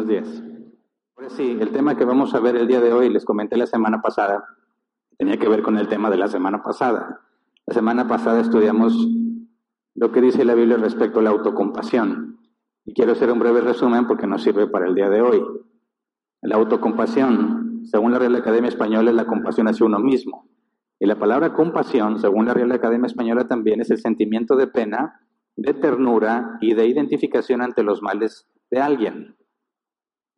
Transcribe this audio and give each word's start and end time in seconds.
buenos 0.00 0.08
días. 0.08 0.42
Pues 1.14 1.32
sí, 1.34 1.58
el 1.60 1.72
tema 1.72 1.96
que 1.96 2.06
vamos 2.06 2.34
a 2.34 2.40
ver 2.40 2.56
el 2.56 2.66
día 2.66 2.80
de 2.80 2.92
hoy, 2.92 3.10
les 3.10 3.24
comenté 3.24 3.56
la 3.58 3.66
semana 3.66 4.00
pasada, 4.00 4.44
tenía 5.18 5.36
que 5.36 5.48
ver 5.48 5.62
con 5.62 5.76
el 5.76 5.88
tema 5.88 6.08
de 6.08 6.16
la 6.16 6.28
semana 6.28 6.62
pasada. 6.62 7.20
La 7.66 7.74
semana 7.74 8.08
pasada 8.08 8.40
estudiamos 8.40 8.94
lo 9.94 10.12
que 10.12 10.22
dice 10.22 10.44
la 10.46 10.54
Biblia 10.54 10.78
respecto 10.78 11.20
a 11.20 11.22
la 11.22 11.30
autocompasión. 11.30 12.38
Y 12.86 12.94
quiero 12.94 13.12
hacer 13.12 13.30
un 13.30 13.38
breve 13.40 13.60
resumen 13.60 14.06
porque 14.06 14.26
nos 14.26 14.42
sirve 14.42 14.68
para 14.68 14.86
el 14.86 14.94
día 14.94 15.10
de 15.10 15.20
hoy. 15.20 15.42
La 16.40 16.56
autocompasión, 16.56 17.82
según 17.84 18.12
la 18.12 18.18
Real 18.18 18.36
Academia 18.36 18.68
Española, 18.68 19.10
es 19.10 19.16
la 19.16 19.26
compasión 19.26 19.68
hacia 19.68 19.84
uno 19.84 19.98
mismo. 19.98 20.48
Y 20.98 21.06
la 21.06 21.18
palabra 21.18 21.52
compasión, 21.52 22.18
según 22.18 22.46
la 22.46 22.54
Real 22.54 22.72
Academia 22.72 23.06
Española, 23.06 23.46
también 23.46 23.82
es 23.82 23.90
el 23.90 23.98
sentimiento 23.98 24.56
de 24.56 24.66
pena, 24.66 25.20
de 25.56 25.74
ternura 25.74 26.56
y 26.62 26.72
de 26.72 26.86
identificación 26.86 27.60
ante 27.60 27.82
los 27.82 28.00
males 28.00 28.48
de 28.70 28.80
alguien. 28.80 29.36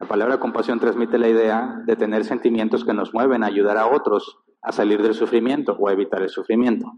La 0.02 0.08
palabra 0.08 0.40
compasión 0.40 0.80
transmite 0.80 1.16
la 1.16 1.28
idea 1.28 1.80
de 1.86 1.94
tener 1.94 2.24
sentimientos 2.24 2.84
que 2.84 2.92
nos 2.92 3.14
mueven 3.14 3.44
a 3.44 3.46
ayudar 3.46 3.78
a 3.78 3.86
otros 3.86 4.40
a 4.60 4.72
salir 4.72 5.00
del 5.00 5.14
sufrimiento 5.14 5.76
o 5.78 5.86
a 5.88 5.92
evitar 5.92 6.22
el 6.22 6.28
sufrimiento. 6.28 6.92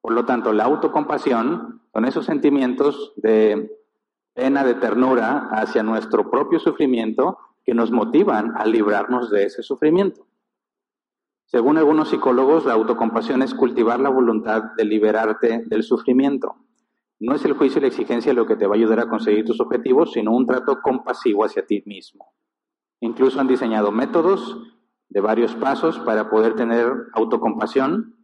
Por 0.00 0.12
lo 0.12 0.24
tanto, 0.26 0.52
la 0.52 0.62
autocompasión 0.62 1.82
son 1.92 2.04
esos 2.04 2.24
sentimientos 2.24 3.14
de 3.16 3.76
pena, 4.32 4.62
de 4.62 4.74
ternura 4.74 5.48
hacia 5.50 5.82
nuestro 5.82 6.30
propio 6.30 6.60
sufrimiento 6.60 7.36
que 7.64 7.74
nos 7.74 7.90
motivan 7.90 8.52
a 8.56 8.64
librarnos 8.64 9.28
de 9.28 9.42
ese 9.42 9.64
sufrimiento. 9.64 10.24
Según 11.46 11.78
algunos 11.78 12.10
psicólogos, 12.10 12.64
la 12.64 12.74
autocompasión 12.74 13.42
es 13.42 13.54
cultivar 13.54 13.98
la 13.98 14.10
voluntad 14.10 14.62
de 14.76 14.84
liberarte 14.84 15.64
del 15.66 15.82
sufrimiento. 15.82 16.54
No 17.18 17.34
es 17.34 17.44
el 17.44 17.54
juicio 17.54 17.78
y 17.78 17.82
la 17.82 17.88
exigencia 17.88 18.34
lo 18.34 18.46
que 18.46 18.56
te 18.56 18.66
va 18.66 18.74
a 18.74 18.78
ayudar 18.78 19.00
a 19.00 19.08
conseguir 19.08 19.44
tus 19.44 19.60
objetivos, 19.60 20.12
sino 20.12 20.32
un 20.32 20.46
trato 20.46 20.80
compasivo 20.82 21.44
hacia 21.44 21.64
ti 21.64 21.82
mismo. 21.86 22.34
Incluso 23.00 23.40
han 23.40 23.48
diseñado 23.48 23.90
métodos 23.90 24.58
de 25.08 25.20
varios 25.20 25.54
pasos 25.54 25.98
para 26.00 26.28
poder 26.28 26.56
tener 26.56 26.92
autocompasión, 27.14 28.16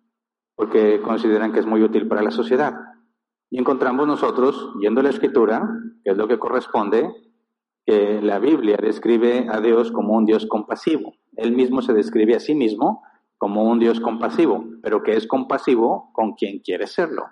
porque 0.55 1.01
consideran 1.01 1.53
que 1.53 1.61
es 1.61 1.67
muy 1.67 1.83
útil 1.83 2.07
para 2.07 2.23
la 2.23 2.31
sociedad. 2.31 2.75
Y 3.51 3.59
encontramos 3.59 4.07
nosotros, 4.07 4.75
yendo 4.81 5.01
a 5.01 5.05
la 5.05 5.11
escritura, 5.11 5.69
que 6.05 6.11
es 6.11 6.17
lo 6.17 6.29
que 6.29 6.39
corresponde, 6.39 7.11
que 7.87 8.21
la 8.23 8.39
Biblia 8.39 8.77
describe 8.81 9.47
a 9.51 9.61
Dios 9.61 9.91
como 9.91 10.15
un 10.17 10.25
Dios 10.25 10.47
compasivo. 10.47 11.15
Él 11.37 11.53
mismo 11.53 11.83
se 11.83 11.93
describe 11.95 12.35
a 12.35 12.41
sí 12.41 12.55
mismo 12.55 13.03
como 13.39 13.65
un 13.65 13.79
Dios 13.79 14.01
compasivo, 14.01 14.65
pero 14.83 15.03
que 15.03 15.17
es 15.17 15.27
compasivo 15.27 16.11
con 16.13 16.35
quien 16.35 16.61
quiere 16.61 16.87
serlo. 16.87 17.25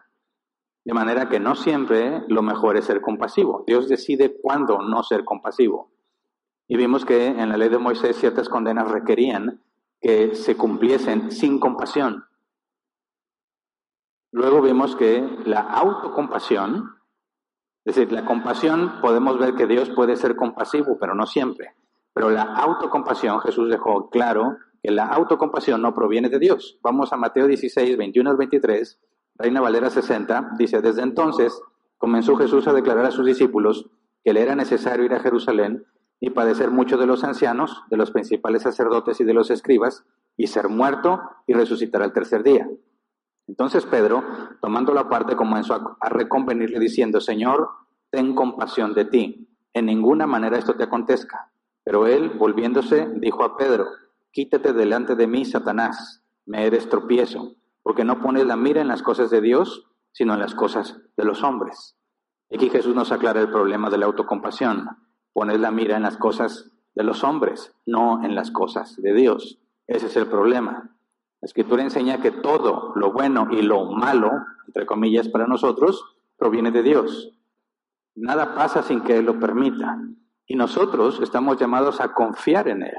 De 0.85 0.95
manera 0.95 1.29
que 1.29 1.41
no 1.41 1.55
siempre 1.55 2.23
lo 2.29 2.43
mejor 2.43 2.77
es 2.77 2.87
ser 2.87 3.01
compasivo. 3.01 3.65
Dios 3.67 3.89
decide 3.89 4.37
cuándo 4.41 4.79
no 4.83 5.03
ser 5.03 5.25
compasivo. 5.25 5.93
Y 6.67 6.77
vimos 6.77 7.05
que 7.05 7.27
en 7.27 7.49
la 7.49 7.57
ley 7.57 7.69
de 7.69 7.79
Moisés 7.79 8.17
ciertas 8.17 8.49
condenas 8.49 8.91
requerían 8.91 9.63
que 10.01 10.35
se 10.35 10.57
cumpliesen 10.57 11.31
sin 11.31 11.59
compasión. 11.59 12.25
Luego 14.33 14.63
vimos 14.63 14.97
que 14.97 15.21
la 15.45 15.61
autocompasión, 15.61 16.95
es 17.85 17.97
decir, 17.97 18.13
la 18.13 18.25
compasión 18.25 19.01
podemos 19.03 19.39
ver 19.39 19.55
que 19.55 19.67
Dios 19.67 19.91
puede 19.91 20.17
ser 20.17 20.37
compasivo, 20.37 20.97
pero 20.99 21.15
no 21.15 21.27
siempre. 21.27 21.75
Pero 22.15 22.31
la 22.31 22.43
autocompasión, 22.43 23.41
Jesús 23.41 23.69
dejó 23.69 24.09
claro 24.09 24.57
que 24.83 24.91
la 24.91 25.07
autocompasión 25.07 25.83
no 25.83 25.95
proviene 25.95 26.29
de 26.29 26.39
Dios. 26.39 26.79
Vamos 26.83 27.13
a 27.13 27.17
Mateo 27.17 27.47
16, 27.47 27.97
21 27.97 28.31
al 28.31 28.37
23 28.37 28.99
Reina 29.41 29.63
Valera 29.63 29.89
60, 29.89 30.51
dice, 30.59 30.83
desde 30.83 31.01
entonces 31.01 31.63
comenzó 31.97 32.37
Jesús 32.37 32.69
a 32.69 32.75
declarar 32.75 33.07
a 33.07 33.11
sus 33.11 33.25
discípulos 33.25 33.89
que 34.23 34.35
le 34.35 34.43
era 34.43 34.55
necesario 34.55 35.07
ir 35.07 35.15
a 35.15 35.21
Jerusalén 35.21 35.87
y 36.21 36.29
padecer 36.29 36.71
mucho 36.71 36.99
de 36.99 37.07
los 37.07 37.25
ancianos, 37.25 37.83
de 37.89 37.97
los 37.97 38.11
principales 38.11 38.65
sacerdotes 38.65 39.19
y 39.19 39.25
de 39.25 39.33
los 39.33 39.51
escribas, 39.51 40.05
y 40.37 40.49
ser 40.49 40.69
muerto 40.69 41.23
y 41.47 41.55
resucitar 41.55 42.03
al 42.03 42.13
tercer 42.13 42.43
día. 42.43 42.69
Entonces 43.49 43.87
Pedro, 43.87 44.23
tomando 44.61 44.93
la 44.93 45.09
parte, 45.09 45.37
comenzó 45.37 45.73
a, 45.73 45.97
a 46.01 46.11
reconvenirle 46.11 46.79
diciendo, 46.79 47.19
Señor, 47.23 47.71
ten 48.11 48.35
compasión 48.35 48.93
de 48.93 49.07
ti, 49.07 49.49
en 49.73 49.87
ninguna 49.87 50.27
manera 50.27 50.59
esto 50.59 50.75
te 50.75 50.85
acontezca. 50.85 51.51
Pero 51.83 52.07
él, 52.07 52.29
volviéndose, 52.29 53.09
dijo 53.17 53.43
a 53.43 53.57
Pedro, 53.57 53.87
quítate 54.33 54.75
delante 54.75 55.15
de 55.15 55.27
mí, 55.27 55.47
Satanás, 55.47 56.23
me 56.45 56.67
eres 56.67 56.91
tropiezo 56.91 57.55
porque 57.91 58.05
no 58.05 58.21
pones 58.21 58.47
la 58.47 58.55
mira 58.55 58.81
en 58.81 58.87
las 58.87 59.03
cosas 59.03 59.31
de 59.31 59.41
Dios, 59.41 59.85
sino 60.13 60.35
en 60.35 60.39
las 60.39 60.55
cosas 60.55 61.01
de 61.17 61.25
los 61.25 61.43
hombres. 61.43 61.97
Aquí 62.49 62.71
Jesús 62.71 62.95
nos 62.95 63.11
aclara 63.11 63.41
el 63.41 63.51
problema 63.51 63.91
de 63.91 63.99
la 63.99 64.07
autocompasión. 64.07 64.87
Pones 65.33 65.59
la 65.59 65.73
mira 65.73 65.97
en 65.97 66.05
las 66.05 66.17
cosas 66.17 66.71
de 66.95 67.03
los 67.03 67.25
hombres, 67.25 67.75
no 67.87 68.23
en 68.23 68.37
las 68.37 68.53
cosas 68.53 68.95
de 69.03 69.13
Dios. 69.13 69.59
Ese 69.89 70.07
es 70.07 70.17
el 70.17 70.29
problema. 70.29 70.97
La 71.41 71.47
escritura 71.47 71.83
enseña 71.83 72.23
que 72.23 72.31
todo 72.31 72.93
lo 72.95 73.13
bueno 73.13 73.49
y 73.51 73.61
lo 73.61 73.87
malo, 73.87 74.31
entre 74.69 74.87
comillas, 74.87 75.29
para 75.29 75.49
nosotros, 75.49 76.17
proviene 76.37 76.71
de 76.71 76.85
Dios. 76.85 77.35
Nada 78.15 78.55
pasa 78.55 78.85
sin 78.85 79.01
que 79.01 79.19
Él 79.19 79.25
lo 79.25 79.41
permita. 79.41 79.99
Y 80.47 80.55
nosotros 80.55 81.19
estamos 81.21 81.59
llamados 81.59 82.01
a 82.01 82.13
confiar 82.13 82.69
en 82.69 82.85
Él. 82.85 82.97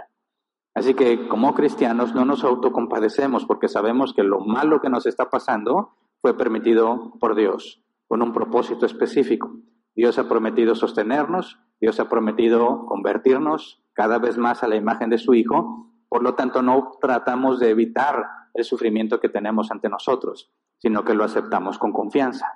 Así 0.81 0.95
que 0.95 1.27
como 1.27 1.53
cristianos 1.53 2.15
no 2.15 2.25
nos 2.25 2.43
autocompadecemos 2.43 3.45
porque 3.45 3.67
sabemos 3.67 4.15
que 4.15 4.23
lo 4.23 4.39
malo 4.39 4.81
que 4.81 4.89
nos 4.89 5.05
está 5.05 5.29
pasando 5.29 5.91
fue 6.21 6.35
permitido 6.35 7.13
por 7.19 7.35
Dios, 7.35 7.83
con 8.07 8.23
un 8.23 8.33
propósito 8.33 8.87
específico. 8.87 9.51
Dios 9.93 10.17
ha 10.17 10.27
prometido 10.27 10.73
sostenernos, 10.73 11.59
Dios 11.79 11.99
ha 11.99 12.09
prometido 12.09 12.87
convertirnos 12.87 13.83
cada 13.93 14.17
vez 14.17 14.39
más 14.39 14.63
a 14.63 14.67
la 14.67 14.75
imagen 14.75 15.11
de 15.11 15.19
su 15.19 15.35
Hijo, 15.35 15.93
por 16.09 16.23
lo 16.23 16.33
tanto 16.33 16.63
no 16.63 16.93
tratamos 16.99 17.59
de 17.59 17.69
evitar 17.69 18.25
el 18.55 18.63
sufrimiento 18.63 19.19
que 19.19 19.29
tenemos 19.29 19.69
ante 19.69 19.87
nosotros, 19.87 20.51
sino 20.79 21.05
que 21.05 21.13
lo 21.13 21.23
aceptamos 21.23 21.77
con 21.77 21.93
confianza. 21.93 22.47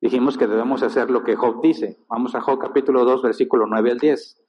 Dijimos 0.00 0.38
que 0.38 0.46
debemos 0.46 0.82
hacer 0.82 1.10
lo 1.10 1.24
que 1.24 1.36
Job 1.36 1.60
dice. 1.60 1.98
Vamos 2.08 2.34
a 2.34 2.40
Job 2.40 2.58
capítulo 2.58 3.04
2, 3.04 3.20
versículo 3.20 3.66
9 3.66 3.90
al 3.90 3.98
10. 3.98 4.45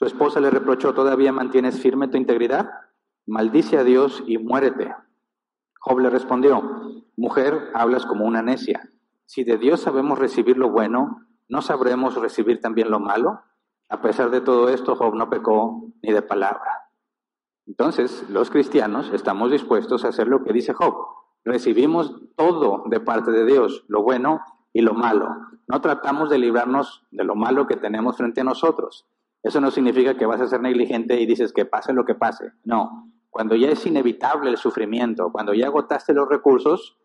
Su 0.00 0.06
esposa 0.06 0.40
le 0.40 0.48
reprochó, 0.48 0.94
¿todavía 0.94 1.30
mantienes 1.30 1.78
firme 1.78 2.08
tu 2.08 2.16
integridad? 2.16 2.70
Maldice 3.26 3.76
a 3.76 3.84
Dios 3.84 4.24
y 4.26 4.38
muérete. 4.38 4.94
Job 5.78 5.98
le 5.98 6.08
respondió, 6.08 7.04
mujer, 7.18 7.70
hablas 7.74 8.06
como 8.06 8.24
una 8.24 8.40
necia. 8.40 8.88
Si 9.26 9.44
de 9.44 9.58
Dios 9.58 9.80
sabemos 9.80 10.18
recibir 10.18 10.56
lo 10.56 10.70
bueno, 10.70 11.26
¿no 11.50 11.60
sabremos 11.60 12.14
recibir 12.14 12.62
también 12.62 12.90
lo 12.90 12.98
malo? 12.98 13.42
A 13.90 14.00
pesar 14.00 14.30
de 14.30 14.40
todo 14.40 14.70
esto, 14.70 14.96
Job 14.96 15.14
no 15.16 15.28
pecó 15.28 15.92
ni 16.02 16.14
de 16.14 16.22
palabra. 16.22 16.88
Entonces, 17.66 18.24
los 18.30 18.48
cristianos 18.48 19.10
estamos 19.12 19.50
dispuestos 19.50 20.06
a 20.06 20.08
hacer 20.08 20.28
lo 20.28 20.44
que 20.44 20.54
dice 20.54 20.72
Job. 20.72 20.94
Recibimos 21.44 22.18
todo 22.36 22.84
de 22.86 23.00
parte 23.00 23.32
de 23.32 23.44
Dios, 23.44 23.84
lo 23.88 24.02
bueno 24.02 24.40
y 24.72 24.80
lo 24.80 24.94
malo. 24.94 25.28
No 25.68 25.82
tratamos 25.82 26.30
de 26.30 26.38
librarnos 26.38 27.04
de 27.10 27.24
lo 27.24 27.34
malo 27.34 27.66
que 27.66 27.76
tenemos 27.76 28.16
frente 28.16 28.40
a 28.40 28.44
nosotros. 28.44 29.06
Eso 29.42 29.60
no 29.60 29.70
significa 29.70 30.16
que 30.16 30.26
vas 30.26 30.40
a 30.40 30.46
ser 30.46 30.60
negligente 30.60 31.20
y 31.20 31.26
dices 31.26 31.52
que 31.52 31.64
pase 31.64 31.92
lo 31.92 32.04
que 32.04 32.14
pase. 32.14 32.52
No, 32.64 33.10
cuando 33.30 33.54
ya 33.54 33.68
es 33.68 33.86
inevitable 33.86 34.50
el 34.50 34.56
sufrimiento, 34.56 35.30
cuando 35.32 35.54
ya 35.54 35.66
agotaste 35.66 36.12
los 36.12 36.28
recursos, 36.28 36.98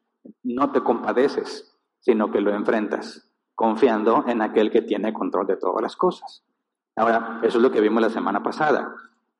no 0.44 0.72
te 0.72 0.82
compadeces, 0.82 1.78
sino 2.00 2.32
que 2.32 2.42
lo 2.42 2.54
enfrentas, 2.54 3.32
confiando 3.54 4.26
en 4.28 4.42
aquel 4.42 4.72
que 4.72 4.82
tiene 4.82 5.14
control 5.14 5.48
de 5.48 5.58
todas 5.58 5.82
las 5.82 5.96
cosas. 5.96 6.44
Ahora, 6.96 7.40
eso 7.44 7.58
es 7.58 7.64
lo 7.64 7.72
que 7.72 7.82
vimos 7.82 8.02
la 8.02 8.10
semana 8.10 8.42
pasada. 8.42 8.94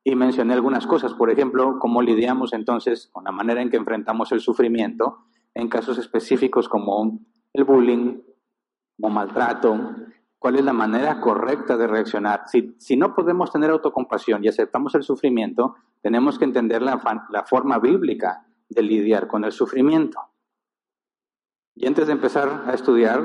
Y 0.04 0.14
mencioné 0.14 0.54
algunas 0.54 0.86
cosas, 0.86 1.14
por 1.14 1.30
ejemplo, 1.30 1.78
cómo 1.80 2.00
lidiamos 2.00 2.52
entonces 2.52 3.08
con 3.12 3.24
la 3.24 3.32
manera 3.32 3.60
en 3.60 3.70
que 3.70 3.76
enfrentamos 3.76 4.30
el 4.32 4.40
sufrimiento 4.40 5.24
en 5.54 5.68
casos 5.68 5.98
específicos 5.98 6.68
como 6.68 7.18
el 7.52 7.64
bullying, 7.64 8.20
como 9.00 9.14
maltrato, 9.14 9.96
cuál 10.46 10.54
es 10.54 10.64
la 10.64 10.72
manera 10.72 11.20
correcta 11.20 11.76
de 11.76 11.88
reaccionar. 11.88 12.44
Si, 12.46 12.96
no 12.96 13.16
podemos 13.16 13.50
tener 13.50 13.68
autocompasión 13.68 14.44
y 14.44 14.48
aceptamos 14.48 14.94
el 14.94 15.02
sufrimiento, 15.02 15.74
tenemos 16.02 16.38
que 16.38 16.44
entender 16.44 16.82
la, 16.82 17.26
la 17.30 17.42
forma 17.42 17.80
bíblica 17.80 18.46
de 18.68 18.80
lidiar 18.80 19.26
con 19.26 19.42
el 19.42 19.50
sufrimiento. 19.50 20.20
Y 21.74 21.88
antes 21.88 22.06
de 22.06 22.12
empezar 22.12 22.62
a 22.68 22.74
estudiar, 22.74 23.20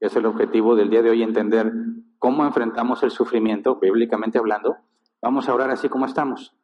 que 0.00 0.06
es 0.06 0.16
el 0.16 0.24
objetivo 0.24 0.74
del 0.74 0.88
día 0.88 1.02
de 1.02 1.10
hoy, 1.10 1.22
entender 1.22 1.70
cómo 2.18 2.46
enfrentamos 2.46 3.02
el 3.02 3.10
sufrimiento, 3.10 3.78
bíblicamente 3.78 4.38
hablando, 4.38 4.78
vamos 5.20 5.50
a 5.50 5.54
orar 5.54 5.70
así 5.70 5.90
como 5.90 6.06
estamos. 6.06 6.56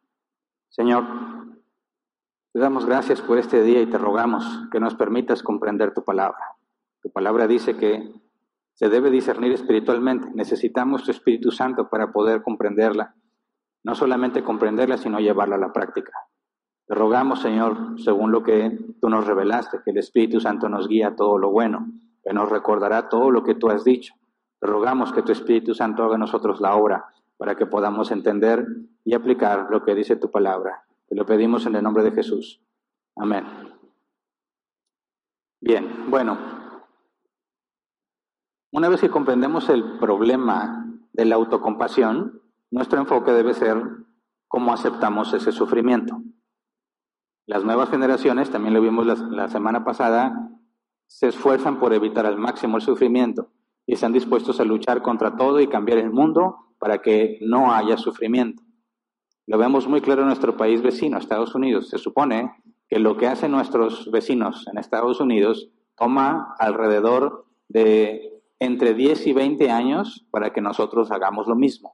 Señor, 0.69 1.03
te 2.53 2.59
damos 2.59 2.87
gracias 2.87 3.21
por 3.21 3.37
este 3.37 3.61
día 3.61 3.83
y 3.83 3.85
te 3.85 3.99
rogamos 3.99 4.63
que 4.71 4.79
nos 4.79 4.95
permitas 4.95 5.43
comprender 5.43 5.93
tu 5.93 6.03
palabra. 6.03 6.55
Tu 7.03 7.11
palabra 7.11 7.45
dice 7.45 7.77
que 7.77 8.24
se 8.75 8.89
debe 8.89 9.09
discernir 9.09 9.53
espiritualmente. 9.53 10.29
Necesitamos 10.33 11.03
tu 11.03 11.11
Espíritu 11.11 11.51
Santo 11.51 11.89
para 11.89 12.11
poder 12.11 12.43
comprenderla. 12.43 13.15
No 13.83 13.95
solamente 13.95 14.43
comprenderla, 14.43 14.97
sino 14.97 15.19
llevarla 15.19 15.55
a 15.55 15.59
la 15.59 15.73
práctica. 15.73 16.11
Te 16.87 16.93
rogamos, 16.93 17.41
Señor, 17.41 17.99
según 17.99 18.31
lo 18.31 18.43
que 18.43 18.77
tú 19.01 19.09
nos 19.09 19.25
revelaste, 19.25 19.79
que 19.83 19.91
el 19.91 19.97
Espíritu 19.97 20.39
Santo 20.39 20.69
nos 20.69 20.87
guíe 20.87 21.05
a 21.05 21.15
todo 21.15 21.37
lo 21.37 21.51
bueno, 21.51 21.87
que 22.23 22.33
nos 22.33 22.49
recordará 22.49 23.09
todo 23.09 23.31
lo 23.31 23.43
que 23.43 23.55
tú 23.55 23.69
has 23.69 23.83
dicho. 23.83 24.13
Te 24.59 24.67
rogamos 24.67 25.13
que 25.13 25.23
tu 25.23 25.31
Espíritu 25.31 25.73
Santo 25.73 26.03
haga 26.03 26.15
en 26.15 26.21
nosotros 26.21 26.59
la 26.59 26.75
obra 26.75 27.05
para 27.37 27.55
que 27.55 27.65
podamos 27.65 28.11
entender 28.11 28.65
y 29.03 29.13
aplicar 29.13 29.67
lo 29.69 29.83
que 29.83 29.95
dice 29.95 30.15
tu 30.15 30.29
palabra. 30.29 30.83
Te 31.07 31.15
lo 31.15 31.25
pedimos 31.25 31.65
en 31.65 31.75
el 31.75 31.83
nombre 31.83 32.03
de 32.03 32.11
Jesús. 32.11 32.61
Amén. 33.15 33.45
Bien, 35.61 36.09
bueno, 36.09 36.37
una 38.75 38.89
vez 38.89 38.99
que 38.99 39.09
comprendemos 39.09 39.69
el 39.69 39.99
problema 39.99 40.85
de 41.13 41.23
la 41.23 41.35
autocompasión, 41.35 42.41
nuestro 42.71 42.99
enfoque 42.99 43.31
debe 43.31 43.53
ser 43.53 43.81
cómo 44.49 44.73
aceptamos 44.73 45.33
ese 45.33 45.53
sufrimiento. 45.53 46.21
Las 47.47 47.63
nuevas 47.63 47.89
generaciones, 47.89 48.49
también 48.49 48.73
lo 48.73 48.81
vimos 48.81 49.05
la, 49.05 49.47
semana 49.47 49.85
pasada, 49.85 50.51
se 51.07 51.29
esfuerzan 51.29 51.79
por 51.79 51.93
evitar 51.93 52.25
al 52.25 52.37
máximo 52.37 52.75
el 52.75 52.83
sufrimiento 52.83 53.47
y 53.85 53.93
están 53.93 54.11
dispuestos 54.11 54.59
a 54.59 54.65
luchar 54.65 55.01
contra 55.01 55.37
todo 55.37 55.61
y 55.61 55.67
cambiar 55.67 55.99
el 55.99 56.11
mundo 56.11 56.57
para 56.77 57.01
que 57.01 57.37
no 57.43 57.71
haya 57.71 57.95
sufrimiento. 57.95 58.61
Lo 59.47 59.57
vemos 59.57 59.87
muy 59.87 60.01
claro 60.01 60.23
en 60.23 60.27
nuestro 60.27 60.57
país 60.57 60.81
vecino, 60.81 61.17
Estados 61.17 61.55
Unidos. 61.55 61.87
Se 61.87 61.97
supone 61.97 62.51
que 62.89 62.99
lo 62.99 63.15
que 63.15 63.27
hacen 63.27 63.51
nuestros 63.51 64.11
vecinos 64.11 64.67
en 64.69 64.77
Estados 64.79 65.21
Unidos 65.21 65.69
toma 65.95 66.55
alrededor 66.59 67.45
de 67.69 68.34
entre 68.65 68.93
10 68.93 69.27
y 69.27 69.33
20 69.33 69.69
años 69.69 70.27
para 70.31 70.51
que 70.51 70.61
nosotros 70.61 71.11
hagamos 71.11 71.47
lo 71.47 71.55
mismo. 71.55 71.93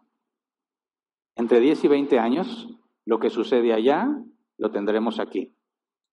Entre 1.35 1.59
10 1.59 1.83
y 1.83 1.87
20 1.87 2.19
años, 2.19 2.69
lo 3.05 3.19
que 3.19 3.29
sucede 3.29 3.73
allá 3.73 4.07
lo 4.57 4.71
tendremos 4.71 5.19
aquí. 5.19 5.55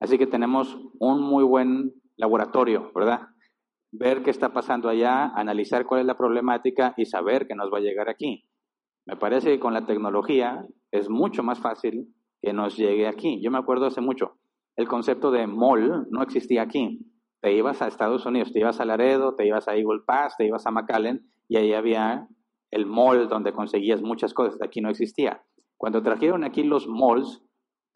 Así 0.00 0.18
que 0.18 0.26
tenemos 0.26 0.78
un 0.98 1.22
muy 1.22 1.44
buen 1.44 1.92
laboratorio, 2.16 2.90
¿verdad? 2.94 3.28
Ver 3.92 4.22
qué 4.22 4.30
está 4.30 4.52
pasando 4.52 4.88
allá, 4.88 5.26
analizar 5.34 5.86
cuál 5.86 6.00
es 6.00 6.06
la 6.06 6.18
problemática 6.18 6.94
y 6.96 7.06
saber 7.06 7.46
que 7.46 7.54
nos 7.54 7.72
va 7.72 7.78
a 7.78 7.82
llegar 7.82 8.08
aquí. 8.08 8.48
Me 9.06 9.16
parece 9.16 9.50
que 9.50 9.60
con 9.60 9.74
la 9.74 9.86
tecnología 9.86 10.66
es 10.90 11.08
mucho 11.08 11.42
más 11.42 11.60
fácil 11.60 12.14
que 12.42 12.52
nos 12.52 12.76
llegue 12.76 13.06
aquí. 13.06 13.40
Yo 13.42 13.50
me 13.50 13.58
acuerdo 13.58 13.86
hace 13.86 14.00
mucho, 14.00 14.38
el 14.76 14.86
concepto 14.86 15.30
de 15.30 15.46
mall 15.46 16.06
no 16.10 16.22
existía 16.22 16.62
aquí. 16.62 17.00
Te 17.40 17.52
ibas 17.52 17.82
a 17.82 17.86
Estados 17.86 18.26
Unidos, 18.26 18.52
te 18.52 18.60
ibas 18.60 18.80
a 18.80 18.84
Laredo, 18.84 19.34
te 19.34 19.46
ibas 19.46 19.68
a 19.68 19.76
Eagle 19.76 20.00
Pass, 20.06 20.36
te 20.36 20.46
ibas 20.46 20.66
a 20.66 20.70
McAllen 20.70 21.30
y 21.48 21.56
ahí 21.56 21.72
había 21.72 22.28
el 22.70 22.86
mall 22.86 23.28
donde 23.28 23.52
conseguías 23.52 24.02
muchas 24.02 24.34
cosas. 24.34 24.60
Aquí 24.62 24.80
no 24.80 24.90
existía. 24.90 25.42
Cuando 25.76 26.02
trajeron 26.02 26.44
aquí 26.44 26.64
los 26.64 26.88
malls, 26.88 27.42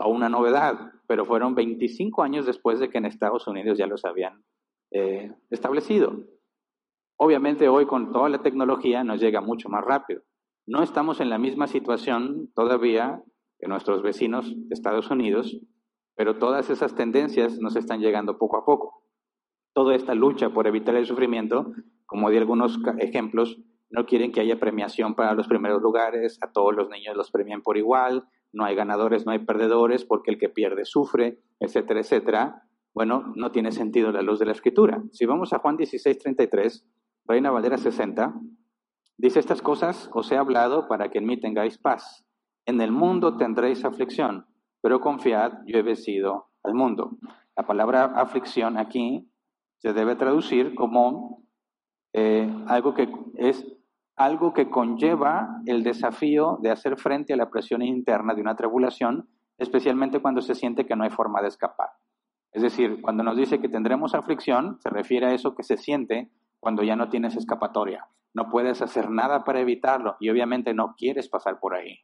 a 0.03 0.09
una 0.09 0.29
novedad, 0.29 0.93
pero 1.07 1.25
fueron 1.25 1.55
25 1.55 2.23
años 2.23 2.47
después 2.47 2.81
de 2.81 2.91
que 2.91 2.99
en 2.99 3.05
Estados 3.05 3.47
Unidos 3.47 3.79
ya 3.79 3.87
los 3.87 4.05
habían 4.05 4.45
eh, 4.91 5.33
establecido. 5.51 6.25
Obviamente 7.17 7.69
hoy 7.69 7.87
con 7.87 8.13
toda 8.13 8.29
la 8.29 8.43
tecnología 8.43 9.05
nos 9.05 9.21
llega 9.21 9.41
mucho 9.41 9.69
más 9.69 9.85
rápido. 9.85 10.23
No 10.67 10.83
estamos 10.83 11.21
en 11.21 11.31
la 11.31 11.39
misma 11.39 11.67
situación 11.67 12.51
todavía 12.55 13.23
que 13.59 13.69
nuestros 13.69 14.03
vecinos 14.03 14.53
de 14.53 14.75
Estados 14.75 15.09
Unidos, 15.11 15.57
pero 16.17 16.39
todas 16.39 16.69
esas 16.69 16.95
tendencias 16.95 17.59
nos 17.61 17.77
están 17.77 18.01
llegando 18.01 18.39
poco 18.39 18.57
a 18.57 18.65
poco. 18.65 19.02
Toda 19.75 19.95
esta 19.95 20.15
lucha 20.15 20.51
por 20.51 20.67
evitar 20.67 20.95
el 20.97 21.07
sufrimiento, 21.07 21.73
como 22.07 22.31
di 22.31 22.37
algunos 22.37 22.79
ejemplos, 22.99 23.59
no 23.91 24.07
quieren 24.07 24.33
que 24.33 24.41
haya 24.41 24.59
premiación 24.59 25.15
para 25.15 25.35
los 25.35 25.49
primeros 25.49 25.83
lugares, 25.83 26.39
a 26.43 26.51
todos 26.51 26.75
los 26.75 26.89
niños 26.89 27.17
los 27.17 27.31
premian 27.31 27.63
por 27.63 27.77
igual, 27.77 28.25
no 28.53 28.65
hay 28.65 28.75
ganadores, 28.75 29.27
no 29.27 29.33
hay 29.33 29.41
perdedores, 29.41 30.05
porque 30.05 30.31
el 30.31 30.39
que 30.39 30.49
pierde 30.49 30.85
sufre, 30.85 31.41
etcétera, 31.61 32.01
etcétera, 32.01 32.63
bueno, 32.95 33.33
no 33.37 33.51
tiene 33.51 33.73
sentido 33.73 34.13
la 34.13 34.23
luz 34.23 34.39
de 34.39 34.47
la 34.47 34.53
escritura. 34.53 35.03
Si 35.13 35.25
vamos 35.25 35.53
a 35.53 35.59
Juan 35.59 35.77
16, 35.77 36.19
33, 36.19 36.87
Reina 37.27 37.51
Valera 37.51 37.79
60, 37.79 38.35
dice 39.17 39.39
estas 39.39 39.63
cosas 39.63 40.11
os 40.13 40.31
he 40.33 40.37
hablado 40.37 40.89
para 40.89 41.11
que 41.11 41.19
en 41.19 41.27
mí 41.27 41.41
tengáis 41.41 41.79
paz. 41.79 42.27
En 42.67 42.81
el 42.81 42.93
mundo 42.93 43.37
tendréis 43.37 43.85
aflicción, 43.85 44.47
pero 44.83 45.01
confiad, 45.01 45.53
yo 45.67 45.79
he 45.79 45.83
vencido 45.83 46.51
al 46.63 46.75
mundo. 46.75 47.17
La 47.57 47.67
palabra 47.67 48.05
aflicción 48.05 48.77
aquí 48.77 49.32
se 49.83 49.93
debe 49.93 50.15
traducir 50.15 50.77
como 50.77 51.43
eh, 52.13 52.49
algo 52.69 52.95
que 52.95 53.13
es 53.35 53.67
algo 54.15 54.53
que 54.53 54.71
conlleva 54.71 55.61
el 55.67 55.83
desafío 55.83 56.59
de 56.63 56.71
hacer 56.71 56.97
frente 56.97 57.33
a 57.33 57.37
la 57.37 57.51
presión 57.51 57.83
interna 57.83 58.35
de 58.35 58.43
una 58.43 58.55
tribulación, 58.55 59.29
especialmente 59.59 60.21
cuando 60.21 60.41
se 60.41 60.55
siente 60.55 60.87
que 60.87 60.95
no 60.95 61.03
hay 61.03 61.11
forma 61.11 61.43
de 61.43 61.49
escapar. 61.49 61.89
Es 62.53 62.63
decir, 62.63 63.01
cuando 63.03 63.25
nos 63.25 63.37
dice 63.37 63.61
que 63.61 63.69
tendremos 63.69 64.15
aflicción, 64.15 64.79
se 64.81 64.89
refiere 64.89 65.27
a 65.27 65.35
eso 65.35 65.57
que 65.57 65.65
se 65.65 65.77
siente 65.77 66.31
cuando 66.61 66.85
ya 66.85 66.95
no 66.95 67.09
tienes 67.09 67.35
escapatoria. 67.35 68.07
No 68.35 68.51
puedes 68.51 68.83
hacer 68.83 69.11
nada 69.11 69.43
para 69.43 69.61
evitarlo 69.61 70.17
y 70.21 70.31
obviamente 70.31 70.75
no 70.75 70.95
quieres 70.97 71.29
pasar 71.29 71.59
por 71.59 71.75
ahí. 71.75 71.99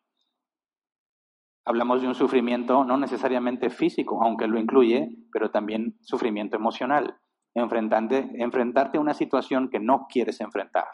Hablamos 1.64 2.02
de 2.02 2.08
un 2.08 2.16
sufrimiento 2.16 2.82
no 2.84 2.96
necesariamente 2.96 3.70
físico, 3.70 4.20
aunque 4.24 4.48
lo 4.48 4.58
incluye, 4.58 5.10
pero 5.30 5.52
también 5.52 5.96
sufrimiento 6.00 6.56
emocional. 6.56 7.20
Enfrentarte, 7.54 8.98
a 8.98 9.00
una 9.00 9.14
situación 9.14 9.68
que 9.70 9.80
no 9.80 10.06
quieres 10.08 10.40
enfrentar. 10.40 10.86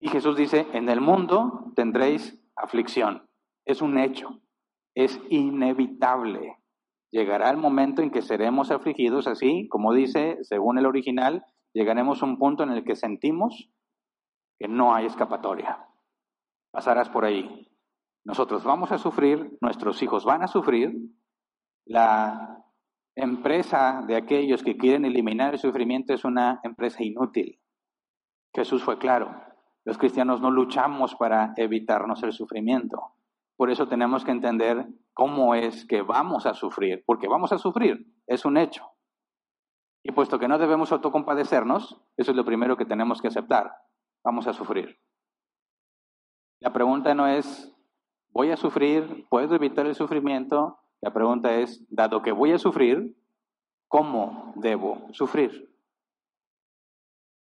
Y 0.00 0.08
Jesús 0.08 0.36
dice, 0.36 0.66
en 0.72 0.88
el 0.88 1.00
mundo 1.00 1.72
tendréis 1.76 2.42
aflicción. 2.56 3.28
Es 3.64 3.82
un 3.82 3.98
hecho, 3.98 4.40
es 4.94 5.20
inevitable. 5.28 6.58
Llegará 7.12 7.50
el 7.50 7.58
momento 7.58 8.02
en 8.02 8.10
que 8.10 8.22
seremos 8.22 8.70
afligidos 8.70 9.26
así, 9.26 9.68
como 9.68 9.92
dice, 9.92 10.38
según 10.42 10.78
el 10.78 10.86
original, 10.86 11.44
llegaremos 11.74 12.22
a 12.22 12.26
un 12.26 12.38
punto 12.38 12.62
en 12.62 12.70
el 12.70 12.84
que 12.84 12.96
sentimos 12.96 13.70
que 14.58 14.68
no 14.68 14.94
hay 14.94 15.06
escapatoria. 15.06 15.86
Pasarás 16.72 17.08
por 17.10 17.24
ahí. 17.24 17.68
Nosotros 18.24 18.64
vamos 18.64 18.92
a 18.92 18.98
sufrir, 18.98 19.58
nuestros 19.60 20.02
hijos 20.02 20.24
van 20.24 20.42
a 20.42 20.46
sufrir, 20.46 20.94
la 21.84 22.61
empresa 23.14 24.02
de 24.06 24.16
aquellos 24.16 24.62
que 24.62 24.76
quieren 24.76 25.04
eliminar 25.04 25.54
el 25.54 25.60
sufrimiento 25.60 26.14
es 26.14 26.24
una 26.24 26.60
empresa 26.62 27.02
inútil. 27.02 27.60
Jesús 28.54 28.82
fue 28.82 28.98
claro, 28.98 29.34
los 29.84 29.98
cristianos 29.98 30.40
no 30.40 30.50
luchamos 30.50 31.14
para 31.14 31.54
evitarnos 31.56 32.22
el 32.22 32.32
sufrimiento. 32.32 33.14
Por 33.56 33.70
eso 33.70 33.88
tenemos 33.88 34.24
que 34.24 34.30
entender 34.30 34.86
cómo 35.12 35.54
es 35.54 35.84
que 35.86 36.02
vamos 36.02 36.46
a 36.46 36.54
sufrir, 36.54 37.02
porque 37.06 37.28
vamos 37.28 37.52
a 37.52 37.58
sufrir, 37.58 38.06
es 38.26 38.44
un 38.44 38.56
hecho. 38.56 38.92
Y 40.04 40.12
puesto 40.12 40.38
que 40.38 40.48
no 40.48 40.58
debemos 40.58 40.92
autocompadecernos, 40.92 42.00
eso 42.16 42.30
es 42.30 42.36
lo 42.36 42.44
primero 42.44 42.76
que 42.76 42.84
tenemos 42.84 43.20
que 43.20 43.28
aceptar, 43.28 43.72
vamos 44.24 44.46
a 44.46 44.52
sufrir. 44.52 45.00
La 46.60 46.72
pregunta 46.72 47.14
no 47.14 47.26
es, 47.26 47.72
¿voy 48.30 48.50
a 48.50 48.56
sufrir? 48.56 49.26
¿Puedo 49.28 49.54
evitar 49.54 49.86
el 49.86 49.94
sufrimiento? 49.94 50.81
La 51.02 51.12
pregunta 51.12 51.56
es, 51.56 51.84
dado 51.90 52.22
que 52.22 52.30
voy 52.30 52.52
a 52.52 52.58
sufrir, 52.58 53.16
¿cómo 53.88 54.52
debo 54.56 55.08
sufrir? 55.12 55.68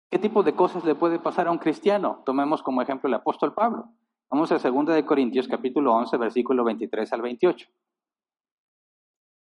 ¿Qué 0.10 0.18
tipo 0.18 0.42
de 0.42 0.56
cosas 0.56 0.84
le 0.84 0.96
puede 0.96 1.20
pasar 1.20 1.48
a 1.48 1.52
un 1.52 1.60
cristiano? 1.60 2.24
Tomemos 2.26 2.64
como 2.64 2.82
ejemplo 2.82 3.08
el 3.08 3.14
apóstol 3.14 3.54
Pablo. 3.54 3.90
Vamos 4.32 4.52
a 4.52 4.58
2 4.58 4.86
de 4.88 5.06
Corintios 5.06 5.48
capítulo 5.48 5.94
11 5.94 6.18
versículo 6.18 6.64
23 6.64 7.14
al 7.14 7.22
28. 7.22 7.68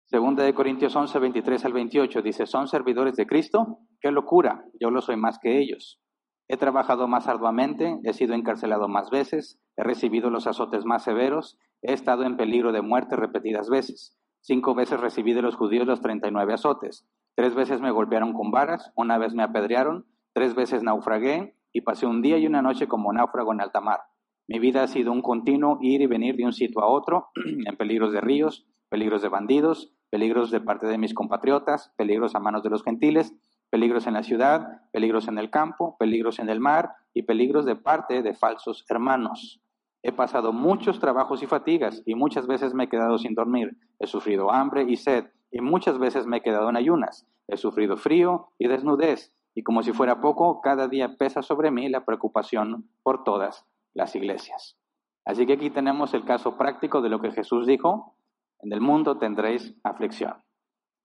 Segunda 0.05 0.43
de 0.43 0.53
Corintios 0.53 0.95
11, 0.95 1.19
23 1.19 1.65
al 1.65 1.73
28 1.73 2.21
dice, 2.21 2.45
¿son 2.45 2.67
servidores 2.67 3.15
de 3.15 3.27
Cristo? 3.27 3.79
¡Qué 3.99 4.11
locura! 4.11 4.63
Yo 4.79 4.89
lo 4.89 5.01
soy 5.01 5.17
más 5.17 5.39
que 5.39 5.59
ellos. 5.59 5.99
He 6.47 6.55
trabajado 6.55 7.09
más 7.09 7.27
arduamente, 7.27 7.99
he 8.03 8.13
sido 8.13 8.33
encarcelado 8.33 8.87
más 8.87 9.09
veces, 9.09 9.59
he 9.75 9.83
recibido 9.83 10.29
los 10.29 10.47
azotes 10.47 10.85
más 10.85 11.03
severos, 11.03 11.59
he 11.81 11.93
estado 11.93 12.24
en 12.24 12.38
peligro 12.38 12.72
de 12.72 12.81
muerte 12.81 13.15
repetidas 13.15 13.69
veces. 13.69 14.17
Cinco 14.41 14.75
veces 14.75 15.00
recibí 15.00 15.34
de 15.34 15.41
los 15.41 15.55
judíos 15.55 15.88
los 15.88 16.01
39 16.01 16.53
azotes. 16.53 17.07
Tres 17.36 17.55
veces 17.55 17.81
me 17.81 17.91
golpearon 17.91 18.34
con 18.34 18.51
varas, 18.51 18.91
una 18.96 19.17
vez 19.17 19.34
me 19.34 19.43
apedrearon, 19.43 20.05
Tres 20.38 20.53
veces 20.53 20.84
naufragué 20.84 21.55
y 21.74 21.81
pasé 21.81 22.05
un 22.05 22.22
día 22.22 22.38
y 22.38 22.46
una 22.46 22.62
noche 22.62 22.88
como 22.88 23.12
náufrago 23.12 23.53
en 23.53 23.60
alta 23.60 23.81
mar. 23.81 24.01
Mi 24.48 24.60
vida 24.60 24.84
ha 24.84 24.88
sido 24.88 25.12
un 25.12 25.24
continuo 25.24 25.79
ir 25.81 26.00
y 26.01 26.05
venir 26.05 26.36
de 26.36 26.46
un 26.46 26.53
sitio 26.53 26.81
a 26.81 26.86
otro, 26.86 27.29
en 27.65 27.75
peligros 27.75 28.12
de 28.12 28.22
ríos, 28.22 28.67
peligros 28.88 29.24
de 29.24 29.29
bandidos, 29.29 29.96
peligros 30.12 30.51
de 30.51 30.62
parte 30.62 30.86
de 30.86 31.00
mis 31.00 31.15
compatriotas, 31.15 31.91
peligros 31.98 32.36
a 32.36 32.39
manos 32.39 32.62
de 32.62 32.69
los 32.69 32.84
gentiles, 32.84 33.34
peligros 33.72 34.05
en 34.05 34.13
la 34.13 34.22
ciudad, 34.22 34.84
peligros 34.93 35.27
en 35.27 35.39
el 35.39 35.50
campo, 35.50 35.98
peligros 35.98 36.38
en 36.38 36.50
el 36.50 36.60
mar 36.60 36.91
y 37.15 37.24
peligros 37.24 37.65
de 37.65 37.75
parte 37.75 38.22
de 38.22 38.36
falsos 38.36 38.86
hermanos. 38.89 39.60
He 40.07 40.13
pasado 40.13 40.53
muchos 40.53 41.01
trabajos 41.01 41.43
y 41.43 41.47
fatigas 41.47 42.01
y 42.05 42.15
muchas 42.15 42.47
veces 42.47 42.73
me 42.73 42.85
he 42.85 42.87
quedado 42.87 43.17
sin 43.17 43.35
dormir. 43.35 43.75
He 43.99 44.07
sufrido 44.07 44.53
hambre 44.53 44.85
y 44.87 44.95
sed 44.95 45.25
y 45.51 45.59
muchas 45.59 45.99
veces 45.99 46.25
me 46.25 46.37
he 46.37 46.41
quedado 46.41 46.69
en 46.69 46.77
ayunas. 46.77 47.27
He 47.49 47.57
sufrido 47.57 47.97
frío 47.97 48.47
y 48.57 48.69
desnudez 48.69 49.33
y 49.53 49.63
como 49.63 49.83
si 49.83 49.91
fuera 49.91 50.21
poco, 50.21 50.61
cada 50.61 50.87
día 50.87 51.17
pesa 51.17 51.41
sobre 51.41 51.71
mí 51.71 51.89
la 51.89 52.05
preocupación 52.05 52.89
por 53.03 53.25
todas 53.25 53.65
las 53.93 54.15
iglesias. 54.15 54.77
Así 55.25 55.45
que 55.45 55.53
aquí 55.53 55.69
tenemos 55.71 56.13
el 56.13 56.23
caso 56.23 56.57
práctico 56.57 57.01
de 57.01 57.09
lo 57.09 57.19
que 57.19 57.31
Jesús 57.31 57.67
dijo, 57.67 58.15
en 58.59 58.71
el 58.71 58.79
mundo 58.79 59.17
tendréis 59.17 59.75
aflicción. 59.83 60.35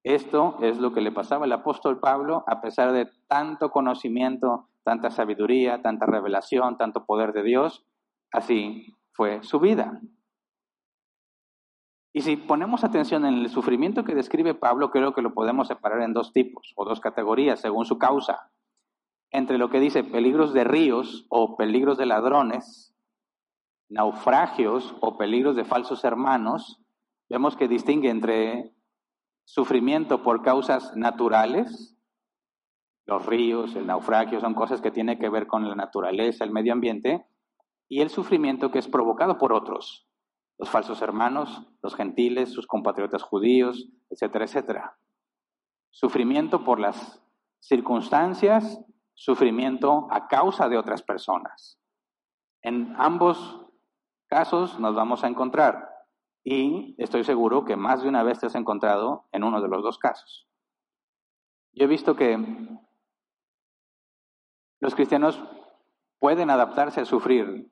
Esto 0.04 0.58
es 0.60 0.78
lo 0.78 0.92
que 0.92 1.00
le 1.00 1.10
pasaba 1.10 1.46
al 1.46 1.52
apóstol 1.52 1.98
Pablo 1.98 2.44
a 2.46 2.60
pesar 2.60 2.92
de 2.92 3.08
tanto 3.26 3.72
conocimiento, 3.72 4.68
tanta 4.84 5.10
sabiduría, 5.10 5.82
tanta 5.82 6.06
revelación, 6.06 6.76
tanto 6.78 7.04
poder 7.04 7.32
de 7.32 7.42
Dios. 7.42 7.84
Así 8.32 8.96
fue 9.12 9.42
su 9.42 9.60
vida. 9.60 10.00
Y 12.14 12.22
si 12.22 12.36
ponemos 12.36 12.84
atención 12.84 13.24
en 13.24 13.34
el 13.34 13.48
sufrimiento 13.48 14.04
que 14.04 14.14
describe 14.14 14.54
Pablo, 14.54 14.90
creo 14.90 15.14
que 15.14 15.22
lo 15.22 15.32
podemos 15.32 15.68
separar 15.68 16.02
en 16.02 16.12
dos 16.12 16.32
tipos 16.32 16.72
o 16.76 16.84
dos 16.84 17.00
categorías 17.00 17.60
según 17.60 17.86
su 17.86 17.98
causa. 17.98 18.50
Entre 19.30 19.56
lo 19.56 19.70
que 19.70 19.80
dice 19.80 20.04
peligros 20.04 20.52
de 20.52 20.64
ríos 20.64 21.26
o 21.30 21.56
peligros 21.56 21.96
de 21.96 22.04
ladrones, 22.04 22.94
naufragios 23.88 24.94
o 25.00 25.16
peligros 25.16 25.56
de 25.56 25.64
falsos 25.64 26.04
hermanos, 26.04 26.80
vemos 27.30 27.56
que 27.56 27.68
distingue 27.68 28.10
entre 28.10 28.74
sufrimiento 29.44 30.22
por 30.22 30.42
causas 30.42 30.94
naturales, 30.96 31.96
los 33.06 33.26
ríos, 33.26 33.74
el 33.74 33.86
naufragio 33.86 34.40
son 34.40 34.54
cosas 34.54 34.80
que 34.80 34.90
tienen 34.90 35.18
que 35.18 35.28
ver 35.28 35.46
con 35.46 35.68
la 35.68 35.74
naturaleza, 35.74 36.44
el 36.44 36.52
medio 36.52 36.72
ambiente, 36.72 37.26
y 37.92 38.00
el 38.00 38.08
sufrimiento 38.08 38.70
que 38.70 38.78
es 38.78 38.88
provocado 38.88 39.36
por 39.36 39.52
otros, 39.52 40.08
los 40.56 40.70
falsos 40.70 41.02
hermanos, 41.02 41.66
los 41.82 41.94
gentiles, 41.94 42.50
sus 42.50 42.66
compatriotas 42.66 43.22
judíos, 43.22 43.86
etcétera, 44.08 44.46
etcétera. 44.46 44.96
Sufrimiento 45.90 46.64
por 46.64 46.80
las 46.80 47.22
circunstancias, 47.60 48.82
sufrimiento 49.12 50.08
a 50.10 50.26
causa 50.26 50.70
de 50.70 50.78
otras 50.78 51.02
personas. 51.02 51.78
En 52.62 52.94
ambos 52.96 53.60
casos 54.26 54.80
nos 54.80 54.94
vamos 54.94 55.22
a 55.22 55.28
encontrar 55.28 55.90
y 56.42 56.94
estoy 56.96 57.24
seguro 57.24 57.66
que 57.66 57.76
más 57.76 58.02
de 58.02 58.08
una 58.08 58.22
vez 58.22 58.38
te 58.38 58.46
has 58.46 58.54
encontrado 58.54 59.26
en 59.32 59.44
uno 59.44 59.60
de 59.60 59.68
los 59.68 59.82
dos 59.82 59.98
casos. 59.98 60.48
Yo 61.74 61.84
he 61.84 61.88
visto 61.88 62.16
que 62.16 62.38
los 64.80 64.94
cristianos 64.94 65.44
pueden 66.18 66.48
adaptarse 66.48 67.02
a 67.02 67.04
sufrir 67.04 67.70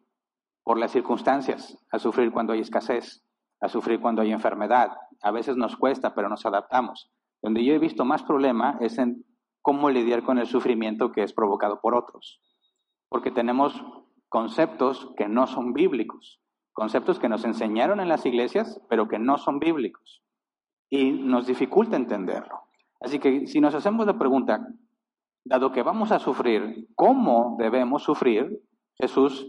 por 0.64 0.78
las 0.78 0.92
circunstancias, 0.92 1.78
a 1.90 1.98
sufrir 1.98 2.32
cuando 2.32 2.52
hay 2.52 2.60
escasez, 2.60 3.24
a 3.60 3.68
sufrir 3.68 4.00
cuando 4.00 4.22
hay 4.22 4.32
enfermedad. 4.32 4.92
A 5.22 5.30
veces 5.30 5.56
nos 5.56 5.76
cuesta, 5.76 6.14
pero 6.14 6.28
nos 6.28 6.46
adaptamos. 6.46 7.10
Donde 7.42 7.64
yo 7.64 7.74
he 7.74 7.78
visto 7.78 8.04
más 8.04 8.22
problema 8.22 8.78
es 8.80 8.98
en 8.98 9.24
cómo 9.62 9.90
lidiar 9.90 10.22
con 10.22 10.38
el 10.38 10.46
sufrimiento 10.46 11.12
que 11.12 11.22
es 11.22 11.32
provocado 11.32 11.80
por 11.80 11.94
otros. 11.94 12.40
Porque 13.08 13.30
tenemos 13.30 13.82
conceptos 14.28 15.12
que 15.16 15.28
no 15.28 15.46
son 15.46 15.72
bíblicos, 15.72 16.40
conceptos 16.72 17.18
que 17.18 17.28
nos 17.28 17.44
enseñaron 17.44 18.00
en 18.00 18.08
las 18.08 18.24
iglesias, 18.24 18.80
pero 18.88 19.08
que 19.08 19.18
no 19.18 19.38
son 19.38 19.58
bíblicos. 19.58 20.22
Y 20.88 21.12
nos 21.12 21.46
dificulta 21.46 21.96
entenderlo. 21.96 22.62
Así 23.00 23.18
que 23.18 23.46
si 23.46 23.60
nos 23.60 23.74
hacemos 23.74 24.06
la 24.06 24.18
pregunta, 24.18 24.66
dado 25.44 25.72
que 25.72 25.82
vamos 25.82 26.12
a 26.12 26.18
sufrir, 26.18 26.88
¿cómo 26.94 27.56
debemos 27.58 28.02
sufrir? 28.02 28.62
Jesús 28.96 29.46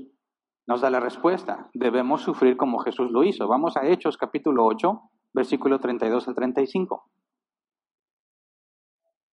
nos 0.68 0.82
da 0.82 0.90
la 0.90 1.00
respuesta. 1.00 1.70
Debemos 1.74 2.22
sufrir 2.22 2.58
como 2.58 2.80
Jesús 2.80 3.12
lo 3.12 3.24
hizo. 3.24 3.48
Vamos 3.48 3.78
a 3.78 3.88
Hechos 3.88 4.18
capítulo 4.18 4.66
8, 4.66 5.02
versículo 5.34 5.80
32 5.80 6.28
al 6.28 6.36
35. 6.36 7.06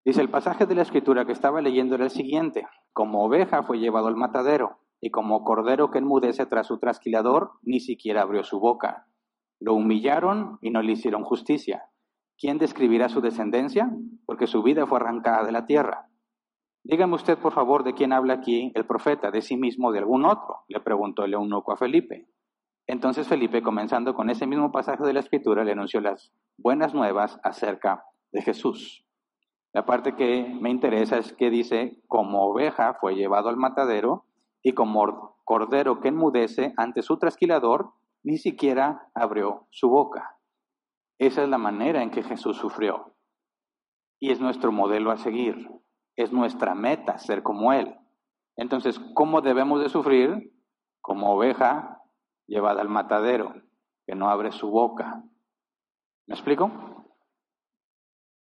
Dice 0.04 0.20
el 0.20 0.30
pasaje 0.30 0.64
de 0.66 0.74
la 0.74 0.82
escritura 0.82 1.26
que 1.26 1.32
estaba 1.32 1.60
leyendo 1.60 1.94
era 1.94 2.04
el 2.04 2.10
siguiente. 2.10 2.66
Como 2.92 3.24
oveja 3.24 3.62
fue 3.62 3.78
llevado 3.78 4.06
al 4.06 4.16
matadero, 4.16 4.78
y 5.00 5.10
como 5.10 5.44
cordero 5.44 5.90
que 5.90 5.98
enmudece 5.98 6.46
tras 6.46 6.66
su 6.66 6.78
trasquilador, 6.78 7.52
ni 7.62 7.80
siquiera 7.80 8.22
abrió 8.22 8.42
su 8.42 8.58
boca. 8.58 9.06
Lo 9.60 9.74
humillaron 9.74 10.58
y 10.60 10.70
no 10.70 10.82
le 10.82 10.92
hicieron 10.92 11.24
justicia. 11.24 11.84
¿Quién 12.38 12.58
describirá 12.58 13.08
su 13.08 13.20
descendencia? 13.20 13.90
Porque 14.24 14.46
su 14.46 14.62
vida 14.62 14.86
fue 14.86 14.98
arrancada 14.98 15.44
de 15.44 15.52
la 15.52 15.66
tierra. 15.66 16.07
Dígame 16.84 17.14
usted, 17.14 17.38
por 17.38 17.52
favor, 17.52 17.84
de 17.84 17.94
quién 17.94 18.12
habla 18.12 18.34
aquí 18.34 18.72
el 18.74 18.86
profeta, 18.86 19.30
de 19.30 19.42
sí 19.42 19.56
mismo 19.56 19.88
o 19.88 19.92
de 19.92 19.98
algún 19.98 20.24
otro, 20.24 20.64
le 20.68 20.80
preguntó 20.80 21.24
el 21.24 21.34
eunuco 21.34 21.72
a 21.72 21.76
Felipe. 21.76 22.28
Entonces 22.86 23.28
Felipe, 23.28 23.62
comenzando 23.62 24.14
con 24.14 24.30
ese 24.30 24.46
mismo 24.46 24.72
pasaje 24.72 25.04
de 25.04 25.12
la 25.12 25.20
escritura, 25.20 25.64
le 25.64 25.72
anunció 25.72 26.00
las 26.00 26.32
buenas 26.56 26.94
nuevas 26.94 27.38
acerca 27.42 28.04
de 28.32 28.40
Jesús. 28.40 29.04
La 29.74 29.84
parte 29.84 30.16
que 30.16 30.48
me 30.60 30.70
interesa 30.70 31.18
es 31.18 31.34
que 31.34 31.50
dice, 31.50 32.00
como 32.08 32.46
oveja 32.46 32.94
fue 32.94 33.14
llevado 33.14 33.50
al 33.50 33.58
matadero 33.58 34.24
y 34.62 34.72
como 34.72 35.36
cordero 35.44 36.00
que 36.00 36.08
enmudece 36.08 36.72
ante 36.78 37.02
su 37.02 37.18
trasquilador, 37.18 37.92
ni 38.22 38.38
siquiera 38.38 39.10
abrió 39.14 39.66
su 39.70 39.90
boca. 39.90 40.38
Esa 41.18 41.42
es 41.42 41.48
la 41.48 41.58
manera 41.58 42.02
en 42.02 42.10
que 42.10 42.22
Jesús 42.22 42.56
sufrió. 42.56 43.14
Y 44.18 44.30
es 44.30 44.40
nuestro 44.40 44.72
modelo 44.72 45.10
a 45.10 45.18
seguir. 45.18 45.68
Es 46.18 46.32
nuestra 46.32 46.74
meta 46.74 47.16
ser 47.18 47.44
como 47.44 47.72
Él. 47.72 47.94
Entonces, 48.56 48.98
¿cómo 49.14 49.40
debemos 49.40 49.80
de 49.80 49.88
sufrir? 49.88 50.52
Como 51.00 51.32
oveja 51.32 52.02
llevada 52.48 52.80
al 52.80 52.88
matadero, 52.88 53.54
que 54.04 54.16
no 54.16 54.28
abre 54.28 54.50
su 54.50 54.68
boca. 54.68 55.22
¿Me 56.26 56.34
explico? 56.34 56.72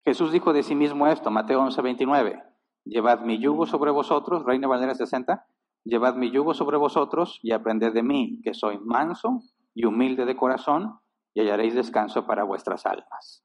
Jesús 0.05 0.31
dijo 0.31 0.53
de 0.53 0.63
sí 0.63 0.77
mismo 0.77 1.09
esto, 1.09 1.33
Mateo 1.33 1.61
11, 1.63 1.83
29. 1.83 2.41
Llevad 2.85 3.23
mi 3.23 3.41
yugo 3.41 3.67
sobre 3.67 3.91
vosotros, 3.91 4.45
Reina 4.45 4.69
Valera 4.69 4.95
60, 4.95 5.45
llevad 5.83 6.15
mi 6.15 6.31
yugo 6.31 6.55
sobre 6.55 6.77
vosotros 6.77 7.41
y 7.43 7.51
aprended 7.51 7.93
de 7.93 8.05
mí, 8.05 8.41
que 8.45 8.55
soy 8.55 8.79
manso 8.79 9.43
y 9.75 9.85
humilde 9.85 10.27
de 10.27 10.37
corazón, 10.37 11.01
y 11.35 11.41
hallaréis 11.41 11.75
descanso 11.75 12.25
para 12.25 12.45
vuestras 12.45 12.87
almas. 12.87 13.45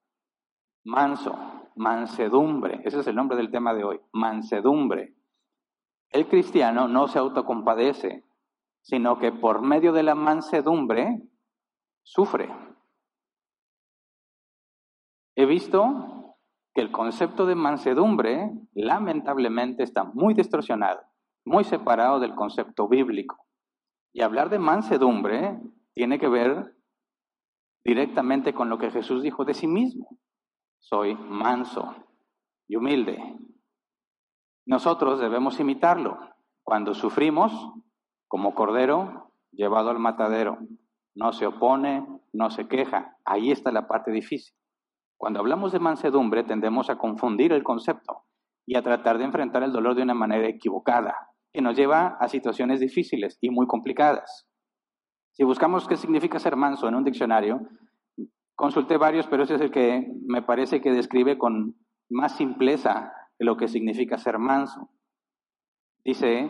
Manso, 0.85 1.33
mansedumbre, 1.75 2.81
ese 2.83 2.99
es 2.99 3.07
el 3.07 3.15
nombre 3.15 3.37
del 3.37 3.51
tema 3.51 3.73
de 3.73 3.83
hoy, 3.83 3.99
mansedumbre. 4.11 5.15
El 6.09 6.27
cristiano 6.27 6.87
no 6.87 7.07
se 7.07 7.19
autocompadece, 7.19 8.23
sino 8.81 9.17
que 9.17 9.31
por 9.31 9.61
medio 9.61 9.93
de 9.93 10.03
la 10.03 10.15
mansedumbre 10.15 11.21
sufre. 12.03 12.49
He 15.35 15.45
visto 15.45 16.35
que 16.73 16.81
el 16.81 16.91
concepto 16.91 17.45
de 17.45 17.55
mansedumbre 17.55 18.51
lamentablemente 18.73 19.83
está 19.83 20.03
muy 20.03 20.33
distorsionado, 20.33 21.01
muy 21.45 21.63
separado 21.63 22.19
del 22.19 22.35
concepto 22.35 22.87
bíblico. 22.87 23.45
Y 24.11 24.21
hablar 24.21 24.49
de 24.49 24.59
mansedumbre 24.59 25.59
tiene 25.93 26.19
que 26.19 26.27
ver 26.27 26.75
directamente 27.83 28.53
con 28.53 28.69
lo 28.69 28.77
que 28.77 28.91
Jesús 28.91 29.23
dijo 29.23 29.45
de 29.45 29.53
sí 29.53 29.67
mismo 29.67 30.19
soy 30.83 31.15
manso 31.15 31.95
y 32.67 32.75
humilde. 32.75 33.17
Nosotros 34.65 35.19
debemos 35.19 35.59
imitarlo 35.59 36.19
cuando 36.61 36.93
sufrimos 36.93 37.53
como 38.27 38.53
cordero 38.53 39.31
llevado 39.51 39.89
al 39.89 39.99
matadero. 39.99 40.57
No 41.15 41.31
se 41.31 41.45
opone, 41.45 42.05
no 42.33 42.49
se 42.49 42.67
queja. 42.67 43.17
Ahí 43.23 43.51
está 43.51 43.71
la 43.71 43.87
parte 43.87 44.11
difícil. 44.11 44.55
Cuando 45.17 45.39
hablamos 45.39 45.71
de 45.71 45.79
mansedumbre 45.79 46.43
tendemos 46.43 46.89
a 46.89 46.97
confundir 46.97 47.53
el 47.53 47.63
concepto 47.63 48.23
y 48.65 48.75
a 48.75 48.81
tratar 48.81 49.17
de 49.17 49.25
enfrentar 49.25 49.63
el 49.63 49.71
dolor 49.71 49.95
de 49.95 50.03
una 50.03 50.13
manera 50.13 50.47
equivocada, 50.47 51.15
que 51.53 51.61
nos 51.61 51.77
lleva 51.77 52.17
a 52.19 52.27
situaciones 52.27 52.81
difíciles 52.81 53.37
y 53.39 53.49
muy 53.49 53.67
complicadas. 53.67 54.47
Si 55.31 55.43
buscamos 55.43 55.87
qué 55.87 55.95
significa 55.95 56.39
ser 56.39 56.55
manso 56.57 56.87
en 56.87 56.95
un 56.95 57.03
diccionario, 57.03 57.61
Consulté 58.55 58.97
varios, 58.97 59.27
pero 59.27 59.43
ese 59.43 59.55
es 59.55 59.61
el 59.61 59.71
que 59.71 60.07
me 60.25 60.41
parece 60.41 60.81
que 60.81 60.91
describe 60.91 61.37
con 61.37 61.75
más 62.09 62.35
simpleza 62.35 63.11
lo 63.39 63.57
que 63.57 63.67
significa 63.67 64.17
ser 64.17 64.37
manso. 64.37 64.89
Dice 66.03 66.49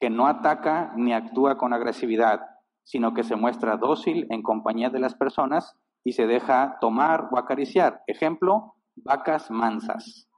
que 0.00 0.10
no 0.10 0.26
ataca 0.26 0.92
ni 0.96 1.12
actúa 1.12 1.56
con 1.56 1.72
agresividad, 1.72 2.40
sino 2.84 3.14
que 3.14 3.22
se 3.22 3.36
muestra 3.36 3.76
dócil 3.76 4.26
en 4.30 4.42
compañía 4.42 4.90
de 4.90 5.00
las 5.00 5.14
personas 5.14 5.76
y 6.04 6.12
se 6.12 6.26
deja 6.26 6.78
tomar 6.80 7.28
o 7.30 7.38
acariciar. 7.38 8.02
Ejemplo, 8.06 8.74
vacas 8.96 9.50
mansas. 9.50 10.28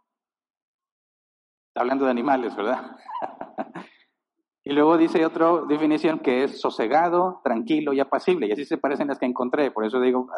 Está 1.69 1.83
hablando 1.83 2.05
de 2.05 2.11
animales, 2.11 2.57
¿verdad? 2.57 2.97
y 4.65 4.73
luego 4.73 4.99
dice 4.99 5.25
otra 5.25 5.63
definición 5.69 6.19
que 6.19 6.45
es 6.45 6.61
sosegado, 6.61 7.41
tranquilo 7.43 7.93
y 7.93 8.01
apacible. 8.01 8.47
Y 8.47 8.53
así 8.53 8.65
se 8.65 8.79
parecen 8.79 9.09
las 9.09 9.19
que 9.19 9.27
encontré. 9.27 9.71
Por 9.71 9.85
eso 9.85 10.01
digo, 10.01 10.29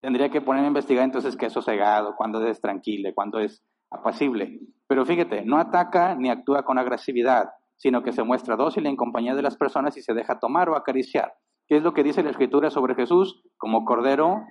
Tendría 0.00 0.30
que 0.30 0.40
ponerme 0.40 0.66
a 0.66 0.68
investigar 0.68 1.04
entonces 1.04 1.36
qué 1.36 1.46
es 1.46 1.52
sosegado, 1.52 2.16
cuándo 2.16 2.44
es 2.46 2.60
tranquilo, 2.60 3.10
cuándo 3.14 3.38
es 3.38 3.62
apacible. 3.90 4.60
Pero 4.86 5.04
fíjate, 5.04 5.42
no 5.44 5.58
ataca 5.58 6.14
ni 6.14 6.30
actúa 6.30 6.64
con 6.64 6.78
agresividad, 6.78 7.50
sino 7.76 8.02
que 8.02 8.12
se 8.12 8.22
muestra 8.22 8.56
dócil 8.56 8.86
en 8.86 8.96
compañía 8.96 9.34
de 9.34 9.42
las 9.42 9.56
personas 9.56 9.96
y 9.98 10.02
se 10.02 10.14
deja 10.14 10.38
tomar 10.38 10.70
o 10.70 10.76
acariciar. 10.76 11.34
¿Qué 11.66 11.76
es 11.76 11.82
lo 11.82 11.92
que 11.92 12.02
dice 12.02 12.22
la 12.22 12.30
Escritura 12.30 12.70
sobre 12.70 12.94
Jesús? 12.94 13.42
Como 13.58 13.84
cordero 13.84 14.42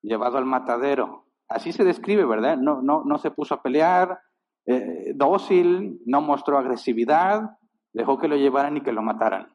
llevado 0.00 0.38
al 0.38 0.46
matadero. 0.46 1.26
Así 1.48 1.72
se 1.72 1.84
describe, 1.84 2.24
¿verdad? 2.24 2.56
No, 2.56 2.80
no, 2.80 3.04
no 3.04 3.18
se 3.18 3.30
puso 3.30 3.54
a 3.54 3.62
pelear, 3.62 4.20
eh, 4.66 5.12
dócil, 5.14 6.00
no 6.06 6.22
mostró 6.22 6.58
agresividad, 6.58 7.58
dejó 7.94 8.18
que 8.18 8.28
lo 8.28 8.36
llevaran 8.36 8.76
y 8.76 8.82
que 8.82 8.92
lo 8.92 9.00
mataran. 9.00 9.54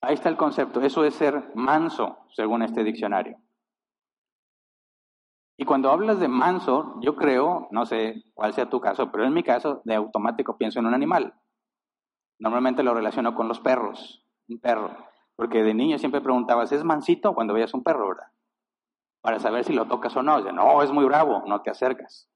Ahí 0.00 0.14
está 0.14 0.28
el 0.28 0.36
concepto. 0.36 0.80
Eso 0.80 1.04
es 1.04 1.14
ser 1.14 1.52
manso, 1.54 2.18
según 2.30 2.62
este 2.62 2.84
diccionario. 2.84 3.38
Y 5.56 5.64
cuando 5.64 5.90
hablas 5.90 6.18
de 6.18 6.28
manso, 6.28 6.98
yo 7.00 7.14
creo, 7.14 7.68
no 7.70 7.86
sé 7.86 8.24
cuál 8.34 8.54
sea 8.54 8.70
tu 8.70 8.80
caso, 8.80 9.10
pero 9.12 9.24
en 9.24 9.32
mi 9.32 9.42
caso, 9.42 9.82
de 9.84 9.94
automático 9.94 10.56
pienso 10.56 10.80
en 10.80 10.86
un 10.86 10.94
animal. 10.94 11.34
Normalmente 12.38 12.82
lo 12.82 12.94
relaciono 12.94 13.34
con 13.34 13.48
los 13.48 13.60
perros, 13.60 14.24
un 14.48 14.58
perro. 14.58 14.96
Porque 15.36 15.62
de 15.62 15.74
niño 15.74 15.98
siempre 15.98 16.20
preguntabas, 16.20 16.72
¿es 16.72 16.84
mansito 16.84 17.34
cuando 17.34 17.54
veías 17.54 17.74
un 17.74 17.82
perro, 17.82 18.08
verdad? 18.08 18.28
Para 19.20 19.38
saber 19.40 19.64
si 19.64 19.72
lo 19.72 19.86
tocas 19.86 20.16
o 20.16 20.22
no. 20.22 20.40
no, 20.52 20.82
es 20.82 20.90
muy 20.90 21.04
bravo, 21.04 21.44
no 21.46 21.62
te 21.62 21.70
acercas. 21.70 22.28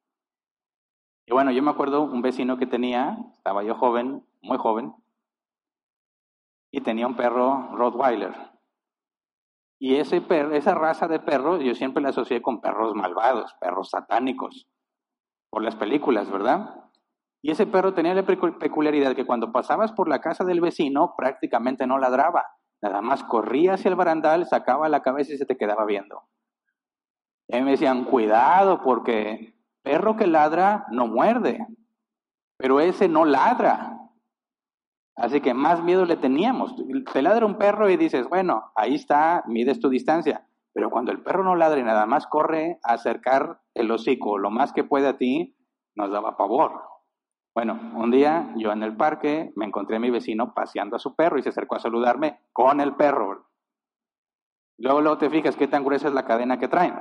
Y 1.26 1.32
bueno, 1.32 1.50
yo 1.50 1.62
me 1.62 1.70
acuerdo 1.70 2.02
un 2.02 2.22
vecino 2.22 2.56
que 2.56 2.66
tenía, 2.66 3.18
estaba 3.36 3.62
yo 3.62 3.74
joven, 3.74 4.24
muy 4.42 4.58
joven, 4.58 4.94
y 6.70 6.80
tenía 6.80 7.06
un 7.06 7.16
perro 7.16 7.70
Rottweiler. 7.76 8.34
Y 9.80 9.96
ese 9.96 10.20
perro, 10.20 10.54
esa 10.54 10.74
raza 10.74 11.06
de 11.06 11.20
perros 11.20 11.62
yo 11.62 11.74
siempre 11.74 12.02
la 12.02 12.10
asocié 12.10 12.42
con 12.42 12.60
perros 12.60 12.94
malvados, 12.94 13.54
perros 13.60 13.90
satánicos, 13.90 14.68
por 15.50 15.62
las 15.62 15.76
películas, 15.76 16.30
¿verdad? 16.30 16.90
Y 17.42 17.52
ese 17.52 17.66
perro 17.66 17.94
tenía 17.94 18.14
la 18.14 18.24
peculiaridad 18.24 19.14
que 19.14 19.24
cuando 19.24 19.52
pasabas 19.52 19.92
por 19.92 20.08
la 20.08 20.20
casa 20.20 20.44
del 20.44 20.60
vecino 20.60 21.14
prácticamente 21.16 21.86
no 21.86 21.98
ladraba, 21.98 22.44
nada 22.82 23.00
más 23.00 23.22
corría 23.22 23.74
hacia 23.74 23.88
el 23.88 23.94
barandal, 23.94 24.46
sacaba 24.46 24.88
la 24.88 25.02
cabeza 25.02 25.32
y 25.32 25.38
se 25.38 25.46
te 25.46 25.56
quedaba 25.56 25.84
viendo. 25.84 26.24
Y 27.48 27.60
me 27.62 27.70
decían, 27.70 28.04
cuidado 28.04 28.82
porque 28.82 29.54
perro 29.82 30.16
que 30.16 30.26
ladra 30.26 30.86
no 30.90 31.06
muerde, 31.06 31.66
pero 32.56 32.80
ese 32.80 33.08
no 33.08 33.24
ladra. 33.24 33.97
Así 35.18 35.40
que 35.40 35.52
más 35.52 35.82
miedo 35.82 36.04
le 36.04 36.16
teníamos. 36.16 36.74
Te 37.12 37.22
ladra 37.22 37.44
un 37.44 37.58
perro 37.58 37.90
y 37.90 37.96
dices, 37.96 38.28
bueno, 38.28 38.70
ahí 38.76 38.94
está, 38.94 39.42
mides 39.48 39.80
tu 39.80 39.88
distancia. 39.88 40.46
Pero 40.72 40.90
cuando 40.90 41.10
el 41.10 41.22
perro 41.22 41.42
no 41.42 41.56
ladra 41.56 41.80
y 41.80 41.82
nada 41.82 42.06
más 42.06 42.28
corre 42.28 42.78
a 42.84 42.92
acercar 42.92 43.60
el 43.74 43.90
hocico 43.90 44.38
lo 44.38 44.50
más 44.50 44.72
que 44.72 44.84
puede 44.84 45.08
a 45.08 45.16
ti, 45.16 45.56
nos 45.96 46.12
daba 46.12 46.36
pavor. 46.36 46.82
Bueno, 47.52 47.80
un 47.96 48.12
día 48.12 48.54
yo 48.56 48.70
en 48.70 48.84
el 48.84 48.96
parque 48.96 49.52
me 49.56 49.66
encontré 49.66 49.96
a 49.96 50.00
mi 50.00 50.10
vecino 50.10 50.54
paseando 50.54 50.94
a 50.94 51.00
su 51.00 51.16
perro 51.16 51.38
y 51.38 51.42
se 51.42 51.48
acercó 51.48 51.74
a 51.74 51.80
saludarme 51.80 52.38
con 52.52 52.80
el 52.80 52.94
perro. 52.94 53.48
Luego, 54.78 55.00
luego 55.00 55.18
te 55.18 55.30
fijas 55.30 55.56
qué 55.56 55.66
tan 55.66 55.84
gruesa 55.84 56.06
es 56.06 56.14
la 56.14 56.26
cadena 56.26 56.60
que 56.60 56.68
traen. 56.68 56.94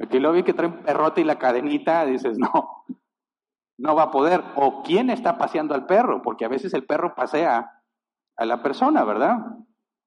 Aquí 0.00 0.18
lo 0.18 0.32
vi 0.32 0.42
que 0.42 0.54
trae 0.54 0.68
un 0.68 0.82
perrote 0.82 1.20
y 1.20 1.24
la 1.24 1.38
cadenita, 1.38 2.04
dices, 2.04 2.36
no, 2.40 2.84
no 3.78 3.94
va 3.94 4.04
a 4.04 4.10
poder. 4.10 4.44
O 4.56 4.82
quién 4.82 5.08
está 5.10 5.38
paseando 5.38 5.74
al 5.74 5.86
perro, 5.86 6.20
porque 6.22 6.44
a 6.44 6.48
veces 6.48 6.74
el 6.74 6.84
perro 6.84 7.14
pasea 7.14 7.72
a 8.36 8.44
la 8.44 8.62
persona, 8.62 9.04
¿verdad? 9.04 9.38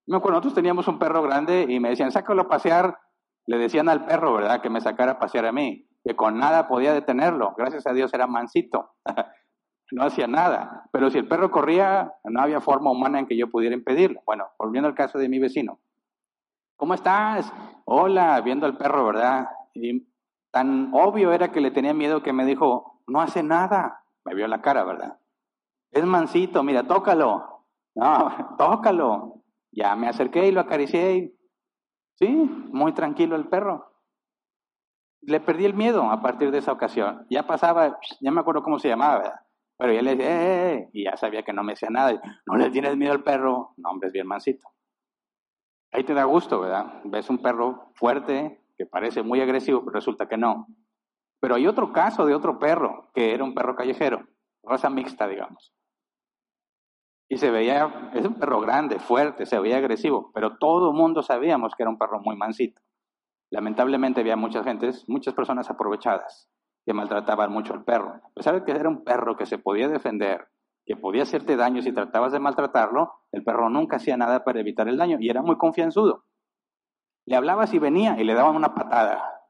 Me 0.05 0.17
acuerdo, 0.17 0.37
nosotros 0.37 0.55
teníamos 0.55 0.87
un 0.87 0.99
perro 0.99 1.21
grande 1.21 1.65
y 1.67 1.79
me 1.79 1.89
decían, 1.89 2.11
sácalo 2.11 2.43
a 2.43 2.47
pasear. 2.47 2.99
Le 3.47 3.57
decían 3.57 3.89
al 3.89 4.05
perro, 4.05 4.33
¿verdad? 4.33 4.61
Que 4.61 4.69
me 4.69 4.81
sacara 4.81 5.13
a 5.13 5.19
pasear 5.19 5.45
a 5.45 5.51
mí, 5.51 5.87
que 6.03 6.15
con 6.15 6.37
nada 6.37 6.67
podía 6.67 6.93
detenerlo. 6.93 7.55
Gracias 7.57 7.87
a 7.87 7.93
Dios 7.93 8.13
era 8.13 8.27
mansito. 8.27 8.91
no 9.91 10.03
hacía 10.03 10.27
nada. 10.27 10.89
Pero 10.91 11.09
si 11.09 11.17
el 11.17 11.27
perro 11.27 11.51
corría, 11.51 12.13
no 12.23 12.41
había 12.41 12.61
forma 12.61 12.91
humana 12.91 13.19
en 13.19 13.27
que 13.27 13.37
yo 13.37 13.49
pudiera 13.49 13.75
impedirlo. 13.75 14.21
Bueno, 14.25 14.47
volviendo 14.57 14.87
al 14.87 14.95
caso 14.95 15.17
de 15.17 15.29
mi 15.29 15.39
vecino. 15.39 15.79
¿Cómo 16.77 16.93
estás? 16.93 17.51
Hola, 17.85 18.39
viendo 18.41 18.65
al 18.65 18.77
perro, 18.77 19.05
¿verdad? 19.05 19.47
Y 19.73 20.07
tan 20.51 20.91
obvio 20.93 21.31
era 21.31 21.51
que 21.51 21.61
le 21.61 21.71
tenía 21.71 21.93
miedo 21.93 22.23
que 22.23 22.33
me 22.33 22.45
dijo, 22.45 23.00
no 23.11 23.21
hace 23.21 23.43
nada. 23.43 24.03
Me 24.23 24.33
vio 24.33 24.47
la 24.47 24.61
cara, 24.61 24.83
¿verdad? 24.83 25.19
Es 25.91 26.05
mansito, 26.05 26.63
mira, 26.63 26.83
tócalo. 26.83 27.65
No, 27.95 28.55
tócalo. 28.57 29.43
Ya 29.71 29.95
me 29.95 30.07
acerqué 30.07 30.47
y 30.47 30.51
lo 30.51 30.61
acaricié. 30.61 31.33
sí, 32.15 32.27
muy 32.27 32.93
tranquilo 32.93 33.35
el 33.35 33.47
perro. 33.47 33.87
Le 35.21 35.39
perdí 35.39 35.65
el 35.65 35.73
miedo 35.73 36.09
a 36.09 36.21
partir 36.21 36.51
de 36.51 36.59
esa 36.59 36.71
ocasión. 36.71 37.27
Ya 37.29 37.45
pasaba, 37.45 37.99
ya 38.21 38.31
me 38.31 38.41
acuerdo 38.41 38.63
cómo 38.63 38.79
se 38.79 38.87
llamaba, 38.87 39.17
¿verdad? 39.17 39.39
Pero 39.77 39.93
ya 39.93 40.01
le 40.01 40.15
decía, 40.15 40.31
eh, 40.31 40.45
eh, 40.45 40.73
eh" 40.73 40.89
y 40.93 41.03
ya 41.05 41.17
sabía 41.17 41.43
que 41.43 41.53
no 41.53 41.63
me 41.63 41.73
decía 41.73 41.89
nada. 41.89 42.19
¿No 42.45 42.55
le 42.55 42.69
tienes 42.69 42.95
miedo 42.97 43.13
al 43.13 43.23
perro? 43.23 43.73
No, 43.77 43.89
hombre, 43.89 44.07
es 44.07 44.13
bien 44.13 44.27
mansito. 44.27 44.67
Ahí 45.91 46.03
te 46.03 46.13
da 46.13 46.23
gusto, 46.23 46.61
¿verdad? 46.61 47.01
Ves 47.03 47.29
un 47.29 47.39
perro 47.39 47.91
fuerte, 47.95 48.61
que 48.77 48.85
parece 48.85 49.23
muy 49.23 49.41
agresivo, 49.41 49.81
pero 49.81 49.93
resulta 49.93 50.27
que 50.27 50.37
no. 50.37 50.67
Pero 51.41 51.55
hay 51.55 51.67
otro 51.67 51.91
caso 51.91 52.25
de 52.25 52.35
otro 52.35 52.59
perro, 52.59 53.09
que 53.13 53.33
era 53.33 53.43
un 53.43 53.53
perro 53.53 53.75
callejero, 53.75 54.27
raza 54.63 54.89
mixta, 54.89 55.27
digamos. 55.27 55.73
Y 57.27 57.37
se 57.37 57.49
veía, 57.49 58.11
es 58.13 58.25
un 58.25 58.35
perro 58.35 58.61
grande, 58.61 58.99
fuerte, 58.99 59.45
se 59.45 59.59
veía 59.59 59.77
agresivo, 59.77 60.31
pero 60.33 60.57
todo 60.57 60.91
el 60.91 60.95
mundo 60.95 61.23
sabíamos 61.23 61.73
que 61.75 61.83
era 61.83 61.89
un 61.89 61.97
perro 61.97 62.19
muy 62.21 62.37
mansito. 62.37 62.81
Lamentablemente 63.49 64.21
había 64.21 64.35
muchas 64.35 64.63
gentes, 64.63 65.03
muchas 65.09 65.33
personas 65.33 65.69
aprovechadas 65.69 66.49
que 66.85 66.93
maltrataban 66.93 67.51
mucho 67.51 67.73
al 67.73 67.83
perro. 67.83 68.21
A 68.23 68.29
pesar 68.33 68.55
de 68.55 68.63
que 68.63 68.71
era 68.71 68.89
un 68.89 69.03
perro 69.03 69.35
que 69.35 69.45
se 69.45 69.57
podía 69.57 69.87
defender, 69.87 70.47
que 70.85 70.95
podía 70.95 71.23
hacerte 71.23 71.55
daño 71.55 71.81
si 71.81 71.91
tratabas 71.91 72.31
de 72.31 72.39
maltratarlo, 72.39 73.13
el 73.31 73.43
perro 73.43 73.69
nunca 73.69 73.97
hacía 73.97 74.17
nada 74.17 74.43
para 74.43 74.59
evitar 74.59 74.87
el 74.87 74.97
daño 74.97 75.17
y 75.19 75.29
era 75.29 75.41
muy 75.41 75.57
confianzudo. 75.57 76.25
Le 77.25 77.35
hablabas 77.35 77.73
y 77.73 77.79
venía 77.79 78.19
y 78.19 78.23
le 78.23 78.33
daban 78.33 78.55
una 78.55 78.73
patada. 78.73 79.40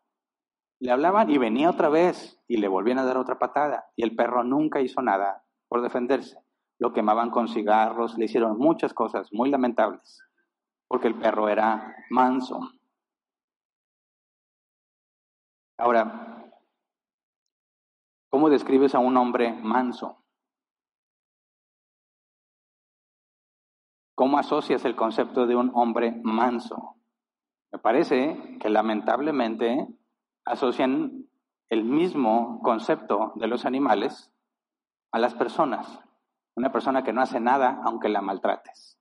Le 0.81 0.91
hablaban 0.91 1.29
y 1.29 1.37
venía 1.37 1.69
otra 1.69 1.87
vez 1.87 2.37
y 2.47 2.57
le 2.57 2.67
volvían 2.67 2.99
a 2.99 3.05
dar 3.05 3.15
otra 3.15 3.39
patada. 3.39 3.85
Y 3.95 4.03
el 4.03 4.15
perro 4.15 4.43
nunca 4.43 4.81
hizo 4.81 5.01
nada 5.01 5.45
por 5.69 5.81
defenderse 5.81 6.37
lo 6.81 6.93
quemaban 6.93 7.29
con 7.29 7.47
cigarros, 7.47 8.17
le 8.17 8.25
hicieron 8.25 8.57
muchas 8.57 8.91
cosas 8.91 9.31
muy 9.31 9.51
lamentables, 9.51 10.19
porque 10.87 11.07
el 11.07 11.13
perro 11.13 11.47
era 11.47 11.95
manso. 12.09 12.59
Ahora, 15.77 16.51
¿cómo 18.31 18.49
describes 18.49 18.95
a 18.95 18.99
un 18.99 19.15
hombre 19.15 19.53
manso? 19.53 20.25
¿Cómo 24.15 24.39
asocias 24.39 24.83
el 24.83 24.95
concepto 24.95 25.45
de 25.45 25.55
un 25.55 25.69
hombre 25.75 26.19
manso? 26.23 26.95
Me 27.71 27.77
parece 27.77 28.57
que 28.59 28.69
lamentablemente 28.69 29.87
asocian 30.45 31.25
el 31.69 31.83
mismo 31.83 32.61
concepto 32.61 33.33
de 33.35 33.47
los 33.47 33.65
animales 33.65 34.31
a 35.11 35.19
las 35.19 35.33
personas. 35.33 35.99
Una 36.55 36.71
persona 36.71 37.03
que 37.03 37.13
no 37.13 37.21
hace 37.21 37.39
nada 37.39 37.81
aunque 37.83 38.09
la 38.09 38.21
maltrates. 38.21 38.99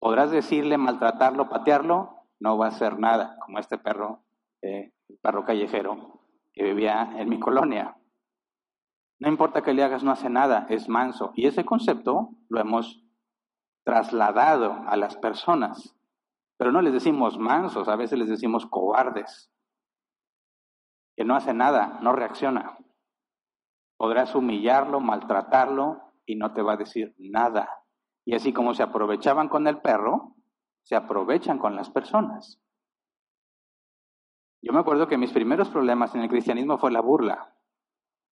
Podrás 0.00 0.32
decirle 0.32 0.78
maltratarlo, 0.78 1.48
patearlo, 1.48 2.26
no 2.40 2.58
va 2.58 2.66
a 2.66 2.70
hacer 2.70 2.98
nada, 2.98 3.36
como 3.40 3.60
este 3.60 3.78
perro, 3.78 4.24
eh, 4.60 4.92
el 5.08 5.18
perro 5.18 5.44
callejero 5.44 6.20
que 6.52 6.64
vivía 6.64 7.12
en 7.16 7.28
mi 7.28 7.38
colonia. 7.38 7.96
No 9.20 9.28
importa 9.28 9.62
que 9.62 9.72
le 9.72 9.84
hagas, 9.84 10.02
no 10.02 10.10
hace 10.10 10.28
nada, 10.28 10.66
es 10.68 10.88
manso. 10.88 11.30
Y 11.36 11.46
ese 11.46 11.64
concepto 11.64 12.30
lo 12.48 12.60
hemos 12.60 13.04
trasladado 13.84 14.82
a 14.88 14.96
las 14.96 15.16
personas. 15.16 15.94
Pero 16.62 16.70
no 16.70 16.80
les 16.80 16.92
decimos 16.92 17.40
mansos, 17.40 17.88
a 17.88 17.96
veces 17.96 18.16
les 18.16 18.28
decimos 18.28 18.66
cobardes, 18.66 19.52
que 21.16 21.24
no 21.24 21.34
hace 21.34 21.52
nada, 21.52 21.98
no 22.02 22.12
reacciona. 22.12 22.78
Podrás 23.96 24.32
humillarlo, 24.36 25.00
maltratarlo 25.00 26.00
y 26.24 26.36
no 26.36 26.52
te 26.52 26.62
va 26.62 26.74
a 26.74 26.76
decir 26.76 27.16
nada. 27.18 27.68
Y 28.24 28.36
así 28.36 28.52
como 28.52 28.74
se 28.74 28.84
aprovechaban 28.84 29.48
con 29.48 29.66
el 29.66 29.80
perro, 29.80 30.36
se 30.84 30.94
aprovechan 30.94 31.58
con 31.58 31.74
las 31.74 31.90
personas. 31.90 32.62
Yo 34.62 34.72
me 34.72 34.78
acuerdo 34.78 35.08
que 35.08 35.18
mis 35.18 35.32
primeros 35.32 35.68
problemas 35.68 36.14
en 36.14 36.20
el 36.20 36.28
cristianismo 36.28 36.78
fue 36.78 36.92
la 36.92 37.00
burla. 37.00 37.56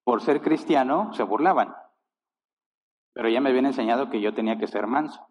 Por 0.04 0.22
ser 0.22 0.40
cristiano 0.40 1.12
se 1.14 1.24
burlaban. 1.24 1.74
Pero 3.12 3.28
ya 3.28 3.40
me 3.40 3.50
habían 3.50 3.66
enseñado 3.66 4.08
que 4.08 4.20
yo 4.20 4.32
tenía 4.34 4.56
que 4.56 4.68
ser 4.68 4.86
manso. 4.86 5.29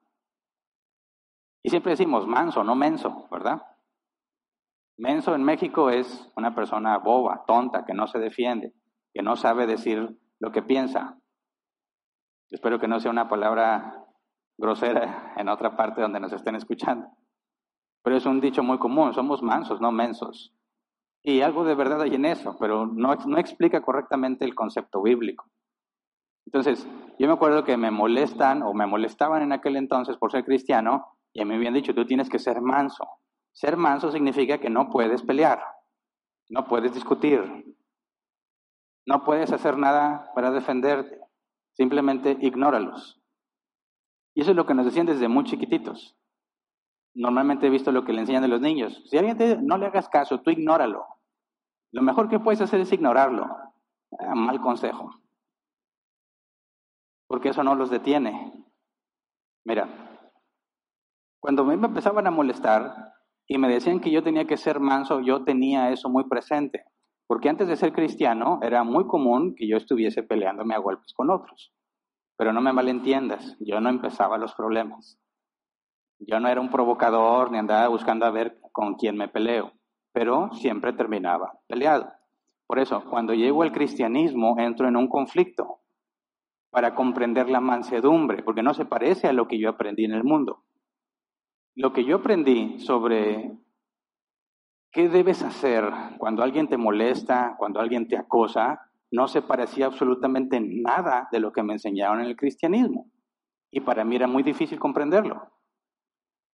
Y 1.63 1.69
siempre 1.69 1.91
decimos 1.91 2.27
manso, 2.27 2.63
no 2.63 2.75
menso, 2.75 3.27
¿verdad? 3.31 3.61
Menso 4.97 5.33
en 5.35 5.43
México 5.43 5.89
es 5.89 6.29
una 6.35 6.55
persona 6.55 6.97
boba, 6.97 7.43
tonta, 7.47 7.85
que 7.85 7.93
no 7.93 8.07
se 8.07 8.19
defiende, 8.19 8.73
que 9.13 9.21
no 9.21 9.35
sabe 9.35 9.65
decir 9.65 10.17
lo 10.39 10.51
que 10.51 10.61
piensa. 10.61 11.17
Espero 12.49 12.79
que 12.79 12.87
no 12.87 12.99
sea 12.99 13.11
una 13.11 13.29
palabra 13.29 14.05
grosera 14.57 15.33
en 15.37 15.47
otra 15.49 15.75
parte 15.77 16.01
donde 16.01 16.19
nos 16.19 16.33
estén 16.33 16.55
escuchando. 16.55 17.07
Pero 18.03 18.17
es 18.17 18.25
un 18.25 18.41
dicho 18.41 18.63
muy 18.63 18.77
común, 18.77 19.13
somos 19.13 19.41
mansos, 19.41 19.79
no 19.81 19.91
mensos. 19.91 20.53
Y 21.21 21.41
algo 21.41 21.63
de 21.63 21.75
verdad 21.75 22.01
hay 22.01 22.15
en 22.15 22.25
eso, 22.25 22.55
pero 22.59 22.85
no, 22.85 23.15
no 23.15 23.37
explica 23.37 23.81
correctamente 23.81 24.45
el 24.45 24.55
concepto 24.55 25.01
bíblico. 25.01 25.49
Entonces, 26.45 26.87
yo 27.19 27.27
me 27.27 27.33
acuerdo 27.33 27.63
que 27.63 27.77
me 27.77 27.91
molestan 27.91 28.63
o 28.63 28.73
me 28.73 28.87
molestaban 28.87 29.43
en 29.43 29.51
aquel 29.51 29.75
entonces 29.75 30.17
por 30.17 30.31
ser 30.31 30.45
cristiano 30.45 31.18
y 31.33 31.45
me 31.45 31.55
habían 31.55 31.73
dicho, 31.73 31.93
tú 31.93 32.05
tienes 32.05 32.29
que 32.29 32.39
ser 32.39 32.61
manso. 32.61 33.07
Ser 33.51 33.77
manso 33.77 34.11
significa 34.11 34.59
que 34.59 34.69
no 34.69 34.89
puedes 34.89 35.21
pelear, 35.23 35.61
no 36.49 36.67
puedes 36.67 36.93
discutir, 36.93 37.75
no 39.05 39.23
puedes 39.23 39.51
hacer 39.51 39.77
nada 39.77 40.31
para 40.35 40.51
defenderte, 40.51 41.19
simplemente 41.73 42.37
ignóralos. 42.41 43.19
Y 44.35 44.41
eso 44.41 44.51
es 44.51 44.57
lo 44.57 44.65
que 44.65 44.73
nos 44.73 44.85
decían 44.85 45.05
desde 45.05 45.27
muy 45.27 45.43
chiquititos. 45.43 46.15
Normalmente 47.15 47.67
he 47.67 47.69
visto 47.69 47.91
lo 47.91 48.05
que 48.05 48.13
le 48.13 48.21
enseñan 48.21 48.43
a 48.43 48.47
los 48.47 48.61
niños. 48.61 49.03
Si 49.09 49.17
alguien 49.17 49.37
te, 49.37 49.57
no 49.57 49.77
le 49.77 49.87
hagas 49.87 50.07
caso, 50.09 50.41
tú 50.41 50.51
ignóralo. 50.51 51.05
Lo 51.91 52.01
mejor 52.01 52.29
que 52.29 52.39
puedes 52.39 52.61
hacer 52.61 52.79
es 52.79 52.93
ignorarlo. 52.93 53.47
Ah, 54.19 54.35
mal 54.35 54.61
consejo. 54.61 55.11
Porque 57.27 57.49
eso 57.49 57.63
no 57.63 57.75
los 57.75 57.89
detiene. 57.89 58.53
Mira, 59.65 60.08
Cuando 61.39 61.63
me 61.63 61.73
empezaban 61.73 62.27
a 62.27 62.31
molestar 62.31 63.13
y 63.47 63.57
me 63.57 63.69
decían 63.69 64.01
que 64.01 64.11
yo 64.11 64.21
tenía 64.21 64.45
que 64.45 64.57
ser 64.57 64.79
manso, 64.79 65.21
yo 65.21 65.43
tenía 65.43 65.89
eso 65.91 66.09
muy 66.09 66.25
presente. 66.25 66.83
Porque 67.27 67.47
antes 67.47 67.67
de 67.67 67.77
ser 67.77 67.93
cristiano 67.93 68.59
era 68.61 68.83
muy 68.83 69.07
común 69.07 69.55
que 69.55 69.67
yo 69.67 69.77
estuviese 69.77 70.23
peleándome 70.23 70.75
a 70.75 70.79
golpes 70.79 71.13
con 71.13 71.29
otros. 71.29 71.71
Pero 72.37 72.51
no 72.53 72.61
me 72.61 72.73
malentiendas, 72.73 73.55
yo 73.59 73.79
no 73.79 73.89
empezaba 73.89 74.37
los 74.37 74.53
problemas. 74.55 75.17
Yo 76.19 76.39
no 76.39 76.49
era 76.49 76.59
un 76.59 76.69
provocador 76.69 77.51
ni 77.51 77.57
andaba 77.57 77.87
buscando 77.87 78.25
a 78.25 78.31
ver 78.31 78.59
con 78.73 78.95
quién 78.95 79.15
me 79.15 79.29
peleo, 79.29 79.71
pero 80.11 80.49
siempre 80.53 80.91
terminaba 80.91 81.53
peleado. 81.67 82.11
Por 82.67 82.79
eso, 82.79 83.03
cuando 83.09 83.33
llego 83.33 83.63
al 83.63 83.71
cristianismo, 83.71 84.55
entro 84.59 84.87
en 84.87 84.97
un 84.97 85.07
conflicto 85.07 85.79
para 86.69 86.93
comprender 86.93 87.49
la 87.49 87.61
mansedumbre, 87.61 88.43
porque 88.43 88.63
no 88.63 88.73
se 88.73 88.85
parece 88.85 89.27
a 89.27 89.33
lo 89.33 89.47
que 89.47 89.57
yo 89.57 89.69
aprendí 89.69 90.05
en 90.05 90.13
el 90.13 90.23
mundo. 90.23 90.63
Lo 91.79 91.93
que 91.93 92.03
yo 92.03 92.17
aprendí 92.17 92.77
sobre 92.81 93.57
qué 94.91 95.07
debes 95.07 95.43
hacer 95.43 95.89
cuando 96.17 96.43
alguien 96.43 96.67
te 96.67 96.75
molesta, 96.75 97.55
cuando 97.57 97.79
alguien 97.79 98.05
te 98.05 98.17
acosa, 98.17 98.91
no 99.11 99.29
se 99.29 99.41
parecía 99.41 99.85
absolutamente 99.85 100.59
nada 100.59 101.29
de 101.31 101.39
lo 101.39 101.53
que 101.53 101.63
me 101.63 101.71
enseñaron 101.71 102.19
en 102.19 102.25
el 102.25 102.35
cristianismo. 102.35 103.09
Y 103.71 103.79
para 103.79 104.03
mí 104.03 104.17
era 104.17 104.27
muy 104.27 104.43
difícil 104.43 104.77
comprenderlo. 104.77 105.53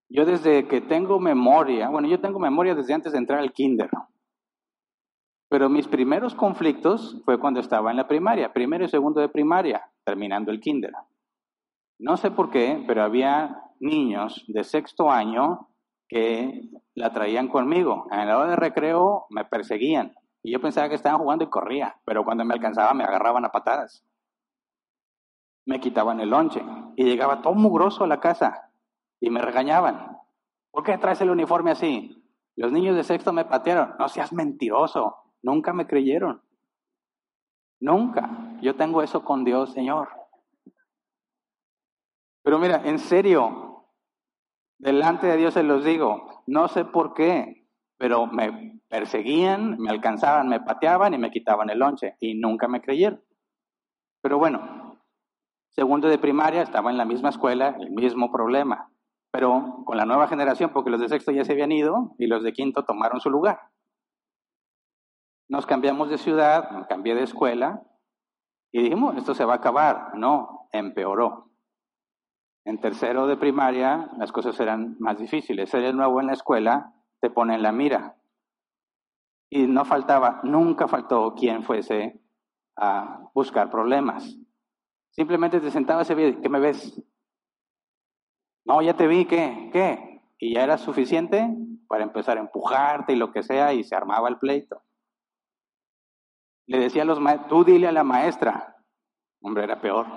Yo 0.10 0.25
desde 0.25 0.67
que 0.67 0.81
tengo 0.81 1.19
memoria, 1.19 1.89
bueno, 1.89 2.07
yo 2.07 2.19
tengo 2.19 2.39
memoria 2.39 2.73
desde 2.73 2.95
antes 2.95 3.12
de 3.12 3.19
entrar 3.19 3.41
al 3.41 3.53
kinder, 3.53 3.91
pero 5.51 5.69
mis 5.69 5.88
primeros 5.88 6.34
conflictos 6.34 7.21
fue 7.25 7.39
cuando 7.39 7.60
estaba 7.60 7.91
en 7.91 7.97
la 7.97 8.07
primaria, 8.07 8.51
primero 8.53 8.86
y 8.86 8.89
segundo 8.89 9.21
de 9.21 9.29
primaria, 9.29 9.88
terminando 10.03 10.49
el 10.49 10.60
kinder. 10.60 10.93
No 11.99 12.17
sé 12.17 12.31
por 12.31 12.49
qué, 12.49 12.84
pero 12.88 13.03
había 13.03 13.70
niños 13.81 14.45
de 14.47 14.63
sexto 14.63 15.11
año 15.11 15.67
que 16.07 16.69
la 16.95 17.11
traían 17.11 17.47
conmigo. 17.47 18.07
En 18.11 18.27
la 18.27 18.37
hora 18.37 18.51
de 18.51 18.55
recreo 18.55 19.25
me 19.29 19.45
perseguían 19.45 20.13
y 20.43 20.51
yo 20.51 20.61
pensaba 20.61 20.89
que 20.89 20.95
estaban 20.95 21.19
jugando 21.19 21.45
y 21.45 21.49
corría, 21.49 21.99
pero 22.05 22.23
cuando 22.23 22.45
me 22.45 22.53
alcanzaba 22.53 22.93
me 22.93 23.03
agarraban 23.03 23.45
a 23.45 23.51
patadas. 23.51 24.05
Me 25.65 25.79
quitaban 25.79 26.19
el 26.19 26.29
lonche 26.29 26.63
y 26.95 27.03
llegaba 27.03 27.41
todo 27.41 27.53
mugroso 27.53 28.03
a 28.03 28.07
la 28.07 28.19
casa 28.19 28.71
y 29.19 29.29
me 29.29 29.41
regañaban. 29.41 30.17
¿Por 30.71 30.83
qué 30.83 30.97
traes 30.97 31.21
el 31.21 31.29
uniforme 31.29 31.71
así? 31.71 32.17
Los 32.55 32.71
niños 32.71 32.95
de 32.95 33.03
sexto 33.03 33.31
me 33.33 33.45
patearon. 33.45 33.95
No 33.99 34.07
seas 34.09 34.33
mentiroso. 34.33 35.17
Nunca 35.41 35.73
me 35.73 35.87
creyeron. 35.87 36.41
Nunca. 37.79 38.57
Yo 38.61 38.75
tengo 38.75 39.01
eso 39.01 39.23
con 39.23 39.43
Dios, 39.43 39.73
Señor. 39.73 40.09
Pero 42.43 42.57
mira, 42.59 42.81
en 42.85 42.99
serio, 42.99 43.70
delante 44.81 45.27
de 45.27 45.37
Dios 45.37 45.53
se 45.53 45.63
los 45.63 45.83
digo, 45.83 46.43
no 46.47 46.67
sé 46.67 46.85
por 46.85 47.13
qué, 47.13 47.67
pero 47.97 48.27
me 48.27 48.81
perseguían, 48.89 49.77
me 49.79 49.89
alcanzaban, 49.89 50.49
me 50.49 50.59
pateaban 50.59 51.13
y 51.13 51.17
me 51.17 51.31
quitaban 51.31 51.69
el 51.69 51.79
lonche 51.79 52.15
y 52.19 52.35
nunca 52.35 52.67
me 52.67 52.81
creyeron. 52.81 53.23
Pero 54.21 54.37
bueno, 54.37 54.99
segundo 55.69 56.09
de 56.09 56.17
primaria, 56.17 56.61
estaba 56.61 56.91
en 56.91 56.97
la 56.97 57.05
misma 57.05 57.29
escuela, 57.29 57.75
el 57.79 57.91
mismo 57.91 58.31
problema 58.31 58.91
pero 59.31 59.83
con 59.85 59.97
la 59.97 60.05
nueva 60.05 60.27
generación, 60.27 60.71
porque 60.73 60.89
los 60.89 60.99
de 60.99 61.07
sexto 61.07 61.31
ya 61.31 61.45
se 61.45 61.53
habían 61.53 61.71
ido 61.71 62.13
y 62.19 62.27
los 62.27 62.43
de 62.43 62.51
quinto 62.51 62.83
tomaron 62.83 63.21
su 63.21 63.29
lugar. 63.29 63.61
Nos 65.49 65.65
cambiamos 65.65 66.09
de 66.09 66.17
ciudad, 66.17 66.87
cambié 66.87 67.15
de 67.15 67.23
escuela 67.23 67.81
y 68.71 68.83
dijimos, 68.83 69.15
esto 69.17 69.33
se 69.33 69.45
va 69.45 69.53
a 69.53 69.57
acabar. 69.57 70.15
No, 70.15 70.67
empeoró. 70.71 71.50
En 72.65 72.80
tercero 72.80 73.28
de 73.28 73.38
primaria 73.38 74.10
las 74.17 74.32
cosas 74.32 74.60
eran 74.60 74.95
más 75.00 75.17
difíciles. 75.17 75.74
Eres 75.74 75.93
nuevo 75.93 76.19
en 76.19 76.28
la 76.28 76.34
escuela, 76.34 76.93
te 77.19 77.30
ponen 77.30 77.63
la 77.63 77.71
mira. 77.71 78.17
Y 79.50 79.67
no 79.67 79.84
faltaba, 79.84 80.41
nunca 80.43 80.88
faltó 80.88 81.34
quien 81.36 81.63
fuese 81.63 82.21
a 82.78 83.30
buscar 83.34 83.69
problemas. 83.69 84.38
Simplemente 85.10 85.60
te 85.60 85.71
sentabas 85.71 86.10
y 86.10 86.36
¿qué 86.41 86.50
me 86.50 86.60
ves? 86.60 87.04
No, 88.65 88.82
ya 88.82 88.95
te 88.95 89.08
vi, 89.08 89.26
¿qué? 89.26 89.69
¿Qué? 89.74 90.21
Y 90.38 90.54
ya 90.56 90.63
era 90.63 90.78
suficiente 90.78 91.50
para 91.88 92.04
empezar 92.04 92.38
a 92.38 92.41
empujarte 92.41 93.13
y 93.13 93.17
lo 93.17 93.32
que 93.32 93.43
sea, 93.43 93.74
y 93.74 93.84
se 93.84 93.95
armaba 93.95 94.30
el 94.30 94.38
pleito. 94.38 94.82
Le 96.67 96.80
decía 96.80 97.02
a 97.02 97.06
los 97.06 97.19
maestros, 97.19 97.50
tú 97.50 97.63
dile 97.65 97.88
a 97.88 97.91
la 97.91 98.04
maestra. 98.04 98.78
Hombre, 99.41 99.65
era 99.65 99.82
peor. 99.82 100.08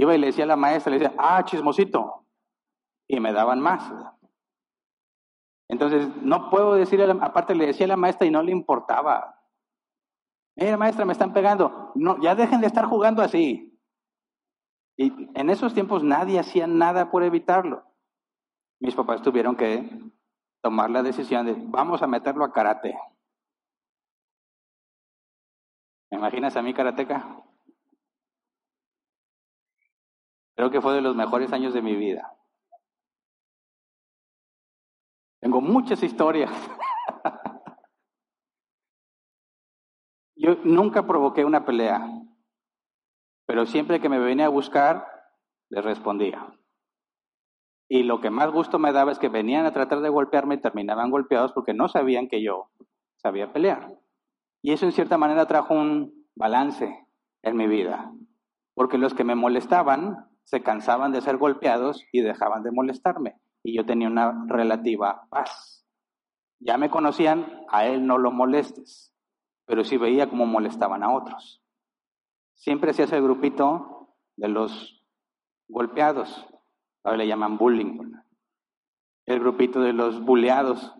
Iba 0.00 0.14
y 0.14 0.18
le 0.18 0.28
decía 0.28 0.44
a 0.44 0.46
la 0.46 0.56
maestra, 0.56 0.90
le 0.90 0.98
decía, 0.98 1.14
ah, 1.18 1.44
chismosito. 1.44 2.24
Y 3.06 3.20
me 3.20 3.34
daban 3.34 3.60
más. 3.60 3.92
Entonces, 5.68 6.08
no 6.22 6.48
puedo 6.48 6.72
decirle, 6.72 7.04
aparte 7.20 7.54
le 7.54 7.66
decía 7.66 7.84
a 7.84 7.88
la 7.88 7.98
maestra 7.98 8.26
y 8.26 8.30
no 8.30 8.42
le 8.42 8.50
importaba. 8.50 9.44
Mira, 10.56 10.78
maestra, 10.78 11.04
me 11.04 11.12
están 11.12 11.34
pegando. 11.34 11.92
No, 11.96 12.18
ya 12.22 12.34
dejen 12.34 12.62
de 12.62 12.68
estar 12.68 12.86
jugando 12.86 13.20
así. 13.20 13.78
Y 14.96 15.12
en 15.38 15.50
esos 15.50 15.74
tiempos 15.74 16.02
nadie 16.02 16.38
hacía 16.38 16.66
nada 16.66 17.10
por 17.10 17.22
evitarlo. 17.22 17.84
Mis 18.80 18.94
papás 18.94 19.20
tuvieron 19.20 19.54
que 19.54 19.86
tomar 20.62 20.88
la 20.88 21.02
decisión 21.02 21.44
de, 21.44 21.54
vamos 21.58 22.00
a 22.00 22.06
meterlo 22.06 22.46
a 22.46 22.52
karate. 22.52 22.98
¿Me 26.10 26.16
imaginas 26.16 26.56
a 26.56 26.62
mí 26.62 26.72
karateca? 26.72 27.44
Creo 30.60 30.70
que 30.70 30.82
fue 30.82 30.92
de 30.92 31.00
los 31.00 31.16
mejores 31.16 31.54
años 31.54 31.72
de 31.72 31.80
mi 31.80 31.96
vida. 31.96 32.36
Tengo 35.40 35.62
muchas 35.62 36.02
historias. 36.02 36.50
Yo 40.36 40.56
nunca 40.62 41.06
provoqué 41.06 41.46
una 41.46 41.64
pelea. 41.64 42.06
Pero 43.46 43.64
siempre 43.64 44.02
que 44.02 44.10
me 44.10 44.18
venía 44.18 44.44
a 44.44 44.50
buscar, 44.50 45.06
les 45.70 45.82
respondía. 45.82 46.54
Y 47.88 48.02
lo 48.02 48.20
que 48.20 48.28
más 48.28 48.50
gusto 48.50 48.78
me 48.78 48.92
daba 48.92 49.12
es 49.12 49.18
que 49.18 49.30
venían 49.30 49.64
a 49.64 49.72
tratar 49.72 50.02
de 50.02 50.10
golpearme 50.10 50.56
y 50.56 50.60
terminaban 50.60 51.10
golpeados 51.10 51.54
porque 51.54 51.72
no 51.72 51.88
sabían 51.88 52.28
que 52.28 52.42
yo 52.42 52.68
sabía 53.16 53.50
pelear. 53.50 53.98
Y 54.60 54.72
eso 54.72 54.84
en 54.84 54.92
cierta 54.92 55.16
manera 55.16 55.46
trajo 55.46 55.72
un 55.72 56.26
balance 56.34 57.08
en 57.40 57.56
mi 57.56 57.66
vida. 57.66 58.12
Porque 58.74 58.98
los 58.98 59.14
que 59.14 59.24
me 59.24 59.34
molestaban 59.34 60.29
se 60.44 60.62
cansaban 60.62 61.12
de 61.12 61.20
ser 61.20 61.36
golpeados 61.36 62.04
y 62.12 62.22
dejaban 62.22 62.62
de 62.62 62.72
molestarme. 62.72 63.40
Y 63.62 63.76
yo 63.76 63.84
tenía 63.84 64.08
una 64.08 64.44
relativa 64.48 65.26
paz. 65.30 65.86
Ya 66.60 66.76
me 66.76 66.90
conocían, 66.90 67.64
a 67.68 67.86
él 67.86 68.06
no 68.06 68.18
lo 68.18 68.30
molestes. 68.30 69.14
Pero 69.66 69.84
sí 69.84 69.96
veía 69.96 70.28
cómo 70.28 70.46
molestaban 70.46 71.02
a 71.02 71.12
otros. 71.12 71.62
Siempre 72.54 72.92
se 72.92 73.04
hace 73.04 73.16
el 73.16 73.22
grupito 73.22 74.16
de 74.36 74.48
los 74.48 75.06
golpeados. 75.68 76.46
Ahora 77.04 77.18
le 77.18 77.26
llaman 77.26 77.56
bullying. 77.56 78.12
El 79.26 79.40
grupito 79.40 79.80
de 79.80 79.92
los 79.92 80.20
bulleados. 80.20 80.94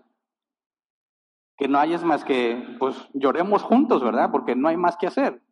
Que 1.56 1.68
no 1.68 1.78
hayas 1.78 2.04
más 2.04 2.24
que, 2.24 2.76
pues 2.78 2.96
lloremos 3.12 3.62
juntos, 3.62 4.02
¿verdad? 4.02 4.30
Porque 4.30 4.56
no 4.56 4.68
hay 4.68 4.76
más 4.76 4.96
que 4.96 5.08
hacer. 5.08 5.42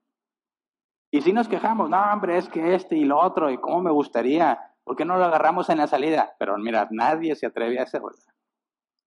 Y 1.10 1.22
si 1.22 1.32
nos 1.32 1.48
quejamos, 1.48 1.88
no, 1.88 1.98
hombre, 2.12 2.36
es 2.36 2.48
que 2.48 2.74
este 2.74 2.96
y 2.96 3.04
lo 3.04 3.18
otro, 3.18 3.50
y 3.50 3.58
cómo 3.58 3.80
me 3.80 3.90
gustaría, 3.90 4.74
¿por 4.84 4.96
qué 4.96 5.04
no 5.04 5.16
lo 5.16 5.24
agarramos 5.24 5.70
en 5.70 5.78
la 5.78 5.86
salida? 5.86 6.34
Pero 6.38 6.58
mira, 6.58 6.88
nadie 6.90 7.34
se 7.34 7.46
atreve 7.46 7.78
a 7.78 7.84
hacerlo. 7.84 8.10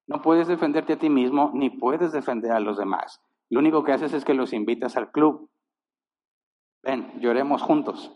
No 0.07 0.21
puedes 0.21 0.47
defenderte 0.47 0.93
a 0.93 0.99
ti 0.99 1.09
mismo, 1.09 1.51
ni 1.53 1.69
puedes 1.69 2.11
defender 2.11 2.51
a 2.51 2.59
los 2.59 2.77
demás. 2.77 3.21
Lo 3.49 3.59
único 3.59 3.83
que 3.83 3.91
haces 3.91 4.13
es 4.13 4.25
que 4.25 4.33
los 4.33 4.53
invitas 4.53 4.97
al 4.97 5.11
club. 5.11 5.49
Ven, 6.83 7.19
lloremos 7.19 7.61
juntos. 7.61 8.11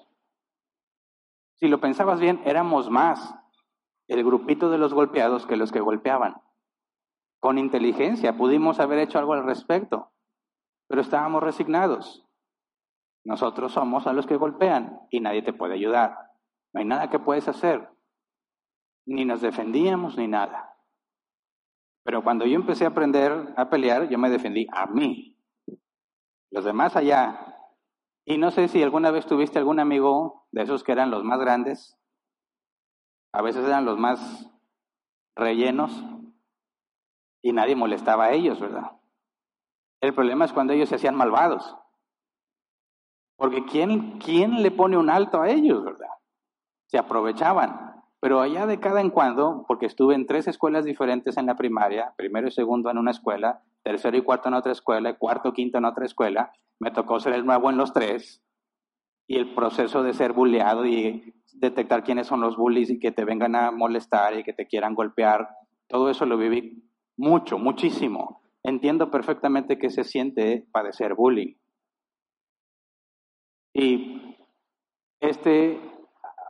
Si 1.56 1.67
lo 1.67 1.80
pensabas 1.80 2.19
bien, 2.19 2.41
éramos 2.45 2.89
más 2.89 3.36
el 4.08 4.24
grupito 4.24 4.69
de 4.69 4.78
los 4.78 4.93
golpeados 4.93 5.45
que 5.45 5.56
los 5.56 5.71
que 5.71 5.80
golpeaban. 5.80 6.41
Con 7.39 7.58
inteligencia 7.58 8.38
pudimos 8.38 8.80
haber 8.80 9.00
hecho 9.00 9.19
algo 9.19 9.34
al 9.34 9.45
respecto, 9.45 10.12
pero 10.88 11.02
estábamos 11.02 11.43
resignados. 11.43 12.24
Nosotros 13.25 13.73
somos 13.73 14.07
a 14.07 14.13
los 14.13 14.25
que 14.25 14.38
golpean 14.38 14.99
y 15.09 15.19
nadie 15.19 15.41
te 15.41 15.53
puede 15.53 15.73
ayudar. 15.73 16.15
No 16.73 16.79
hay 16.79 16.85
nada 16.85 17.09
que 17.09 17.19
puedes 17.19 17.47
hacer. 17.47 17.89
Ni 19.05 19.25
nos 19.25 19.41
defendíamos 19.41 20.17
ni 20.17 20.27
nada. 20.27 20.77
Pero 22.03 22.23
cuando 22.23 22.45
yo 22.45 22.55
empecé 22.55 22.85
a 22.85 22.89
aprender 22.89 23.53
a 23.57 23.69
pelear, 23.69 24.09
yo 24.09 24.17
me 24.17 24.29
defendí 24.29 24.67
a 24.71 24.85
mí. 24.85 25.38
Los 26.51 26.63
demás 26.63 26.95
allá 26.95 27.55
y 28.25 28.39
no 28.39 28.49
sé 28.49 28.67
si 28.67 28.81
alguna 28.81 29.11
vez 29.11 29.27
tuviste 29.27 29.59
algún 29.59 29.79
amigo 29.79 30.47
de 30.51 30.63
esos 30.63 30.83
que 30.83 30.91
eran 30.91 31.11
los 31.11 31.23
más 31.23 31.39
grandes, 31.39 31.95
a 33.31 33.43
veces 33.43 33.63
eran 33.63 33.85
los 33.85 33.99
más 33.99 34.51
rellenos 35.35 36.03
y 37.43 37.53
nadie 37.53 37.75
molestaba 37.75 38.25
a 38.25 38.31
ellos, 38.31 38.59
¿verdad? 38.59 38.99
El 40.01 40.15
problema 40.15 40.45
es 40.45 40.53
cuando 40.53 40.73
ellos 40.73 40.89
se 40.89 40.95
hacían 40.95 41.15
malvados. 41.15 41.77
Porque 43.38 43.65
¿quién, 43.65 44.19
¿quién 44.19 44.62
le 44.62 44.71
pone 44.71 44.98
un 44.98 45.10
alto 45.10 45.41
a 45.41 45.50
ellos, 45.50 45.84
verdad? 45.84 46.08
Se 46.88 46.98
aprovechaban. 46.98 48.04
Pero 48.19 48.39
allá 48.39 48.65
de 48.65 48.80
cada 48.80 49.02
en 49.02 49.10
cuando, 49.10 49.65
porque 49.67 49.86
estuve 49.86 50.15
en 50.15 50.26
tres 50.26 50.48
escuelas 50.48 50.86
diferentes 50.86 51.38
en 51.38 51.45
la 51.45 51.56
primaria, 51.56 52.13
primero 52.17 52.48
y 52.48 52.52
segundo 52.52 52.89
en 52.89 52.98
una 52.98 53.12
escuela, 53.12 53.62
tercero 53.84 54.17
y 54.17 54.21
cuarto 54.21 54.50
en 54.50 54.56
otra 54.56 54.71
escuela, 54.71 55.17
cuarto 55.17 55.50
y 55.50 55.54
quinto 55.54 55.78
en 55.78 55.86
otra 55.86 56.06
escuela, 56.06 56.52
me 56.80 56.91
tocó 56.91 57.19
ser 57.19 57.34
el 57.34 57.45
nuevo 57.45 57.69
en 57.69 57.78
los 57.78 57.93
tres, 57.93 58.41
y 59.28 59.38
el 59.38 59.54
proceso 59.54 60.04
de 60.04 60.13
ser 60.13 60.34
bulleado 60.34 60.86
y 60.86 61.34
detectar 61.54 62.04
quiénes 62.04 62.28
son 62.28 62.41
los 62.41 62.58
bullies 62.58 62.89
y 62.89 63.00
que 63.00 63.12
te 63.12 63.26
vengan 63.26 63.56
a 63.56 63.71
molestar 63.71 64.38
y 64.38 64.43
que 64.43 64.54
te 64.54 64.67
quieran 64.67 64.93
golpear, 64.93 65.50
todo 65.88 66.10
eso 66.10 66.26
lo 66.26 66.38
viví 66.38 66.84
mucho, 67.17 67.58
muchísimo. 67.58 68.41
Entiendo 68.63 69.12
perfectamente 69.12 69.78
qué 69.78 69.89
se 69.89 70.04
siente 70.04 70.67
padecer 70.71 71.15
bullying. 71.15 71.56
Y 73.77 74.38
este, 75.19 75.81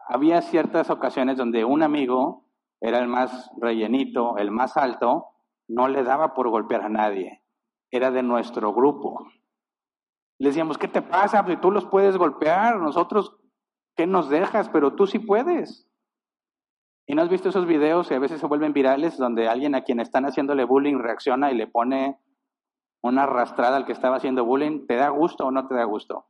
había 0.08 0.44
ciertas 0.44 0.92
ocasiones 0.92 1.38
donde 1.38 1.66
un 1.66 1.82
amigo 1.82 2.46
era 2.80 3.00
el 3.00 3.08
más 3.08 3.50
rellenito, 3.60 4.38
el 4.38 4.52
más 4.52 4.78
alto, 4.78 5.30
no 5.68 5.88
le 5.88 6.04
daba 6.04 6.36
por 6.36 6.50
golpear 6.50 6.84
a 6.84 6.90
nadie. 6.90 7.42
Era 7.90 8.12
de 8.12 8.22
nuestro 8.22 8.76
grupo. 8.76 9.26
Le 10.38 10.50
decíamos, 10.50 10.78
¿qué 10.78 10.88
te 10.88 11.02
pasa? 11.02 11.44
Si 11.48 11.58
tú 11.58 11.72
los 11.72 11.88
puedes 11.88 12.16
golpear, 12.16 12.80
nosotros, 12.80 13.36
¿qué 13.96 14.06
nos 14.06 14.30
dejas? 14.30 14.70
Pero 14.70 14.94
tú 14.94 15.08
sí 15.08 15.18
puedes. 15.18 15.90
¿Y 17.08 17.16
no 17.16 17.24
has 17.24 17.30
visto 17.30 17.50
esos 17.50 17.66
videos 17.66 18.08
que 18.08 18.16
a 18.16 18.20
veces 18.20 18.40
se 18.40 18.46
vuelven 18.46 18.72
virales 18.72 19.18
donde 19.18 19.48
alguien 19.48 19.74
a 19.74 19.82
quien 19.82 20.00
están 20.00 20.26
haciéndole 20.26 20.64
bullying 20.64 21.00
reacciona 21.00 21.52
y 21.52 21.56
le 21.56 21.66
pone 21.66 22.20
una 23.02 23.24
arrastrada 23.24 23.78
al 23.78 23.86
que 23.88 23.94
estaba 23.94 24.18
haciendo 24.18 24.46
bullying? 24.46 24.86
¿Te 24.86 24.96
da 24.96 25.10
gusto 25.10 25.48
o 25.48 25.52
no 25.52 25.68
te 25.68 25.74
da 25.74 25.86
gusto? 25.86 26.28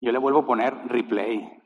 Yo 0.00 0.12
le 0.12 0.18
vuelvo 0.18 0.40
a 0.40 0.46
poner 0.46 0.74
replay. 0.86 1.60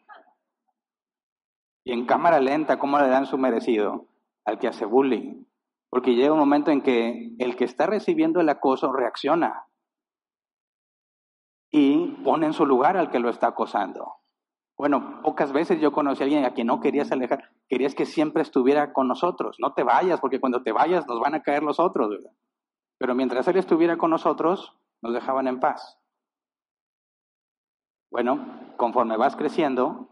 Y 1.85 1.93
en 1.93 2.07
cámara 2.07 2.41
lenta, 2.41 2.79
¿cómo 2.79 2.99
le 2.99 3.09
dan 3.09 3.27
su 3.27 3.39
merecido 3.39 4.07
al 4.45 4.59
que 4.59 4.69
hace 4.69 4.85
bullying? 4.87 5.45
Porque 5.91 6.15
llega 6.15 6.33
un 6.33 6.39
momento 6.39 6.71
en 6.71 6.83
que 6.83 7.35
el 7.39 7.57
que 7.57 7.65
está 7.65 7.87
recibiendo 7.87 8.41
el 8.41 8.49
acoso 8.49 8.93
reacciona 8.93 9.67
y 11.71 12.07
pone 12.25 12.47
en 12.47 12.53
su 12.53 12.67
lugar 12.67 12.97
al 12.97 13.11
que 13.11 13.19
lo 13.19 13.29
está 13.29 13.49
acosando. 13.49 14.15
Bueno, 14.77 15.21
pocas 15.23 15.53
veces 15.53 15.81
yo 15.81 15.93
conocí 15.93 16.23
a 16.23 16.25
alguien 16.25 16.45
a 16.45 16.53
quien 16.53 16.67
no 16.67 16.81
querías 16.81 17.13
alejar, 17.13 17.51
querías 17.69 17.95
que 17.95 18.07
siempre 18.07 18.43
estuviera 18.43 18.93
con 18.93 19.07
nosotros. 19.07 19.57
No 19.61 19.73
te 19.73 19.85
vayas, 19.85 20.21
porque 20.21 20.41
cuando 20.41 20.63
te 20.63 20.73
vayas 20.73 21.07
nos 21.07 21.21
van 21.21 21.35
a 21.35 21.43
caer 21.43 21.63
los 21.63 21.79
otros. 21.79 22.11
Pero 22.99 23.15
mientras 23.15 23.47
él 23.47 23.57
estuviera 23.57 23.97
con 23.97 24.11
nosotros, 24.11 24.77
nos 25.01 25.15
dejaban 25.15 25.47
en 25.47 25.61
paz. 25.61 25.99
Bueno, 28.15 28.47
conforme 28.77 29.17
vas 29.17 29.35
creciendo, 29.35 30.09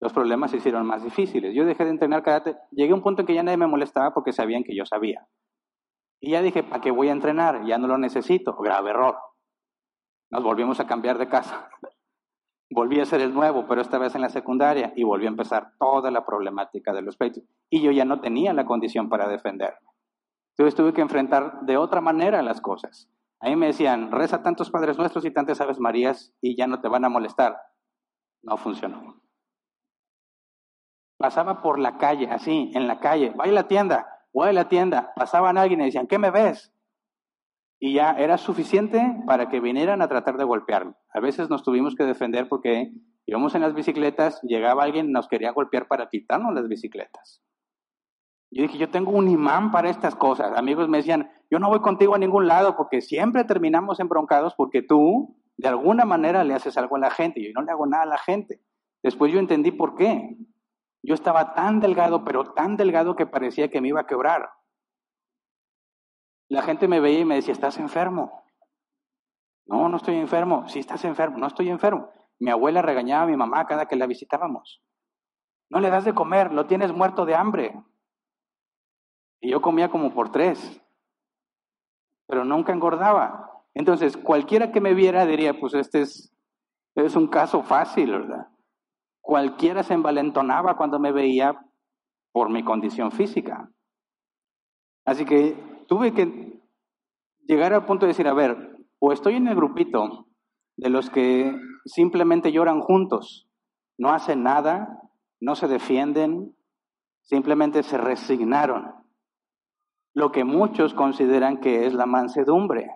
los 0.00 0.12
problemas 0.12 0.50
se 0.50 0.56
hicieron 0.56 0.84
más 0.84 1.04
difíciles. 1.04 1.54
Yo 1.54 1.64
dejé 1.64 1.84
de 1.84 1.90
entrenar 1.90 2.24
karate, 2.24 2.56
llegué 2.72 2.90
a 2.90 2.96
un 2.96 3.02
punto 3.02 3.22
en 3.22 3.26
que 3.28 3.34
ya 3.34 3.44
nadie 3.44 3.56
me 3.56 3.68
molestaba 3.68 4.12
porque 4.12 4.32
sabían 4.32 4.64
que 4.64 4.74
yo 4.74 4.84
sabía. 4.84 5.28
Y 6.20 6.32
ya 6.32 6.42
dije, 6.42 6.64
¿para 6.64 6.80
qué 6.80 6.90
voy 6.90 7.08
a 7.08 7.12
entrenar? 7.12 7.64
Ya 7.66 7.78
no 7.78 7.86
lo 7.86 7.98
necesito. 7.98 8.56
Grave 8.56 8.90
error. 8.90 9.16
Nos 10.32 10.42
volvimos 10.42 10.80
a 10.80 10.88
cambiar 10.88 11.18
de 11.18 11.28
casa. 11.28 11.70
Volví 12.68 12.98
a 12.98 13.04
ser 13.04 13.20
el 13.20 13.32
nuevo, 13.32 13.68
pero 13.68 13.80
esta 13.80 13.98
vez 13.98 14.16
en 14.16 14.22
la 14.22 14.28
secundaria, 14.28 14.92
y 14.96 15.04
volví 15.04 15.26
a 15.26 15.28
empezar 15.28 15.74
toda 15.78 16.10
la 16.10 16.26
problemática 16.26 16.92
de 16.92 17.00
los 17.00 17.16
peitos. 17.16 17.44
Y 17.70 17.80
yo 17.80 17.92
ya 17.92 18.04
no 18.04 18.20
tenía 18.20 18.52
la 18.52 18.66
condición 18.66 19.08
para 19.08 19.28
defenderme. 19.28 19.86
Entonces 20.56 20.74
tuve 20.74 20.92
que 20.92 21.00
enfrentar 21.00 21.60
de 21.60 21.76
otra 21.76 22.00
manera 22.00 22.42
las 22.42 22.60
cosas. 22.60 23.08
A 23.40 23.48
mí 23.48 23.56
me 23.56 23.66
decían, 23.66 24.10
reza 24.10 24.42
tantos 24.42 24.70
Padres 24.70 24.98
Nuestros 24.98 25.24
y 25.24 25.30
tantas 25.30 25.60
Aves 25.60 25.78
Marías 25.78 26.34
y 26.40 26.56
ya 26.56 26.66
no 26.66 26.80
te 26.80 26.88
van 26.88 27.04
a 27.04 27.08
molestar. 27.08 27.56
No 28.42 28.56
funcionó. 28.56 29.20
Pasaba 31.18 31.62
por 31.62 31.78
la 31.78 31.98
calle, 31.98 32.28
así, 32.30 32.70
en 32.74 32.86
la 32.88 33.00
calle, 33.00 33.32
vaya 33.36 33.52
a 33.52 33.54
la 33.54 33.68
tienda, 33.68 34.06
voy 34.32 34.48
a 34.48 34.52
la 34.52 34.68
tienda, 34.68 35.12
pasaban 35.16 35.56
alguien 35.56 35.80
y 35.80 35.86
decían, 35.86 36.06
¿qué 36.06 36.18
me 36.18 36.30
ves? 36.30 36.72
y 37.78 37.94
ya 37.94 38.12
era 38.12 38.38
suficiente 38.38 39.00
para 39.26 39.48
que 39.48 39.60
vinieran 39.60 40.00
a 40.00 40.08
tratar 40.08 40.36
de 40.36 40.44
golpearme. 40.44 40.94
A 41.12 41.20
veces 41.20 41.50
nos 41.50 41.62
tuvimos 41.62 41.94
que 41.94 42.04
defender 42.04 42.48
porque 42.48 42.92
íbamos 43.26 43.54
en 43.54 43.62
las 43.62 43.74
bicicletas, 43.74 44.40
llegaba 44.42 44.84
alguien 44.84 45.08
y 45.08 45.12
nos 45.12 45.28
quería 45.28 45.52
golpear 45.52 45.86
para 45.86 46.08
quitarnos 46.08 46.54
las 46.54 46.68
bicicletas. 46.68 47.42
Yo 48.56 48.62
dije, 48.62 48.78
yo 48.78 48.88
tengo 48.88 49.10
un 49.10 49.28
imán 49.28 49.70
para 49.70 49.90
estas 49.90 50.14
cosas. 50.14 50.56
Amigos 50.56 50.88
me 50.88 50.96
decían, 50.96 51.30
yo 51.50 51.58
no 51.58 51.68
voy 51.68 51.80
contigo 51.80 52.14
a 52.14 52.18
ningún 52.18 52.46
lado 52.46 52.74
porque 52.74 53.02
siempre 53.02 53.44
terminamos 53.44 54.00
embroncados 54.00 54.54
porque 54.54 54.80
tú 54.80 55.36
de 55.58 55.68
alguna 55.68 56.06
manera 56.06 56.42
le 56.42 56.54
haces 56.54 56.78
algo 56.78 56.96
a 56.96 57.00
la 57.00 57.10
gente. 57.10 57.42
Yo 57.42 57.50
no 57.54 57.60
le 57.60 57.70
hago 57.70 57.86
nada 57.86 58.04
a 58.04 58.06
la 58.06 58.16
gente. 58.16 58.62
Después 59.02 59.30
yo 59.30 59.40
entendí 59.40 59.72
por 59.72 59.94
qué. 59.94 60.38
Yo 61.02 61.12
estaba 61.12 61.52
tan 61.52 61.80
delgado, 61.80 62.24
pero 62.24 62.54
tan 62.54 62.78
delgado 62.78 63.14
que 63.14 63.26
parecía 63.26 63.70
que 63.70 63.82
me 63.82 63.88
iba 63.88 64.00
a 64.00 64.06
quebrar. 64.06 64.48
La 66.48 66.62
gente 66.62 66.88
me 66.88 67.00
veía 67.00 67.20
y 67.20 67.24
me 67.26 67.34
decía, 67.34 67.52
¿estás 67.52 67.76
enfermo? 67.76 68.42
No, 69.66 69.90
no 69.90 69.98
estoy 69.98 70.16
enfermo. 70.16 70.66
Sí, 70.66 70.78
estás 70.78 71.04
enfermo. 71.04 71.36
No 71.36 71.46
estoy 71.46 71.68
enfermo. 71.68 72.08
Mi 72.38 72.50
abuela 72.50 72.80
regañaba 72.80 73.24
a 73.24 73.26
mi 73.26 73.36
mamá 73.36 73.66
cada 73.66 73.84
que 73.84 73.96
la 73.96 74.06
visitábamos. 74.06 74.82
No 75.68 75.78
le 75.78 75.90
das 75.90 76.06
de 76.06 76.14
comer, 76.14 76.54
lo 76.54 76.64
tienes 76.64 76.90
muerto 76.90 77.26
de 77.26 77.34
hambre. 77.34 77.74
Y 79.40 79.50
yo 79.50 79.60
comía 79.60 79.90
como 79.90 80.14
por 80.14 80.30
tres, 80.30 80.80
pero 82.26 82.44
nunca 82.44 82.72
engordaba. 82.72 83.62
Entonces, 83.74 84.16
cualquiera 84.16 84.72
que 84.72 84.80
me 84.80 84.94
viera 84.94 85.26
diría, 85.26 85.58
pues 85.58 85.74
este 85.74 86.00
es, 86.02 86.34
es 86.94 87.16
un 87.16 87.28
caso 87.28 87.62
fácil, 87.62 88.12
¿verdad? 88.12 88.48
Cualquiera 89.20 89.82
se 89.82 89.94
envalentonaba 89.94 90.76
cuando 90.76 90.98
me 90.98 91.12
veía 91.12 91.60
por 92.32 92.50
mi 92.50 92.64
condición 92.64 93.12
física. 93.12 93.70
Así 95.04 95.24
que 95.24 95.56
tuve 95.88 96.12
que 96.12 96.60
llegar 97.46 97.72
al 97.72 97.86
punto 97.86 98.06
de 98.06 98.10
decir, 98.10 98.28
a 98.28 98.34
ver, 98.34 98.76
o 98.98 99.12
estoy 99.12 99.36
en 99.36 99.48
el 99.48 99.54
grupito 99.54 100.26
de 100.76 100.90
los 100.90 101.10
que 101.10 101.54
simplemente 101.84 102.52
lloran 102.52 102.80
juntos, 102.80 103.48
no 103.98 104.10
hacen 104.10 104.42
nada, 104.42 105.02
no 105.40 105.54
se 105.54 105.68
defienden, 105.68 106.54
simplemente 107.22 107.82
se 107.82 107.98
resignaron. 107.98 108.94
Lo 110.16 110.32
que 110.32 110.44
muchos 110.44 110.94
consideran 110.94 111.60
que 111.60 111.84
es 111.84 111.92
la 111.92 112.06
mansedumbre. 112.06 112.90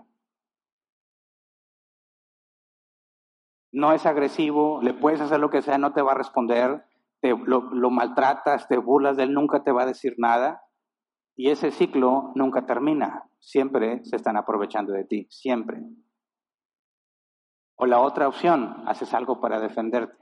No 3.73 3.93
es 3.93 4.07
agresivo, 4.07 4.81
le 4.81 4.95
puedes 4.95 5.21
hacer 5.21 5.39
lo 5.39 5.51
que 5.51 5.61
sea, 5.61 5.77
no 5.77 5.93
te 5.93 6.01
va 6.01 6.13
a 6.13 6.15
responder, 6.15 6.83
te, 7.21 7.37
lo, 7.37 7.75
lo 7.75 7.91
maltratas, 7.91 8.69
te 8.69 8.79
burlas 8.79 9.19
de 9.19 9.25
él, 9.25 9.35
nunca 9.35 9.63
te 9.63 9.71
va 9.71 9.83
a 9.83 9.87
decir 9.87 10.15
nada. 10.17 10.63
Y 11.37 11.51
ese 11.51 11.73
ciclo 11.73 12.33
nunca 12.37 12.65
termina, 12.65 13.29
siempre 13.39 14.03
se 14.07 14.17
están 14.17 14.39
aprovechando 14.39 14.95
de 14.95 15.05
ti, 15.05 15.27
siempre. 15.29 15.83
O 17.77 17.85
la 17.85 18.01
otra 18.01 18.29
opción, 18.29 18.83
haces 18.87 19.13
algo 19.13 19.43
para 19.43 19.61
defenderte. 19.61 20.17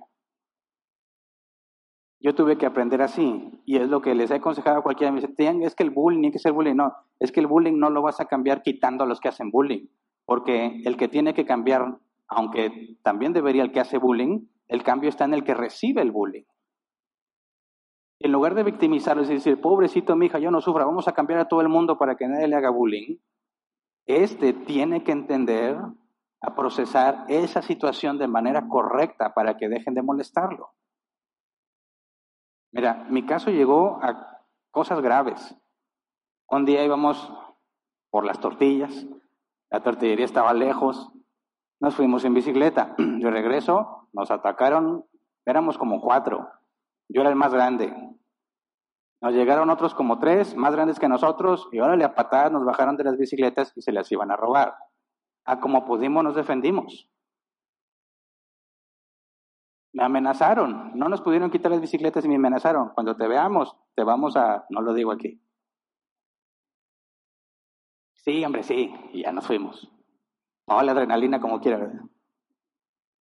Yo 2.20 2.34
tuve 2.34 2.58
que 2.58 2.66
aprender 2.66 3.00
así, 3.00 3.60
y 3.64 3.76
es 3.76 3.88
lo 3.88 4.00
que 4.00 4.14
les 4.14 4.30
he 4.30 4.34
aconsejado 4.34 4.78
a 4.78 4.82
cualquiera. 4.82 5.12
Me 5.12 5.20
dice, 5.20 5.32
es 5.62 5.74
que 5.74 5.84
el 5.84 5.90
bullying, 5.90 6.30
que 6.30 6.38
es 6.38 6.46
el 6.46 6.52
bullying. 6.52 6.74
No, 6.74 6.92
es 7.20 7.30
que 7.30 7.40
el 7.40 7.46
bullying 7.46 7.78
no 7.78 7.90
lo 7.90 8.02
vas 8.02 8.20
a 8.20 8.24
cambiar 8.24 8.62
quitando 8.62 9.04
a 9.04 9.06
los 9.06 9.20
que 9.20 9.28
hacen 9.28 9.50
bullying, 9.50 9.86
porque 10.24 10.82
el 10.84 10.96
que 10.96 11.08
tiene 11.08 11.32
que 11.32 11.46
cambiar, 11.46 11.98
aunque 12.26 12.96
también 13.02 13.32
debería 13.32 13.62
el 13.62 13.70
que 13.70 13.80
hace 13.80 13.98
bullying, 13.98 14.46
el 14.66 14.82
cambio 14.82 15.08
está 15.08 15.24
en 15.24 15.34
el 15.34 15.44
que 15.44 15.54
recibe 15.54 16.02
el 16.02 16.10
bullying. 16.10 16.44
En 18.20 18.32
lugar 18.32 18.56
de 18.56 18.64
victimizarlos 18.64 19.30
y 19.30 19.34
decir, 19.34 19.60
pobrecito 19.60 20.16
mi 20.16 20.26
hija, 20.26 20.40
yo 20.40 20.50
no 20.50 20.60
sufra, 20.60 20.84
vamos 20.84 21.06
a 21.06 21.12
cambiar 21.12 21.38
a 21.38 21.46
todo 21.46 21.60
el 21.60 21.68
mundo 21.68 21.98
para 21.98 22.16
que 22.16 22.26
nadie 22.26 22.48
le 22.48 22.56
haga 22.56 22.70
bullying, 22.70 23.18
este 24.06 24.54
tiene 24.54 25.04
que 25.04 25.12
entender 25.12 25.76
a 26.40 26.54
procesar 26.56 27.26
esa 27.28 27.62
situación 27.62 28.18
de 28.18 28.26
manera 28.26 28.66
correcta 28.66 29.34
para 29.34 29.56
que 29.56 29.68
dejen 29.68 29.94
de 29.94 30.02
molestarlo. 30.02 30.70
Mira, 32.72 33.06
mi 33.08 33.24
caso 33.24 33.50
llegó 33.50 33.98
a 34.02 34.42
cosas 34.70 35.00
graves. 35.00 35.56
Un 36.50 36.64
día 36.64 36.84
íbamos 36.84 37.32
por 38.10 38.24
las 38.24 38.40
tortillas, 38.40 39.06
la 39.70 39.82
tortillería 39.82 40.24
estaba 40.24 40.54
lejos, 40.54 41.10
nos 41.80 41.94
fuimos 41.94 42.24
en 42.24 42.34
bicicleta. 42.34 42.94
De 42.98 43.30
regreso 43.30 44.08
nos 44.12 44.30
atacaron, 44.30 45.04
éramos 45.46 45.78
como 45.78 46.00
cuatro, 46.00 46.48
yo 47.08 47.20
era 47.20 47.30
el 47.30 47.36
más 47.36 47.52
grande. 47.52 47.94
Nos 49.20 49.34
llegaron 49.34 49.70
otros 49.70 49.94
como 49.94 50.18
tres, 50.18 50.54
más 50.56 50.72
grandes 50.74 51.00
que 51.00 51.08
nosotros, 51.08 51.68
y 51.72 51.80
órale 51.80 52.04
a 52.04 52.14
patadas 52.14 52.52
nos 52.52 52.64
bajaron 52.64 52.96
de 52.96 53.04
las 53.04 53.16
bicicletas 53.16 53.72
y 53.76 53.82
se 53.82 53.92
las 53.92 54.10
iban 54.12 54.30
a 54.30 54.36
robar. 54.36 54.76
A 55.44 55.58
como 55.58 55.84
pudimos 55.84 56.22
nos 56.22 56.36
defendimos. 56.36 57.10
Me 59.92 60.04
amenazaron, 60.04 60.92
no 60.94 61.08
nos 61.08 61.22
pudieron 61.22 61.50
quitar 61.50 61.72
las 61.72 61.80
bicicletas 61.80 62.24
y 62.24 62.28
me 62.28 62.36
amenazaron. 62.36 62.90
Cuando 62.90 63.16
te 63.16 63.26
veamos, 63.26 63.74
te 63.94 64.04
vamos 64.04 64.36
a, 64.36 64.66
no 64.70 64.82
lo 64.82 64.92
digo 64.92 65.12
aquí. 65.12 65.40
Sí, 68.14 68.44
hombre, 68.44 68.62
sí, 68.62 68.94
y 69.12 69.22
ya 69.22 69.32
nos 69.32 69.46
fuimos. 69.46 69.90
No, 70.66 70.82
la 70.82 70.92
adrenalina 70.92 71.40
como 71.40 71.60
quiera, 71.60 71.78
¿verdad? 71.78 72.02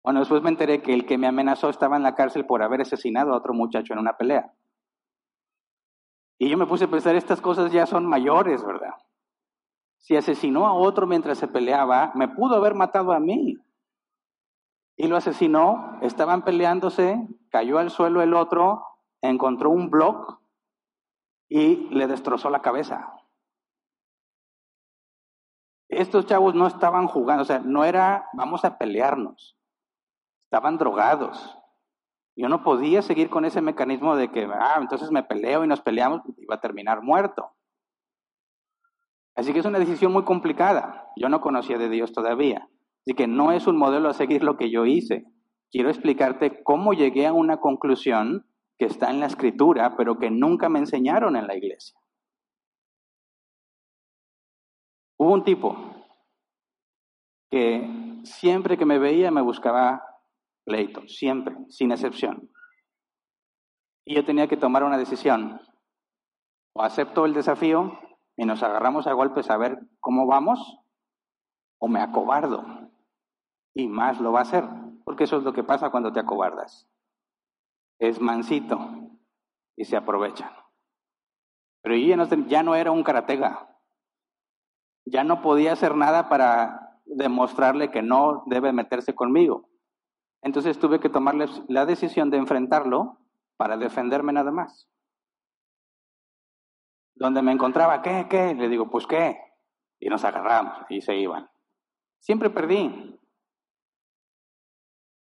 Bueno, 0.04 0.20
después 0.20 0.42
me 0.42 0.50
enteré 0.50 0.82
que 0.82 0.94
el 0.94 1.06
que 1.06 1.18
me 1.18 1.28
amenazó 1.28 1.70
estaba 1.70 1.98
en 1.98 2.04
la 2.04 2.16
cárcel 2.16 2.46
por 2.46 2.62
haber 2.62 2.82
asesinado 2.82 3.34
a 3.34 3.38
otro 3.38 3.54
muchacho 3.54 3.94
en 3.94 4.00
una 4.00 4.18
pelea. 4.18 4.54
Y 6.40 6.50
yo 6.50 6.58
me 6.58 6.68
puse 6.68 6.86
a 6.86 6.90
pensar, 6.90 7.16
estas 7.16 7.42
cosas 7.42 7.72
ya 7.72 7.86
son 7.86 8.06
mayores, 8.06 8.64
¿verdad? 8.64 8.94
Si 9.98 10.16
asesinó 10.16 10.68
a 10.68 10.74
otro 10.74 11.08
mientras 11.08 11.38
se 11.38 11.48
peleaba, 11.48 12.12
me 12.16 12.28
pudo 12.28 12.56
haber 12.56 12.76
matado 12.76 13.12
a 13.12 13.20
mí. 13.20 13.58
Y 14.98 15.08
lo 15.08 15.16
asesinó, 15.16 16.00
estaban 16.02 16.44
peleándose, 16.44 17.28
cayó 17.50 17.78
al 17.78 17.92
suelo 17.92 18.22
el 18.22 18.34
otro, 18.34 18.84
encontró 19.22 19.70
un 19.70 19.90
blog 19.90 20.40
y 21.48 21.88
le 21.96 22.08
destrozó 22.08 22.50
la 22.50 22.62
cabeza. 22.62 23.14
Estos 25.88 26.26
chavos 26.26 26.56
no 26.56 26.68
estaban 26.68 27.08
jugando, 27.08 27.44
o 27.44 27.46
sea, 27.46 27.60
no 27.60 27.86
era 27.86 28.28
vamos 28.34 28.66
a 28.66 28.78
pelearnos. 28.78 29.56
Estaban 30.46 30.78
drogados. 30.78 31.58
Yo 32.36 32.50
no 32.50 32.64
podía 32.64 33.02
seguir 33.02 33.30
con 33.30 33.46
ese 33.46 33.62
mecanismo 33.62 34.16
de 34.16 34.32
que, 34.32 34.46
ah, 34.52 34.78
entonces 34.80 35.12
me 35.12 35.24
peleo 35.24 35.64
y 35.64 35.68
nos 35.68 35.82
peleamos, 35.82 36.22
iba 36.38 36.56
a 36.56 36.62
terminar 36.62 37.02
muerto. 37.02 37.52
Así 39.36 39.54
que 39.54 39.60
es 39.60 39.66
una 39.66 39.80
decisión 39.80 40.12
muy 40.12 40.24
complicada. 40.24 41.12
Yo 41.16 41.30
no 41.30 41.42
conocía 41.42 41.78
de 41.78 41.90
Dios 41.90 42.12
todavía. 42.12 42.68
Así 43.08 43.16
que 43.16 43.26
no 43.26 43.54
es 43.54 43.68
un 43.68 43.78
modelo 43.78 44.10
a 44.10 44.14
seguir 44.14 44.44
lo 44.44 44.58
que 44.58 44.70
yo 44.70 44.86
hice. 44.86 45.24
Quiero 45.72 45.88
explicarte 45.88 46.62
cómo 46.62 46.92
llegué 46.92 47.26
a 47.26 47.32
una 47.32 47.62
conclusión 47.62 48.46
que 48.78 48.84
está 48.84 49.10
en 49.10 49.22
la 49.22 49.28
escritura, 49.28 49.96
pero 49.96 50.20
que 50.20 50.30
nunca 50.30 50.68
me 50.68 50.80
enseñaron 50.80 51.38
en 51.38 51.48
la 51.48 51.56
iglesia. 51.56 51.98
Hubo 55.18 55.32
un 55.32 55.46
tipo 55.46 55.78
que 57.50 58.20
siempre 58.26 58.78
que 58.78 58.84
me 58.84 59.00
veía 59.00 59.32
me 59.32 59.42
buscaba 59.42 60.04
pleito, 60.66 61.08
siempre, 61.08 61.56
sin 61.70 61.94
excepción. 61.94 62.52
Y 64.04 64.16
yo 64.16 64.26
tenía 64.26 64.50
que 64.50 64.58
tomar 64.58 64.84
una 64.84 64.98
decisión. 64.98 65.62
O 66.74 66.84
acepto 66.84 67.26
el 67.26 67.34
desafío 67.34 67.98
y 68.36 68.44
nos 68.44 68.64
agarramos 68.64 69.08
a 69.08 69.14
golpes 69.14 69.50
a 69.50 69.56
ver 69.56 69.80
cómo 70.02 70.28
vamos, 70.28 70.82
o 71.80 71.88
me 71.88 72.02
acobardo. 72.02 72.77
Y 73.78 73.88
más 73.88 74.20
lo 74.20 74.32
va 74.32 74.40
a 74.40 74.42
hacer, 74.42 74.64
porque 75.06 75.26
eso 75.26 75.38
es 75.38 75.44
lo 75.44 75.54
que 75.54 75.64
pasa 75.64 75.92
cuando 75.92 76.12
te 76.12 76.20
acobardas. 76.20 76.90
Es 78.00 78.20
mansito 78.20 78.80
y 79.76 79.86
se 79.86 79.96
aprovecha. 79.96 80.52
Pero 81.84 81.96
ya 81.96 82.18
no, 82.18 82.26
ya 82.48 82.64
no 82.64 82.74
era 82.74 82.90
un 82.90 83.04
karatega. 83.04 83.70
Ya 85.06 85.24
no 85.24 85.44
podía 85.44 85.74
hacer 85.74 85.96
nada 85.96 86.28
para 86.28 87.00
demostrarle 87.06 87.92
que 87.92 88.02
no 88.02 88.42
debe 88.48 88.74
meterse 88.74 89.14
conmigo. 89.14 89.70
Entonces 90.42 90.80
tuve 90.80 91.00
que 91.00 91.10
tomar 91.10 91.36
la 91.68 91.86
decisión 91.86 92.32
de 92.32 92.38
enfrentarlo 92.38 93.20
para 93.58 93.78
defenderme 93.78 94.34
nada 94.34 94.50
más. 94.50 94.90
Donde 97.14 97.44
me 97.44 97.52
encontraba, 97.52 98.02
¿qué? 98.02 98.26
¿Qué? 98.28 98.56
Le 98.56 98.70
digo, 98.70 98.90
pues 98.90 99.06
qué. 99.06 99.40
Y 100.00 100.10
nos 100.10 100.26
agarramos 100.26 100.80
y 100.90 101.02
se 101.02 101.16
iban. 101.16 101.48
Siempre 102.20 102.50
perdí. 102.50 103.17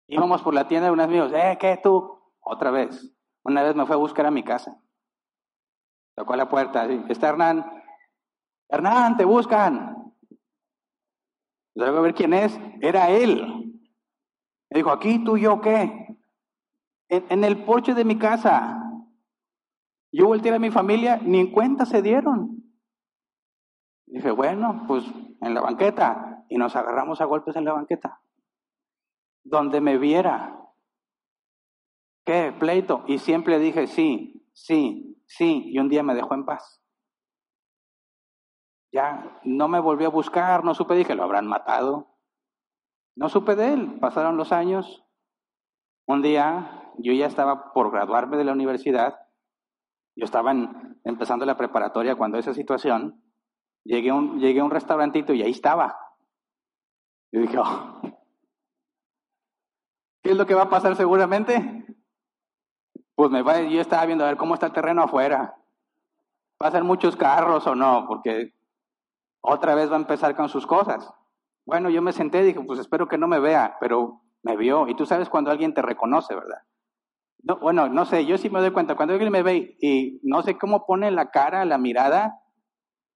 Íbamos 0.08 0.42
por 0.42 0.54
la 0.54 0.68
tienda 0.68 0.88
de 0.88 0.94
unos 0.94 1.06
amigos, 1.06 1.32
¿eh? 1.34 1.58
¿Qué 1.60 1.80
tú? 1.84 2.18
Otra 2.40 2.72
vez. 2.72 3.14
Una 3.44 3.62
vez 3.62 3.76
me 3.76 3.86
fue 3.86 3.96
a 3.96 4.00
buscar 4.00 4.26
a 4.26 4.32
mi 4.32 4.44
casa. 4.44 4.82
Tocó 6.16 6.34
a 6.34 6.38
la 6.38 6.50
puerta, 6.50 6.86
está 6.86 7.30
Hernán. 7.30 7.66
Hernán, 8.70 9.18
te 9.18 9.26
buscan. 9.26 10.14
Luego 11.76 11.98
a 11.98 12.02
ver 12.02 12.16
quién 12.16 12.34
es. 12.34 12.58
Era 12.82 13.10
él. 13.10 13.42
Me 14.70 14.80
dijo, 14.80 14.92
aquí 14.92 15.24
tú 15.24 15.38
y 15.38 15.42
yo 15.42 15.62
qué? 15.62 16.18
En, 17.10 17.44
el 17.44 17.64
porche 17.66 17.94
de 17.94 18.04
mi 18.04 18.18
casa. 18.18 18.82
Yo 20.12 20.26
volteé 20.26 20.54
a 20.54 20.60
mi 20.60 20.72
familia, 20.72 21.20
ni 21.22 21.40
en 21.40 21.52
cuenta 21.52 21.86
se 21.86 22.02
dieron. 22.02 22.64
Dije, 24.08 24.32
bueno, 24.32 24.86
pues 24.88 25.06
en 25.42 25.54
la 25.54 25.62
banqueta. 25.62 26.46
Y 26.50 26.58
nos 26.58 26.76
agarramos 26.76 27.22
a 27.22 27.26
golpes 27.26 27.56
en 27.56 27.66
la 27.66 27.74
banqueta. 27.74 28.22
Donde 29.50 29.82
me 29.82 29.98
viera. 29.98 30.60
¿Qué? 32.26 32.54
Pleito. 32.58 33.04
Y 33.08 33.20
siempre 33.20 33.60
dije, 33.60 33.88
sí, 33.88 34.46
sí, 34.54 35.24
sí. 35.26 35.64
Y 35.68 35.80
un 35.80 35.90
día 35.90 36.04
me 36.04 36.16
dejó 36.16 36.34
en 36.34 36.46
paz. 36.46 36.82
Ya 38.92 39.40
no 39.44 39.68
me 39.68 39.80
volvió 39.80 40.08
a 40.08 40.12
buscar, 40.12 40.64
no 40.64 40.74
supe, 40.74 40.96
dije, 40.96 41.16
lo 41.16 41.24
habrán 41.24 41.48
matado. 41.48 42.16
No 43.16 43.30
supe 43.30 43.56
de 43.56 43.74
él, 43.74 44.00
pasaron 44.00 44.38
los 44.38 44.52
años. 44.52 45.04
Un 46.06 46.22
día 46.22 46.92
yo 46.98 47.14
ya 47.14 47.28
estaba 47.28 47.74
por 47.74 47.92
graduarme 47.92 48.38
de 48.38 48.44
la 48.44 48.54
universidad, 48.54 49.20
yo 50.16 50.26
estaba 50.26 50.54
empezando 51.04 51.46
la 51.46 51.58
preparatoria 51.58 52.16
cuando 52.16 52.38
esa 52.38 52.54
situación, 52.54 53.22
llegué 53.84 54.10
a 54.10 54.16
un, 54.16 54.40
llegué 54.40 54.62
a 54.62 54.64
un 54.64 54.72
restaurantito 54.72 55.34
y 55.34 55.44
ahí 55.44 55.52
estaba. 55.52 55.98
Y 57.32 57.40
dije, 57.40 57.58
oh, 57.60 58.02
¿qué 60.28 60.32
es 60.32 60.38
lo 60.38 60.46
que 60.46 60.56
va 60.56 60.64
a 60.64 60.70
pasar 60.70 60.94
seguramente? 60.98 61.86
Pues 63.16 63.32
me 63.32 63.44
va, 63.44 63.62
yo 63.62 63.80
estaba 63.80 64.06
viendo 64.06 64.26
a 64.26 64.28
ver 64.28 64.36
cómo 64.36 64.56
está 64.56 64.66
el 64.66 64.74
terreno 64.74 65.04
afuera. 65.04 65.56
¿Pasan 66.58 66.86
muchos 66.86 67.16
carros 67.16 67.66
o 67.66 67.76
no? 67.76 68.04
Porque 68.10 68.54
otra 69.40 69.74
vez 69.74 69.90
va 69.90 69.96
a 69.96 70.02
empezar 70.02 70.36
con 70.36 70.50
sus 70.50 70.68
cosas. 70.68 71.10
Bueno, 71.66 71.90
yo 71.90 72.02
me 72.02 72.12
senté 72.12 72.42
y 72.42 72.48
dije, 72.48 72.60
pues 72.60 72.78
espero 72.78 73.08
que 73.08 73.18
no 73.18 73.30
me 73.30 73.40
vea, 73.40 73.78
pero 73.80 74.22
me 74.44 74.58
vio. 74.58 74.90
Y 74.90 74.96
tú 74.96 75.06
sabes 75.06 75.30
cuando 75.30 75.50
alguien 75.50 75.74
te 75.74 75.82
reconoce, 75.82 76.36
¿verdad? 76.36 76.60
No, 77.44 77.60
bueno, 77.60 77.88
no 77.88 78.04
sé, 78.04 78.26
yo 78.26 78.38
sí 78.38 78.50
me 78.50 78.60
doy 78.60 78.72
cuenta, 78.72 78.96
cuando 78.96 79.14
alguien 79.14 79.32
me 79.32 79.44
ve 79.44 79.78
y 79.80 80.20
no 80.24 80.42
sé 80.44 80.58
cómo 80.58 80.86
pone 80.86 81.10
la 81.10 81.32
cara, 81.32 81.64
la 81.64 81.78
mirada, 81.78 82.42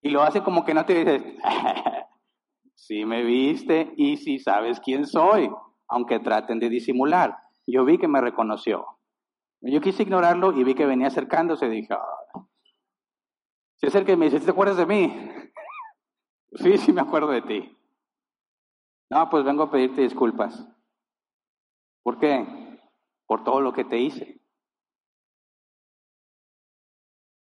y 0.02 0.12
lo 0.12 0.24
hace 0.24 0.44
como 0.44 0.64
que 0.64 0.74
no 0.74 0.86
te 0.86 1.04
dice, 1.04 1.38
sí 2.76 3.04
me 3.04 3.24
viste 3.24 3.94
y 3.98 4.16
sí 4.16 4.40
sabes 4.40 4.80
quién 4.80 5.06
soy, 5.06 5.50
aunque 5.92 6.20
traten 6.20 6.60
de 6.60 6.70
disimular. 6.70 7.38
Yo 7.68 7.86
vi 7.86 7.98
que 7.98 8.08
me 8.08 8.22
reconoció. 8.22 8.98
Yo 9.62 9.82
quise 9.82 10.04
ignorarlo 10.04 10.54
y 10.54 10.64
vi 10.64 10.74
que 10.74 10.86
venía 10.86 11.08
acercándose 11.08 11.70
dije, 11.70 11.94
oh. 11.94 12.50
se 13.78 13.88
acerca 13.88 14.14
y 14.14 14.18
me 14.18 14.26
dice, 14.26 14.40
¿te 14.40 14.50
acuerdas 14.50 14.78
de 14.78 14.86
mí? 14.88 15.14
sí, 16.56 16.78
sí 16.78 16.94
me 16.94 17.02
acuerdo 17.02 17.28
de 17.28 17.42
ti. 17.44 17.78
No, 19.12 19.30
pues 19.30 19.44
vengo 19.44 19.64
a 19.64 19.70
pedirte 19.70 20.02
disculpas. 20.02 20.66
¿Por 22.04 22.18
qué? 22.18 22.80
Por 23.28 23.44
todo 23.44 23.62
lo 23.62 23.74
que 23.74 23.84
te 23.84 24.00
hice. 24.00 24.42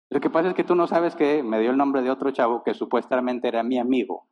Lo 0.09 0.19
que 0.19 0.29
pasa 0.29 0.49
es 0.49 0.55
que 0.55 0.65
tú 0.65 0.75
no 0.75 0.87
sabes 0.87 1.15
que 1.15 1.41
me 1.41 1.61
dio 1.61 1.71
el 1.71 1.77
nombre 1.77 2.01
de 2.01 2.11
otro 2.11 2.31
chavo 2.31 2.63
que 2.63 2.73
supuestamente 2.73 3.47
era 3.47 3.63
mi 3.63 3.79
amigo. 3.79 4.27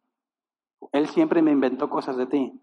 Él 0.91 1.07
siempre 1.07 1.41
me 1.41 1.51
inventó 1.51 1.89
cosas 1.89 2.17
de 2.17 2.27
ti. 2.27 2.61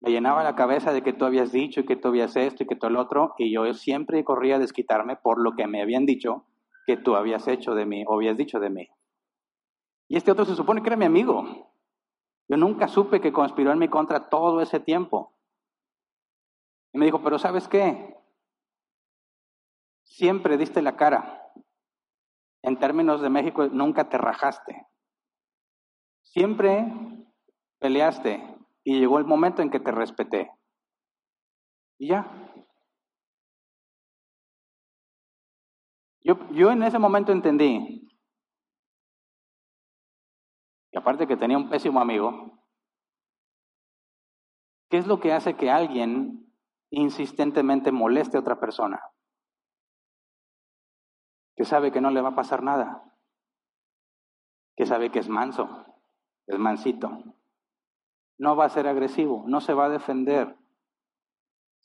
Me 0.00 0.10
llenaba 0.10 0.44
la 0.44 0.54
cabeza 0.54 0.92
de 0.92 1.02
que 1.02 1.12
tú 1.12 1.24
habías 1.24 1.50
dicho 1.50 1.80
y 1.80 1.86
que 1.86 1.96
tú 1.96 2.08
habías 2.08 2.36
esto 2.36 2.62
y 2.62 2.66
que 2.66 2.76
todo 2.76 2.90
el 2.90 2.96
otro, 2.96 3.34
y 3.36 3.52
yo 3.52 3.72
siempre 3.74 4.24
corría 4.24 4.56
a 4.56 4.60
desquitarme 4.60 5.16
por 5.16 5.40
lo 5.40 5.56
que 5.56 5.66
me 5.66 5.82
habían 5.82 6.06
dicho 6.06 6.46
que 6.86 6.96
tú 6.96 7.16
habías 7.16 7.48
hecho 7.48 7.74
de 7.74 7.84
mí 7.84 8.04
o 8.06 8.14
habías 8.14 8.36
dicho 8.36 8.60
de 8.60 8.70
mí. 8.70 8.88
Y 10.08 10.16
este 10.16 10.30
otro 10.30 10.44
se 10.44 10.54
supone 10.54 10.82
que 10.82 10.88
era 10.88 10.96
mi 10.96 11.04
amigo. 11.04 11.74
Yo 12.48 12.56
nunca 12.56 12.88
supe 12.88 13.20
que 13.20 13.32
conspiró 13.32 13.72
en 13.72 13.78
mi 13.78 13.88
contra 13.88 14.30
todo 14.30 14.60
ese 14.60 14.80
tiempo. 14.80 15.34
Y 16.92 16.98
me 16.98 17.04
dijo, 17.04 17.22
pero 17.22 17.38
¿sabes 17.38 17.68
qué? 17.68 18.16
Siempre 20.04 20.56
diste 20.56 20.80
la 20.80 20.96
cara. 20.96 21.52
En 22.62 22.78
términos 22.78 23.20
de 23.20 23.28
México, 23.28 23.66
nunca 23.66 24.08
te 24.08 24.16
rajaste. 24.16 24.86
Siempre 26.22 26.86
peleaste 27.78 28.57
y 28.88 29.00
llegó 29.00 29.18
el 29.18 29.26
momento 29.26 29.60
en 29.60 29.68
que 29.68 29.80
te 29.80 29.92
respeté. 29.92 30.50
Y 31.98 32.08
ya. 32.08 32.26
Yo, 36.22 36.38
yo 36.52 36.70
en 36.70 36.82
ese 36.82 36.98
momento 36.98 37.30
entendí 37.30 38.08
y 40.90 40.96
aparte 40.96 41.26
que 41.26 41.36
tenía 41.36 41.58
un 41.58 41.68
pésimo 41.68 42.00
amigo, 42.00 42.64
¿qué 44.88 44.96
es 44.96 45.06
lo 45.06 45.20
que 45.20 45.34
hace 45.34 45.54
que 45.54 45.70
alguien 45.70 46.50
insistentemente 46.88 47.92
moleste 47.92 48.38
a 48.38 48.40
otra 48.40 48.58
persona? 48.58 49.02
Que 51.54 51.66
sabe 51.66 51.92
que 51.92 52.00
no 52.00 52.10
le 52.10 52.22
va 52.22 52.30
a 52.30 52.36
pasar 52.36 52.62
nada, 52.62 53.04
que 54.78 54.86
sabe 54.86 55.10
que 55.12 55.18
es 55.18 55.28
manso, 55.28 55.84
es 56.46 56.58
mansito. 56.58 57.37
No 58.38 58.56
va 58.56 58.66
a 58.66 58.70
ser 58.70 58.86
agresivo, 58.86 59.44
no 59.46 59.60
se 59.60 59.74
va 59.74 59.86
a 59.86 59.90
defender, 59.90 60.56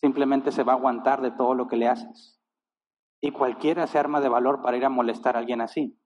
simplemente 0.01 0.51
se 0.51 0.64
va 0.64 0.74
a 0.74 0.76
aguantar 0.76 1.22
de 1.22 1.32
todo 1.32 1.54
lo 1.56 1.68
que 1.68 1.78
le 1.78 1.88
haces. 1.88 2.39
Y 3.22 3.32
cualquiera 3.32 3.88
se 3.88 3.97
arma 3.97 4.22
de 4.22 4.30
valor 4.30 4.62
para 4.62 4.78
ir 4.78 4.86
a 4.86 4.89
molestar 4.89 5.36
a 5.36 5.39
alguien 5.39 5.62
así. 5.62 5.97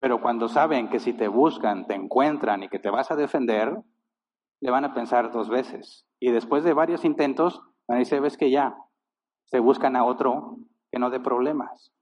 Pero 0.00 0.22
cuando 0.22 0.48
saben 0.48 0.88
que 0.88 0.98
si 0.98 1.12
te 1.12 1.28
buscan, 1.28 1.86
te 1.86 1.94
encuentran 1.94 2.62
y 2.62 2.68
que 2.68 2.78
te 2.78 2.88
vas 2.88 3.10
a 3.10 3.16
defender, 3.16 3.76
le 4.60 4.70
van 4.70 4.86
a 4.86 4.94
pensar 4.94 5.30
dos 5.30 5.50
veces. 5.50 6.06
Y 6.18 6.30
después 6.32 6.64
de 6.64 6.72
varios 6.72 7.04
intentos, 7.04 7.60
van 7.86 7.96
a 7.96 7.98
decir, 7.98 8.20
ves 8.20 8.38
que 8.38 8.50
ya, 8.50 8.74
se 9.44 9.60
buscan 9.60 9.96
a 9.96 10.04
otro 10.04 10.56
que 10.90 10.98
no 10.98 11.10
dé 11.10 11.20
problemas. 11.20 11.92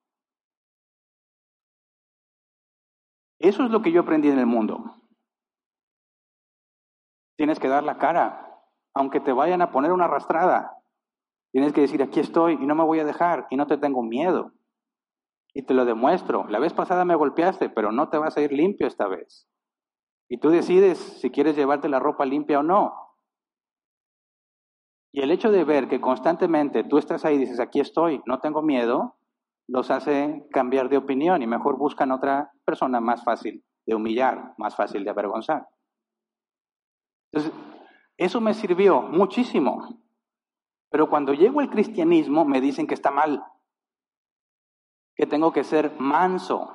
Eso 3.40 3.64
es 3.64 3.70
lo 3.70 3.82
que 3.82 3.92
yo 3.92 4.02
aprendí 4.02 4.28
en 4.28 4.38
el 4.38 4.46
mundo. 4.46 4.97
Tienes 7.38 7.60
que 7.60 7.68
dar 7.68 7.84
la 7.84 7.98
cara, 7.98 8.64
aunque 8.94 9.20
te 9.20 9.32
vayan 9.32 9.62
a 9.62 9.70
poner 9.70 9.92
una 9.92 10.06
arrastrada. 10.06 10.76
Tienes 11.52 11.72
que 11.72 11.82
decir, 11.82 12.02
aquí 12.02 12.18
estoy 12.18 12.54
y 12.54 12.66
no 12.66 12.74
me 12.74 12.82
voy 12.82 12.98
a 12.98 13.04
dejar 13.04 13.46
y 13.48 13.56
no 13.56 13.68
te 13.68 13.78
tengo 13.78 14.02
miedo. 14.02 14.50
Y 15.54 15.62
te 15.62 15.72
lo 15.72 15.84
demuestro. 15.84 16.48
La 16.48 16.58
vez 16.58 16.74
pasada 16.74 17.04
me 17.04 17.14
golpeaste, 17.14 17.70
pero 17.70 17.92
no 17.92 18.08
te 18.08 18.18
vas 18.18 18.36
a 18.36 18.40
ir 18.40 18.52
limpio 18.52 18.88
esta 18.88 19.06
vez. 19.06 19.48
Y 20.28 20.38
tú 20.38 20.50
decides 20.50 20.98
si 20.98 21.30
quieres 21.30 21.54
llevarte 21.54 21.88
la 21.88 22.00
ropa 22.00 22.26
limpia 22.26 22.58
o 22.58 22.64
no. 22.64 22.92
Y 25.12 25.22
el 25.22 25.30
hecho 25.30 25.52
de 25.52 25.62
ver 25.62 25.86
que 25.86 26.00
constantemente 26.00 26.82
tú 26.82 26.98
estás 26.98 27.24
ahí 27.24 27.36
y 27.36 27.38
dices, 27.38 27.60
aquí 27.60 27.78
estoy, 27.78 28.20
no 28.26 28.40
tengo 28.40 28.62
miedo, 28.62 29.16
los 29.68 29.92
hace 29.92 30.44
cambiar 30.50 30.88
de 30.88 30.96
opinión 30.96 31.40
y 31.40 31.46
mejor 31.46 31.78
buscan 31.78 32.10
otra 32.10 32.50
persona 32.64 33.00
más 33.00 33.22
fácil 33.22 33.64
de 33.86 33.94
humillar, 33.94 34.54
más 34.58 34.74
fácil 34.74 35.04
de 35.04 35.10
avergonzar. 35.10 35.68
Entonces, 37.32 37.52
eso 38.16 38.40
me 38.40 38.54
sirvió 38.54 39.02
muchísimo. 39.02 40.02
Pero 40.90 41.08
cuando 41.08 41.34
llego 41.34 41.60
al 41.60 41.70
cristianismo 41.70 42.44
me 42.44 42.60
dicen 42.60 42.86
que 42.86 42.94
está 42.94 43.10
mal, 43.10 43.44
que 45.14 45.26
tengo 45.26 45.52
que 45.52 45.64
ser 45.64 45.94
manso, 45.98 46.70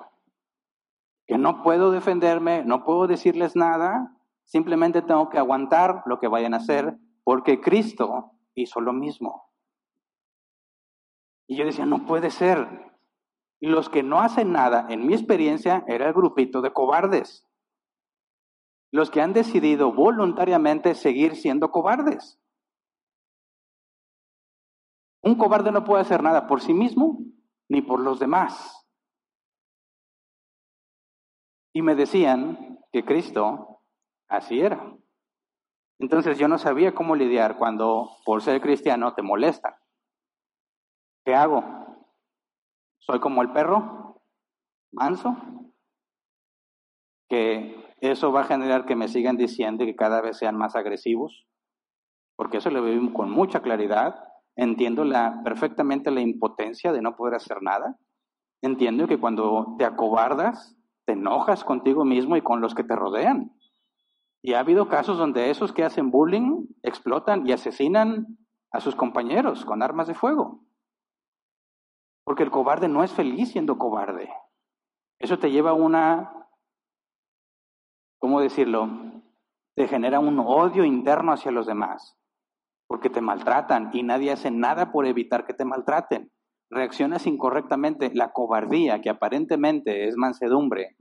que 1.26 1.38
no 1.38 1.64
puedo 1.64 1.92
defenderme, 1.92 2.64
no 2.64 2.84
puedo 2.84 3.08
decirles 3.08 3.56
nada, 3.56 4.16
simplemente 4.44 5.02
tengo 5.02 5.30
que 5.30 5.38
aguantar 5.38 6.04
lo 6.06 6.20
que 6.20 6.28
vayan 6.28 6.54
a 6.54 6.58
hacer, 6.58 6.98
porque 7.24 7.62
Cristo 7.62 8.34
hizo 8.54 8.82
lo 8.82 8.94
mismo. 8.94 9.50
Y 11.48 11.58
yo 11.58 11.66
decía, 11.66 11.86
no 11.86 12.06
puede 12.06 12.30
ser. 12.30 12.68
Y 13.60 13.68
los 13.68 13.90
que 13.90 14.04
no 14.04 14.20
hacen 14.20 14.52
nada, 14.52 14.88
en 14.90 15.08
mi 15.08 15.14
experiencia, 15.14 15.84
era 15.88 16.08
el 16.08 16.14
grupito 16.14 16.62
de 16.62 16.74
cobardes. 16.74 17.48
Los 18.94 19.10
que 19.10 19.22
han 19.22 19.34
decidido 19.34 19.92
voluntariamente 19.92 20.94
seguir 20.94 21.36
siendo 21.36 21.72
cobardes. 21.72 22.40
Un 25.24 25.36
cobarde 25.36 25.72
no 25.72 25.84
puede 25.84 26.04
hacer 26.04 26.22
nada 26.22 26.46
por 26.46 26.62
sí 26.62 26.76
mismo 26.76 27.18
ni 27.68 27.82
por 27.82 28.00
los 28.00 28.20
demás. 28.20 28.86
Y 31.74 31.82
me 31.82 31.96
decían 31.96 32.80
que 32.92 33.04
Cristo 33.04 33.82
así 34.28 34.60
era. 34.60 34.96
Entonces 35.98 36.38
yo 36.38 36.48
no 36.48 36.60
sabía 36.60 36.94
cómo 36.94 37.16
lidiar 37.16 37.58
cuando 37.58 38.12
por 38.24 38.44
ser 38.44 38.62
cristiano 38.62 39.16
te 39.16 39.24
molesta. 39.24 39.82
¿Qué 41.26 41.34
hago? 41.34 41.64
¿Soy 43.00 43.20
como 43.20 43.42
el 43.42 43.52
perro? 43.54 44.22
¿Manso? 44.92 45.36
Que 47.28 47.93
eso 48.12 48.32
va 48.32 48.42
a 48.42 48.46
generar 48.46 48.86
que 48.86 48.96
me 48.96 49.08
sigan 49.08 49.38
diciendo 49.38 49.86
que 49.86 49.96
cada 49.96 50.22
vez 50.22 50.38
sean 50.38 50.58
más 50.58 50.76
agresivos. 50.76 51.48
Porque 52.36 52.58
eso 52.58 52.70
lo 52.70 52.84
vivimos 52.84 53.14
con 53.14 53.30
mucha 53.30 53.62
claridad. 53.62 54.16
Entiendo 54.56 55.06
la, 55.06 55.42
perfectamente 55.44 56.12
la 56.12 56.22
impotencia 56.22 56.92
de 56.92 57.02
no 57.02 57.16
poder 57.16 57.36
hacer 57.36 57.62
nada. 57.62 57.98
Entiendo 58.62 59.08
que 59.08 59.20
cuando 59.20 59.76
te 59.78 59.86
acobardas, 59.86 60.78
te 61.06 61.14
enojas 61.14 61.64
contigo 61.64 62.06
mismo 62.06 62.36
y 62.36 62.42
con 62.42 62.62
los 62.62 62.76
que 62.76 62.84
te 62.84 62.96
rodean. 62.96 63.52
Y 64.42 64.54
ha 64.54 64.60
habido 64.60 64.90
casos 64.90 65.18
donde 65.18 65.50
esos 65.50 65.72
que 65.72 65.86
hacen 65.86 66.12
bullying 66.12 66.68
explotan 66.82 67.48
y 67.48 67.54
asesinan 67.54 68.38
a 68.72 68.82
sus 68.82 68.96
compañeros 68.96 69.64
con 69.64 69.82
armas 69.82 70.08
de 70.08 70.14
fuego. 70.14 70.66
Porque 72.26 72.44
el 72.44 72.52
cobarde 72.52 72.90
no 72.90 73.04
es 73.04 73.14
feliz 73.14 73.52
siendo 73.52 73.78
cobarde. 73.78 74.30
Eso 75.20 75.40
te 75.40 75.52
lleva 75.52 75.70
a 75.70 75.76
una, 75.76 76.43
¿cómo 78.24 78.40
decirlo? 78.40 78.88
Te 79.76 79.90
genera 79.90 80.22
un 80.22 80.40
odio 80.40 80.86
interno 80.86 81.34
hacia 81.34 81.52
los 81.52 81.68
demás. 81.68 82.18
Porque 82.88 83.10
te 83.10 83.20
maltratan 83.20 83.90
y 83.92 84.02
nadie 84.04 84.32
hace 84.32 84.50
nada 84.50 84.94
por 84.94 85.06
evitar 85.06 85.46
que 85.46 85.54
te 85.54 85.66
maltraten. 85.66 86.32
Reaccionas 86.70 87.28
incorrectamente. 87.28 88.12
La 88.14 88.32
cobardía, 88.32 89.02
que 89.02 89.10
aparentemente 89.10 90.08
es 90.08 90.16
mansedumbre, 90.16 90.96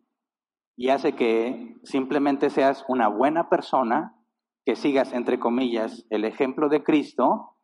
y 0.76 0.88
hace 0.88 1.14
que 1.14 1.76
simplemente 1.84 2.50
seas 2.50 2.84
una 2.88 3.06
buena 3.06 3.48
persona, 3.48 4.16
que 4.66 4.74
sigas, 4.74 5.12
entre 5.12 5.38
comillas, 5.38 6.04
el 6.10 6.24
ejemplo 6.24 6.68
de 6.68 6.82
Cristo, 6.82 7.56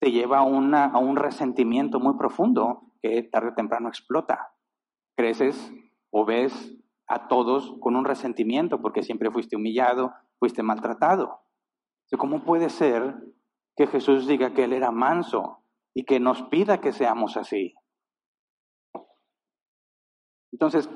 te 0.00 0.12
lleva 0.12 0.38
a, 0.38 0.44
una, 0.44 0.86
a 0.86 0.96
un 0.96 1.16
resentimiento 1.16 2.00
muy 2.00 2.16
profundo 2.16 2.94
que 3.02 3.22
tarde 3.22 3.50
o 3.50 3.54
temprano 3.54 3.88
explota. 3.88 4.54
Creces 5.14 5.74
o 6.10 6.24
ves 6.24 6.81
a 7.12 7.28
todos 7.28 7.76
con 7.80 7.94
un 7.94 8.06
resentimiento 8.06 8.80
porque 8.80 9.02
siempre 9.02 9.30
fuiste 9.30 9.56
humillado, 9.56 10.14
fuiste 10.38 10.62
maltratado. 10.62 11.42
¿Cómo 12.18 12.44
puede 12.44 12.70
ser 12.70 13.16
que 13.76 13.86
Jesús 13.86 14.26
diga 14.26 14.52
que 14.52 14.64
Él 14.64 14.72
era 14.72 14.90
manso 14.90 15.64
y 15.94 16.04
que 16.04 16.20
nos 16.20 16.42
pida 16.44 16.80
que 16.80 16.92
seamos 16.92 17.36
así? 17.36 17.74
Entonces, 20.52 20.88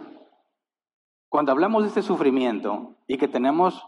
cuando 1.28 1.52
hablamos 1.52 1.82
de 1.82 1.88
este 1.88 2.02
sufrimiento 2.02 2.96
y 3.06 3.18
que 3.18 3.28
tenemos 3.28 3.86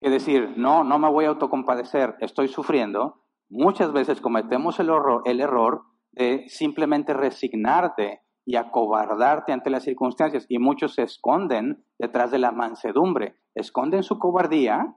que 0.00 0.10
decir, 0.10 0.54
no, 0.56 0.84
no 0.84 0.98
me 0.98 1.10
voy 1.10 1.24
a 1.24 1.28
autocompadecer, 1.28 2.16
estoy 2.20 2.48
sufriendo, 2.48 3.24
muchas 3.48 3.92
veces 3.92 4.20
cometemos 4.20 4.78
el, 4.78 4.90
el 5.24 5.40
error 5.40 5.82
de 6.12 6.48
simplemente 6.48 7.12
resignarte 7.12 8.22
y 8.48 8.56
acobardarte 8.56 9.52
ante 9.52 9.68
las 9.68 9.82
circunstancias. 9.82 10.46
Y 10.48 10.58
muchos 10.58 10.94
se 10.94 11.02
esconden 11.02 11.84
detrás 11.98 12.30
de 12.30 12.38
la 12.38 12.50
mansedumbre, 12.50 13.36
esconden 13.54 14.02
su 14.02 14.18
cobardía 14.18 14.96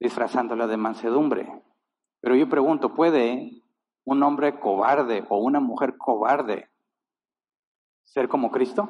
disfrazándola 0.00 0.66
de 0.66 0.78
mansedumbre. 0.78 1.62
Pero 2.22 2.34
yo 2.34 2.48
pregunto, 2.48 2.94
¿puede 2.94 3.62
un 4.06 4.22
hombre 4.22 4.58
cobarde 4.58 5.22
o 5.28 5.36
una 5.36 5.60
mujer 5.60 5.98
cobarde 5.98 6.70
ser 8.04 8.26
como 8.30 8.50
Cristo? 8.50 8.88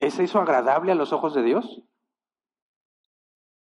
¿Es 0.00 0.18
eso 0.18 0.40
agradable 0.40 0.90
a 0.90 0.96
los 0.96 1.12
ojos 1.12 1.34
de 1.34 1.42
Dios? 1.44 1.84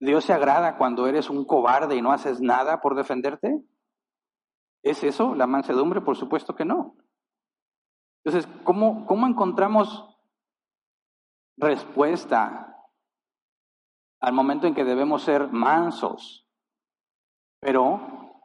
¿Dios 0.00 0.24
se 0.24 0.32
agrada 0.32 0.78
cuando 0.78 1.06
eres 1.06 1.28
un 1.28 1.44
cobarde 1.44 1.94
y 1.94 2.00
no 2.00 2.10
haces 2.10 2.40
nada 2.40 2.80
por 2.80 2.96
defenderte? 2.96 3.62
¿Es 4.86 5.02
eso 5.02 5.34
la 5.34 5.48
mansedumbre? 5.48 6.00
Por 6.00 6.16
supuesto 6.16 6.54
que 6.54 6.64
no. 6.64 6.94
Entonces, 8.24 8.48
¿cómo, 8.62 9.26
encontramos 9.26 10.16
respuesta 11.56 12.72
al 14.20 14.32
momento 14.32 14.68
en 14.68 14.76
que 14.76 14.84
debemos 14.84 15.22
ser 15.22 15.48
mansos, 15.50 16.48
pero 17.58 18.00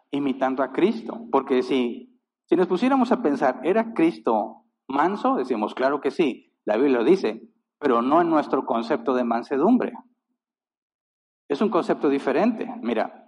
imitando 0.09 0.63
a 0.63 0.71
Cristo? 0.71 1.27
Porque 1.31 1.61
si, 1.61 2.19
si 2.49 2.55
nos 2.55 2.65
pusiéramos 2.65 3.11
a 3.11 3.21
pensar, 3.21 3.61
¿era 3.63 3.93
Cristo 3.93 4.65
manso? 4.87 5.35
Decimos, 5.35 5.75
claro 5.75 6.01
que 6.01 6.09
sí, 6.09 6.57
la 6.65 6.75
Biblia 6.75 6.97
lo 6.97 7.03
dice, 7.03 7.51
pero 7.77 8.01
no 8.01 8.19
en 8.19 8.31
nuestro 8.31 8.65
concepto 8.65 9.13
de 9.13 9.25
mansedumbre. 9.25 9.93
Es 11.47 11.61
un 11.61 11.69
concepto 11.69 12.09
diferente. 12.09 12.67
Mira, 12.81 13.20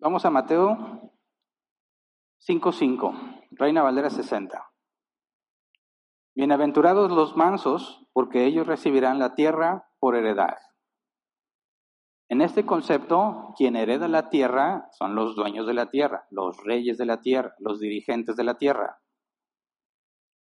vamos 0.00 0.24
a 0.24 0.30
Mateo 0.30 1.12
5.5, 2.48 3.46
Reina 3.50 3.82
Valera 3.82 4.08
60. 4.08 4.72
Bienaventurados 6.34 7.12
los 7.12 7.36
mansos, 7.36 8.06
porque 8.14 8.46
ellos 8.46 8.66
recibirán 8.66 9.18
la 9.18 9.34
tierra 9.34 9.90
por 9.98 10.16
heredad. 10.16 10.56
En 12.30 12.40
este 12.40 12.64
concepto, 12.64 13.52
quien 13.58 13.76
hereda 13.76 14.08
la 14.08 14.30
tierra 14.30 14.88
son 14.92 15.14
los 15.14 15.36
dueños 15.36 15.66
de 15.66 15.74
la 15.74 15.90
tierra, 15.90 16.26
los 16.30 16.56
reyes 16.64 16.96
de 16.96 17.04
la 17.04 17.20
tierra, 17.20 17.54
los 17.58 17.78
dirigentes 17.78 18.36
de 18.36 18.44
la 18.44 18.54
tierra. 18.54 19.00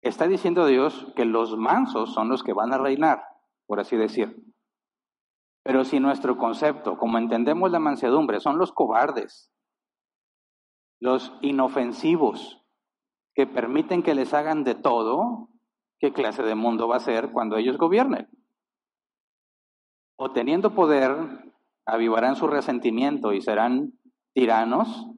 Está 0.03 0.28
diciendo 0.28 0.68
Dios 0.68 1.12
que 1.16 1.26
los 1.26 1.58
mansos 1.58 2.14
son 2.14 2.30
los 2.30 2.43
que 2.43 2.53
van 2.53 2.74
a 2.74 2.78
reinar, 2.78 3.24
por 3.66 3.80
así 3.80 3.97
decir. 3.97 4.36
Pero 5.68 5.84
si 5.84 5.99
nuestro 5.99 6.38
concepto, 6.38 6.97
como 6.97 7.18
entendemos 7.18 7.70
la 7.72 7.80
mansedumbre, 7.80 8.39
son 8.39 8.57
los 8.57 8.72
cobardes, 8.72 9.51
los 11.01 11.34
inofensivos, 11.41 12.63
que 13.36 13.47
permiten 13.47 14.01
que 14.01 14.15
les 14.15 14.34
hagan 14.34 14.63
de 14.63 14.76
todo, 14.76 15.49
¿qué 15.99 16.13
clase 16.13 16.41
de 16.41 16.55
mundo 16.55 16.88
va 16.88 16.95
a 16.95 17.01
ser 17.01 17.34
cuando 17.34 17.57
ellos 17.57 17.78
gobiernen? 17.78 18.30
O 20.18 20.32
teniendo 20.32 20.74
poder, 20.74 21.11
avivarán 21.86 22.38
su 22.38 22.47
resentimiento 22.47 23.34
y 23.34 23.41
serán 23.41 23.91
tiranos, 24.34 25.09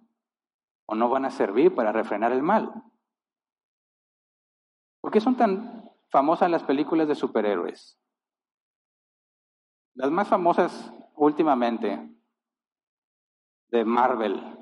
o 0.88 0.96
no 0.96 1.10
van 1.10 1.26
a 1.26 1.32
servir 1.32 1.76
para 1.76 1.92
refrenar 1.92 2.32
el 2.32 2.42
mal. 2.42 2.74
¿Por 5.00 5.12
qué 5.12 5.22
son 5.22 5.38
tan 5.38 5.88
famosas 6.10 6.50
las 6.50 6.64
películas 6.64 7.08
de 7.08 7.14
superhéroes? 7.14 8.00
Las 9.96 10.12
más 10.12 10.28
famosas 10.28 10.94
últimamente 11.16 12.10
de 13.68 13.86
Marvel. 13.86 14.58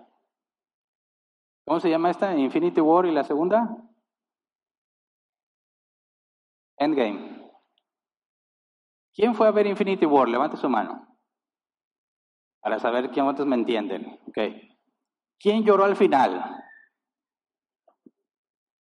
¿Cómo 1.65 1.79
se 1.79 1.89
llama 1.89 2.09
esta? 2.09 2.35
Infinity 2.35 2.81
War 2.81 3.05
y 3.05 3.11
la 3.11 3.23
segunda? 3.23 3.77
Endgame. 6.77 7.51
¿Quién 9.13 9.33
fue 9.35 9.47
a 9.47 9.51
ver 9.51 9.67
Infinity 9.67 10.05
War? 10.05 10.29
Levante 10.29 10.57
su 10.57 10.69
mano. 10.69 11.17
Para 12.61 12.79
saber 12.79 13.09
quién 13.11 13.25
otros 13.25 13.47
me 13.47 13.55
entienden. 13.55 14.19
Okay. 14.27 14.77
¿Quién 15.39 15.63
lloró 15.63 15.85
al 15.85 15.95
final? 15.95 16.63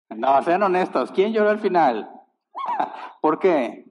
No, 0.10 0.42
sean 0.44 0.64
honestos. 0.64 1.12
¿Quién 1.12 1.34
lloró 1.34 1.50
al 1.50 1.60
final? 1.60 2.10
¿Por 3.22 3.40
qué? 3.40 3.89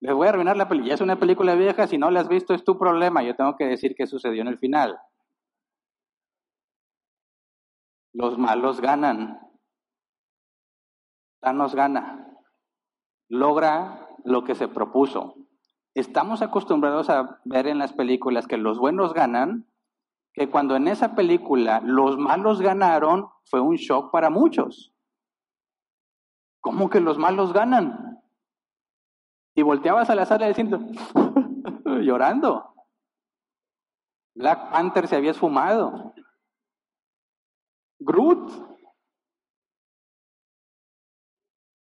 Les 0.00 0.14
voy 0.14 0.26
a 0.26 0.30
arruinar 0.30 0.56
la 0.56 0.68
película. 0.68 0.88
Ya 0.88 0.94
es 0.94 1.00
una 1.00 1.18
película 1.18 1.54
vieja. 1.54 1.86
Si 1.86 1.98
no 1.98 2.10
la 2.10 2.20
has 2.20 2.28
visto, 2.28 2.54
es 2.54 2.64
tu 2.64 2.78
problema. 2.78 3.22
Yo 3.22 3.34
tengo 3.34 3.56
que 3.56 3.66
decir 3.66 3.94
qué 3.96 4.06
sucedió 4.06 4.42
en 4.42 4.48
el 4.48 4.58
final. 4.58 4.98
Los 8.12 8.38
malos 8.38 8.80
ganan. 8.80 9.40
Thanos 11.40 11.74
gana. 11.74 12.36
Logra 13.28 14.08
lo 14.24 14.44
que 14.44 14.54
se 14.54 14.68
propuso. 14.68 15.34
Estamos 15.94 16.42
acostumbrados 16.42 17.10
a 17.10 17.40
ver 17.44 17.66
en 17.66 17.78
las 17.78 17.92
películas 17.92 18.46
que 18.46 18.56
los 18.56 18.78
buenos 18.78 19.14
ganan, 19.14 19.68
que 20.32 20.48
cuando 20.48 20.76
en 20.76 20.86
esa 20.86 21.14
película 21.14 21.80
los 21.84 22.18
malos 22.18 22.60
ganaron, 22.60 23.28
fue 23.44 23.60
un 23.60 23.76
shock 23.76 24.12
para 24.12 24.30
muchos. 24.30 24.94
¿Cómo 26.60 26.88
que 26.88 27.00
los 27.00 27.18
malos 27.18 27.52
ganan? 27.52 28.07
Y 29.58 29.62
volteabas 29.62 30.08
a 30.08 30.14
la 30.14 30.24
sala 30.24 30.46
diciendo, 30.46 30.78
llorando. 31.84 32.76
Black 34.36 34.70
Panther 34.70 35.08
se 35.08 35.16
había 35.16 35.32
esfumado. 35.32 36.14
Groot. 37.98 38.52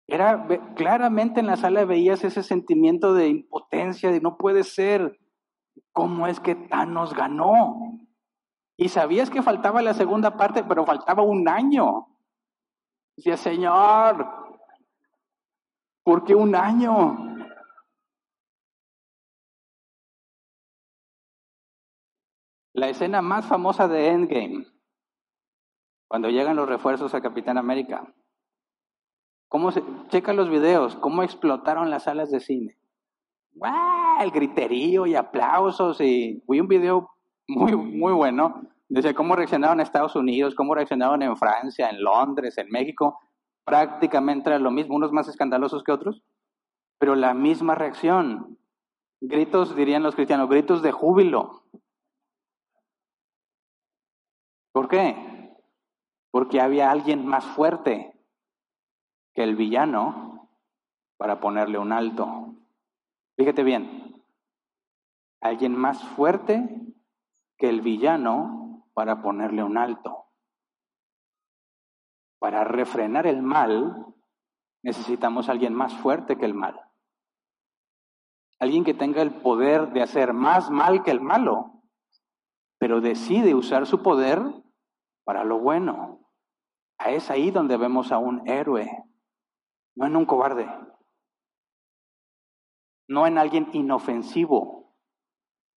Era 0.08 0.48
claramente 0.76 1.40
en 1.40 1.46
la 1.46 1.56
sala 1.56 1.86
veías 1.86 2.24
ese 2.24 2.42
sentimiento 2.42 3.14
de 3.14 3.28
impotencia, 3.28 4.10
de 4.10 4.22
no 4.22 4.38
puede 4.38 4.64
ser. 4.64 5.20
¿Cómo 5.92 6.26
es 6.26 6.40
que 6.40 6.56
Thanos 6.56 7.14
ganó? 7.14 7.78
Y 8.76 8.90
sabías 8.90 9.30
que 9.30 9.44
faltaba 9.44 9.84
la 9.84 9.94
segunda 9.94 10.36
parte, 10.36 10.64
pero 10.64 10.84
faltaba 10.84 11.22
un 11.22 11.48
año. 11.48 12.08
Decía, 13.16 13.38
Señor, 13.38 14.28
¿por 16.04 16.24
qué 16.24 16.34
un 16.34 16.56
año? 16.56 17.31
La 22.74 22.90
escena 22.90 23.22
más 23.22 23.46
famosa 23.46 23.88
de 23.88 24.08
Endgame 24.08 24.66
cuando 26.08 26.30
llegan 26.30 26.58
los 26.58 26.68
refuerzos 26.68 27.14
a 27.14 27.22
Capitán 27.22 27.58
América. 27.58 28.14
¿Cómo 29.48 29.72
se, 29.72 29.82
checa 30.10 30.34
los 30.34 30.50
videos, 30.50 30.96
cómo 30.98 31.24
explotaron 31.24 31.90
las 31.90 32.04
salas 32.04 32.32
de 32.32 32.42
cine. 32.42 32.78
¡Wow! 33.54 34.22
El 34.22 34.32
griterío 34.32 35.06
y 35.06 35.16
aplausos 35.16 36.00
y 36.02 36.44
vi 36.48 36.60
un 36.60 36.68
video 36.68 37.10
muy, 37.48 37.76
muy 37.76 38.14
bueno. 38.14 38.62
Dice 38.88 39.14
cómo 39.14 39.36
reaccionaron 39.36 39.80
en 39.80 39.84
Estados 39.84 40.16
Unidos, 40.16 40.56
cómo 40.56 40.76
reaccionaron 40.76 41.22
en 41.22 41.38
Francia, 41.38 41.90
en 41.90 42.04
Londres, 42.04 42.58
en 42.58 42.70
México. 42.70 43.20
Prácticamente 43.64 44.58
lo 44.60 44.72
mismo, 44.72 44.96
unos 44.96 45.12
más 45.14 45.28
escandalosos 45.30 45.84
que 45.84 45.92
otros, 45.92 46.24
pero 46.98 47.16
la 47.16 47.34
misma 47.34 47.76
reacción. 47.76 48.58
Gritos, 49.22 49.76
dirían 49.76 50.04
los 50.04 50.16
cristianos, 50.16 50.50
gritos 50.50 50.82
de 50.82 50.92
júbilo. 50.92 51.64
¿Por 54.72 54.88
qué? 54.88 55.32
porque 56.32 56.62
había 56.62 56.90
alguien 56.90 57.28
más 57.28 57.46
fuerte 57.46 58.18
que 59.34 59.44
el 59.44 59.56
villano 59.56 60.50
para 61.18 61.40
ponerle 61.40 61.78
un 61.78 61.92
alto. 61.92 62.56
Fíjate 63.36 63.64
bien, 63.64 64.24
alguien 65.42 65.76
más 65.76 66.02
fuerte 66.16 66.68
que 67.58 67.70
el 67.70 67.82
villano 67.82 68.88
para 68.94 69.22
ponerle 69.22 69.64
un 69.64 69.78
alto. 69.78 70.26
Para 72.40 72.64
refrenar 72.64 73.28
el 73.28 73.42
mal 73.44 74.06
necesitamos 74.84 75.50
alguien 75.50 75.74
más 75.74 75.94
fuerte 75.94 76.38
que 76.38 76.46
el 76.46 76.54
mal. 76.54 76.80
Alguien 78.58 78.84
que 78.84 78.94
tenga 78.94 79.22
el 79.22 79.32
poder 79.42 79.92
de 79.92 80.02
hacer 80.02 80.34
más 80.34 80.70
mal 80.72 81.04
que 81.04 81.12
el 81.12 81.20
malo, 81.20 81.81
pero 82.82 83.00
decide 83.00 83.54
usar 83.54 83.86
su 83.86 84.02
poder 84.02 84.42
para 85.24 85.44
lo 85.44 85.60
bueno. 85.60 86.28
Es 87.06 87.30
ahí 87.30 87.52
donde 87.52 87.78
vemos 87.78 88.12
a 88.12 88.18
un 88.18 88.50
héroe, 88.50 88.90
no 89.96 90.08
en 90.08 90.16
un 90.16 90.26
cobarde, 90.26 90.68
no 93.08 93.28
en 93.28 93.38
alguien 93.38 93.70
inofensivo, 93.74 94.96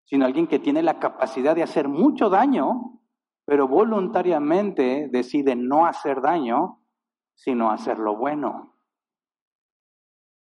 sino 0.07 0.25
alguien 0.25 0.47
que 0.47 0.59
tiene 0.59 0.83
la 0.83 0.99
capacidad 0.99 1.55
de 1.55 1.63
hacer 1.63 1.89
mucho 1.89 2.31
daño, 2.31 3.03
pero 3.45 3.69
voluntariamente 3.69 5.11
decide 5.13 5.57
no 5.57 5.85
hacer 5.85 6.23
daño, 6.23 6.87
sino 7.35 7.71
hacer 7.71 7.99
lo 7.99 8.17
bueno. 8.17 8.79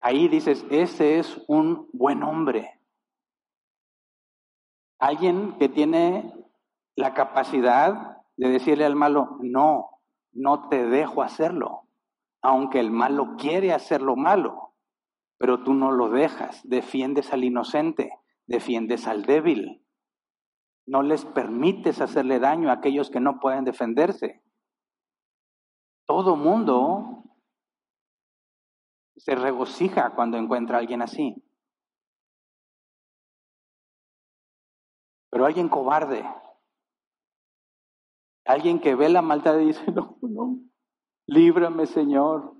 Ahí 0.00 0.28
dices, 0.28 0.64
ese 0.70 1.18
es 1.18 1.44
un 1.48 1.88
buen 1.92 2.22
hombre. 2.22 2.80
Alguien 5.00 5.58
que 5.58 5.68
tiene 5.68 6.41
la 6.96 7.14
capacidad 7.14 8.18
de 8.36 8.48
decirle 8.48 8.84
al 8.84 8.96
malo, 8.96 9.38
no, 9.40 10.00
no 10.32 10.68
te 10.68 10.86
dejo 10.86 11.22
hacerlo, 11.22 11.88
aunque 12.42 12.80
el 12.80 12.90
malo 12.90 13.36
quiere 13.36 13.72
hacer 13.72 14.02
lo 14.02 14.16
malo, 14.16 14.74
pero 15.38 15.62
tú 15.62 15.74
no 15.74 15.90
lo 15.90 16.08
dejas, 16.08 16.60
defiendes 16.64 17.32
al 17.32 17.44
inocente, 17.44 18.10
defiendes 18.46 19.06
al 19.06 19.22
débil, 19.24 19.82
no 20.86 21.02
les 21.02 21.24
permites 21.24 22.00
hacerle 22.00 22.38
daño 22.38 22.70
a 22.70 22.74
aquellos 22.74 23.10
que 23.10 23.20
no 23.20 23.38
pueden 23.38 23.64
defenderse. 23.64 24.42
Todo 26.06 26.36
mundo 26.36 27.24
se 29.16 29.34
regocija 29.34 30.14
cuando 30.14 30.38
encuentra 30.38 30.76
a 30.76 30.80
alguien 30.80 31.02
así. 31.02 31.36
Pero 35.30 35.46
alguien 35.46 35.68
cobarde, 35.68 36.28
Alguien 38.44 38.80
que 38.80 38.94
ve 38.94 39.08
la 39.08 39.22
maldad 39.22 39.58
y 39.58 39.66
dice, 39.66 39.84
no, 39.92 40.18
no, 40.22 40.58
líbrame 41.26 41.86
Señor. 41.86 42.54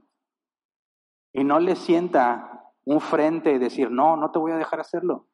Y 1.34 1.44
no 1.44 1.60
le 1.60 1.76
sienta 1.76 2.72
un 2.84 3.00
frente 3.00 3.52
y 3.52 3.58
decir, 3.58 3.90
no, 3.90 4.16
no 4.16 4.30
te 4.30 4.38
voy 4.38 4.52
a 4.52 4.56
dejar 4.56 4.80
hacerlo. 4.80 5.28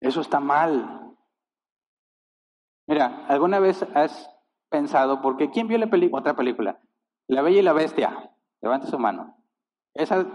Eso 0.00 0.20
está 0.20 0.40
mal. 0.40 1.16
Mira, 2.86 3.26
¿alguna 3.28 3.60
vez 3.60 3.82
has 3.94 4.30
pensado, 4.70 5.22
porque 5.22 5.50
¿quién 5.50 5.68
vio 5.68 5.78
la 5.78 5.88
película, 5.88 6.20
otra 6.20 6.34
película? 6.34 6.80
La 7.28 7.42
Bella 7.42 7.60
y 7.60 7.62
la 7.62 7.72
Bestia. 7.72 8.32
Levante 8.60 8.88
su 8.88 8.98
mano. 8.98 9.36
Esa, 9.94 10.26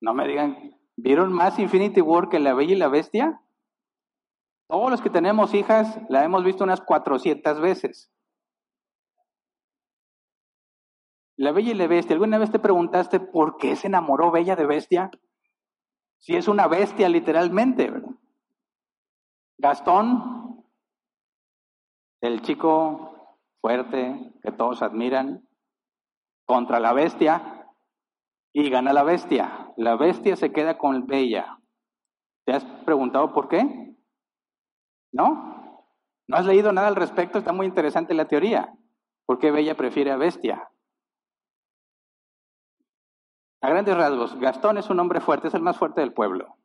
no 0.00 0.14
me 0.14 0.26
digan, 0.26 0.76
¿vieron 0.96 1.32
más 1.32 1.58
Infinity 1.58 2.00
War 2.00 2.28
que 2.28 2.38
La 2.38 2.54
Bella 2.54 2.74
y 2.74 2.78
la 2.78 2.88
Bestia? 2.88 3.42
Todos 4.68 4.90
los 4.90 5.00
que 5.00 5.10
tenemos 5.10 5.54
hijas 5.54 5.98
la 6.08 6.24
hemos 6.24 6.44
visto 6.44 6.62
unas 6.62 6.80
400 6.82 7.60
veces. 7.60 8.12
La 11.36 11.52
Bella 11.52 11.70
y 11.70 11.74
la 11.74 11.86
Bestia, 11.86 12.14
¿alguna 12.14 12.38
vez 12.38 12.50
te 12.50 12.58
preguntaste 12.58 13.20
por 13.20 13.56
qué 13.56 13.76
se 13.76 13.86
enamoró 13.86 14.30
Bella 14.30 14.56
de 14.56 14.66
Bestia? 14.66 15.10
Si 16.20 16.34
es 16.34 16.48
una 16.48 16.66
bestia 16.66 17.08
literalmente, 17.08 17.90
¿verdad? 17.90 18.10
Gastón, 19.56 20.64
el 22.20 22.42
chico 22.42 23.38
fuerte 23.60 24.32
que 24.42 24.52
todos 24.52 24.82
admiran, 24.82 25.48
contra 26.44 26.80
la 26.80 26.92
bestia 26.92 27.66
y 28.52 28.70
gana 28.70 28.92
la 28.92 29.04
bestia. 29.04 29.72
La 29.76 29.96
bestia 29.96 30.34
se 30.36 30.52
queda 30.52 30.78
con 30.78 31.06
Bella. 31.06 31.60
¿Te 32.44 32.52
has 32.52 32.64
preguntado 32.84 33.32
por 33.32 33.48
qué? 33.48 33.87
¿No? 35.12 35.84
¿No 36.26 36.36
has 36.36 36.46
leído 36.46 36.72
nada 36.72 36.88
al 36.88 36.96
respecto? 36.96 37.38
Está 37.38 37.52
muy 37.52 37.66
interesante 37.66 38.14
la 38.14 38.28
teoría. 38.28 38.74
¿Por 39.26 39.38
qué 39.38 39.50
Bella 39.50 39.76
prefiere 39.76 40.10
a 40.10 40.16
Bestia? 40.16 40.70
A 43.60 43.68
grandes 43.70 43.96
rasgos, 43.96 44.38
Gastón 44.38 44.78
es 44.78 44.88
un 44.88 45.00
hombre 45.00 45.20
fuerte, 45.20 45.48
es 45.48 45.54
el 45.54 45.62
más 45.62 45.78
fuerte 45.78 46.00
del 46.00 46.12
pueblo. 46.12 46.56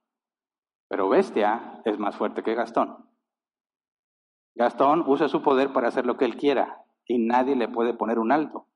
Pero 0.89 1.09
Bestia 1.09 1.81
es 1.85 1.97
más 1.97 2.15
fuerte 2.15 2.43
que 2.43 2.53
Gastón. 2.53 3.09
Gastón 4.55 5.03
usa 5.07 5.27
su 5.27 5.41
poder 5.41 5.73
para 5.73 5.87
hacer 5.87 6.05
lo 6.05 6.17
que 6.17 6.25
él 6.25 6.37
quiera 6.37 6.83
y 7.05 7.17
nadie 7.17 7.55
le 7.55 7.67
puede 7.67 7.93
poner 7.93 8.19
un 8.19 8.31
alto. 8.31 8.67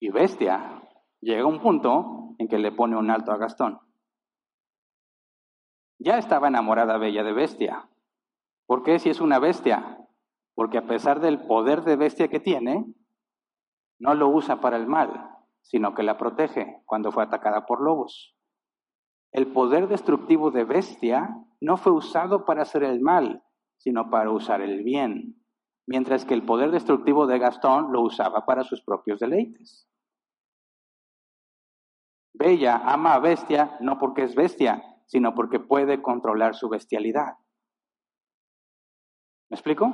Y 0.00 0.10
Bestia 0.10 0.82
llega 1.20 1.44
un 1.44 1.60
punto 1.60 2.34
en 2.38 2.48
que 2.48 2.58
le 2.58 2.72
pone 2.72 2.96
un 2.96 3.10
alto 3.10 3.32
a 3.32 3.36
Gastón. 3.36 3.80
Ya 5.98 6.16
estaba 6.16 6.48
enamorada 6.48 6.96
Bella 6.96 7.22
de 7.22 7.34
Bestia. 7.34 7.90
¿Por 8.70 8.84
qué 8.84 9.00
si 9.00 9.10
es 9.10 9.20
una 9.20 9.40
bestia? 9.40 9.98
Porque 10.54 10.78
a 10.78 10.86
pesar 10.86 11.18
del 11.18 11.44
poder 11.44 11.82
de 11.82 11.96
bestia 11.96 12.28
que 12.28 12.38
tiene, 12.38 12.86
no 13.98 14.14
lo 14.14 14.28
usa 14.28 14.60
para 14.60 14.76
el 14.76 14.86
mal, 14.86 15.28
sino 15.60 15.92
que 15.92 16.04
la 16.04 16.16
protege 16.16 16.80
cuando 16.86 17.10
fue 17.10 17.24
atacada 17.24 17.66
por 17.66 17.82
lobos. 17.82 18.36
El 19.32 19.48
poder 19.48 19.88
destructivo 19.88 20.52
de 20.52 20.62
bestia 20.62 21.34
no 21.60 21.78
fue 21.78 21.90
usado 21.90 22.44
para 22.44 22.62
hacer 22.62 22.84
el 22.84 23.00
mal, 23.00 23.42
sino 23.76 24.08
para 24.08 24.30
usar 24.30 24.60
el 24.60 24.84
bien, 24.84 25.42
mientras 25.88 26.24
que 26.24 26.34
el 26.34 26.44
poder 26.44 26.70
destructivo 26.70 27.26
de 27.26 27.40
Gastón 27.40 27.90
lo 27.90 28.02
usaba 28.02 28.46
para 28.46 28.62
sus 28.62 28.84
propios 28.84 29.18
deleites. 29.18 29.90
Bella 32.34 32.76
ama 32.84 33.14
a 33.14 33.18
bestia 33.18 33.76
no 33.80 33.98
porque 33.98 34.22
es 34.22 34.36
bestia, 34.36 34.80
sino 35.06 35.34
porque 35.34 35.58
puede 35.58 36.00
controlar 36.00 36.54
su 36.54 36.68
bestialidad. 36.68 37.34
¿Me 39.50 39.56
explico? 39.56 39.92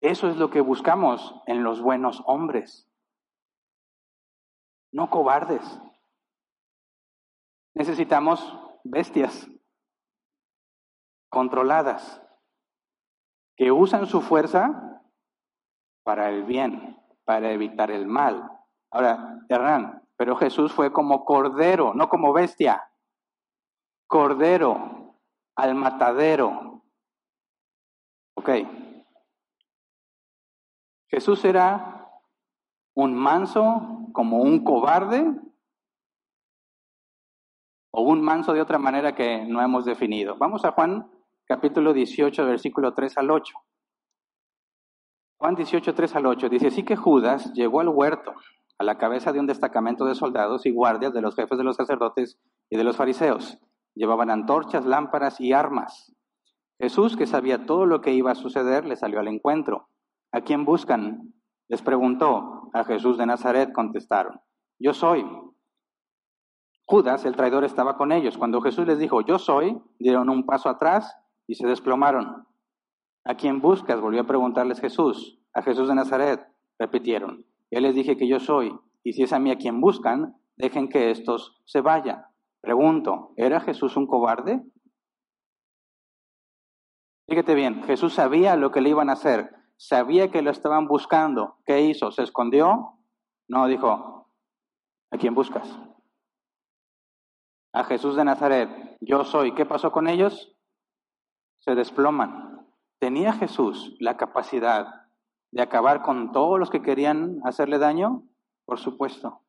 Eso 0.00 0.28
es 0.28 0.36
lo 0.36 0.50
que 0.50 0.60
buscamos 0.60 1.34
en 1.46 1.64
los 1.64 1.80
buenos 1.80 2.22
hombres, 2.26 2.88
no 4.92 5.10
cobardes. 5.10 5.80
Necesitamos 7.74 8.56
bestias 8.84 9.50
controladas 11.28 12.22
que 13.56 13.72
usan 13.72 14.06
su 14.06 14.20
fuerza 14.20 15.02
para 16.04 16.28
el 16.28 16.44
bien, 16.44 16.96
para 17.24 17.50
evitar 17.50 17.90
el 17.90 18.06
mal. 18.06 18.48
Ahora, 18.92 19.44
Hernán, 19.48 20.06
pero 20.16 20.36
Jesús 20.36 20.72
fue 20.72 20.92
como 20.92 21.24
cordero, 21.24 21.94
no 21.94 22.08
como 22.08 22.32
bestia 22.32 22.88
cordero 24.06 25.18
al 25.56 25.74
matadero. 25.74 26.73
Ok. 28.44 28.50
Jesús 31.08 31.42
era 31.46 32.10
un 32.94 33.14
manso 33.14 34.10
como 34.12 34.42
un 34.42 34.62
cobarde 34.62 35.34
o 37.90 38.02
un 38.02 38.20
manso 38.20 38.52
de 38.52 38.60
otra 38.60 38.78
manera 38.78 39.14
que 39.14 39.46
no 39.46 39.62
hemos 39.62 39.86
definido. 39.86 40.36
Vamos 40.36 40.66
a 40.66 40.72
Juan 40.72 41.10
capítulo 41.46 41.94
18, 41.94 42.44
versículo 42.44 42.92
3 42.92 43.16
al 43.16 43.30
8. 43.30 43.54
Juan 45.38 45.54
18, 45.54 45.94
3 45.94 46.16
al 46.16 46.26
8 46.26 46.48
dice, 46.50 46.66
así 46.66 46.82
que 46.84 46.96
Judas 46.96 47.50
llegó 47.54 47.80
al 47.80 47.88
huerto 47.88 48.34
a 48.78 48.84
la 48.84 48.98
cabeza 48.98 49.32
de 49.32 49.40
un 49.40 49.46
destacamento 49.46 50.04
de 50.04 50.14
soldados 50.14 50.66
y 50.66 50.70
guardias 50.70 51.14
de 51.14 51.22
los 51.22 51.34
jefes 51.34 51.56
de 51.56 51.64
los 51.64 51.76
sacerdotes 51.76 52.38
y 52.68 52.76
de 52.76 52.84
los 52.84 52.98
fariseos 52.98 53.58
Llevaban 53.94 54.28
antorchas, 54.28 54.84
lámparas 54.84 55.40
y 55.40 55.54
armas. 55.54 56.12
Jesús, 56.78 57.16
que 57.16 57.26
sabía 57.26 57.66
todo 57.66 57.86
lo 57.86 58.00
que 58.00 58.12
iba 58.12 58.32
a 58.32 58.34
suceder, 58.34 58.84
le 58.84 58.96
salió 58.96 59.20
al 59.20 59.28
encuentro. 59.28 59.88
¿A 60.32 60.40
quién 60.40 60.64
buscan? 60.64 61.34
Les 61.68 61.82
preguntó. 61.82 62.70
A 62.72 62.84
Jesús 62.84 63.16
de 63.16 63.26
Nazaret 63.26 63.72
contestaron. 63.72 64.40
Yo 64.78 64.92
soy. 64.92 65.24
Judas, 66.86 67.24
el 67.24 67.36
traidor, 67.36 67.64
estaba 67.64 67.96
con 67.96 68.12
ellos. 68.12 68.36
Cuando 68.36 68.60
Jesús 68.60 68.86
les 68.86 68.98
dijo, 68.98 69.20
yo 69.22 69.38
soy, 69.38 69.80
dieron 69.98 70.28
un 70.28 70.44
paso 70.44 70.68
atrás 70.68 71.16
y 71.46 71.54
se 71.54 71.66
desplomaron. 71.66 72.46
¿A 73.24 73.36
quién 73.36 73.60
buscas? 73.60 74.00
Volvió 74.00 74.22
a 74.22 74.26
preguntarles 74.26 74.80
Jesús. 74.80 75.40
A 75.54 75.62
Jesús 75.62 75.88
de 75.88 75.94
Nazaret, 75.94 76.46
repitieron. 76.78 77.46
Yo 77.70 77.80
les 77.80 77.94
dije 77.94 78.16
que 78.16 78.28
yo 78.28 78.40
soy, 78.40 78.78
y 79.02 79.12
si 79.12 79.22
es 79.22 79.32
a 79.32 79.38
mí 79.38 79.50
a 79.50 79.56
quien 79.56 79.80
buscan, 79.80 80.36
dejen 80.56 80.88
que 80.88 81.10
estos 81.10 81.60
se 81.64 81.80
vayan. 81.80 82.24
Pregunto, 82.60 83.32
¿era 83.36 83.60
Jesús 83.60 83.96
un 83.96 84.06
cobarde? 84.06 84.62
Fíjate 87.26 87.54
bien, 87.54 87.82
Jesús 87.84 88.14
sabía 88.14 88.56
lo 88.56 88.70
que 88.70 88.80
le 88.80 88.90
iban 88.90 89.08
a 89.08 89.14
hacer, 89.14 89.54
sabía 89.76 90.30
que 90.30 90.42
lo 90.42 90.50
estaban 90.50 90.86
buscando. 90.86 91.56
¿Qué 91.64 91.80
hizo? 91.80 92.10
¿Se 92.10 92.22
escondió? 92.22 92.98
No, 93.48 93.66
dijo, 93.66 94.30
¿a 95.10 95.18
quién 95.18 95.34
buscas? 95.34 95.68
A 97.72 97.84
Jesús 97.84 98.14
de 98.16 98.24
Nazaret, 98.24 98.96
yo 99.00 99.24
soy. 99.24 99.54
¿Qué 99.54 99.66
pasó 99.66 99.90
con 99.90 100.06
ellos? 100.06 100.54
Se 101.58 101.74
desploman. 101.74 102.68
¿Tenía 103.00 103.32
Jesús 103.32 103.96
la 104.00 104.16
capacidad 104.16 104.86
de 105.50 105.62
acabar 105.62 106.02
con 106.02 106.30
todos 106.30 106.58
los 106.58 106.70
que 106.70 106.82
querían 106.82 107.40
hacerle 107.44 107.78
daño? 107.78 108.22
Por 108.64 108.78
supuesto. 108.78 109.40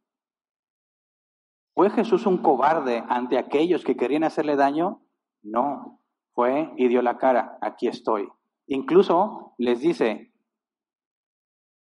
¿Fue 1.75 1.89
Jesús 1.89 2.25
un 2.25 2.39
cobarde 2.39 3.03
ante 3.09 3.37
aquellos 3.37 3.83
que 3.83 3.97
querían 3.97 4.23
hacerle 4.23 4.55
daño? 4.55 5.01
No, 5.43 5.99
fue 6.35 6.71
y 6.77 6.89
dio 6.89 7.01
la 7.01 7.17
cara, 7.17 7.57
aquí 7.61 7.87
estoy. 7.87 8.27
Incluso 8.67 9.53
les 9.57 9.79
dice, 9.79 10.33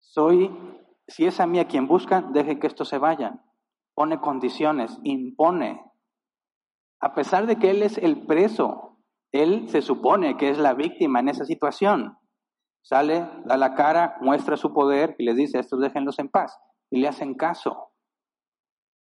soy, 0.01 0.51
si 1.09 1.27
es 1.27 1.41
a 1.41 1.47
mí 1.47 1.59
a 1.59 1.67
quien 1.67 1.89
buscan, 1.89 2.33
deje 2.33 2.59
que 2.59 2.67
estos 2.67 2.89
se 2.89 2.99
vayan. 2.99 3.43
Pone 3.95 4.21
condiciones, 4.21 4.99
impone. 5.03 5.83
A 7.01 7.15
pesar 7.15 7.47
de 7.47 7.57
que 7.57 7.71
él 7.71 7.83
es 7.83 7.99
el 7.99 8.25
preso, 8.25 8.99
él 9.33 9.69
se 9.69 9.83
supone 9.83 10.37
que 10.37 10.49
es 10.49 10.59
la 10.59 10.75
víctima 10.75 11.21
en 11.21 11.29
esa 11.29 11.45
situación. 11.45 12.17
Sale, 12.83 13.29
da 13.45 13.57
la 13.57 13.75
cara, 13.75 14.17
muestra 14.21 14.57
su 14.57 14.73
poder 14.73 15.17
y 15.19 15.25
les 15.25 15.37
dice, 15.37 15.59
estos 15.59 15.81
déjenlos 15.81 16.19
en 16.21 16.29
paz. 16.29 16.57
Y 16.89 17.01
le 17.01 17.09
hacen 17.09 17.35
caso. 17.35 17.91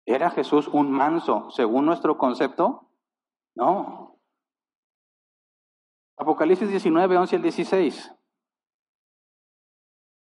¿Era 0.05 0.29
Jesús 0.29 0.67
un 0.67 0.91
manso 0.91 1.49
según 1.49 1.85
nuestro 1.85 2.17
concepto? 2.17 2.89
No. 3.55 4.11
Apocalipsis 6.22 6.69
19, 6.69 7.17
11 7.17 7.36
al 7.36 7.41
16. 7.41 8.13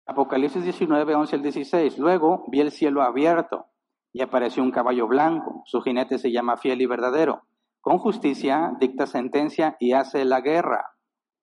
Apocalipsis 0.06 0.62
19, 0.62 1.16
11 1.16 1.36
al 1.38 1.42
16. 1.42 1.98
Luego 1.98 2.44
vi 2.50 2.60
el 2.60 2.72
cielo 2.72 3.04
abierto 3.04 3.68
y 4.12 4.22
apareció 4.22 4.64
un 4.64 4.72
caballo 4.72 5.08
blanco. 5.08 5.64
Su 5.66 5.80
jinete 5.80 6.18
se 6.18 6.34
llama 6.34 6.58
fiel 6.58 6.82
y 6.82 6.88
verdadero. 6.88 7.44
Con 7.80 8.00
justicia 8.00 8.74
dicta 8.82 9.08
sentencia 9.08 9.78
y 9.80 9.94
hace 9.94 10.26
la 10.26 10.42
guerra. 10.42 10.84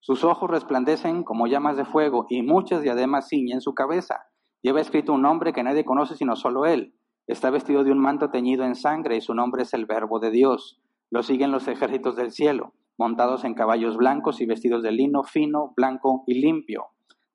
Sus 0.01 0.24
ojos 0.24 0.51
resplandecen 0.51 1.22
como 1.24 1.47
llamas 1.47 1.78
de 1.78 1.86
fuego 1.86 2.26
y 2.28 2.42
muchas 2.42 2.82
diademas 2.82 3.30
ciñen 3.30 3.62
su 3.62 3.72
cabeza. 3.72 4.26
Lleva 4.61 4.82
escrito 4.82 5.14
un 5.14 5.22
nombre 5.22 5.55
que 5.55 5.62
nadie 5.62 5.86
conoce 5.86 6.16
sino 6.16 6.36
solo 6.36 6.66
él 6.66 6.95
Está 7.26 7.49
vestido 7.49 7.82
de 7.82 7.92
un 7.92 7.99
manto 7.99 8.28
teñido 8.28 8.66
en 8.66 8.74
sangre 8.74 9.16
y 9.16 9.22
su 9.22 9.34
nombre 9.34 9.62
es 9.62 9.72
el 9.72 9.86
Verbo 9.86 10.18
de 10.18 10.30
Dios. 10.30 10.82
Lo 11.11 11.22
siguen 11.22 11.51
los 11.51 11.66
ejércitos 11.66 12.16
del 12.16 12.30
cielo, 12.30 12.74
montados 12.97 13.45
en 13.45 13.55
caballos 13.55 13.97
blancos 13.97 14.40
y 14.40 14.47
vestidos 14.47 14.82
de 14.82 14.92
lino 14.92 15.22
fino, 15.24 15.72
blanco 15.76 16.24
y 16.26 16.40
limpio. 16.40 16.86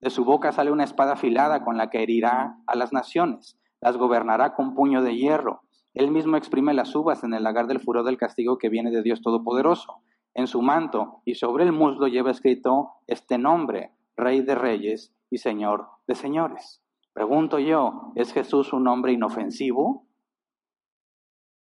De 0.02 0.10
su 0.10 0.24
boca 0.24 0.52
sale 0.52 0.72
una 0.72 0.86
espada 0.86 1.14
afilada 1.14 1.64
con 1.64 1.78
la 1.78 1.90
que 1.90 2.02
herirá 2.02 2.58
a 2.68 2.76
las 2.76 2.94
naciones, 2.94 3.60
las 3.82 3.98
gobernará 3.98 4.54
con 4.56 4.74
puño 4.74 5.02
de 5.02 5.16
hierro. 5.16 5.62
Él 5.94 6.12
mismo 6.12 6.38
exprime 6.38 6.74
las 6.74 6.96
uvas 6.96 7.24
en 7.24 7.34
el 7.34 7.44
lagar 7.44 7.68
del 7.68 7.82
furor 7.82 8.06
del 8.06 8.18
castigo 8.18 8.58
que 8.58 8.70
viene 8.70 8.92
de 8.92 9.02
Dios 9.02 9.22
Todopoderoso. 9.22 10.02
En 10.34 10.48
su 10.48 10.62
manto 10.62 11.22
y 11.26 11.36
sobre 11.36 11.66
el 11.66 11.74
muslo 11.74 12.08
lleva 12.08 12.32
escrito 12.32 12.92
este 13.08 13.38
nombre, 13.38 13.92
Rey 14.16 14.42
de 14.42 14.56
Reyes 14.56 15.14
y 15.30 15.40
Señor 15.40 15.88
de 16.08 16.16
Señores. 16.16 16.82
Pregunto 17.14 17.60
yo, 17.60 18.14
¿es 18.16 18.32
Jesús 18.32 18.72
un 18.72 18.88
hombre 18.88 19.12
inofensivo? 19.14 20.06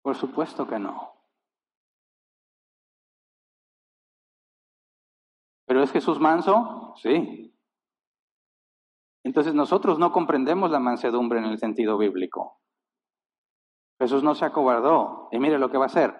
Por 0.03 0.15
supuesto 0.15 0.67
que 0.67 0.77
no. 0.77 1.10
¿Pero 5.71 5.83
es 5.83 5.91
Jesús 5.93 6.19
manso? 6.19 6.95
Sí. 6.97 7.55
Entonces 9.23 9.53
nosotros 9.53 9.99
no 9.99 10.11
comprendemos 10.11 10.69
la 10.69 10.81
mansedumbre 10.81 11.39
en 11.39 11.45
el 11.45 11.59
sentido 11.59 11.97
bíblico. 11.97 12.59
Jesús 13.97 14.21
no 14.21 14.35
se 14.35 14.43
acobardó. 14.43 15.29
Y 15.31 15.39
mire 15.39 15.59
lo 15.59 15.71
que 15.71 15.77
va 15.77 15.85
a 15.85 15.87
hacer. 15.87 16.13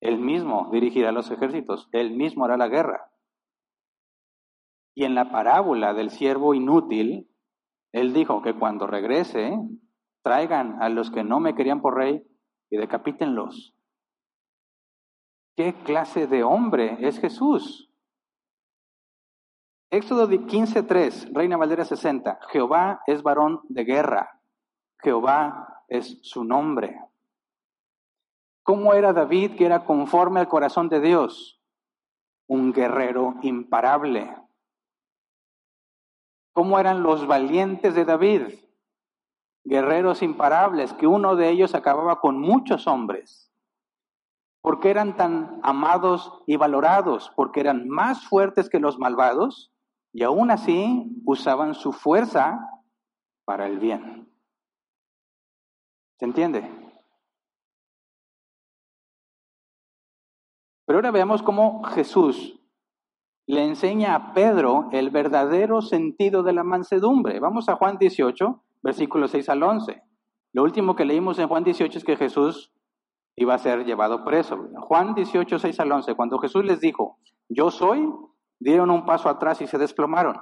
Él 0.00 0.20
mismo 0.20 0.68
dirigirá 0.70 1.10
los 1.10 1.32
ejércitos. 1.32 1.88
Él 1.90 2.12
mismo 2.12 2.44
hará 2.44 2.56
la 2.56 2.68
guerra. 2.68 3.10
Y 4.94 5.02
en 5.02 5.16
la 5.16 5.32
parábola 5.32 5.92
del 5.92 6.10
siervo 6.10 6.54
inútil, 6.54 7.28
él 7.90 8.12
dijo 8.12 8.40
que 8.40 8.54
cuando 8.54 8.86
regrese, 8.86 9.58
traigan 10.22 10.80
a 10.80 10.90
los 10.90 11.10
que 11.10 11.24
no 11.24 11.40
me 11.40 11.56
querían 11.56 11.82
por 11.82 11.96
rey 11.96 12.24
y 12.70 12.76
decapítenlos. 12.76 13.74
¿Qué 15.56 15.74
clase 15.82 16.28
de 16.28 16.44
hombre 16.44 16.98
es 17.00 17.18
Jesús? 17.18 17.89
Éxodo 19.92 20.28
15.3, 20.28 21.32
Reina 21.32 21.56
Valera 21.56 21.84
60. 21.84 22.38
Jehová 22.50 23.02
es 23.08 23.24
varón 23.24 23.60
de 23.68 23.84
guerra. 23.84 24.40
Jehová 25.02 25.82
es 25.88 26.20
su 26.22 26.44
nombre. 26.44 27.00
¿Cómo 28.62 28.94
era 28.94 29.12
David 29.12 29.56
que 29.56 29.66
era 29.66 29.84
conforme 29.84 30.38
al 30.38 30.48
corazón 30.48 30.88
de 30.88 31.00
Dios? 31.00 31.60
Un 32.46 32.72
guerrero 32.72 33.34
imparable. 33.42 34.32
¿Cómo 36.52 36.78
eran 36.78 37.02
los 37.02 37.26
valientes 37.26 37.94
de 37.94 38.04
David? 38.04 38.42
guerreros 39.64 40.22
imparables, 40.22 40.92
que 40.94 41.06
uno 41.06 41.36
de 41.36 41.50
ellos 41.50 41.74
acababa 41.74 42.20
con 42.20 42.40
muchos 42.40 42.86
hombres. 42.86 43.46
porque 44.62 44.90
eran 44.90 45.16
tan 45.16 45.58
amados 45.62 46.42
y 46.46 46.56
valorados? 46.56 47.32
Porque 47.34 47.60
eran 47.60 47.88
más 47.88 48.26
fuertes 48.26 48.68
que 48.68 48.78
los 48.78 48.98
malvados 48.98 49.72
y 50.12 50.22
aún 50.22 50.50
así 50.50 51.20
usaban 51.24 51.74
su 51.74 51.92
fuerza 51.92 52.58
para 53.44 53.66
el 53.66 53.78
bien. 53.78 54.28
¿Se 56.18 56.24
entiende? 56.24 56.68
Pero 60.86 60.98
ahora 60.98 61.10
veamos 61.12 61.42
cómo 61.42 61.84
Jesús 61.84 62.60
le 63.46 63.64
enseña 63.64 64.14
a 64.14 64.32
Pedro 64.34 64.88
el 64.92 65.10
verdadero 65.10 65.82
sentido 65.82 66.42
de 66.42 66.52
la 66.52 66.64
mansedumbre. 66.64 67.40
Vamos 67.40 67.68
a 67.68 67.76
Juan 67.76 67.98
18, 67.98 68.62
versículos 68.82 69.30
6 69.30 69.48
al 69.48 69.62
11. 69.62 70.02
Lo 70.52 70.62
último 70.62 70.96
que 70.96 71.04
leímos 71.04 71.38
en 71.38 71.48
Juan 71.48 71.64
18 71.64 71.98
es 71.98 72.04
que 72.04 72.16
Jesús 72.16 72.72
iba 73.36 73.54
a 73.54 73.58
ser 73.58 73.84
llevado 73.84 74.24
preso. 74.24 74.68
Juan 74.80 75.14
18, 75.14 75.58
6 75.58 75.80
al 75.80 75.92
11, 75.92 76.14
cuando 76.14 76.38
Jesús 76.38 76.64
les 76.64 76.80
dijo, 76.80 77.18
yo 77.48 77.70
soy, 77.70 78.08
dieron 78.60 78.90
un 78.90 79.04
paso 79.04 79.28
atrás 79.28 79.60
y 79.60 79.66
se 79.66 79.78
desplomaron. 79.78 80.36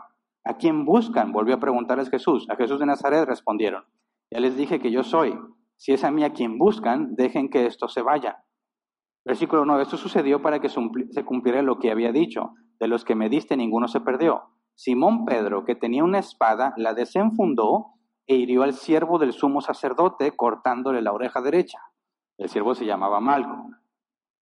¿A 0.45 0.57
quién 0.57 0.85
buscan? 0.85 1.33
Volvió 1.33 1.55
a 1.55 1.61
preguntarles 1.61 2.11
Jesús. 2.11 2.47
A 2.51 2.57
Jesús 2.57 2.79
de 2.81 2.87
Nazaret 2.87 3.27
respondieron. 3.27 3.85
Ya 4.31 4.41
les 4.41 4.57
dije 4.57 4.81
que 4.81 4.91
yo 4.91 5.03
soy. 5.03 5.39
Si 5.77 5.93
es 5.93 6.05
a 6.05 6.11
mí 6.11 6.25
a 6.25 6.33
quien 6.33 6.59
buscan, 6.59 7.15
dejen 7.15 7.49
que 7.49 7.67
esto 7.67 7.89
se 7.89 8.03
vaya. 8.03 8.45
Versículo 9.25 9.65
9. 9.65 9.83
Esto 9.83 9.97
sucedió 9.97 10.43
para 10.43 10.61
que 10.61 10.69
se 10.69 11.25
cumpliera 11.25 11.63
lo 11.63 11.79
que 11.79 11.91
había 11.91 12.13
dicho. 12.13 12.55
De 12.81 12.89
los 12.89 13.05
que 13.05 13.15
me 13.15 13.29
diste, 13.29 13.57
ninguno 13.57 13.89
se 13.89 14.01
perdió. 14.01 14.43
Simón 14.75 15.25
Pedro, 15.25 15.65
que 15.65 15.75
tenía 15.75 16.05
una 16.05 16.19
espada, 16.19 16.73
la 16.77 16.95
desenfundó 16.95 17.95
e 18.27 18.37
hirió 18.37 18.63
al 18.63 18.75
siervo 18.75 19.19
del 19.19 19.33
sumo 19.33 19.61
sacerdote, 19.61 20.37
cortándole 20.37 21.03
la 21.03 21.13
oreja 21.13 21.41
derecha. 21.41 21.79
El 22.37 22.49
siervo 22.49 22.75
se 22.75 22.87
llamaba 22.87 23.21
Malco. 23.21 23.71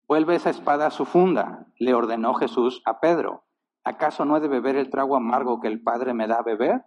Vuelve 0.08 0.34
esa 0.34 0.50
espada 0.50 0.86
a 0.86 0.90
su 0.90 1.04
funda, 1.04 1.66
le 1.78 1.94
ordenó 1.94 2.34
Jesús 2.34 2.82
a 2.84 2.98
Pedro. 3.00 3.43
¿Acaso 3.84 4.24
no 4.24 4.36
he 4.36 4.40
de 4.40 4.48
beber 4.48 4.76
el 4.76 4.90
trago 4.90 5.16
amargo 5.16 5.60
que 5.60 5.68
el 5.68 5.82
Padre 5.82 6.14
me 6.14 6.26
da 6.26 6.38
a 6.38 6.42
beber? 6.42 6.84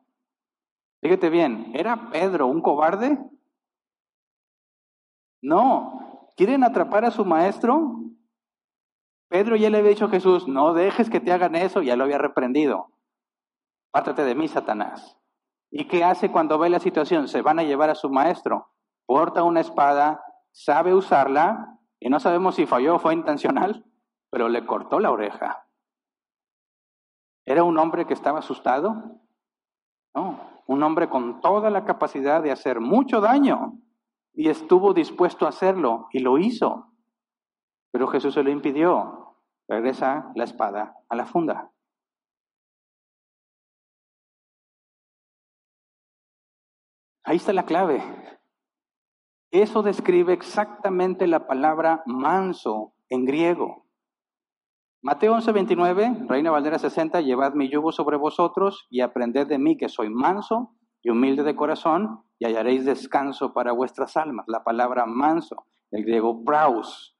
Fíjate 1.01 1.29
bien, 1.29 1.71
¿era 1.75 2.09
Pedro 2.11 2.47
un 2.47 2.61
cobarde? 2.61 3.19
No. 5.41 6.29
¿Quieren 6.35 6.63
atrapar 6.63 7.05
a 7.05 7.11
su 7.11 7.23
maestro? 7.23 7.99
Pedro 9.29 9.55
ya 9.55 9.69
le 9.69 9.77
había 9.77 9.91
dicho 9.91 10.05
a 10.05 10.09
Jesús, 10.09 10.47
no 10.47 10.73
dejes 10.73 11.09
que 11.09 11.19
te 11.19 11.31
hagan 11.31 11.55
eso, 11.55 11.81
ya 11.81 11.95
lo 11.95 12.05
había 12.05 12.17
reprendido. 12.17 12.87
Pártate 13.91 14.23
de 14.23 14.35
mí, 14.35 14.47
Satanás. 14.47 15.17
¿Y 15.69 15.87
qué 15.87 16.03
hace 16.03 16.31
cuando 16.31 16.57
ve 16.57 16.69
la 16.69 16.79
situación? 16.79 17.27
Se 17.27 17.41
van 17.41 17.59
a 17.59 17.63
llevar 17.63 17.89
a 17.89 17.95
su 17.95 18.09
maestro. 18.09 18.69
Porta 19.05 19.43
una 19.43 19.61
espada, 19.61 20.23
sabe 20.51 20.93
usarla, 20.93 21.77
y 21.99 22.09
no 22.09 22.19
sabemos 22.19 22.55
si 22.55 22.65
falló 22.65 22.95
o 22.95 22.99
fue 22.99 23.13
intencional, 23.13 23.85
pero 24.29 24.49
le 24.49 24.65
cortó 24.65 24.99
la 24.99 25.11
oreja. 25.11 25.66
¿Era 27.47 27.63
un 27.63 27.79
hombre 27.79 28.05
que 28.05 28.13
estaba 28.13 28.39
asustado? 28.39 29.21
No, 30.13 30.61
un 30.67 30.83
hombre 30.83 31.07
con 31.07 31.39
toda 31.39 31.69
la 31.69 31.85
capacidad 31.85 32.43
de 32.43 32.51
hacer 32.51 32.81
mucho 32.81 33.21
daño 33.21 33.79
y 34.33 34.49
estuvo 34.49 34.93
dispuesto 34.93 35.45
a 35.45 35.49
hacerlo 35.49 36.09
y 36.11 36.19
lo 36.19 36.37
hizo. 36.37 36.91
Pero 37.91 38.07
Jesús 38.07 38.33
se 38.33 38.43
lo 38.43 38.51
impidió. 38.51 39.37
Regresa 39.69 40.29
la 40.35 40.43
espada 40.43 40.97
a 41.07 41.15
la 41.15 41.25
funda. 41.25 41.71
Ahí 47.23 47.37
está 47.37 47.53
la 47.53 47.65
clave. 47.65 48.03
Eso 49.51 49.83
describe 49.83 50.33
exactamente 50.33 51.27
la 51.27 51.47
palabra 51.47 52.03
manso 52.05 52.93
en 53.07 53.23
griego. 53.23 53.86
Mateo 55.07 55.35
11:29, 55.35 56.27
Reina 56.27 56.51
Valdera 56.51 56.77
60, 56.79 57.21
llevad 57.21 57.53
mi 57.53 57.69
yugo 57.69 57.93
sobre 57.93 58.17
vosotros 58.17 58.87
y 58.89 58.99
aprended 58.99 59.47
de 59.47 59.57
mí 59.57 59.77
que 59.77 59.87
soy 59.87 60.09
manso 60.09 60.73
y 61.01 61.11
humilde 61.11 61.43
de 61.43 61.55
corazón 61.55 62.25
y 62.39 62.45
hallaréis 62.45 62.83
descanso 62.83 63.53
para 63.53 63.71
vuestras 63.71 64.17
almas. 64.17 64.45
La 64.49 64.65
palabra 64.65 65.05
manso, 65.05 65.63
el 65.91 66.03
griego 66.03 66.43
praus. 66.43 67.15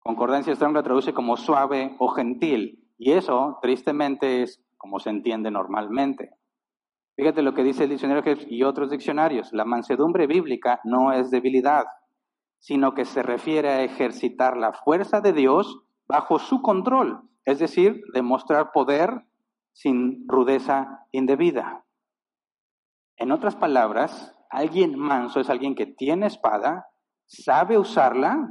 Concordancia 0.00 0.54
Strong 0.54 0.74
la 0.74 0.82
traduce 0.82 1.14
como 1.14 1.38
suave 1.38 1.96
o 1.98 2.08
gentil. 2.08 2.86
Y 2.98 3.12
eso, 3.12 3.58
tristemente, 3.62 4.42
es 4.42 4.62
como 4.76 4.98
se 4.98 5.08
entiende 5.08 5.50
normalmente. 5.50 6.28
Fíjate 7.16 7.40
lo 7.40 7.54
que 7.54 7.64
dice 7.64 7.84
el 7.84 7.88
diccionario 7.88 8.36
y 8.50 8.64
otros 8.64 8.90
diccionarios. 8.90 9.50
La 9.54 9.64
mansedumbre 9.64 10.26
bíblica 10.26 10.78
no 10.84 11.12
es 11.12 11.30
debilidad, 11.30 11.86
sino 12.58 12.92
que 12.92 13.06
se 13.06 13.22
refiere 13.22 13.70
a 13.70 13.82
ejercitar 13.82 14.58
la 14.58 14.74
fuerza 14.74 15.22
de 15.22 15.32
Dios 15.32 15.84
bajo 16.08 16.38
su 16.38 16.62
control, 16.62 17.28
es 17.44 17.58
decir, 17.58 18.02
demostrar 18.12 18.72
poder 18.72 19.26
sin 19.72 20.26
rudeza 20.28 21.06
indebida. 21.12 21.84
En 23.16 23.32
otras 23.32 23.56
palabras, 23.56 24.34
alguien 24.50 24.98
manso 24.98 25.40
es 25.40 25.50
alguien 25.50 25.74
que 25.74 25.86
tiene 25.86 26.26
espada, 26.26 26.88
sabe 27.26 27.78
usarla, 27.78 28.48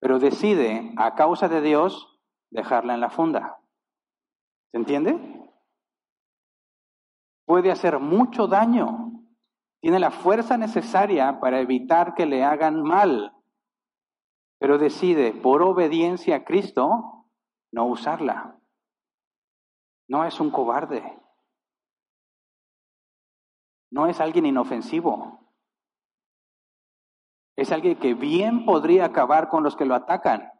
pero 0.00 0.18
decide, 0.18 0.92
a 0.96 1.14
causa 1.14 1.48
de 1.48 1.60
Dios, 1.60 2.18
dejarla 2.50 2.94
en 2.94 3.00
la 3.00 3.10
funda. 3.10 3.58
¿Se 4.70 4.78
entiende? 4.78 5.18
Puede 7.46 7.70
hacer 7.70 7.98
mucho 7.98 8.46
daño. 8.46 9.12
Tiene 9.80 9.98
la 9.98 10.10
fuerza 10.10 10.56
necesaria 10.58 11.40
para 11.40 11.60
evitar 11.60 12.14
que 12.14 12.26
le 12.26 12.44
hagan 12.44 12.82
mal, 12.82 13.32
pero 14.58 14.78
decide, 14.78 15.32
por 15.32 15.62
obediencia 15.62 16.36
a 16.36 16.44
Cristo, 16.44 17.26
no 17.72 17.86
usarla. 17.86 18.58
No 20.08 20.24
es 20.24 20.40
un 20.40 20.50
cobarde. 20.50 21.18
No 23.90 24.06
es 24.06 24.20
alguien 24.20 24.46
inofensivo. 24.46 25.52
Es 27.56 27.72
alguien 27.72 27.98
que 27.98 28.14
bien 28.14 28.64
podría 28.64 29.06
acabar 29.06 29.48
con 29.48 29.64
los 29.64 29.76
que 29.76 29.84
lo 29.84 29.94
atacan, 29.94 30.52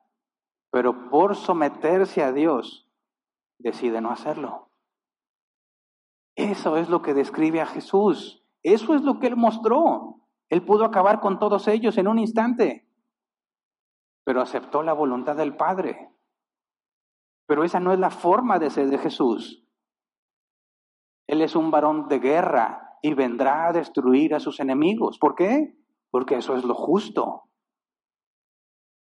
pero 0.70 1.10
por 1.10 1.36
someterse 1.36 2.22
a 2.22 2.32
Dios 2.32 2.88
decide 3.58 4.00
no 4.00 4.10
hacerlo. 4.10 4.70
Eso 6.34 6.76
es 6.76 6.88
lo 6.88 7.02
que 7.02 7.14
describe 7.14 7.60
a 7.60 7.66
Jesús. 7.66 8.44
Eso 8.62 8.94
es 8.94 9.02
lo 9.02 9.18
que 9.18 9.26
Él 9.26 9.36
mostró. 9.36 10.22
Él 10.48 10.64
pudo 10.64 10.84
acabar 10.84 11.20
con 11.20 11.38
todos 11.38 11.68
ellos 11.68 11.98
en 11.98 12.08
un 12.08 12.18
instante, 12.18 12.87
pero 14.28 14.42
aceptó 14.42 14.82
la 14.82 14.92
voluntad 14.92 15.36
del 15.36 15.56
Padre. 15.56 16.12
Pero 17.46 17.64
esa 17.64 17.80
no 17.80 17.94
es 17.94 17.98
la 17.98 18.10
forma 18.10 18.58
de 18.58 18.68
ser 18.68 18.88
de 18.88 18.98
Jesús. 18.98 19.66
Él 21.26 21.40
es 21.40 21.56
un 21.56 21.70
varón 21.70 22.08
de 22.08 22.18
guerra, 22.18 22.88
y 23.00 23.14
vendrá 23.14 23.68
a 23.68 23.72
destruir 23.72 24.34
a 24.34 24.40
sus 24.40 24.60
enemigos. 24.60 25.18
¿Por 25.18 25.34
qué? 25.34 25.74
Porque 26.10 26.36
eso 26.36 26.56
es 26.56 26.64
lo 26.64 26.74
justo. 26.74 27.44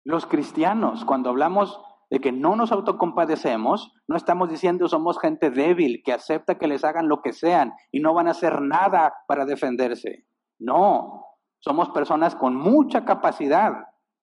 Los 0.04 0.26
cristianos, 0.26 1.06
cuando 1.06 1.30
hablamos 1.30 1.80
de 2.10 2.20
que 2.20 2.32
no 2.32 2.54
nos 2.54 2.70
autocompadecemos, 2.70 3.94
no 4.06 4.16
estamos 4.18 4.50
diciendo 4.50 4.86
somos 4.86 5.18
gente 5.18 5.48
débil 5.48 6.02
que 6.04 6.12
acepta 6.12 6.58
que 6.58 6.68
les 6.68 6.84
hagan 6.84 7.08
lo 7.08 7.22
que 7.22 7.32
sean 7.32 7.72
y 7.90 8.00
no 8.00 8.12
van 8.12 8.28
a 8.28 8.32
hacer 8.32 8.60
nada 8.60 9.14
para 9.26 9.46
defenderse. 9.46 10.26
No, 10.58 11.24
somos 11.58 11.88
personas 11.88 12.36
con 12.36 12.54
mucha 12.54 13.06
capacidad, 13.06 13.72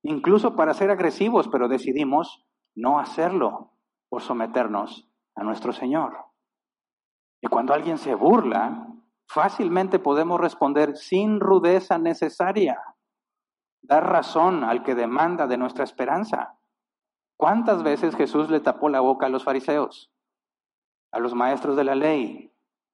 incluso 0.03 0.55
para 0.55 0.73
ser 0.73 0.91
agresivos, 0.91 1.47
pero 1.47 1.67
decidimos 1.67 2.45
no 2.75 2.99
hacerlo 2.99 3.71
por 4.09 4.21
someternos 4.21 5.09
a 5.35 5.43
nuestro 5.43 5.73
Señor. 5.73 6.17
Y 7.41 7.47
cuando 7.47 7.73
alguien 7.73 7.97
se 7.97 8.13
burla, 8.15 8.87
fácilmente 9.27 9.99
podemos 9.99 10.39
responder 10.39 10.95
sin 10.95 11.39
rudeza 11.39 11.97
necesaria, 11.97 12.79
dar 13.81 14.09
razón 14.09 14.63
al 14.63 14.83
que 14.83 14.95
demanda 14.95 15.47
de 15.47 15.57
nuestra 15.57 15.83
esperanza. 15.83 16.57
¿Cuántas 17.37 17.83
veces 17.83 18.15
Jesús 18.15 18.49
le 18.49 18.59
tapó 18.59 18.89
la 18.89 18.99
boca 18.99 19.25
a 19.25 19.29
los 19.29 19.43
fariseos, 19.43 20.13
a 21.11 21.19
los 21.19 21.33
maestros 21.33 21.75
de 21.75 21.83
la 21.83 21.95
ley? 21.95 22.53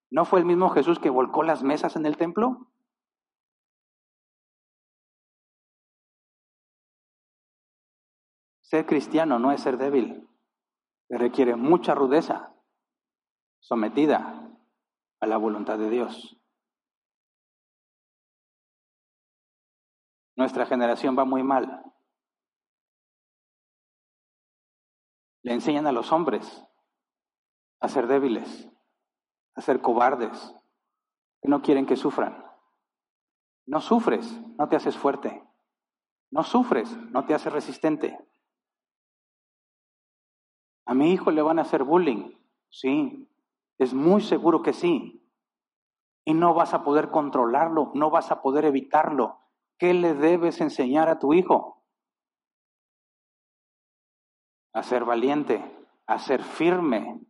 ¿No 0.09 0.25
fue 0.25 0.39
el 0.39 0.45
mismo 0.45 0.69
Jesús 0.69 0.97
que 0.99 1.09
volcó 1.09 1.43
las 1.43 1.61
mesas 1.61 1.95
en 1.95 2.05
el 2.05 2.17
templo? 2.17 2.67
Ser 8.69 8.85
cristiano 8.85 9.39
no 9.39 9.51
es 9.51 9.61
ser 9.61 9.77
débil, 9.77 10.29
requiere 11.09 11.55
mucha 11.55 11.95
rudeza, 11.95 12.53
sometida 13.57 14.47
a 15.19 15.25
la 15.25 15.37
voluntad 15.37 15.79
de 15.79 15.89
Dios. 15.89 16.39
Nuestra 20.35 20.67
generación 20.67 21.17
va 21.17 21.25
muy 21.25 21.41
mal. 21.41 21.83
Le 25.41 25.53
enseñan 25.53 25.87
a 25.87 25.91
los 25.91 26.11
hombres 26.11 26.63
a 27.79 27.89
ser 27.89 28.05
débiles, 28.05 28.69
a 29.55 29.61
ser 29.61 29.81
cobardes, 29.81 30.55
que 31.41 31.49
no 31.49 31.63
quieren 31.63 31.87
que 31.87 31.95
sufran. 31.95 32.45
No 33.65 33.81
sufres, 33.81 34.31
no 34.59 34.69
te 34.69 34.75
haces 34.75 34.95
fuerte. 34.95 35.43
No 36.29 36.43
sufres, 36.43 36.95
no 37.09 37.25
te 37.25 37.33
haces 37.33 37.51
resistente. 37.51 38.28
¿A 40.89 40.95
mi 40.95 41.11
hijo 41.11 41.29
le 41.29 41.43
van 41.43 41.59
a 41.59 41.61
hacer 41.61 41.83
bullying? 41.83 42.31
Sí, 42.71 43.29
es 43.77 43.93
muy 43.93 44.23
seguro 44.23 44.63
que 44.63 44.73
sí. 44.73 45.23
Y 46.25 46.33
no 46.33 46.55
vas 46.55 46.73
a 46.73 46.83
poder 46.83 47.11
controlarlo, 47.11 47.91
no 47.93 48.09
vas 48.09 48.31
a 48.31 48.41
poder 48.41 48.65
evitarlo. 48.65 49.37
¿Qué 49.77 49.93
le 49.93 50.15
debes 50.15 50.61
enseñar 50.61 51.07
a 51.07 51.19
tu 51.19 51.35
hijo? 51.35 51.83
A 54.73 54.81
ser 54.81 55.05
valiente, 55.05 55.63
a 56.07 56.17
ser 56.17 56.41
firme, 56.41 57.21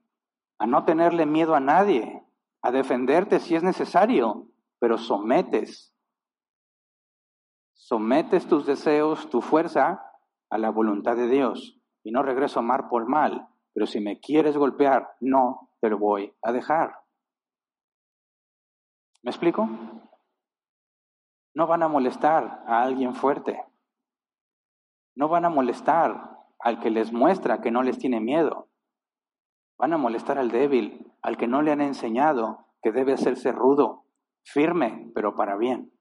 a 0.58 0.66
no 0.66 0.86
tenerle 0.86 1.26
miedo 1.26 1.54
a 1.54 1.60
nadie, 1.60 2.26
a 2.62 2.72
defenderte 2.72 3.42
si 3.42 3.56
es 3.56 3.64
necesario, 3.64 4.48
pero 4.80 4.98
sometes. 4.98 5.94
Sometes 7.74 8.48
tus 8.48 8.66
deseos, 8.66 9.30
tu 9.30 9.42
fuerza 9.42 10.02
a 10.50 10.58
la 10.58 10.70
voluntad 10.70 11.18
de 11.18 11.28
Dios 11.28 11.79
y 12.10 12.12
no 12.12 12.24
regreso 12.24 12.64
mal 12.64 12.88
por 12.88 13.08
mal, 13.08 13.48
pero 13.72 13.86
si 13.86 14.00
me 14.00 14.20
quieres 14.20 14.58
golpear, 14.58 15.16
no 15.20 15.70
te 15.80 15.92
lo 15.92 16.00
voy 16.00 16.34
a 16.42 16.52
dejar. 16.52 17.04
¿Me 19.22 19.30
explico? 19.30 19.70
No 21.54 21.68
van 21.68 21.84
a 21.84 21.88
molestar 21.88 22.64
a 22.66 22.82
alguien 22.82 23.14
fuerte. 23.14 23.64
No 25.16 25.30
van 25.30 25.46
a 25.46 25.50
molestar 25.50 26.48
al 26.58 26.80
que 26.80 26.90
les 26.90 27.14
muestra 27.14 27.62
que 27.62 27.70
no 27.70 27.84
les 27.84 28.00
tiene 28.00 28.20
miedo. 28.20 28.70
Van 29.78 29.94
a 29.94 29.98
molestar 30.00 30.40
al 30.40 30.50
débil, 30.50 31.14
al 31.22 31.38
que 31.38 31.46
no 31.46 31.62
le 31.62 31.72
han 31.72 31.82
enseñado 31.82 32.66
que 32.82 32.92
debe 32.92 33.14
hacerse 33.14 33.52
rudo, 33.52 34.06
firme, 34.44 35.12
pero 35.14 35.36
para 35.36 35.58
bien. 35.58 35.94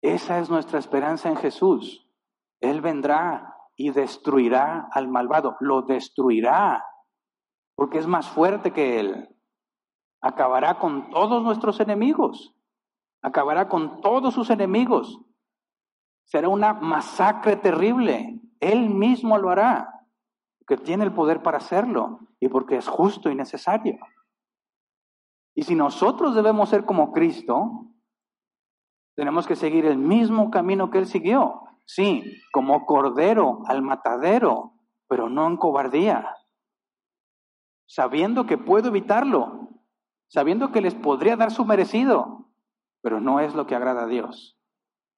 Esa 0.00 0.38
es 0.38 0.48
nuestra 0.48 0.78
esperanza 0.78 1.28
en 1.28 1.36
Jesús. 1.36 2.07
Él 2.60 2.80
vendrá 2.80 3.54
y 3.76 3.90
destruirá 3.90 4.88
al 4.90 5.08
malvado, 5.08 5.56
lo 5.60 5.82
destruirá, 5.82 6.84
porque 7.76 7.98
es 7.98 8.06
más 8.06 8.28
fuerte 8.28 8.72
que 8.72 8.98
Él. 8.98 9.28
Acabará 10.20 10.78
con 10.78 11.10
todos 11.10 11.42
nuestros 11.44 11.78
enemigos, 11.78 12.56
acabará 13.22 13.68
con 13.68 14.00
todos 14.00 14.34
sus 14.34 14.50
enemigos. 14.50 15.20
Será 16.24 16.48
una 16.48 16.74
masacre 16.74 17.56
terrible. 17.56 18.40
Él 18.60 18.90
mismo 18.90 19.38
lo 19.38 19.50
hará, 19.50 20.04
porque 20.58 20.76
tiene 20.82 21.04
el 21.04 21.14
poder 21.14 21.42
para 21.42 21.58
hacerlo 21.58 22.18
y 22.40 22.48
porque 22.48 22.76
es 22.76 22.88
justo 22.88 23.30
y 23.30 23.36
necesario. 23.36 23.96
Y 25.54 25.62
si 25.62 25.74
nosotros 25.74 26.34
debemos 26.34 26.68
ser 26.68 26.84
como 26.84 27.12
Cristo, 27.12 27.86
tenemos 29.14 29.46
que 29.46 29.56
seguir 29.56 29.86
el 29.86 29.98
mismo 29.98 30.50
camino 30.50 30.90
que 30.90 30.98
Él 30.98 31.06
siguió. 31.06 31.67
Sí, 31.88 32.42
como 32.52 32.84
cordero 32.84 33.62
al 33.66 33.80
matadero, 33.80 34.74
pero 35.08 35.30
no 35.30 35.46
en 35.46 35.56
cobardía. 35.56 36.36
Sabiendo 37.86 38.44
que 38.44 38.58
puedo 38.58 38.88
evitarlo, 38.88 39.70
sabiendo 40.28 40.70
que 40.70 40.82
les 40.82 40.94
podría 40.94 41.36
dar 41.36 41.50
su 41.50 41.64
merecido, 41.64 42.50
pero 43.00 43.20
no 43.20 43.40
es 43.40 43.54
lo 43.54 43.66
que 43.66 43.74
agrada 43.74 44.02
a 44.02 44.06
Dios. 44.06 44.58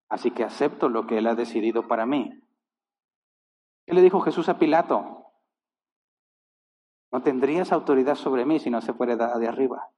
Así 0.09 0.31
que 0.31 0.45
acepto 0.45 0.89
lo 0.89 1.09
que 1.09 1.19
Él 1.19 1.27
ha 1.27 1.35
decidido 1.35 1.89
para 1.89 2.07
mí. 2.07 2.41
¿Qué 3.85 3.93
le 3.93 4.03
dijo 4.03 4.21
Jesús 4.21 4.49
a 4.49 4.59
Pilato? 4.59 5.27
No 7.11 7.23
tendrías 7.23 7.73
autoridad 7.73 8.15
sobre 8.15 8.47
mí 8.47 8.61
si 8.61 8.71
no 8.71 8.81
se 8.81 8.93
fuera 8.93 9.17
de 9.17 9.49
arriba. 9.49 9.91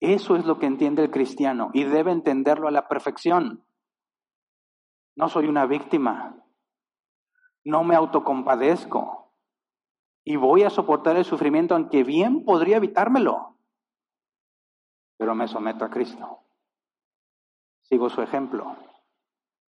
Eso 0.00 0.36
es 0.36 0.46
lo 0.46 0.58
que 0.58 0.64
entiende 0.64 1.02
el 1.02 1.10
cristiano 1.10 1.70
y 1.74 1.84
debe 1.84 2.12
entenderlo 2.12 2.66
a 2.68 2.72
la 2.72 2.88
perfección. 2.88 3.66
No 5.16 5.28
soy 5.28 5.46
una 5.46 5.66
víctima. 5.66 6.42
No 7.64 7.84
me 7.84 7.94
autocompadezco. 7.94 9.32
Y 10.24 10.36
voy 10.36 10.62
a 10.62 10.70
soportar 10.70 11.16
el 11.16 11.24
sufrimiento 11.24 11.74
aunque 11.74 12.04
bien 12.04 12.44
podría 12.44 12.76
evitármelo. 12.76 13.58
Pero 15.18 15.34
me 15.34 15.48
someto 15.48 15.84
a 15.84 15.90
Cristo. 15.90 16.40
Sigo 17.82 18.08
su 18.08 18.22
ejemplo. 18.22 18.76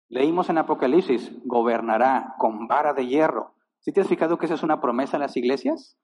Leímos 0.10 0.50
en 0.50 0.58
Apocalipsis, 0.58 1.32
gobernará 1.46 2.36
con 2.40 2.68
vara 2.68 2.94
de 2.94 3.06
hierro. 3.06 3.54
¿Sí 3.80 3.94
te 3.94 4.02
has 4.02 4.08
fijado 4.08 4.38
que 4.38 4.46
esa 4.46 4.56
es 4.56 4.64
una 4.64 4.82
promesa 4.82 5.18
en 5.18 5.22
las 5.22 5.38
iglesias? 5.38 5.98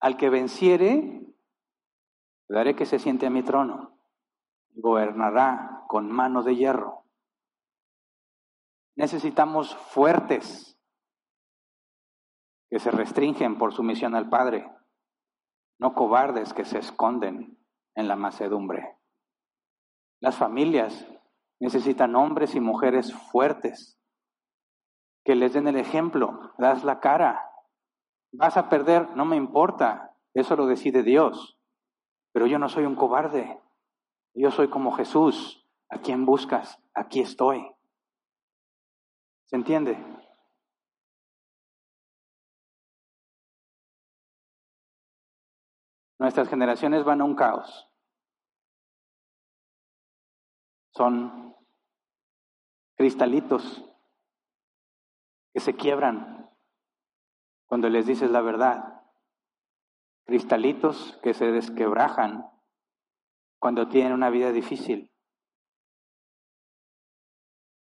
Al 0.00 0.16
que 0.16 0.30
venciere, 0.30 1.22
daré 2.48 2.74
que 2.74 2.86
se 2.86 2.98
siente 2.98 3.26
a 3.26 3.30
mi 3.30 3.42
trono. 3.42 3.98
Gobernará 4.72 5.84
con 5.86 6.10
mano 6.10 6.42
de 6.42 6.56
hierro. 6.56 7.03
Necesitamos 8.96 9.74
fuertes 9.76 10.78
que 12.70 12.78
se 12.78 12.90
restringen 12.90 13.58
por 13.58 13.72
sumisión 13.72 14.14
al 14.14 14.28
Padre, 14.28 14.70
no 15.78 15.94
cobardes 15.94 16.52
que 16.52 16.64
se 16.64 16.78
esconden 16.78 17.58
en 17.94 18.08
la 18.08 18.16
macedumbre. 18.16 18.98
Las 20.20 20.36
familias 20.36 21.06
necesitan 21.60 22.16
hombres 22.16 22.54
y 22.54 22.60
mujeres 22.60 23.12
fuertes 23.12 24.00
que 25.24 25.34
les 25.34 25.54
den 25.54 25.68
el 25.68 25.76
ejemplo, 25.76 26.52
das 26.58 26.84
la 26.84 27.00
cara. 27.00 27.50
Vas 28.32 28.56
a 28.56 28.68
perder, 28.68 29.16
no 29.16 29.24
me 29.24 29.36
importa, 29.36 30.16
eso 30.34 30.56
lo 30.56 30.66
decide 30.66 31.02
Dios. 31.02 31.58
Pero 32.32 32.46
yo 32.46 32.58
no 32.58 32.68
soy 32.68 32.84
un 32.84 32.96
cobarde, 32.96 33.60
yo 34.34 34.50
soy 34.50 34.68
como 34.68 34.92
Jesús. 34.92 35.60
¿A 35.88 35.98
quién 35.98 36.26
buscas? 36.26 36.82
Aquí 36.94 37.20
estoy. 37.20 37.73
¿Se 39.46 39.56
entiende? 39.56 39.96
Nuestras 46.18 46.48
generaciones 46.48 47.04
van 47.04 47.20
a 47.20 47.24
un 47.24 47.34
caos. 47.34 47.88
Son 50.94 51.54
cristalitos 52.96 53.84
que 55.52 55.60
se 55.60 55.74
quiebran 55.74 56.50
cuando 57.66 57.88
les 57.88 58.06
dices 58.06 58.30
la 58.30 58.40
verdad. 58.40 59.02
Cristalitos 60.26 61.18
que 61.22 61.34
se 61.34 61.46
desquebrajan 61.52 62.50
cuando 63.58 63.88
tienen 63.88 64.12
una 64.12 64.30
vida 64.30 64.52
difícil. 64.52 65.13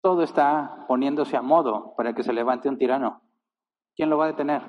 Todo 0.02 0.22
está 0.22 0.84
poniéndose 0.88 1.36
a 1.36 1.42
modo 1.42 1.94
para 1.96 2.14
que 2.14 2.22
se 2.22 2.32
levante 2.32 2.68
un 2.68 2.78
tirano. 2.78 3.22
¿Quién 3.94 4.08
lo 4.08 4.16
va 4.16 4.24
a 4.24 4.28
detener? 4.28 4.62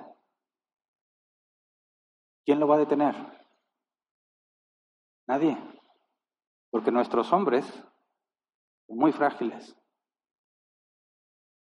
¿Quién 2.45 2.59
lo 2.59 2.67
va 2.67 2.75
a 2.75 2.79
detener? 2.79 3.15
Nadie. 5.27 5.57
Porque 6.69 6.91
nuestros 6.91 7.31
hombres 7.31 7.65
son 8.87 8.97
muy 8.97 9.11
frágiles. 9.11 9.77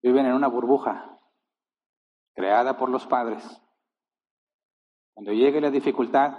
Viven 0.03 0.25
en 0.25 0.33
una 0.33 0.47
burbuja 0.47 1.19
creada 2.35 2.77
por 2.77 2.89
los 2.89 3.07
padres. 3.07 3.61
Cuando 5.13 5.31
llegue 5.31 5.61
la 5.61 5.71
dificultad, 5.71 6.33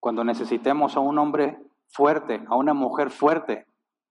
cuando 0.00 0.24
necesitemos 0.24 0.96
a 0.96 1.00
un 1.00 1.18
hombre 1.18 1.64
fuerte, 1.86 2.44
a 2.48 2.56
una 2.56 2.74
mujer 2.74 3.10
fuerte 3.10 3.66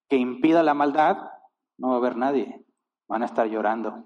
que 0.08 0.16
impida 0.16 0.64
la 0.64 0.74
maldad, 0.74 1.33
no 1.78 1.90
va 1.90 1.94
a 1.96 1.98
haber 1.98 2.16
nadie. 2.18 2.66
Van 3.08 3.24
a 3.24 3.26
estar 3.26 3.48
llorando. 3.48 4.04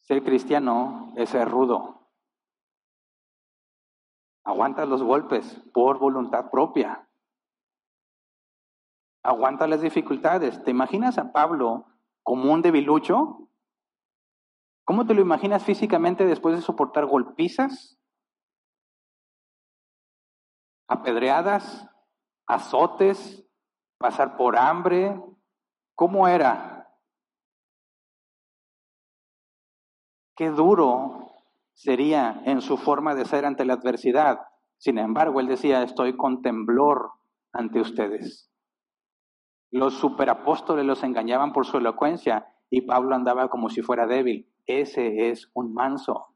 Ser 0.00 0.24
cristiano 0.24 1.12
es 1.16 1.30
ser 1.30 1.48
rudo. 1.48 2.10
Aguanta 4.44 4.84
los 4.84 5.02
golpes 5.02 5.62
por 5.72 5.98
voluntad 5.98 6.50
propia. 6.50 7.08
Aguanta 9.22 9.68
las 9.68 9.80
dificultades. 9.80 10.62
¿Te 10.64 10.72
imaginas 10.72 11.18
a 11.18 11.32
Pablo 11.32 11.86
como 12.24 12.52
un 12.52 12.60
debilucho? 12.60 13.48
¿Cómo 14.84 15.06
te 15.06 15.14
lo 15.14 15.20
imaginas 15.20 15.64
físicamente 15.64 16.26
después 16.26 16.56
de 16.56 16.62
soportar 16.62 17.06
golpizas? 17.06 18.01
Apedreadas, 20.92 21.88
azotes, 22.46 23.44
pasar 23.98 24.36
por 24.36 24.58
hambre. 24.58 25.20
¿Cómo 25.94 26.28
era? 26.28 26.96
Qué 30.36 30.50
duro 30.50 31.30
sería 31.74 32.42
en 32.44 32.60
su 32.60 32.76
forma 32.76 33.14
de 33.14 33.24
ser 33.24 33.44
ante 33.44 33.64
la 33.64 33.74
adversidad. 33.74 34.40
Sin 34.78 34.98
embargo, 34.98 35.40
él 35.40 35.46
decía, 35.46 35.82
estoy 35.82 36.16
con 36.16 36.42
temblor 36.42 37.12
ante 37.52 37.80
ustedes. 37.80 38.50
Los 39.70 39.94
superapóstoles 39.94 40.84
los 40.84 41.02
engañaban 41.02 41.52
por 41.52 41.64
su 41.66 41.78
elocuencia 41.78 42.54
y 42.68 42.82
Pablo 42.82 43.14
andaba 43.14 43.48
como 43.48 43.70
si 43.70 43.82
fuera 43.82 44.06
débil. 44.06 44.52
Ese 44.66 45.30
es 45.30 45.50
un 45.54 45.72
manso. 45.72 46.28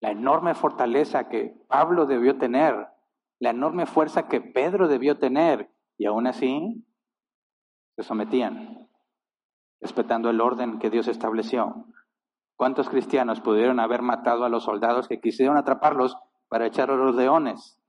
la 0.00 0.10
enorme 0.10 0.54
fortaleza 0.54 1.28
que 1.28 1.54
Pablo 1.68 2.06
debió 2.06 2.36
tener, 2.36 2.88
la 3.42 3.50
enorme 3.50 3.86
fuerza 3.86 4.28
que 4.28 4.40
Pedro 4.40 4.86
debió 4.86 5.18
tener, 5.18 5.68
y 5.98 6.06
aún 6.06 6.28
así 6.28 6.86
se 7.96 8.04
sometían, 8.04 8.88
respetando 9.80 10.30
el 10.30 10.40
orden 10.40 10.78
que 10.78 10.90
Dios 10.90 11.08
estableció. 11.08 11.86
¿Cuántos 12.54 12.88
cristianos 12.88 13.40
pudieron 13.40 13.80
haber 13.80 14.00
matado 14.00 14.44
a 14.44 14.48
los 14.48 14.62
soldados 14.62 15.08
que 15.08 15.20
quisieron 15.20 15.56
atraparlos 15.56 16.16
para 16.46 16.66
echar 16.66 16.92
a 16.92 16.94
los 16.94 17.16
leones? 17.16 17.82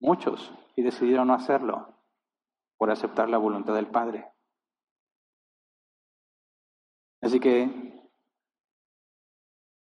Muchos, 0.00 0.52
y 0.74 0.82
decidieron 0.82 1.28
no 1.28 1.34
hacerlo 1.34 1.94
por 2.78 2.90
aceptar 2.90 3.30
la 3.30 3.38
voluntad 3.38 3.74
del 3.74 3.92
Padre. 3.92 4.28
Así 7.20 7.38
que 7.38 8.10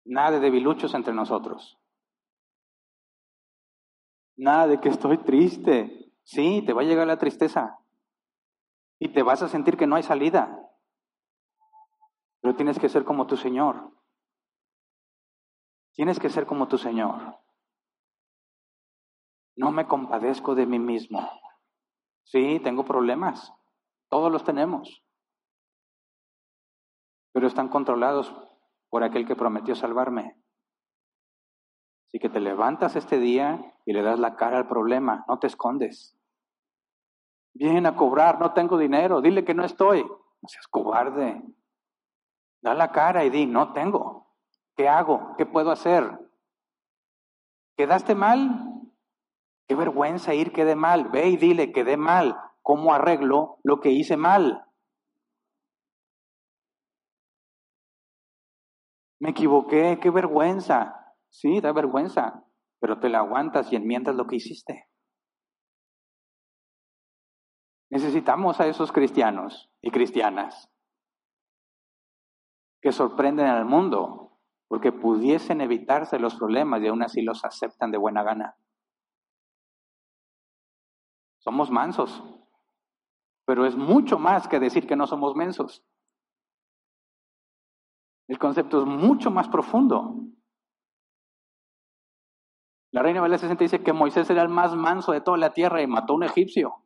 nada 0.07 0.30
de 0.30 0.40
debiluchos 0.40 0.94
entre 0.94 1.12
nosotros. 1.12 1.78
Nada 4.39 4.68
de 4.68 4.80
que 4.80 4.89
estoy 4.89 5.18
triste. 5.18 6.12
Sí, 6.22 6.62
te 6.64 6.72
va 6.72 6.82
a 6.82 6.84
llegar 6.84 7.07
la 7.07 7.18
tristeza. 7.18 7.78
Y 9.01 9.09
te 9.09 9.22
vas 9.22 9.43
a 9.43 9.49
sentir 9.49 9.76
que 9.76 9.86
no 9.86 9.97
hay 9.97 10.05
salida. 10.05 10.70
Pero 12.41 12.55
tienes 12.55 12.78
que 12.78 12.89
ser 12.89 13.05
como 13.05 13.26
tu 13.26 13.36
Señor. 13.36 13.93
Tienes 15.93 16.20
que 16.20 16.30
ser 16.30 16.47
como 16.47 16.68
tu 16.68 16.78
Señor. 16.78 17.36
No 19.57 19.72
me 19.72 19.89
compadezco 19.89 20.55
de 20.55 20.66
mí 20.66 20.78
mismo. 20.78 21.28
Sí, 22.22 22.61
tengo 22.62 22.84
problemas. 22.84 23.53
Todos 24.09 24.30
los 24.30 24.45
tenemos. 24.45 25.03
Pero 27.32 27.49
están 27.49 27.68
controlados 27.68 28.32
por 28.89 29.03
aquel 29.03 29.26
que 29.26 29.34
prometió 29.34 29.74
salvarme. 29.74 30.41
Así 32.09 32.19
que 32.19 32.29
te 32.29 32.41
levantas 32.41 32.97
este 32.97 33.19
día 33.19 33.75
y 33.85 33.93
le 33.93 34.03
das 34.03 34.19
la 34.19 34.37
cara 34.37 34.59
al 34.59 34.69
problema, 34.69 35.25
no 35.29 35.39
te 35.39 35.47
escondes. 35.47 36.19
Vienen 37.55 37.87
a 37.87 37.97
cobrar, 37.97 38.39
no 38.39 38.55
tengo 38.55 38.79
dinero, 38.79 39.21
dile 39.21 39.45
que 39.45 39.55
no 39.55 39.65
estoy. 39.65 40.03
No 40.41 40.49
seas 40.49 40.69
cobarde. 40.69 41.43
Da 42.63 42.75
la 42.75 42.93
cara 42.93 43.25
y 43.25 43.31
di, 43.31 43.47
no 43.47 43.73
tengo. 43.73 44.29
¿Qué 44.77 44.89
hago? 44.89 45.35
¿Qué 45.37 45.47
puedo 45.47 45.71
hacer? 45.71 46.19
¿Quedaste 47.77 48.15
mal? 48.15 48.65
Qué 49.67 49.75
vergüenza 49.75 50.35
ir 50.35 50.53
quedé 50.53 50.77
mal. 50.77 51.09
Ve 51.11 51.29
y 51.29 51.37
dile, 51.37 51.73
quedé 51.73 51.97
mal. 51.97 52.37
¿Cómo 52.63 52.95
arreglo 52.95 53.59
lo 53.63 53.81
que 53.81 53.91
hice 53.91 54.17
mal? 54.17 54.65
Me 59.21 59.31
equivoqué, 59.31 59.99
qué 60.01 60.11
vergüenza. 60.11 60.97
Sí, 61.31 61.61
da 61.61 61.72
vergüenza, 61.72 62.45
pero 62.81 62.99
te 63.01 63.09
la 63.09 63.18
aguantas 63.18 63.72
y 63.72 63.76
enmiendas 63.76 64.14
lo 64.14 64.26
que 64.26 64.37
hiciste. 64.37 64.89
Necesitamos 67.91 68.61
a 68.61 68.66
esos 68.66 68.93
cristianos 68.93 69.70
y 69.81 69.91
cristianas 69.91 70.70
que 72.81 72.93
sorprenden 72.93 73.47
al 73.47 73.64
mundo 73.64 74.39
porque 74.68 74.93
pudiesen 74.93 75.61
evitarse 75.62 76.18
los 76.18 76.35
problemas 76.35 76.83
y 76.83 76.89
aún 76.89 77.03
así 77.03 77.22
los 77.22 77.45
aceptan 77.45 77.91
de 77.91 77.99
buena 77.99 78.22
gana. 78.22 78.57
Somos 81.39 81.70
mansos, 81.70 82.22
pero 83.47 83.64
es 83.64 83.74
mucho 83.74 84.18
más 84.18 84.47
que 84.47 84.61
decir 84.61 84.87
que 84.87 84.97
no 84.97 85.07
somos 85.07 85.35
mensos. 85.35 85.83
El 88.29 88.39
concepto 88.39 88.83
es 88.83 88.87
mucho 88.87 89.31
más 89.31 89.49
profundo. 89.49 90.16
La 92.99 93.05
reina 93.05 93.20
Valera 93.20 93.38
60 93.38 93.62
dice 93.62 93.84
que 93.84 93.92
Moisés 93.92 94.28
era 94.28 94.42
el 94.42 94.49
más 94.49 94.74
manso 94.74 95.12
de 95.12 95.20
toda 95.20 95.38
la 95.38 95.53
tierra 95.53 95.80
y 95.80 95.86
mató 95.86 96.14
a 96.14 96.16
un 96.16 96.24
egipcio. 96.24 96.82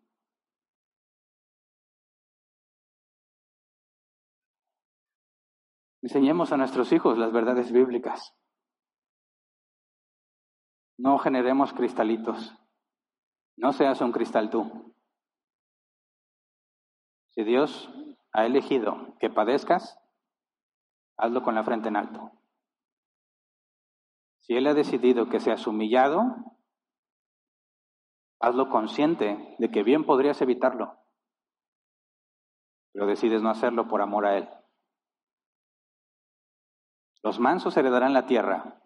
Enseñemos 6.03 6.53
a 6.53 6.59
nuestros 6.59 6.93
hijos 6.93 7.17
las 7.17 7.33
verdades 7.33 7.73
bíblicas. 7.73 8.37
No 10.99 11.17
generemos 11.17 11.73
cristalitos. 11.73 12.59
No 13.57 13.73
seas 13.73 14.03
un 14.03 14.13
cristal 14.13 14.51
tú. 14.51 14.95
Si 17.31 17.43
Dios 17.43 17.89
ha 18.33 18.45
elegido 18.45 19.17
que 19.19 19.31
padezcas, 19.31 19.99
hazlo 21.17 21.43
con 21.43 21.55
la 21.55 21.65
frente 21.65 21.89
en 21.89 21.97
alto. 21.97 22.42
Si 24.43 24.55
Él 24.55 24.67
ha 24.67 24.75
decidido 24.75 25.29
que 25.29 25.41
seas 25.41 25.67
humillado, 25.67 26.21
hazlo 28.41 28.69
consciente 28.69 29.57
de 29.59 29.71
que 29.71 29.83
bien 29.83 30.05
podrías 30.05 30.41
evitarlo, 30.43 30.99
pero 32.93 33.07
decides 33.07 33.41
no 33.41 33.51
hacerlo 33.51 33.89
por 33.89 34.03
amor 34.03 34.27
a 34.27 34.39
Él. 34.39 34.49
Los 37.23 37.39
mansos 37.39 37.77
heredarán 37.77 38.13
la 38.13 38.27
tierra. 38.27 38.83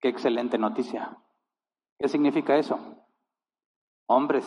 Qué 0.00 0.08
excelente 0.08 0.56
noticia. 0.56 1.18
¿Qué 1.98 2.08
significa 2.08 2.56
eso? 2.56 3.08
Hombres, 4.06 4.46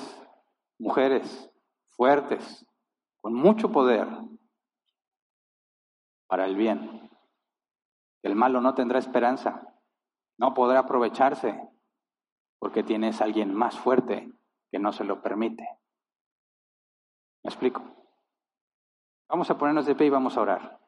mujeres 0.77 1.51
fuertes, 1.89 2.65
con 3.19 3.33
mucho 3.33 3.73
poder 3.73 4.07
para 6.27 6.45
el 6.45 6.55
bien. 6.55 7.09
El 8.23 8.35
malo 8.35 8.61
no 8.61 8.73
tendrá 8.73 8.99
esperanza, 8.99 9.68
no 10.39 10.53
podrá 10.53 10.79
aprovecharse, 10.79 11.61
porque 12.59 12.81
tienes 12.81 13.19
a 13.19 13.25
alguien 13.25 13.53
más 13.53 13.77
fuerte 13.77 14.31
que 14.71 14.79
no 14.79 14.93
se 14.93 15.03
lo 15.03 15.21
permite. 15.21 15.67
¿Me 17.43 17.49
explico? 17.49 17.83
Vamos 19.27 19.49
a 19.51 19.57
ponernos 19.57 19.85
de 19.85 19.95
pie 19.95 20.07
y 20.07 20.09
vamos 20.09 20.37
a 20.37 20.41
orar. 20.41 20.79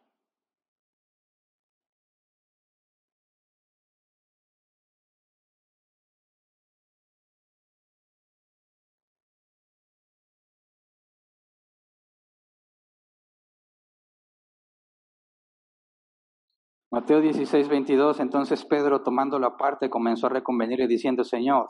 Mateo 16.94 17.22
16, 17.22 17.70
22, 17.70 18.20
entonces 18.20 18.66
Pedro 18.66 19.02
tomándolo 19.02 19.48
aparte 19.48 19.89
comenzó 19.89 20.28
a 20.28 20.32
reconvenirle 20.32 20.88
diciendo, 20.88 21.24
Señor, 21.24 21.70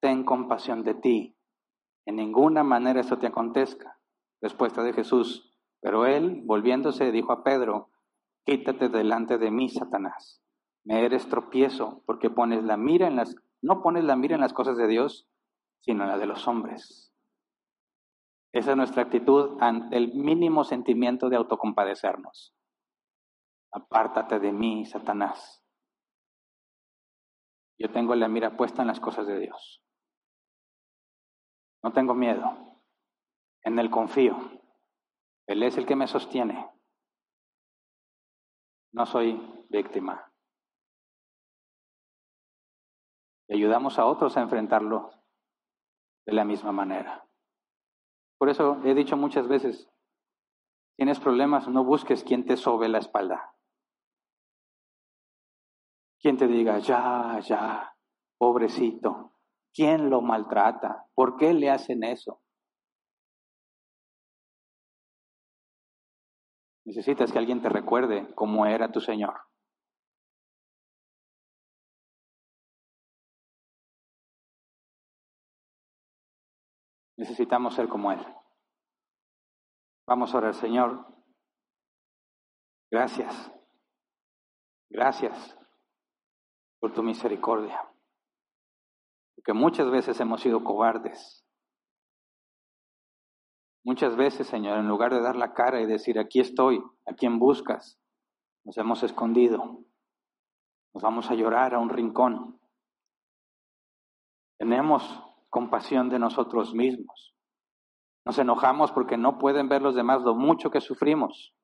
ten 0.00 0.22
compasión 0.22 0.82
de 0.82 0.92
ti, 0.92 1.34
en 2.04 2.16
ninguna 2.16 2.62
manera 2.62 3.00
esto 3.00 3.18
te 3.18 3.26
acontezca. 3.26 3.98
Respuesta 4.42 4.82
de 4.82 4.92
Jesús, 4.92 5.56
pero 5.80 6.04
él, 6.04 6.42
volviéndose, 6.44 7.10
dijo 7.10 7.32
a 7.32 7.42
Pedro, 7.42 7.88
quítate 8.44 8.90
delante 8.90 9.38
de 9.38 9.50
mí, 9.50 9.70
Satanás, 9.70 10.42
me 10.84 11.06
eres 11.06 11.26
tropiezo 11.30 12.02
porque 12.04 12.28
pones 12.28 12.62
la 12.62 12.76
mira 12.76 13.06
en 13.06 13.16
las, 13.16 13.36
no 13.62 13.80
pones 13.80 14.04
la 14.04 14.16
mira 14.16 14.34
en 14.34 14.42
las 14.42 14.52
cosas 14.52 14.76
de 14.76 14.88
Dios, 14.88 15.26
sino 15.80 16.04
en 16.04 16.10
la 16.10 16.18
de 16.18 16.26
los 16.26 16.46
hombres. 16.46 17.14
Esa 18.52 18.72
es 18.72 18.76
nuestra 18.76 19.04
actitud 19.04 19.56
ante 19.60 19.96
el 19.96 20.12
mínimo 20.12 20.64
sentimiento 20.64 21.30
de 21.30 21.36
autocompadecernos. 21.36 22.54
Apártate 23.72 24.40
de 24.40 24.52
mí, 24.52 24.84
Satanás. 24.86 25.64
Yo 27.78 27.90
tengo 27.90 28.14
la 28.14 28.28
mira 28.28 28.56
puesta 28.56 28.82
en 28.82 28.88
las 28.88 29.00
cosas 29.00 29.26
de 29.26 29.38
Dios. 29.38 29.82
No 31.82 31.92
tengo 31.92 32.14
miedo. 32.14 32.80
En 33.62 33.78
Él 33.78 33.90
confío. 33.90 34.36
Él 35.46 35.62
es 35.62 35.76
el 35.76 35.86
que 35.86 35.96
me 35.96 36.06
sostiene. 36.06 36.70
No 38.92 39.06
soy 39.06 39.40
víctima. 39.70 40.32
Y 43.48 43.54
ayudamos 43.54 43.98
a 43.98 44.04
otros 44.04 44.36
a 44.36 44.42
enfrentarlo 44.42 45.10
de 46.26 46.32
la 46.32 46.44
misma 46.44 46.72
manera. 46.72 47.26
Por 48.38 48.48
eso 48.48 48.80
he 48.84 48.94
dicho 48.94 49.16
muchas 49.16 49.48
veces, 49.48 49.88
tienes 50.96 51.18
problemas, 51.18 51.66
no 51.68 51.84
busques 51.84 52.24
quien 52.24 52.46
te 52.46 52.56
sobe 52.56 52.88
la 52.88 52.98
espalda. 52.98 53.49
Quien 56.20 56.36
te 56.36 56.46
diga, 56.46 56.78
ya, 56.78 57.40
ya, 57.40 57.96
pobrecito, 58.36 59.32
¿quién 59.72 60.10
lo 60.10 60.20
maltrata? 60.20 61.06
¿Por 61.14 61.36
qué 61.36 61.54
le 61.54 61.70
hacen 61.70 62.04
eso? 62.04 62.42
Necesitas 66.84 67.32
que 67.32 67.38
alguien 67.38 67.62
te 67.62 67.70
recuerde 67.70 68.34
cómo 68.34 68.66
era 68.66 68.92
tu 68.92 69.00
Señor. 69.00 69.40
Necesitamos 77.16 77.74
ser 77.74 77.88
como 77.88 78.12
Él. 78.12 78.20
Vamos 80.06 80.34
a 80.34 80.38
orar, 80.38 80.54
Señor. 80.54 81.06
Gracias. 82.90 83.52
Gracias 84.90 85.59
por 86.80 86.92
tu 86.92 87.02
misericordia. 87.02 87.80
Porque 89.36 89.52
muchas 89.52 89.90
veces 89.90 90.18
hemos 90.18 90.40
sido 90.40 90.64
cobardes. 90.64 91.44
Muchas 93.84 94.16
veces, 94.16 94.46
Señor, 94.46 94.78
en 94.78 94.88
lugar 94.88 95.14
de 95.14 95.20
dar 95.20 95.36
la 95.36 95.54
cara 95.54 95.80
y 95.80 95.86
decir, 95.86 96.18
aquí 96.18 96.40
estoy, 96.40 96.82
a 97.06 97.14
quién 97.14 97.38
buscas, 97.38 97.98
nos 98.64 98.76
hemos 98.76 99.02
escondido. 99.02 99.84
Nos 100.92 101.02
vamos 101.02 101.30
a 101.30 101.34
llorar 101.34 101.74
a 101.74 101.78
un 101.78 101.88
rincón. 101.88 102.60
Tenemos 104.58 105.22
compasión 105.48 106.10
de 106.10 106.18
nosotros 106.18 106.74
mismos. 106.74 107.34
Nos 108.26 108.38
enojamos 108.38 108.92
porque 108.92 109.16
no 109.16 109.38
pueden 109.38 109.68
ver 109.68 109.80
los 109.80 109.94
demás 109.94 110.22
lo 110.22 110.34
mucho 110.34 110.70
que 110.70 110.80
sufrimos. 110.80 111.54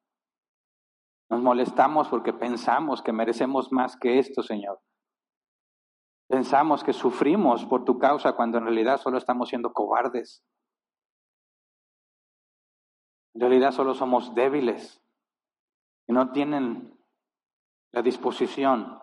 Nos 1.28 1.42
molestamos 1.42 2.08
porque 2.08 2.32
pensamos 2.32 3.02
que 3.02 3.12
merecemos 3.12 3.72
más 3.72 3.96
que 3.96 4.18
esto, 4.18 4.42
Señor. 4.42 4.80
Pensamos 6.28 6.82
que 6.82 6.92
sufrimos 6.92 7.64
por 7.66 7.84
tu 7.84 7.98
causa 7.98 8.34
cuando 8.34 8.58
en 8.58 8.64
realidad 8.64 9.00
solo 9.00 9.18
estamos 9.18 9.48
siendo 9.48 9.72
cobardes. 9.72 10.44
En 13.34 13.40
realidad 13.40 13.70
solo 13.70 13.94
somos 13.94 14.34
débiles 14.34 15.02
y 16.08 16.12
no 16.12 16.32
tienen 16.32 16.98
la 17.92 18.02
disposición 18.02 18.98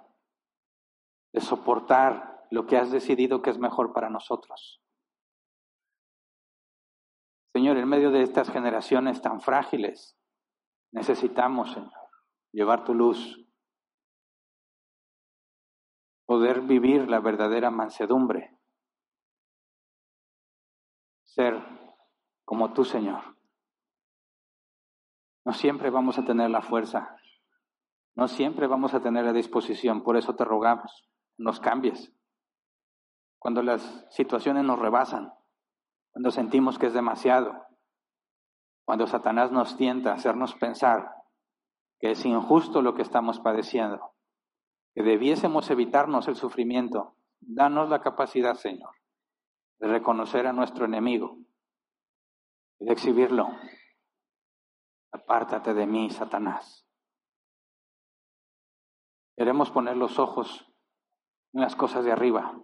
de 1.34 1.42
soportar 1.42 2.46
lo 2.52 2.66
que 2.66 2.78
has 2.78 2.92
decidido 2.92 3.42
que 3.42 3.50
es 3.50 3.58
mejor 3.58 3.94
para 3.94 4.10
nosotros. 4.10 4.82
Señor, 7.54 7.78
en 7.78 7.88
medio 7.88 8.12
de 8.12 8.24
estas 8.24 8.50
generaciones 8.50 9.22
tan 9.22 9.40
frágiles, 9.40 10.18
necesitamos, 10.92 11.72
Señor, 11.72 11.92
llevar 12.52 12.84
tu 12.84 12.94
luz, 12.94 13.43
poder 16.26 16.62
vivir 16.62 17.10
la 17.10 17.20
verdadera 17.20 17.70
mansedumbre, 17.72 18.58
ser 21.26 21.62
como 22.46 22.74
tú, 22.74 22.86
Señor. 22.86 23.38
No 25.46 25.54
siempre 25.54 25.90
vamos 25.90 26.18
a 26.18 26.26
tener 26.26 26.50
la 26.50 26.62
fuerza, 26.62 27.18
no 28.16 28.28
siempre 28.28 28.68
vamos 28.68 28.94
a 28.94 29.02
tener 29.02 29.26
la 29.26 29.34
disposición, 29.34 30.04
por 30.04 30.16
eso 30.16 30.36
te 30.36 30.46
rogamos, 30.46 31.10
nos 31.38 31.60
cambies. 31.60 32.14
Cuando 33.40 33.62
las 33.62 34.06
situaciones 34.12 34.64
nos 34.64 34.80
rebasan, 34.80 35.34
cuando 36.12 36.32
sentimos 36.32 36.78
que 36.78 36.86
es 36.86 36.94
demasiado, 36.94 37.66
cuando 38.86 39.08
Satanás 39.08 39.52
nos 39.52 39.76
tienta 39.76 40.12
a 40.12 40.16
hacernos 40.16 40.56
pensar 40.56 41.12
que 42.00 42.12
es 42.12 42.26
injusto 42.26 42.82
lo 42.82 42.94
que 42.94 43.02
estamos 43.02 43.40
padeciendo, 43.40 44.13
que 44.94 45.04
debiésemos 45.04 45.70
evitarnos 45.70 46.28
el 46.28 46.36
sufrimiento, 46.36 47.16
danos 47.40 47.90
la 47.90 48.02
capacidad, 48.02 48.56
Señor, 48.56 48.96
de 49.80 49.88
reconocer 49.88 50.48
a 50.48 50.54
nuestro 50.54 50.86
enemigo 50.86 51.38
y 52.80 52.86
de 52.86 52.94
exhibirlo. 52.94 53.50
Apártate 55.12 55.74
de 55.74 55.88
mí, 55.88 56.10
Satanás. 56.10 56.88
Queremos 59.36 59.72
poner 59.72 59.98
los 59.98 60.20
ojos 60.20 60.72
en 61.54 61.62
las 61.62 61.76
cosas 61.76 62.06
de 62.06 62.12
arriba, 62.12 62.56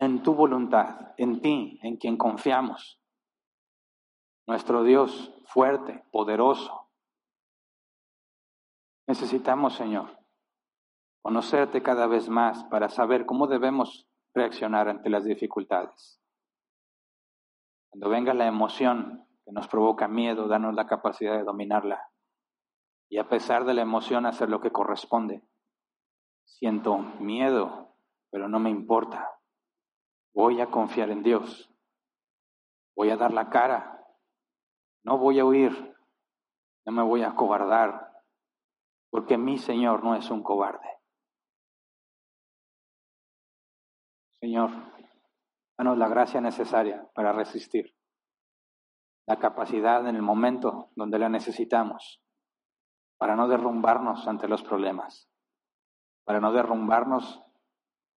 en 0.00 0.22
tu 0.22 0.34
voluntad, 0.34 1.14
en 1.18 1.40
ti, 1.40 1.78
en 1.82 1.96
quien 1.98 2.16
confiamos. 2.16 3.00
Nuestro 4.46 4.82
Dios 4.82 5.32
fuerte, 5.46 6.04
poderoso. 6.10 6.88
Necesitamos, 9.06 9.74
Señor, 9.74 10.19
conocerte 11.22 11.82
cada 11.82 12.06
vez 12.06 12.28
más 12.28 12.64
para 12.64 12.88
saber 12.88 13.26
cómo 13.26 13.46
debemos 13.46 14.08
reaccionar 14.34 14.88
ante 14.88 15.10
las 15.10 15.24
dificultades. 15.24 16.20
Cuando 17.90 18.08
venga 18.08 18.34
la 18.34 18.46
emoción 18.46 19.26
que 19.44 19.52
nos 19.52 19.68
provoca 19.68 20.08
miedo, 20.08 20.48
danos 20.48 20.74
la 20.74 20.86
capacidad 20.86 21.36
de 21.36 21.44
dominarla. 21.44 22.08
Y 23.08 23.18
a 23.18 23.28
pesar 23.28 23.64
de 23.64 23.74
la 23.74 23.82
emoción, 23.82 24.26
hacer 24.26 24.48
lo 24.48 24.60
que 24.60 24.70
corresponde. 24.70 25.42
Siento 26.44 26.98
miedo, 26.98 27.96
pero 28.30 28.48
no 28.48 28.60
me 28.60 28.70
importa. 28.70 29.28
Voy 30.32 30.60
a 30.60 30.70
confiar 30.70 31.10
en 31.10 31.24
Dios. 31.24 31.68
Voy 32.94 33.10
a 33.10 33.16
dar 33.16 33.32
la 33.32 33.50
cara. 33.50 34.06
No 35.02 35.18
voy 35.18 35.40
a 35.40 35.44
huir. 35.44 35.96
No 36.86 36.92
me 36.92 37.02
voy 37.02 37.22
a 37.24 37.34
cobardar. 37.34 38.12
Porque 39.10 39.36
mi 39.36 39.58
Señor 39.58 40.04
no 40.04 40.14
es 40.14 40.30
un 40.30 40.44
cobarde. 40.44 40.99
Señor, 44.40 44.70
danos 45.78 45.98
la 45.98 46.08
gracia 46.08 46.40
necesaria 46.40 47.06
para 47.14 47.32
resistir. 47.32 47.94
La 49.26 49.38
capacidad 49.38 50.06
en 50.08 50.16
el 50.16 50.22
momento 50.22 50.90
donde 50.96 51.18
la 51.18 51.28
necesitamos. 51.28 52.22
Para 53.18 53.36
no 53.36 53.48
derrumbarnos 53.48 54.26
ante 54.26 54.48
los 54.48 54.62
problemas. 54.62 55.28
Para 56.24 56.40
no 56.40 56.52
derrumbarnos 56.52 57.42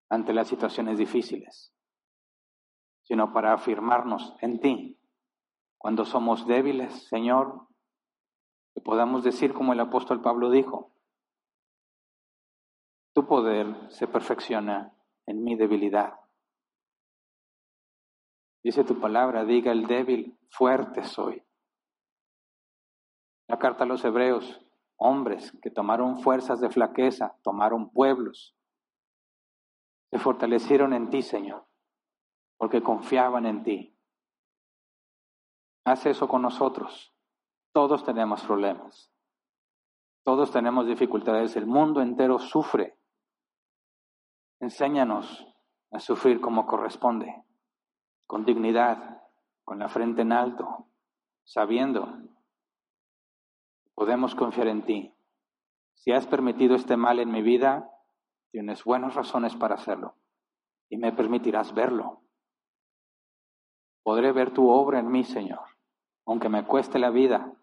ante 0.09 0.34
las 0.34 0.47
situaciones 0.47 0.97
difíciles 0.97 1.74
sino 3.03 3.34
para 3.34 3.53
afirmarnos 3.53 4.36
en 4.41 4.59
ti. 4.59 4.99
Cuando 5.78 6.05
somos 6.05 6.47
débiles, 6.47 7.07
Señor, 7.07 7.67
que 8.74 8.82
podamos 8.82 9.24
decir 9.24 9.53
como 9.53 9.74
el 9.74 9.80
apóstol 9.80 10.21
Pablo 10.21 10.49
dijo, 10.49 10.91
tu 13.13 13.28
poder 13.28 13.91
se 13.91 14.07
perfecciona 14.07 14.93
en 15.26 15.43
mi 15.43 15.55
debilidad. 15.55 16.13
Dice 18.63 18.84
tu 18.84 18.99
palabra, 18.99 19.43
diga 19.45 19.71
el 19.71 19.88
débil, 19.88 20.38
fuerte 20.49 21.03
soy. 21.03 21.43
La 23.47 23.60
carta 23.60 23.84
a 23.84 23.88
los 23.88 24.03
hebreos, 24.06 24.61
hombres 24.95 25.52
que 25.61 25.69
tomaron 25.69 26.19
fuerzas 26.19 26.61
de 26.61 26.69
flaqueza, 26.69 27.38
tomaron 27.43 27.91
pueblos, 27.91 28.56
se 30.11 30.19
fortalecieron 30.19 30.93
en 30.93 31.10
ti, 31.10 31.22
Señor 31.22 31.68
porque 32.64 32.81
confiaban 32.81 33.45
en 33.45 33.61
ti. 33.64 33.93
Haz 35.85 36.06
eso 36.06 36.30
con 36.30 36.41
nosotros. 36.41 37.14
Todos 37.73 38.06
tenemos 38.06 38.41
problemas. 38.43 39.11
Todos 40.23 40.49
tenemos 40.49 40.88
dificultades. 40.88 41.57
El 41.57 41.65
mundo 41.65 41.99
entero 41.99 42.39
sufre. 42.39 42.97
Enséñanos 44.64 45.45
a 45.91 45.99
sufrir 45.99 46.40
como 46.40 46.65
corresponde, 46.65 47.44
con 48.26 48.45
dignidad, 48.45 49.22
con 49.65 49.77
la 49.77 49.90
frente 49.90 50.22
en 50.22 50.31
alto, 50.31 50.88
sabiendo 51.44 52.07
podemos 53.94 54.35
confiar 54.35 54.68
en 54.68 54.85
ti. 54.85 55.14
Si 55.95 56.14
has 56.14 56.27
permitido 56.27 56.77
este 56.77 56.95
mal 56.95 57.19
en 57.19 57.30
mi 57.30 57.41
vida, 57.41 57.91
tienes 58.52 58.85
buenas 58.85 59.15
razones 59.15 59.53
para 59.53 59.76
hacerlo 59.76 60.15
y 60.88 60.95
me 60.95 61.11
permitirás 61.11 61.73
verlo. 61.73 62.22
Podré 64.02 64.31
ver 64.31 64.53
tu 64.53 64.69
obra 64.69 64.99
en 64.99 65.11
mí, 65.11 65.26
Señor, 65.26 65.77
aunque 66.26 66.48
me 66.48 66.65
cueste 66.65 66.99
la 66.99 67.10
vida. 67.10 67.53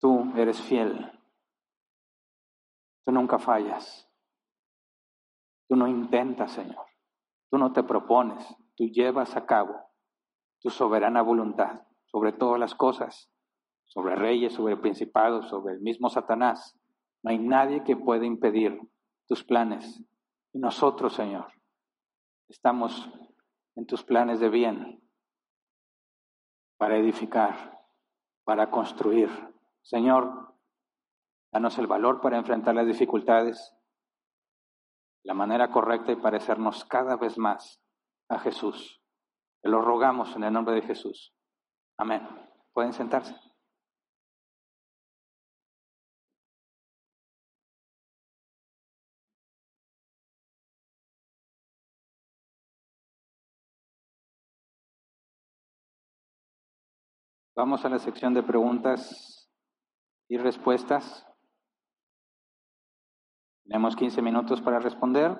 Tú 0.00 0.32
eres 0.36 0.60
fiel. 0.60 1.20
Tú 3.04 3.12
nunca 3.12 3.38
fallas. 3.38 4.11
Tú 5.72 5.76
no 5.76 5.88
intentas, 5.88 6.52
Señor. 6.52 6.84
Tú 7.50 7.56
no 7.56 7.72
te 7.72 7.82
propones. 7.82 8.46
Tú 8.76 8.88
llevas 8.88 9.34
a 9.36 9.46
cabo 9.46 9.74
tu 10.60 10.68
soberana 10.68 11.22
voluntad 11.22 11.80
sobre 12.04 12.32
todas 12.32 12.60
las 12.60 12.74
cosas, 12.74 13.32
sobre 13.86 14.14
reyes, 14.14 14.52
sobre 14.52 14.76
principados, 14.76 15.48
sobre 15.48 15.72
el 15.72 15.80
mismo 15.80 16.10
Satanás. 16.10 16.78
No 17.22 17.30
hay 17.30 17.38
nadie 17.38 17.84
que 17.84 17.96
pueda 17.96 18.26
impedir 18.26 18.78
tus 19.26 19.44
planes. 19.44 20.04
Y 20.52 20.58
nosotros, 20.58 21.14
Señor, 21.14 21.50
estamos 22.50 23.10
en 23.74 23.86
tus 23.86 24.04
planes 24.04 24.40
de 24.40 24.50
bien 24.50 25.02
para 26.76 26.98
edificar, 26.98 27.80
para 28.44 28.70
construir. 28.70 29.30
Señor, 29.80 30.54
danos 31.50 31.78
el 31.78 31.86
valor 31.86 32.20
para 32.20 32.36
enfrentar 32.36 32.74
las 32.74 32.86
dificultades, 32.86 33.74
la 35.24 35.34
manera 35.34 35.70
correcta 35.70 36.12
y 36.12 36.16
parecernos 36.16 36.84
cada 36.84 37.16
vez 37.16 37.38
más 37.38 37.80
a 38.28 38.38
Jesús. 38.38 39.00
Te 39.62 39.68
lo 39.68 39.80
rogamos 39.80 40.34
en 40.34 40.44
el 40.44 40.52
nombre 40.52 40.74
de 40.74 40.82
Jesús. 40.82 41.34
Amén. 41.96 42.26
Pueden 42.72 42.92
sentarse. 42.92 43.34
Vamos 57.54 57.84
a 57.84 57.90
la 57.90 57.98
sección 57.98 58.32
de 58.32 58.42
preguntas 58.42 59.50
y 60.26 60.38
respuestas. 60.38 61.26
Tenemos 63.72 63.96
15 63.96 64.20
minutos 64.20 64.60
para 64.60 64.80
responder. 64.80 65.34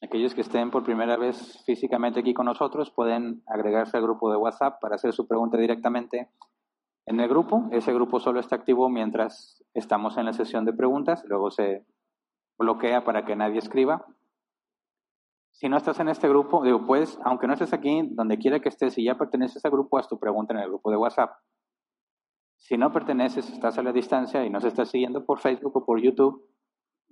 Aquellos 0.00 0.36
que 0.36 0.42
estén 0.42 0.70
por 0.70 0.84
primera 0.84 1.16
vez 1.16 1.64
físicamente 1.66 2.20
aquí 2.20 2.32
con 2.32 2.46
nosotros 2.46 2.92
pueden 2.92 3.42
agregarse 3.48 3.96
al 3.96 4.04
grupo 4.04 4.30
de 4.30 4.36
WhatsApp 4.36 4.80
para 4.80 4.94
hacer 4.94 5.12
su 5.12 5.26
pregunta 5.26 5.58
directamente 5.58 6.30
en 7.06 7.18
el 7.18 7.28
grupo. 7.28 7.68
Ese 7.72 7.92
grupo 7.92 8.20
solo 8.20 8.38
está 8.38 8.54
activo 8.54 8.88
mientras 8.88 9.64
estamos 9.74 10.16
en 10.16 10.26
la 10.26 10.32
sesión 10.32 10.64
de 10.64 10.74
preguntas, 10.74 11.24
luego 11.26 11.50
se 11.50 11.84
bloquea 12.56 13.02
para 13.02 13.24
que 13.24 13.34
nadie 13.34 13.58
escriba. 13.58 14.06
Si 15.50 15.68
no 15.68 15.76
estás 15.76 15.98
en 15.98 16.08
este 16.08 16.28
grupo, 16.28 16.62
digo, 16.62 16.86
pues, 16.86 17.18
aunque 17.24 17.48
no 17.48 17.54
estés 17.54 17.72
aquí, 17.72 18.08
donde 18.12 18.38
quiera 18.38 18.60
que 18.60 18.68
estés, 18.68 18.94
si 18.94 19.02
ya 19.02 19.18
perteneces 19.18 19.64
al 19.64 19.72
grupo, 19.72 19.98
haz 19.98 20.06
tu 20.06 20.20
pregunta 20.20 20.54
en 20.54 20.60
el 20.60 20.68
grupo 20.68 20.88
de 20.88 20.98
WhatsApp. 20.98 21.32
Si 22.56 22.76
no 22.76 22.92
perteneces, 22.92 23.48
estás 23.50 23.78
a 23.78 23.82
la 23.82 23.92
distancia 23.92 24.44
y 24.44 24.50
nos 24.50 24.64
estás 24.64 24.90
siguiendo 24.90 25.24
por 25.24 25.40
Facebook 25.40 25.76
o 25.76 25.84
por 25.84 26.00
YouTube, 26.00 26.48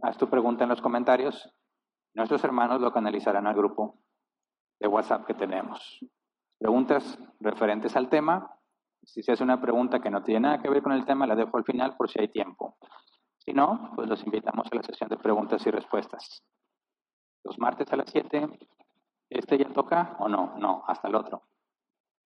haz 0.03 0.17
tu 0.19 0.29
pregunta 0.29 0.65
en 0.65 0.71
los 0.71 0.81
comentarios 0.81 1.55
Nuestros 2.15 2.45
hermanos 2.45 2.81
lo 2.81 2.93
canalizarán 2.93 3.47
al 3.49 3.57
grupo 3.57 3.99
de 4.79 4.87
WhatsApp 4.87 5.27
que 5.27 5.35
tenemos. 5.35 5.99
Preguntas 6.59 7.19
referentes 7.41 7.97
al 7.97 8.09
tema. 8.09 8.57
Si 9.03 9.23
se 9.23 9.33
hace 9.33 9.43
una 9.43 9.61
pregunta 9.61 10.01
que 10.01 10.11
no 10.11 10.23
tiene 10.23 10.41
nada 10.41 10.63
que 10.63 10.71
ver 10.71 10.83
con 10.83 10.93
el 10.93 11.05
tema, 11.05 11.27
la 11.27 11.35
dejo 11.35 11.57
al 11.57 11.65
final 11.65 11.97
por 11.97 12.09
si 12.09 12.21
hay 12.21 12.29
tiempo. 12.29 12.79
Si 13.39 13.53
no, 13.53 13.91
pues 13.97 14.09
los 14.09 14.25
invitamos 14.25 14.69
a 14.71 14.77
la 14.77 14.83
sesión 14.85 15.11
de 15.11 15.17
preguntas 15.17 15.67
y 15.67 15.71
respuestas. 15.71 16.45
Los 17.43 17.59
martes 17.59 17.93
a 17.93 17.97
las 17.97 18.09
7, 18.11 18.49
¿este 19.29 19.59
ya 19.59 19.73
toca 19.73 20.17
o 20.21 20.29
no? 20.29 20.57
No, 20.57 20.85
hasta 20.87 21.09
el 21.09 21.17
otro. 21.17 21.43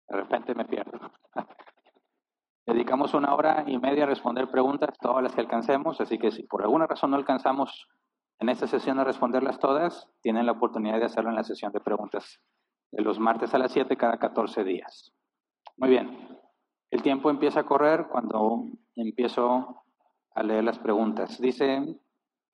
De 0.09 0.17
repente 0.17 0.53
me 0.53 0.65
pierdo. 0.65 0.99
Dedicamos 2.69 3.15
una 3.15 3.33
hora 3.33 3.63
y 3.65 3.79
media 3.79 4.03
a 4.03 4.07
responder 4.07 4.47
preguntas, 4.51 4.95
todas 5.01 5.23
las 5.23 5.33
que 5.33 5.41
alcancemos, 5.41 5.99
así 6.01 6.19
que 6.19 6.29
si 6.29 6.43
por 6.43 6.61
alguna 6.61 6.85
razón 6.85 7.09
no 7.09 7.17
alcanzamos 7.17 7.87
en 8.39 8.49
esta 8.49 8.67
sesión 8.67 8.97
de 8.97 9.05
responderlas 9.05 9.57
todas, 9.57 10.07
tienen 10.21 10.45
la 10.45 10.51
oportunidad 10.51 10.99
de 10.99 11.05
hacerlo 11.05 11.31
en 11.31 11.35
la 11.35 11.43
sesión 11.43 11.71
de 11.71 11.79
preguntas 11.79 12.39
de 12.91 13.01
los 13.01 13.19
martes 13.19 13.55
a 13.55 13.57
las 13.57 13.71
7 13.71 13.97
cada 13.97 14.17
14 14.17 14.63
días. 14.63 15.11
Muy 15.77 15.89
bien. 15.89 16.39
El 16.91 17.01
tiempo 17.01 17.31
empieza 17.31 17.61
a 17.61 17.65
correr 17.65 18.07
cuando 18.07 18.65
empiezo 18.95 19.83
a 20.35 20.43
leer 20.43 20.63
las 20.63 20.77
preguntas. 20.77 21.41
Dice, 21.41 21.99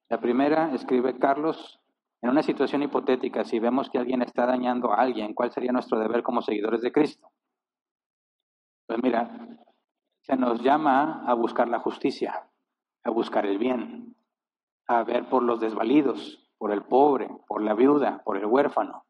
la 0.07 0.21
primera, 0.21 0.73
escribe 0.73 1.17
Carlos, 1.19 1.81
en 2.21 2.29
una 2.29 2.41
situación 2.41 2.83
hipotética, 2.83 3.43
si 3.43 3.59
vemos 3.59 3.89
que 3.89 3.97
alguien 3.97 4.21
está 4.21 4.45
dañando 4.45 4.93
a 4.93 5.01
alguien, 5.01 5.33
¿cuál 5.33 5.51
sería 5.51 5.73
nuestro 5.73 5.99
deber 5.99 6.23
como 6.23 6.41
seguidores 6.41 6.81
de 6.81 6.93
Cristo? 6.93 7.27
Pues 8.87 8.99
mira, 9.03 9.54
se 10.25 10.35
nos 10.37 10.59
llama 10.61 11.23
a 11.27 11.35
buscar 11.35 11.67
la 11.67 11.79
justicia, 11.79 12.49
a 13.03 13.11
buscar 13.11 13.45
el 13.45 13.59
bien, 13.59 14.15
a 14.87 15.03
ver 15.03 15.29
por 15.29 15.43
los 15.43 15.59
desvalidos, 15.59 16.51
por 16.57 16.71
el 16.71 16.81
pobre, 16.83 17.29
por 17.47 17.61
la 17.61 17.75
viuda, 17.75 18.23
por 18.25 18.37
el 18.37 18.47
huérfano. 18.47 19.05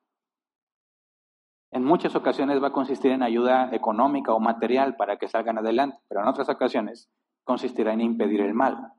En 1.72 1.86
muchas 1.86 2.18
ocasiones 2.18 2.62
va 2.62 2.68
a 2.68 2.74
consistir 2.74 3.12
en 3.12 3.24
ayuda 3.24 3.70
económica 3.72 4.34
o 4.34 4.42
material 4.42 4.98
para 4.98 5.16
que 5.16 5.30
salgan 5.30 5.58
adelante, 5.58 5.98
pero 6.10 6.22
en 6.22 6.28
otras 6.28 6.50
ocasiones 6.50 7.10
consistirá 7.46 7.94
en 7.94 8.02
impedir 8.02 8.42
el 8.42 8.54
mal. 8.54 8.92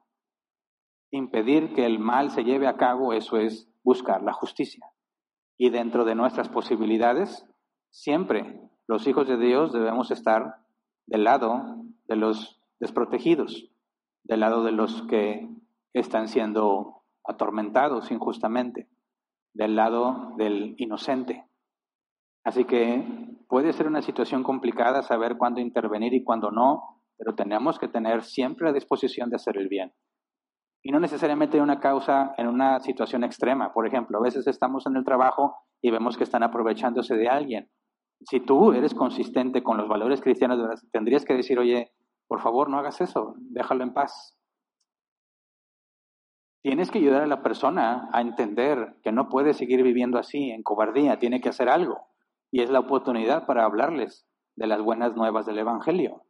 Impedir 1.10 1.74
que 1.74 1.84
el 1.84 1.98
mal 1.98 2.30
se 2.30 2.44
lleve 2.44 2.66
a 2.66 2.78
cabo, 2.78 3.12
eso 3.12 3.36
es 3.36 3.70
buscar 3.82 4.22
la 4.22 4.32
justicia. 4.32 4.86
Y 5.58 5.68
dentro 5.68 6.06
de 6.06 6.14
nuestras 6.14 6.48
posibilidades, 6.48 7.46
siempre 7.90 8.58
los 8.86 9.06
hijos 9.06 9.28
de 9.28 9.36
Dios 9.36 9.74
debemos 9.74 10.10
estar 10.10 10.62
del 11.06 11.24
lado 11.24 11.85
de 12.08 12.16
los 12.16 12.60
desprotegidos, 12.80 13.70
del 14.24 14.40
lado 14.40 14.64
de 14.64 14.72
los 14.72 15.02
que 15.02 15.48
están 15.92 16.28
siendo 16.28 17.02
atormentados 17.24 18.10
injustamente 18.10 18.88
del 19.56 19.74
lado 19.74 20.34
del 20.36 20.74
inocente. 20.76 21.46
Así 22.44 22.64
que 22.64 23.02
puede 23.48 23.72
ser 23.72 23.86
una 23.86 24.02
situación 24.02 24.42
complicada 24.42 25.02
saber 25.02 25.36
cuándo 25.38 25.60
intervenir 25.60 26.12
y 26.12 26.22
cuándo 26.22 26.50
no, 26.50 27.02
pero 27.16 27.34
tenemos 27.34 27.78
que 27.78 27.88
tener 27.88 28.22
siempre 28.22 28.66
la 28.66 28.74
disposición 28.74 29.30
de 29.30 29.36
hacer 29.36 29.56
el 29.56 29.68
bien. 29.68 29.94
Y 30.82 30.92
no 30.92 31.00
necesariamente 31.00 31.60
una 31.60 31.80
causa 31.80 32.34
en 32.36 32.46
una 32.46 32.78
situación 32.80 33.24
extrema. 33.24 33.72
Por 33.72 33.86
ejemplo, 33.86 34.18
a 34.18 34.22
veces 34.22 34.46
estamos 34.46 34.86
en 34.86 34.96
el 34.96 35.04
trabajo 35.04 35.56
y 35.82 35.90
vemos 35.90 36.16
que 36.16 36.24
están 36.24 36.42
aprovechándose 36.42 37.16
de 37.16 37.28
alguien. 37.28 37.70
Si 38.24 38.40
tú 38.40 38.72
eres 38.72 38.94
consistente 38.94 39.62
con 39.62 39.76
los 39.76 39.88
valores 39.88 40.20
cristianos, 40.20 40.82
tendrías 40.90 41.24
que 41.24 41.34
decir, 41.34 41.58
oye, 41.58 41.92
por 42.26 42.40
favor, 42.40 42.68
no 42.68 42.78
hagas 42.78 43.00
eso, 43.00 43.34
déjalo 43.38 43.84
en 43.84 43.92
paz. 43.92 44.36
Tienes 46.62 46.90
que 46.90 46.98
ayudar 46.98 47.22
a 47.22 47.28
la 47.28 47.42
persona 47.42 48.08
a 48.12 48.20
entender 48.20 48.96
que 49.04 49.12
no 49.12 49.28
puede 49.28 49.54
seguir 49.54 49.82
viviendo 49.84 50.18
así, 50.18 50.50
en 50.50 50.64
cobardía, 50.64 51.18
tiene 51.18 51.40
que 51.40 51.50
hacer 51.50 51.68
algo. 51.68 52.08
Y 52.50 52.62
es 52.62 52.70
la 52.70 52.80
oportunidad 52.80 53.46
para 53.46 53.64
hablarles 53.64 54.26
de 54.56 54.66
las 54.66 54.82
buenas 54.82 55.14
nuevas 55.14 55.46
del 55.46 55.58
Evangelio. 55.58 56.22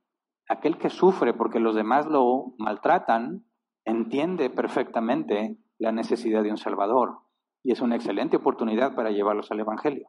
Aquel 0.49 0.77
que 0.77 0.91
sufre 0.91 1.33
porque 1.33 1.59
los 1.59 1.75
demás 1.75 2.07
lo 2.07 2.55
maltratan, 2.59 3.47
entiende 3.87 4.51
perfectamente 4.51 5.57
la 5.79 5.93
necesidad 5.93 6.43
de 6.43 6.51
un 6.51 6.59
Salvador. 6.59 7.21
Y 7.63 7.73
es 7.73 7.81
una 7.81 7.97
excelente 7.97 8.37
oportunidad 8.37 8.95
para 8.95 9.11
llevarlos 9.11 9.51
al 9.51 9.61
Evangelio. 9.61 10.09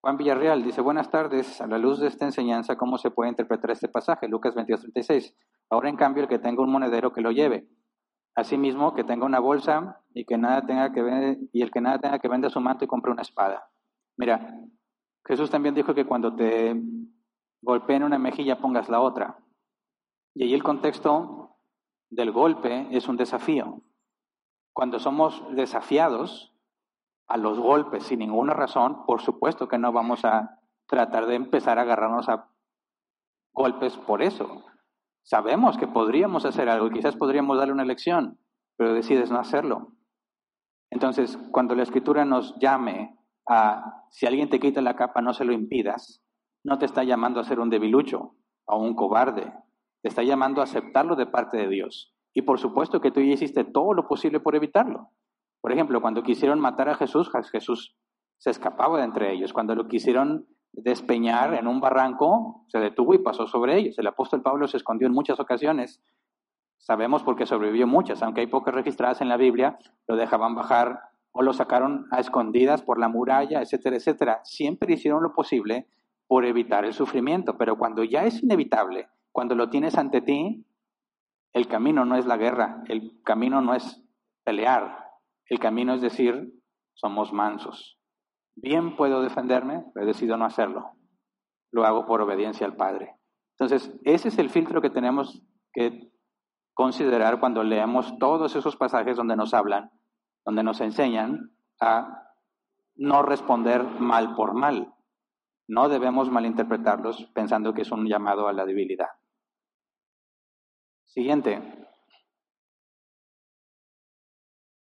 Juan 0.00 0.16
Villarreal 0.16 0.62
dice, 0.62 0.80
buenas 0.80 1.10
tardes, 1.10 1.60
a 1.60 1.66
la 1.66 1.76
luz 1.76 1.98
de 1.98 2.06
esta 2.06 2.24
enseñanza, 2.24 2.76
¿cómo 2.76 2.98
se 2.98 3.10
puede 3.10 3.30
interpretar 3.30 3.72
este 3.72 3.88
pasaje? 3.88 4.28
Lucas 4.28 4.54
22, 4.54 4.86
Ahora, 5.70 5.88
en 5.88 5.96
cambio, 5.96 6.22
el 6.22 6.28
que 6.28 6.38
tenga 6.38 6.62
un 6.62 6.70
monedero 6.70 7.12
que 7.12 7.20
lo 7.20 7.32
lleve 7.32 7.68
Asimismo, 8.38 8.94
que 8.94 9.02
tenga 9.02 9.26
una 9.26 9.40
bolsa 9.40 10.00
y 10.14 10.24
que 10.24 10.38
nada 10.38 10.64
tenga 10.64 10.92
que 10.92 11.02
ver, 11.02 11.38
y 11.52 11.62
el 11.62 11.72
que 11.72 11.80
nada 11.80 11.98
tenga 11.98 12.20
que 12.20 12.28
venda 12.28 12.48
su 12.48 12.60
manto 12.60 12.84
y 12.84 12.86
compre 12.86 13.10
una 13.10 13.22
espada. 13.22 13.68
Mira, 14.16 14.54
Jesús 15.26 15.50
también 15.50 15.74
dijo 15.74 15.92
que 15.92 16.06
cuando 16.06 16.36
te 16.36 16.80
golpeen 17.62 18.04
una 18.04 18.16
mejilla 18.16 18.60
pongas 18.60 18.88
la 18.88 19.00
otra. 19.00 19.38
Y 20.36 20.44
ahí 20.44 20.54
el 20.54 20.62
contexto 20.62 21.56
del 22.10 22.30
golpe 22.30 22.86
es 22.92 23.08
un 23.08 23.16
desafío. 23.16 23.82
Cuando 24.72 25.00
somos 25.00 25.42
desafiados 25.56 26.54
a 27.28 27.36
los 27.36 27.58
golpes 27.58 28.04
sin 28.04 28.20
ninguna 28.20 28.54
razón, 28.54 29.04
por 29.06 29.20
supuesto 29.20 29.68
que 29.68 29.78
no 29.78 29.92
vamos 29.92 30.24
a 30.24 30.58
tratar 30.86 31.26
de 31.26 31.34
empezar 31.34 31.78
a 31.78 31.82
agarrarnos 31.82 32.28
a 32.28 32.50
golpes 33.52 33.96
por 33.96 34.22
eso. 34.22 34.64
Sabemos 35.22 35.76
que 35.76 35.86
podríamos 35.86 36.46
hacer 36.46 36.70
algo 36.70 36.88
quizás 36.90 37.16
podríamos 37.16 37.58
darle 37.58 37.74
una 37.74 37.84
lección, 37.84 38.38
pero 38.76 38.94
decides 38.94 39.30
no 39.30 39.38
hacerlo. 39.38 39.92
Entonces, 40.90 41.38
cuando 41.52 41.74
la 41.74 41.82
escritura 41.82 42.24
nos 42.24 42.58
llame 42.58 43.18
a, 43.46 44.04
si 44.10 44.26
alguien 44.26 44.48
te 44.48 44.58
quita 44.58 44.80
la 44.80 44.96
capa, 44.96 45.20
no 45.20 45.34
se 45.34 45.44
lo 45.44 45.52
impidas, 45.52 46.22
no 46.64 46.78
te 46.78 46.86
está 46.86 47.04
llamando 47.04 47.40
a 47.40 47.44
ser 47.44 47.60
un 47.60 47.68
debilucho 47.68 48.36
o 48.64 48.78
un 48.78 48.94
cobarde, 48.94 49.52
te 50.00 50.08
está 50.08 50.22
llamando 50.22 50.62
a 50.62 50.64
aceptarlo 50.64 51.14
de 51.14 51.26
parte 51.26 51.58
de 51.58 51.68
Dios. 51.68 52.14
Y 52.32 52.42
por 52.42 52.58
supuesto 52.58 53.02
que 53.02 53.10
tú 53.10 53.20
ya 53.20 53.34
hiciste 53.34 53.64
todo 53.64 53.92
lo 53.92 54.08
posible 54.08 54.40
por 54.40 54.54
evitarlo. 54.54 55.10
Por 55.60 55.72
ejemplo, 55.72 56.00
cuando 56.00 56.22
quisieron 56.22 56.60
matar 56.60 56.88
a 56.88 56.94
Jesús, 56.94 57.30
Jesús 57.50 57.96
se 58.38 58.50
escapaba 58.50 58.98
de 58.98 59.04
entre 59.04 59.32
ellos. 59.32 59.52
Cuando 59.52 59.74
lo 59.74 59.88
quisieron 59.88 60.46
despeñar 60.72 61.54
en 61.54 61.66
un 61.66 61.80
barranco, 61.80 62.64
se 62.68 62.78
detuvo 62.78 63.14
y 63.14 63.18
pasó 63.18 63.46
sobre 63.46 63.76
ellos. 63.76 63.98
El 63.98 64.06
apóstol 64.06 64.42
Pablo 64.42 64.68
se 64.68 64.76
escondió 64.76 65.06
en 65.08 65.14
muchas 65.14 65.40
ocasiones. 65.40 66.02
Sabemos 66.78 67.24
porque 67.24 67.46
sobrevivió 67.46 67.86
muchas, 67.86 68.22
aunque 68.22 68.42
hay 68.42 68.46
pocas 68.46 68.74
registradas 68.74 69.20
en 69.20 69.28
la 69.28 69.36
Biblia, 69.36 69.78
lo 70.06 70.16
dejaban 70.16 70.54
bajar 70.54 71.00
o 71.32 71.42
lo 71.42 71.52
sacaron 71.52 72.06
a 72.12 72.20
escondidas 72.20 72.82
por 72.82 72.98
la 72.98 73.08
muralla, 73.08 73.60
etcétera, 73.60 73.96
etcétera. 73.96 74.40
Siempre 74.44 74.94
hicieron 74.94 75.22
lo 75.22 75.32
posible 75.32 75.88
por 76.28 76.44
evitar 76.44 76.84
el 76.84 76.92
sufrimiento, 76.92 77.58
pero 77.58 77.76
cuando 77.76 78.04
ya 78.04 78.24
es 78.24 78.42
inevitable, 78.42 79.08
cuando 79.32 79.54
lo 79.54 79.70
tienes 79.70 79.96
ante 79.98 80.20
ti, 80.20 80.64
el 81.52 81.66
camino 81.66 82.04
no 82.04 82.16
es 82.16 82.26
la 82.26 82.36
guerra, 82.36 82.82
el 82.88 83.20
camino 83.24 83.60
no 83.60 83.74
es 83.74 84.02
pelear, 84.44 85.07
el 85.48 85.58
camino 85.58 85.94
es 85.94 86.00
decir, 86.00 86.52
somos 86.94 87.32
mansos, 87.32 87.98
Bien 88.60 88.96
puedo 88.96 89.22
defenderme, 89.22 89.84
pero 89.94 90.04
he 90.04 90.08
decidido 90.08 90.36
no 90.36 90.44
hacerlo. 90.44 90.90
Lo 91.70 91.84
hago 91.84 92.06
por 92.06 92.20
obediencia 92.20 92.66
al 92.66 92.74
Padre. 92.74 93.14
Entonces, 93.56 93.94
ese 94.04 94.28
es 94.28 94.38
el 94.38 94.50
filtro 94.50 94.80
que 94.80 94.90
tenemos 94.90 95.42
que 95.72 96.10
considerar 96.74 97.38
cuando 97.38 97.62
leemos 97.62 98.18
todos 98.18 98.56
esos 98.56 98.76
pasajes 98.76 99.16
donde 99.16 99.36
nos 99.36 99.54
hablan, 99.54 99.92
donde 100.44 100.64
nos 100.64 100.80
enseñan 100.80 101.52
a 101.80 102.32
no 102.96 103.22
responder 103.22 103.84
mal 103.84 104.34
por 104.34 104.54
mal. 104.54 104.92
No 105.68 105.88
debemos 105.88 106.28
malinterpretarlos 106.30 107.30
pensando 107.34 107.74
que 107.74 107.82
es 107.82 107.92
un 107.92 108.08
llamado 108.08 108.48
a 108.48 108.52
la 108.52 108.64
debilidad. 108.64 109.10
Siguiente. 111.04 111.87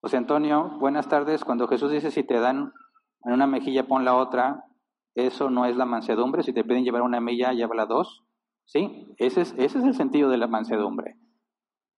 José 0.02 0.16
Antonio, 0.16 0.78
buenas 0.78 1.08
tardes. 1.08 1.44
Cuando 1.44 1.68
Jesús 1.68 1.92
dice 1.92 2.10
si 2.10 2.24
te 2.24 2.40
dan 2.40 2.72
en 3.22 3.32
una 3.34 3.46
mejilla 3.46 3.86
pon 3.86 4.06
la 4.06 4.14
otra, 4.14 4.64
eso 5.14 5.50
no 5.50 5.66
es 5.66 5.76
la 5.76 5.84
mansedumbre, 5.84 6.42
si 6.42 6.54
te 6.54 6.64
piden 6.64 6.84
llevar 6.84 7.02
una 7.02 7.20
milla, 7.20 7.52
llévala 7.52 7.84
dos, 7.84 8.24
¿sí? 8.64 9.14
Ese 9.18 9.42
es, 9.42 9.74
el 9.74 9.92
sentido 9.92 10.30
de 10.30 10.38
la 10.38 10.46
mansedumbre. 10.46 11.18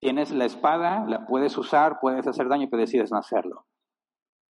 Tienes 0.00 0.32
la 0.32 0.46
espada, 0.46 1.04
la 1.06 1.26
puedes 1.26 1.56
usar, 1.56 2.00
puedes 2.00 2.26
hacer 2.26 2.48
daño, 2.48 2.66
pero 2.68 2.80
decides 2.80 3.12
no 3.12 3.18
hacerlo. 3.18 3.66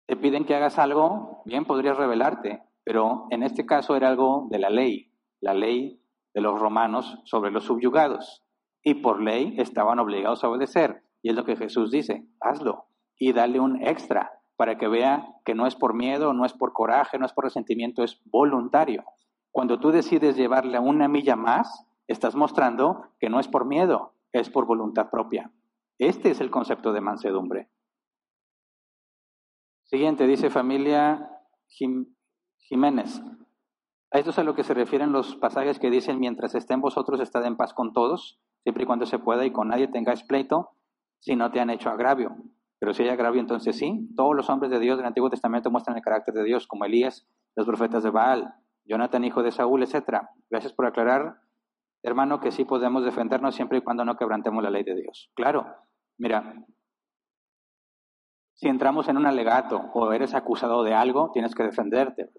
Te 0.08 0.16
piden 0.16 0.44
que 0.44 0.56
hagas 0.56 0.80
algo, 0.80 1.42
bien 1.44 1.66
podrías 1.66 1.96
rebelarte, 1.96 2.64
pero 2.82 3.28
en 3.30 3.44
este 3.44 3.64
caso 3.64 3.94
era 3.94 4.08
algo 4.08 4.48
de 4.50 4.58
la 4.58 4.70
ley, 4.70 5.12
la 5.40 5.54
ley 5.54 6.02
de 6.34 6.40
los 6.40 6.58
romanos 6.58 7.20
sobre 7.26 7.52
los 7.52 7.62
subyugados. 7.62 8.42
Y 8.82 8.94
por 8.94 9.22
ley 9.22 9.54
estaban 9.58 10.00
obligados 10.00 10.42
a 10.42 10.48
obedecer. 10.48 11.04
Y 11.22 11.30
es 11.30 11.36
lo 11.36 11.44
que 11.44 11.56
Jesús 11.56 11.92
dice, 11.92 12.26
hazlo 12.40 12.85
y 13.18 13.32
dale 13.32 13.60
un 13.60 13.82
extra 13.82 14.32
para 14.56 14.78
que 14.78 14.88
vea 14.88 15.26
que 15.44 15.54
no 15.54 15.66
es 15.66 15.74
por 15.74 15.94
miedo, 15.94 16.32
no 16.32 16.44
es 16.44 16.52
por 16.52 16.72
coraje, 16.72 17.18
no 17.18 17.26
es 17.26 17.32
por 17.32 17.44
resentimiento, 17.44 18.02
es 18.02 18.20
voluntario. 18.24 19.04
Cuando 19.50 19.78
tú 19.78 19.90
decides 19.90 20.36
llevarle 20.36 20.78
una 20.78 21.08
milla 21.08 21.36
más, 21.36 21.86
estás 22.06 22.34
mostrando 22.34 23.12
que 23.18 23.28
no 23.28 23.40
es 23.40 23.48
por 23.48 23.66
miedo, 23.66 24.14
es 24.32 24.50
por 24.50 24.66
voluntad 24.66 25.10
propia. 25.10 25.50
Este 25.98 26.30
es 26.30 26.40
el 26.40 26.50
concepto 26.50 26.92
de 26.92 27.00
mansedumbre. 27.00 27.70
Siguiente, 29.84 30.26
dice 30.26 30.50
familia 30.50 31.30
Jiménez. 31.68 33.22
A 34.10 34.18
esto 34.18 34.30
es 34.30 34.38
a 34.38 34.44
lo 34.44 34.54
que 34.54 34.64
se 34.64 34.74
refieren 34.74 35.12
los 35.12 35.36
pasajes 35.36 35.78
que 35.78 35.90
dicen, 35.90 36.18
mientras 36.18 36.54
estén 36.54 36.80
vosotros, 36.80 37.20
estad 37.20 37.44
en 37.44 37.56
paz 37.56 37.72
con 37.72 37.92
todos, 37.92 38.40
siempre 38.62 38.84
y 38.84 38.86
cuando 38.86 39.06
se 39.06 39.18
pueda 39.18 39.44
y 39.44 39.52
con 39.52 39.68
nadie 39.68 39.88
tengáis 39.88 40.22
pleito, 40.24 40.70
si 41.20 41.36
no 41.36 41.50
te 41.50 41.60
han 41.60 41.70
hecho 41.70 41.90
agravio. 41.90 42.36
Pero 42.78 42.92
si 42.92 43.02
hay 43.02 43.08
agravio, 43.08 43.40
entonces 43.40 43.76
sí. 43.76 44.08
Todos 44.16 44.34
los 44.34 44.50
hombres 44.50 44.70
de 44.70 44.78
Dios 44.78 44.96
del 44.96 45.06
Antiguo 45.06 45.30
Testamento 45.30 45.70
muestran 45.70 45.96
el 45.96 46.02
carácter 46.02 46.34
de 46.34 46.44
Dios, 46.44 46.66
como 46.66 46.84
Elías, 46.84 47.26
los 47.54 47.66
profetas 47.66 48.02
de 48.02 48.10
Baal, 48.10 48.54
Jonathan, 48.84 49.24
hijo 49.24 49.42
de 49.42 49.52
Saúl, 49.52 49.82
etc. 49.82 50.22
Gracias 50.50 50.72
por 50.72 50.86
aclarar, 50.86 51.40
hermano, 52.02 52.40
que 52.40 52.52
sí 52.52 52.64
podemos 52.64 53.04
defendernos 53.04 53.54
siempre 53.54 53.78
y 53.78 53.80
cuando 53.80 54.04
no 54.04 54.16
quebrantemos 54.16 54.62
la 54.62 54.70
ley 54.70 54.84
de 54.84 54.94
Dios. 54.94 55.30
Claro, 55.34 55.66
mira, 56.18 56.54
si 58.54 58.68
entramos 58.68 59.08
en 59.08 59.16
un 59.16 59.26
alegato 59.26 59.90
o 59.94 60.12
eres 60.12 60.34
acusado 60.34 60.82
de 60.82 60.94
algo, 60.94 61.30
tienes 61.32 61.54
que 61.54 61.62
defenderte. 61.62 62.30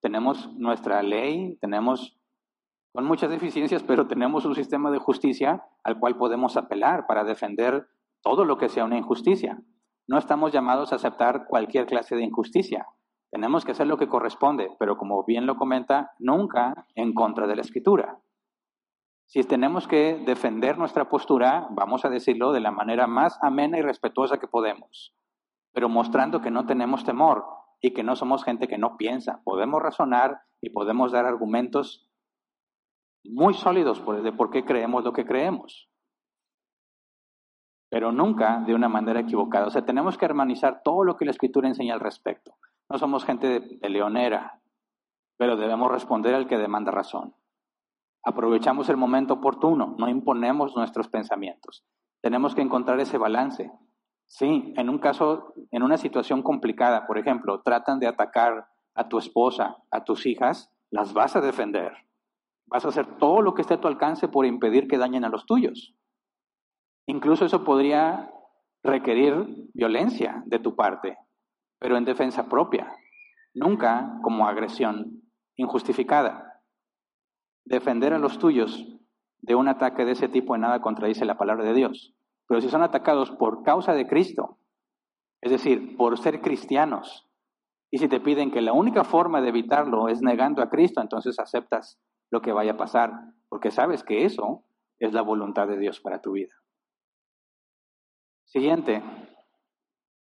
Tenemos 0.00 0.52
nuestra 0.54 1.02
ley, 1.02 1.58
tenemos 1.60 2.18
con 2.92 3.04
muchas 3.04 3.30
deficiencias, 3.30 3.82
pero 3.82 4.06
tenemos 4.06 4.44
un 4.44 4.54
sistema 4.54 4.90
de 4.90 4.98
justicia 4.98 5.62
al 5.84 5.98
cual 5.98 6.16
podemos 6.16 6.56
apelar 6.56 7.06
para 7.06 7.24
defender 7.24 7.86
todo 8.22 8.44
lo 8.44 8.56
que 8.56 8.68
sea 8.68 8.84
una 8.84 8.98
injusticia. 8.98 9.62
No 10.08 10.16
estamos 10.16 10.52
llamados 10.52 10.92
a 10.92 10.96
aceptar 10.96 11.46
cualquier 11.46 11.84
clase 11.84 12.16
de 12.16 12.24
injusticia. 12.24 12.86
Tenemos 13.30 13.66
que 13.66 13.72
hacer 13.72 13.86
lo 13.86 13.98
que 13.98 14.08
corresponde, 14.08 14.74
pero 14.78 14.96
como 14.96 15.22
bien 15.22 15.44
lo 15.44 15.56
comenta, 15.56 16.12
nunca 16.18 16.86
en 16.94 17.12
contra 17.12 17.46
de 17.46 17.54
la 17.54 17.60
escritura. 17.60 18.18
Si 19.26 19.44
tenemos 19.44 19.86
que 19.86 20.22
defender 20.24 20.78
nuestra 20.78 21.10
postura, 21.10 21.68
vamos 21.72 22.06
a 22.06 22.08
decirlo 22.08 22.52
de 22.52 22.60
la 22.60 22.70
manera 22.70 23.06
más 23.06 23.38
amena 23.42 23.78
y 23.78 23.82
respetuosa 23.82 24.38
que 24.38 24.48
podemos, 24.48 25.14
pero 25.74 25.90
mostrando 25.90 26.40
que 26.40 26.50
no 26.50 26.64
tenemos 26.64 27.04
temor 27.04 27.44
y 27.82 27.92
que 27.92 28.02
no 28.02 28.16
somos 28.16 28.44
gente 28.44 28.66
que 28.66 28.78
no 28.78 28.96
piensa. 28.96 29.42
Podemos 29.44 29.82
razonar 29.82 30.40
y 30.62 30.70
podemos 30.70 31.12
dar 31.12 31.26
argumentos 31.26 32.08
muy 33.24 33.52
sólidos 33.52 34.02
de 34.22 34.32
por 34.32 34.48
qué 34.48 34.64
creemos 34.64 35.04
lo 35.04 35.12
que 35.12 35.26
creemos 35.26 35.90
pero 37.90 38.12
nunca 38.12 38.60
de 38.66 38.74
una 38.74 38.88
manera 38.88 39.20
equivocada. 39.20 39.66
O 39.66 39.70
sea, 39.70 39.84
tenemos 39.84 40.18
que 40.18 40.24
armonizar 40.24 40.82
todo 40.82 41.04
lo 41.04 41.16
que 41.16 41.24
la 41.24 41.30
Escritura 41.30 41.68
enseña 41.68 41.94
al 41.94 42.00
respecto. 42.00 42.54
No 42.88 42.98
somos 42.98 43.24
gente 43.24 43.60
de, 43.60 43.88
leonera, 43.88 44.60
pero 45.36 45.56
debemos 45.56 45.90
responder 45.90 46.34
al 46.34 46.46
que 46.46 46.58
demanda 46.58 46.90
razón. 46.90 47.34
Aprovechamos 48.24 48.88
el 48.88 48.96
momento 48.96 49.34
oportuno, 49.34 49.94
no 49.98 50.08
imponemos 50.08 50.76
nuestros 50.76 51.08
pensamientos. 51.08 51.84
Tenemos 52.20 52.54
que 52.54 52.62
encontrar 52.62 53.00
ese 53.00 53.16
balance. 53.16 53.70
Sí, 54.26 54.74
en 54.76 54.90
un 54.90 54.98
caso, 54.98 55.54
en 55.70 55.82
una 55.82 55.96
situación 55.96 56.42
complicada, 56.42 57.06
por 57.06 57.18
ejemplo, 57.18 57.62
tratan 57.62 58.00
de 58.00 58.06
atacar 58.06 58.68
a 58.94 59.08
tu 59.08 59.18
esposa, 59.18 59.78
a 59.90 60.04
tus 60.04 60.26
hijas, 60.26 60.70
las 60.90 61.14
vas 61.14 61.36
a 61.36 61.40
defender. 61.40 61.92
Vas 62.66 62.84
a 62.84 62.88
hacer 62.88 63.06
todo 63.18 63.40
lo 63.40 63.54
que 63.54 63.62
esté 63.62 63.74
a 63.74 63.80
tu 63.80 63.88
alcance 63.88 64.28
por 64.28 64.44
impedir 64.44 64.88
que 64.88 64.98
dañen 64.98 65.24
a 65.24 65.30
los 65.30 65.46
tuyos. 65.46 65.94
Incluso 67.08 67.46
eso 67.46 67.64
podría 67.64 68.30
requerir 68.82 69.70
violencia 69.72 70.42
de 70.44 70.58
tu 70.58 70.76
parte, 70.76 71.16
pero 71.78 71.96
en 71.96 72.04
defensa 72.04 72.50
propia, 72.50 72.94
nunca 73.54 74.18
como 74.22 74.46
agresión 74.46 75.22
injustificada. 75.56 76.60
Defender 77.64 78.12
a 78.12 78.18
los 78.18 78.38
tuyos 78.38 78.86
de 79.40 79.54
un 79.54 79.68
ataque 79.68 80.04
de 80.04 80.12
ese 80.12 80.28
tipo 80.28 80.54
en 80.54 80.60
nada 80.60 80.82
contradice 80.82 81.24
la 81.24 81.38
palabra 81.38 81.64
de 81.64 81.72
Dios. 81.72 82.14
Pero 82.46 82.60
si 82.60 82.68
son 82.68 82.82
atacados 82.82 83.30
por 83.30 83.62
causa 83.62 83.94
de 83.94 84.06
Cristo, 84.06 84.58
es 85.40 85.50
decir, 85.50 85.96
por 85.96 86.18
ser 86.18 86.42
cristianos, 86.42 87.26
y 87.90 87.98
si 87.98 88.08
te 88.08 88.20
piden 88.20 88.50
que 88.50 88.60
la 88.60 88.74
única 88.74 89.02
forma 89.02 89.40
de 89.40 89.48
evitarlo 89.48 90.08
es 90.08 90.20
negando 90.20 90.60
a 90.60 90.68
Cristo, 90.68 91.00
entonces 91.00 91.38
aceptas 91.38 91.98
lo 92.30 92.42
que 92.42 92.52
vaya 92.52 92.72
a 92.72 92.76
pasar, 92.76 93.12
porque 93.48 93.70
sabes 93.70 94.04
que 94.04 94.26
eso 94.26 94.64
es 94.98 95.14
la 95.14 95.22
voluntad 95.22 95.66
de 95.68 95.78
Dios 95.78 96.00
para 96.00 96.20
tu 96.20 96.32
vida. 96.32 96.52
Siguiente. 98.48 99.02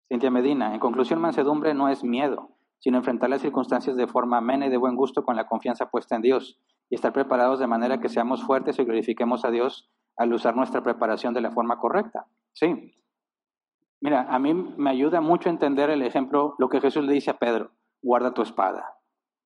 Cintia 0.10 0.30
Medina. 0.30 0.74
En 0.74 0.82
conclusión, 0.82 1.22
mansedumbre 1.22 1.74
no 1.74 1.88
es 1.88 2.04
miedo, 2.04 2.50
sino 2.80 2.98
enfrentar 2.98 3.30
las 3.30 3.42
circunstancias 3.42 3.96
de 3.96 4.08
forma 4.08 4.40
amena 4.40 4.66
y 4.66 4.70
de 4.70 4.76
buen 4.76 4.98
gusto 4.98 5.24
con 5.24 5.38
la 5.38 5.48
confianza 5.48 5.90
puesta 5.90 6.18
en 6.18 6.22
Dios 6.22 6.60
y 6.90 6.96
estar 6.96 7.14
preparados 7.14 7.60
de 7.60 7.68
manera 7.68 8.02
que 8.02 8.10
seamos 8.10 8.44
fuertes 8.44 8.78
y 8.78 8.84
glorifiquemos 8.84 9.46
a 9.46 9.52
Dios 9.52 9.90
al 10.18 10.34
usar 10.34 10.54
nuestra 10.54 10.84
preparación 10.84 11.34
de 11.34 11.40
la 11.40 11.52
forma 11.52 11.80
correcta. 11.80 12.26
Sí. 12.52 12.94
Mira, 14.02 14.28
a 14.30 14.38
mí 14.38 14.54
me 14.54 14.90
ayuda 14.90 15.22
mucho 15.22 15.50
entender 15.50 15.90
el 15.90 16.02
ejemplo, 16.02 16.56
lo 16.58 16.68
que 16.68 16.82
Jesús 16.82 17.06
le 17.06 17.14
dice 17.14 17.32
a 17.32 17.38
Pedro, 17.38 17.72
guarda 18.02 18.34
tu 18.34 18.42
espada. 18.42 18.98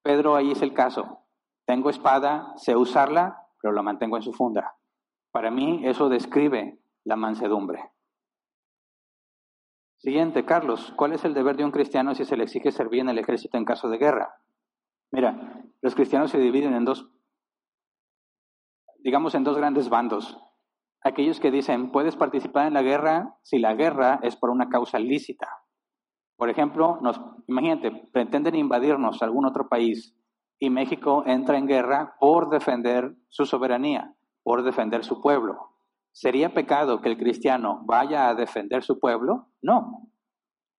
Pedro, 0.02 0.36
ahí 0.36 0.52
es 0.52 0.64
el 0.64 0.74
caso. 0.74 1.20
Tengo 1.68 1.92
espada, 1.92 2.54
sé 2.56 2.76
usarla, 2.76 3.38
pero 3.62 3.72
la 3.72 3.84
mantengo 3.84 4.18
en 4.18 4.24
su 4.24 4.34
funda. 4.34 4.78
Para 5.32 5.52
mí 5.52 5.82
eso 5.84 6.10
describe 6.10 6.80
la 7.04 7.16
mansedumbre. 7.16 7.93
Siguiente, 10.04 10.44
Carlos, 10.44 10.92
¿cuál 10.98 11.14
es 11.14 11.24
el 11.24 11.34
deber 11.34 11.56
de 11.56 11.64
un 11.64 11.72
cristiano 11.72 12.14
si 12.14 12.26
se 12.26 12.36
le 12.36 12.44
exige 12.44 12.74
servir 12.74 13.00
en 13.00 13.08
el 13.08 13.20
ejército 13.20 13.58
en 13.58 13.64
caso 13.64 13.88
de 13.88 13.98
guerra? 13.98 14.36
Mira, 15.14 15.64
los 15.82 15.96
cristianos 15.96 16.30
se 16.30 16.40
dividen 16.40 16.74
en 16.74 16.84
dos, 16.84 17.10
digamos, 19.00 19.34
en 19.34 19.46
dos 19.46 19.56
grandes 19.56 19.88
bandos. 19.88 20.38
Aquellos 21.02 21.40
que 21.40 21.52
dicen, 21.52 21.90
puedes 21.94 22.18
participar 22.18 22.68
en 22.68 22.74
la 22.74 22.82
guerra 22.82 23.38
si 23.44 23.60
la 23.60 23.76
guerra 23.76 24.20
es 24.24 24.36
por 24.36 24.50
una 24.50 24.68
causa 24.68 25.00
lícita. 25.00 25.48
Por 26.36 26.50
ejemplo, 26.50 27.00
nos, 27.02 27.22
imagínate, 27.48 28.10
pretenden 28.12 28.56
invadirnos 28.56 29.24
algún 29.24 29.46
otro 29.46 29.70
país 29.70 30.18
y 30.60 30.70
México 30.70 31.24
entra 31.26 31.58
en 31.58 31.66
guerra 31.66 32.18
por 32.20 32.50
defender 32.50 33.16
su 33.30 33.46
soberanía, 33.46 34.14
por 34.44 34.64
defender 34.64 35.06
su 35.06 35.22
pueblo. 35.22 35.73
¿Sería 36.14 36.54
pecado 36.54 37.02
que 37.02 37.10
el 37.10 37.18
cristiano 37.18 37.82
vaya 37.86 38.30
a 38.30 38.36
defender 38.36 38.84
su 38.84 39.00
pueblo? 39.00 39.48
No. 39.62 40.10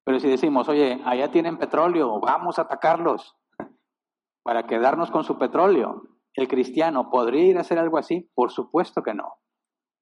Pero 0.05 0.21
si 0.21 0.29
decimos, 0.29 0.69
oye, 0.69 1.03
allá 1.05 1.31
tienen 1.33 1.59
petróleo, 1.59 2.21
vamos 2.21 2.59
a 2.59 2.63
atacarlos 2.63 3.37
para 4.45 4.67
quedarnos 4.67 5.11
con 5.11 5.25
su 5.25 5.37
petróleo, 5.37 6.05
¿el 6.35 6.47
cristiano 6.47 7.11
podría 7.11 7.45
ir 7.45 7.59
a 7.59 7.63
hacer 7.63 7.79
algo 7.79 7.99
así? 7.99 8.31
Por 8.35 8.53
supuesto 8.53 9.03
que 9.03 9.13
no. 9.13 9.35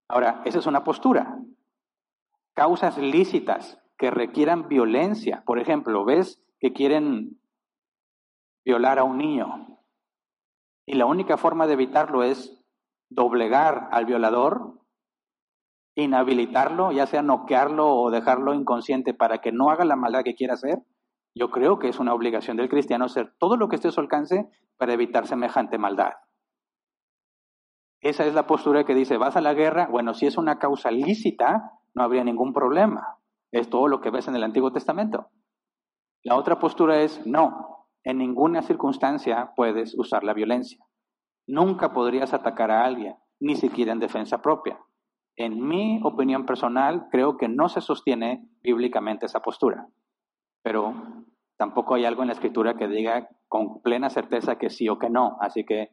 Ahora, 0.09 0.43
esa 0.45 0.59
es 0.59 0.67
una 0.67 0.85
postura. 0.85 1.39
Causas 2.55 2.99
lícitas 2.99 3.83
que 3.97 4.11
requieran 4.11 4.69
violencia. 4.69 5.43
Por 5.47 5.59
ejemplo, 5.59 6.05
ves 6.05 6.45
que 6.61 6.75
quieren 6.75 7.41
violar 8.67 8.99
a 8.99 9.05
un 9.05 9.17
niño 9.17 9.79
y 10.87 10.95
la 10.95 11.07
única 11.07 11.39
forma 11.39 11.67
de 11.67 11.73
evitarlo 11.73 12.23
es 12.23 12.63
doblegar 13.09 13.89
al 13.93 14.05
violador 14.05 14.82
inhabilitarlo, 15.95 16.93
ya 16.93 17.07
sea 17.07 17.23
noquearlo 17.23 17.95
o 17.95 18.11
dejarlo 18.11 18.55
inconsciente 18.55 19.15
para 19.15 19.39
que 19.39 19.53
no 19.53 19.71
haga 19.71 19.85
la 19.85 19.97
maldad 19.97 20.25
que 20.25 20.35
quiera 20.35 20.55
hacer, 20.55 20.79
yo 21.35 21.51
creo 21.51 21.79
que 21.79 21.89
es 21.89 21.99
una 21.99 22.15
obligación 22.15 22.57
del 22.57 22.69
cristiano 22.69 23.07
hacer 23.07 23.35
todo 23.39 23.57
lo 23.57 23.69
que 23.69 23.77
esté 23.77 23.89
a 23.89 23.93
su 23.93 24.01
alcance 24.01 24.49
para 24.77 24.93
evitar 24.93 25.27
semejante 25.27 25.79
maldad. 25.79 26.13
Esa 28.01 28.27
es 28.27 28.35
la 28.35 28.47
postura 28.47 28.85
que 28.85 28.95
dice, 28.95 29.17
vas 29.17 29.37
a 29.37 29.41
la 29.41 29.55
guerra, 29.55 29.87
bueno, 29.87 30.13
si 30.13 30.27
es 30.27 30.37
una 30.37 30.59
causa 30.59 30.91
lícita, 30.91 31.79
no 31.95 32.03
habría 32.03 32.25
ningún 32.25 32.53
problema. 32.53 33.19
Es 33.53 33.71
todo 33.71 33.87
lo 33.87 34.01
que 34.01 34.11
ves 34.11 34.29
en 34.29 34.35
el 34.35 34.43
Antiguo 34.43 34.73
Testamento. 34.73 35.29
La 36.25 36.37
otra 36.37 36.59
postura 36.59 37.01
es, 37.01 37.25
no, 37.27 37.87
en 38.03 38.19
ninguna 38.19 38.63
circunstancia 38.63 39.53
puedes 39.55 39.97
usar 39.97 40.25
la 40.25 40.35
violencia. 40.35 40.85
Nunca 41.47 41.93
podrías 41.93 42.35
atacar 42.35 42.71
a 42.71 42.85
alguien, 42.85 43.17
ni 43.41 43.57
siquiera 43.57 43.93
en 43.93 44.01
defensa 44.01 44.43
propia. 44.43 44.79
En 45.37 45.67
mi 45.67 46.01
opinión 46.05 46.45
personal, 46.45 47.09
creo 47.11 47.37
que 47.37 47.49
no 47.49 47.69
se 47.69 47.81
sostiene 47.81 48.49
bíblicamente 48.63 49.27
esa 49.27 49.41
postura, 49.41 49.89
pero 50.63 50.95
tampoco 51.57 51.95
hay 51.95 52.05
algo 52.05 52.23
en 52.23 52.29
la 52.29 52.35
escritura 52.35 52.77
que 52.77 52.89
diga 52.89 53.29
con 53.49 53.83
plena 53.83 54.11
certeza 54.11 54.57
que 54.59 54.71
sí 54.71 54.89
o 54.89 54.99
que 54.99 55.11
no. 55.11 55.37
Así 55.41 55.65
que 55.65 55.91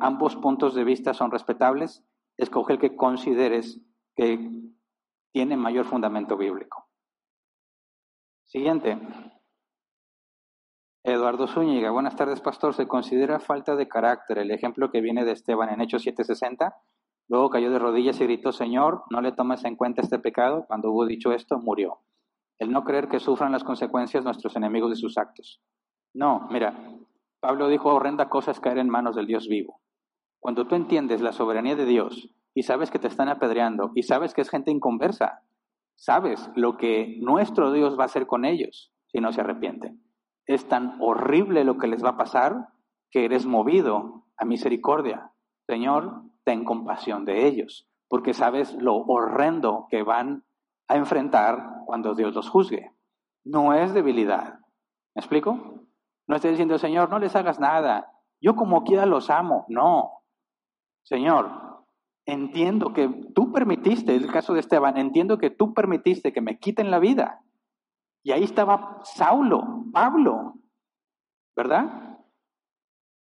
ambos 0.00 0.36
puntos 0.36 0.74
de 0.74 0.84
vista 0.84 1.14
son 1.14 1.30
respetables. 1.30 2.04
Escoge 2.36 2.74
el 2.74 2.78
que 2.78 2.96
consideres 2.96 3.80
que 4.16 4.50
tiene 5.32 5.56
mayor 5.56 5.84
fundamento 5.84 6.36
bíblico. 6.36 6.88
Siguiente. 8.46 8.98
Eduardo 11.04 11.48
Zúñiga, 11.48 11.90
buenas 11.90 12.14
tardes, 12.14 12.40
pastor. 12.40 12.74
¿Se 12.74 12.86
considera 12.86 13.40
falta 13.40 13.74
de 13.74 13.88
carácter 13.88 14.38
el 14.38 14.50
ejemplo 14.50 14.90
que 14.90 15.00
viene 15.00 15.24
de 15.24 15.32
Esteban 15.32 15.70
en 15.70 15.80
Hechos 15.80 16.04
7:60? 16.04 16.74
Luego 17.28 17.50
cayó 17.50 17.70
de 17.70 17.78
rodillas 17.78 18.20
y 18.20 18.24
gritó, 18.24 18.52
Señor, 18.52 19.04
no 19.10 19.20
le 19.20 19.32
tomes 19.32 19.64
en 19.64 19.76
cuenta 19.76 20.02
este 20.02 20.18
pecado. 20.18 20.64
Cuando 20.66 20.90
hubo 20.90 21.06
dicho 21.06 21.32
esto, 21.32 21.58
murió. 21.58 21.98
El 22.58 22.70
no 22.70 22.84
creer 22.84 23.08
que 23.08 23.20
sufran 23.20 23.52
las 23.52 23.64
consecuencias 23.64 24.24
nuestros 24.24 24.54
enemigos 24.56 24.90
de 24.90 24.96
sus 24.96 25.18
actos. 25.18 25.60
No, 26.14 26.46
mira, 26.50 26.74
Pablo 27.40 27.68
dijo, 27.68 27.92
horrenda 27.92 28.28
cosa 28.28 28.50
es 28.50 28.60
caer 28.60 28.78
en 28.78 28.88
manos 28.88 29.16
del 29.16 29.26
Dios 29.26 29.48
vivo. 29.48 29.80
Cuando 30.38 30.66
tú 30.66 30.74
entiendes 30.74 31.20
la 31.20 31.32
soberanía 31.32 31.76
de 31.76 31.86
Dios 31.86 32.34
y 32.54 32.64
sabes 32.64 32.90
que 32.90 32.98
te 32.98 33.08
están 33.08 33.28
apedreando 33.28 33.92
y 33.94 34.02
sabes 34.02 34.34
que 34.34 34.42
es 34.42 34.50
gente 34.50 34.70
inconversa, 34.70 35.42
sabes 35.94 36.50
lo 36.54 36.76
que 36.76 37.16
nuestro 37.20 37.72
Dios 37.72 37.98
va 37.98 38.02
a 38.02 38.06
hacer 38.06 38.26
con 38.26 38.44
ellos 38.44 38.92
si 39.06 39.20
no 39.20 39.32
se 39.32 39.40
arrepienten. 39.40 40.02
Es 40.46 40.68
tan 40.68 40.96
horrible 41.00 41.64
lo 41.64 41.78
que 41.78 41.86
les 41.86 42.04
va 42.04 42.10
a 42.10 42.16
pasar 42.16 42.68
que 43.10 43.24
eres 43.24 43.46
movido 43.46 44.24
a 44.36 44.44
misericordia. 44.44 45.30
Señor, 45.68 46.22
ten 46.44 46.64
compasión 46.64 47.24
de 47.24 47.46
ellos, 47.46 47.88
porque 48.08 48.34
sabes 48.34 48.74
lo 48.74 48.96
horrendo 48.96 49.86
que 49.90 50.02
van 50.02 50.44
a 50.88 50.96
enfrentar 50.96 51.82
cuando 51.86 52.14
Dios 52.14 52.34
los 52.34 52.48
juzgue. 52.48 52.92
No 53.44 53.74
es 53.74 53.94
debilidad. 53.94 54.60
¿Me 55.14 55.20
explico? 55.20 55.86
No 56.26 56.36
estoy 56.36 56.50
diciendo, 56.50 56.78
Señor, 56.78 57.10
no 57.10 57.18
les 57.18 57.34
hagas 57.36 57.58
nada. 57.58 58.12
Yo 58.40 58.56
como 58.56 58.84
quiera 58.84 59.06
los 59.06 59.30
amo. 59.30 59.64
No. 59.68 60.22
Señor, 61.04 61.84
entiendo 62.26 62.92
que 62.92 63.08
tú 63.34 63.52
permitiste, 63.52 64.14
el 64.14 64.30
caso 64.30 64.54
de 64.54 64.60
Esteban, 64.60 64.96
entiendo 64.96 65.38
que 65.38 65.50
tú 65.50 65.74
permitiste 65.74 66.32
que 66.32 66.40
me 66.40 66.58
quiten 66.58 66.90
la 66.90 66.98
vida. 66.98 67.42
Y 68.24 68.32
ahí 68.32 68.44
estaba 68.44 69.00
Saulo, 69.02 69.84
Pablo, 69.92 70.54
¿verdad? 71.56 72.18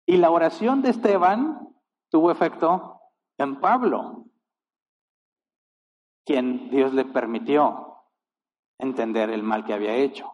Y 0.07 0.17
la 0.17 0.31
oración 0.31 0.81
de 0.81 0.91
Esteban 0.91 1.67
tuvo 2.09 2.31
efecto 2.31 2.94
en 3.37 3.59
Pablo, 3.59 4.25
quien 6.25 6.69
Dios 6.69 6.93
le 6.93 7.05
permitió 7.05 8.03
entender 8.79 9.29
el 9.29 9.43
mal 9.43 9.65
que 9.65 9.73
había 9.73 9.95
hecho. 9.95 10.31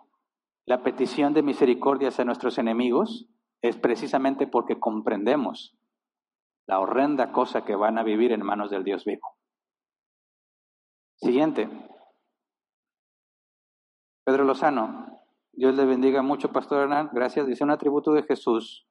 La 0.65 0.83
petición 0.83 1.33
de 1.33 1.43
misericordia 1.43 2.09
hacia 2.09 2.25
nuestros 2.25 2.57
enemigos 2.57 3.27
es 3.61 3.77
precisamente 3.77 4.47
porque 4.47 4.79
comprendemos 4.79 5.77
la 6.67 6.79
horrenda 6.79 7.31
cosa 7.31 7.65
que 7.65 7.75
van 7.75 7.97
a 7.97 8.03
vivir 8.03 8.31
en 8.31 8.45
manos 8.45 8.71
del 8.71 8.83
Dios 8.83 9.03
vivo. 9.05 9.37
Siguiente. 11.17 11.69
Pedro 14.25 14.43
Lozano. 14.43 15.19
Dios 15.53 15.75
le 15.75 15.85
bendiga 15.85 16.21
mucho, 16.21 16.51
Pastor 16.51 16.83
Hernán. 16.83 17.09
Gracias. 17.13 17.45
Dice, 17.45 17.63
un 17.63 17.71
atributo 17.71 18.13
de 18.13 18.23
Jesús 18.23 18.87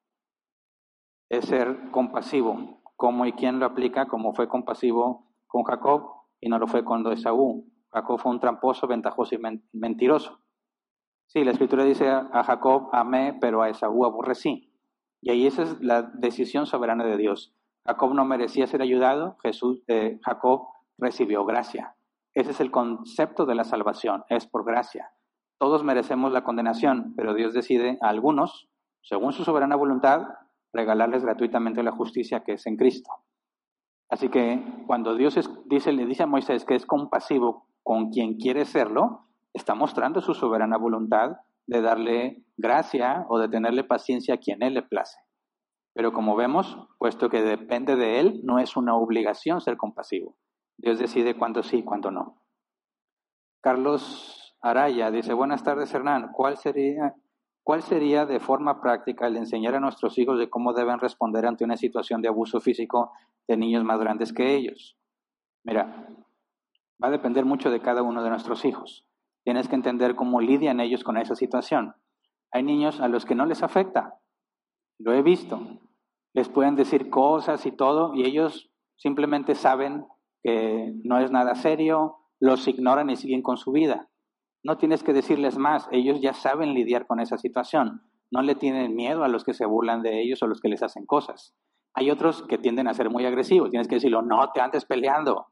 es 1.30 1.46
ser 1.46 1.90
compasivo. 1.90 2.79
¿Cómo 3.00 3.24
y 3.24 3.32
quién 3.32 3.58
lo 3.58 3.64
aplica? 3.64 4.08
Como 4.08 4.34
fue 4.34 4.46
compasivo 4.46 5.32
con 5.46 5.62
Jacob 5.62 6.16
y 6.38 6.50
no 6.50 6.58
lo 6.58 6.66
fue 6.66 6.84
con 6.84 7.10
Esaú. 7.10 7.66
Jacob 7.90 8.20
fue 8.20 8.30
un 8.30 8.40
tramposo, 8.40 8.86
ventajoso 8.86 9.34
y 9.34 9.40
mentiroso. 9.72 10.42
Sí, 11.26 11.42
la 11.42 11.52
escritura 11.52 11.84
dice 11.84 12.10
a 12.10 12.44
Jacob 12.44 12.90
amé, 12.92 13.38
pero 13.40 13.62
a 13.62 13.70
Esaú 13.70 14.04
aborrecí. 14.04 14.70
Y 15.22 15.30
ahí 15.30 15.46
esa 15.46 15.62
es 15.62 15.80
la 15.80 16.02
decisión 16.02 16.66
soberana 16.66 17.06
de 17.06 17.16
Dios. 17.16 17.54
Jacob 17.86 18.12
no 18.12 18.26
merecía 18.26 18.66
ser 18.66 18.82
ayudado, 18.82 19.38
Jesús, 19.42 19.82
eh, 19.88 20.20
Jacob 20.22 20.66
recibió 20.98 21.46
gracia. 21.46 21.96
Ese 22.34 22.50
es 22.50 22.60
el 22.60 22.70
concepto 22.70 23.46
de 23.46 23.54
la 23.54 23.64
salvación, 23.64 24.24
es 24.28 24.46
por 24.46 24.66
gracia. 24.66 25.10
Todos 25.58 25.84
merecemos 25.84 26.32
la 26.32 26.44
condenación, 26.44 27.14
pero 27.16 27.32
Dios 27.32 27.54
decide 27.54 27.96
a 28.02 28.10
algunos, 28.10 28.68
según 29.00 29.32
su 29.32 29.42
soberana 29.44 29.76
voluntad, 29.76 30.26
regalarles 30.72 31.24
gratuitamente 31.24 31.82
la 31.82 31.92
justicia 31.92 32.42
que 32.44 32.52
es 32.52 32.66
en 32.66 32.76
Cristo. 32.76 33.10
Así 34.08 34.28
que 34.28 34.62
cuando 34.86 35.14
Dios 35.14 35.38
dice, 35.66 35.92
le 35.92 36.06
dice 36.06 36.24
a 36.24 36.26
Moisés 36.26 36.64
que 36.64 36.74
es 36.74 36.84
compasivo 36.84 37.66
con 37.82 38.10
quien 38.10 38.34
quiere 38.34 38.64
serlo, 38.64 39.26
está 39.52 39.74
mostrando 39.74 40.20
su 40.20 40.34
soberana 40.34 40.76
voluntad 40.76 41.38
de 41.66 41.80
darle 41.80 42.44
gracia 42.56 43.24
o 43.28 43.38
de 43.38 43.48
tenerle 43.48 43.84
paciencia 43.84 44.34
a 44.34 44.38
quien 44.38 44.62
Él 44.62 44.74
le 44.74 44.82
place. 44.82 45.18
Pero 45.94 46.12
como 46.12 46.36
vemos, 46.36 46.88
puesto 46.98 47.28
que 47.30 47.42
depende 47.42 47.96
de 47.96 48.20
Él, 48.20 48.40
no 48.44 48.58
es 48.58 48.76
una 48.76 48.96
obligación 48.96 49.60
ser 49.60 49.76
compasivo. 49.76 50.36
Dios 50.76 50.98
decide 50.98 51.36
cuándo 51.36 51.62
sí 51.62 51.78
y 51.78 51.84
cuándo 51.84 52.10
no. 52.10 52.42
Carlos 53.60 54.56
Araya 54.62 55.10
dice, 55.10 55.34
buenas 55.34 55.62
tardes 55.62 55.92
Hernán, 55.92 56.32
¿cuál 56.32 56.56
sería, 56.56 57.14
¿cuál 57.70 57.84
sería 57.84 58.26
de 58.26 58.40
forma 58.40 58.80
práctica 58.80 59.28
el 59.28 59.36
enseñar 59.36 59.76
a 59.76 59.78
nuestros 59.78 60.18
hijos 60.18 60.40
de 60.40 60.50
cómo 60.50 60.72
deben 60.72 60.98
responder 60.98 61.46
ante 61.46 61.62
una 61.62 61.76
situación 61.76 62.20
de 62.20 62.26
abuso 62.26 62.60
físico 62.60 63.12
de 63.46 63.56
niños 63.56 63.84
más 63.84 64.00
grandes 64.00 64.32
que 64.32 64.56
ellos? 64.56 64.98
Mira, 65.62 66.08
va 67.00 67.06
a 67.06 67.10
depender 67.12 67.44
mucho 67.44 67.70
de 67.70 67.78
cada 67.80 68.02
uno 68.02 68.24
de 68.24 68.30
nuestros 68.30 68.64
hijos. 68.64 69.06
Tienes 69.44 69.68
que 69.68 69.76
entender 69.76 70.16
cómo 70.16 70.40
lidian 70.40 70.80
ellos 70.80 71.04
con 71.04 71.16
esa 71.16 71.36
situación. 71.36 71.94
Hay 72.50 72.64
niños 72.64 72.98
a 72.98 73.06
los 73.06 73.24
que 73.24 73.36
no 73.36 73.46
les 73.46 73.62
afecta. 73.62 74.18
Lo 74.98 75.12
he 75.12 75.22
visto. 75.22 75.60
Les 76.34 76.48
pueden 76.48 76.74
decir 76.74 77.08
cosas 77.08 77.64
y 77.66 77.70
todo 77.70 78.16
y 78.16 78.24
ellos 78.24 78.72
simplemente 78.96 79.54
saben 79.54 80.08
que 80.42 80.92
no 81.04 81.20
es 81.20 81.30
nada 81.30 81.54
serio, 81.54 82.16
los 82.40 82.66
ignoran 82.66 83.10
y 83.10 83.16
siguen 83.16 83.42
con 83.42 83.58
su 83.58 83.70
vida. 83.70 84.09
No 84.62 84.76
tienes 84.76 85.02
que 85.02 85.12
decirles 85.12 85.56
más, 85.56 85.88
ellos 85.90 86.20
ya 86.20 86.34
saben 86.34 86.74
lidiar 86.74 87.06
con 87.06 87.20
esa 87.20 87.38
situación. 87.38 88.02
No 88.30 88.42
le 88.42 88.54
tienen 88.54 88.94
miedo 88.94 89.24
a 89.24 89.28
los 89.28 89.44
que 89.44 89.54
se 89.54 89.66
burlan 89.66 90.02
de 90.02 90.20
ellos 90.22 90.42
o 90.42 90.46
los 90.46 90.60
que 90.60 90.68
les 90.68 90.82
hacen 90.82 91.06
cosas. 91.06 91.54
Hay 91.94 92.10
otros 92.10 92.42
que 92.46 92.58
tienden 92.58 92.86
a 92.86 92.94
ser 92.94 93.10
muy 93.10 93.26
agresivos. 93.26 93.70
Tienes 93.70 93.88
que 93.88 93.96
decirlo, 93.96 94.22
no 94.22 94.52
te 94.52 94.60
andes 94.60 94.84
peleando. 94.84 95.46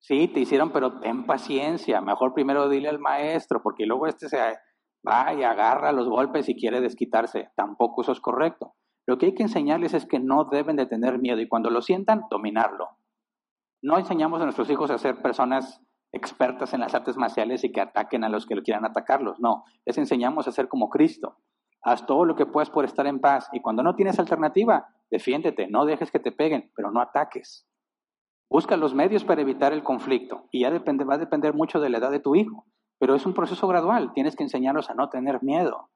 Sí, 0.00 0.28
te 0.28 0.40
hicieron, 0.40 0.72
pero 0.72 1.00
ten 1.00 1.26
paciencia. 1.26 2.00
Mejor 2.00 2.34
primero 2.34 2.68
dile 2.68 2.88
al 2.88 2.98
maestro, 2.98 3.62
porque 3.62 3.86
luego 3.86 4.06
este 4.06 4.28
se 4.28 4.38
va 5.06 5.34
y 5.34 5.42
agarra 5.42 5.92
los 5.92 6.08
golpes 6.08 6.48
y 6.48 6.54
quiere 6.54 6.80
desquitarse. 6.80 7.50
Tampoco 7.56 8.02
eso 8.02 8.12
es 8.12 8.20
correcto. 8.20 8.74
Lo 9.06 9.18
que 9.18 9.26
hay 9.26 9.34
que 9.34 9.44
enseñarles 9.44 9.94
es 9.94 10.06
que 10.06 10.18
no 10.18 10.44
deben 10.44 10.76
de 10.76 10.86
tener 10.86 11.18
miedo 11.18 11.40
y 11.40 11.48
cuando 11.48 11.70
lo 11.70 11.82
sientan, 11.82 12.22
dominarlo. 12.30 12.88
No 13.80 13.96
enseñamos 13.96 14.40
a 14.40 14.44
nuestros 14.44 14.68
hijos 14.70 14.90
a 14.90 14.98
ser 14.98 15.22
personas 15.22 15.80
expertas 16.12 16.72
en 16.74 16.80
las 16.80 16.94
artes 16.94 17.16
marciales 17.16 17.64
y 17.64 17.72
que 17.72 17.80
ataquen 17.80 18.24
a 18.24 18.28
los 18.28 18.46
que 18.46 18.60
quieran 18.62 18.84
atacarlos. 18.84 19.40
No, 19.40 19.64
les 19.84 19.98
enseñamos 19.98 20.48
a 20.48 20.52
ser 20.52 20.68
como 20.68 20.88
Cristo. 20.88 21.36
Haz 21.82 22.06
todo 22.06 22.24
lo 22.24 22.34
que 22.34 22.46
puedas 22.46 22.70
por 22.70 22.84
estar 22.84 23.06
en 23.06 23.20
paz 23.20 23.48
y 23.52 23.60
cuando 23.60 23.82
no 23.82 23.94
tienes 23.94 24.18
alternativa, 24.18 24.88
defiéndete, 25.10 25.68
no 25.68 25.84
dejes 25.84 26.10
que 26.10 26.18
te 26.18 26.32
peguen, 26.32 26.70
pero 26.74 26.90
no 26.90 27.00
ataques. 27.00 27.66
Busca 28.50 28.76
los 28.76 28.94
medios 28.94 29.24
para 29.24 29.42
evitar 29.42 29.72
el 29.72 29.82
conflicto 29.82 30.46
y 30.50 30.62
ya 30.62 30.70
va 30.70 31.14
a 31.14 31.18
depender 31.18 31.54
mucho 31.54 31.80
de 31.80 31.90
la 31.90 31.98
edad 31.98 32.10
de 32.10 32.20
tu 32.20 32.34
hijo, 32.34 32.66
pero 32.98 33.14
es 33.14 33.26
un 33.26 33.34
proceso 33.34 33.68
gradual. 33.68 34.12
Tienes 34.14 34.36
que 34.36 34.42
enseñarlos 34.42 34.90
a 34.90 34.94
no 34.94 35.10
tener 35.10 35.42
miedo, 35.42 35.90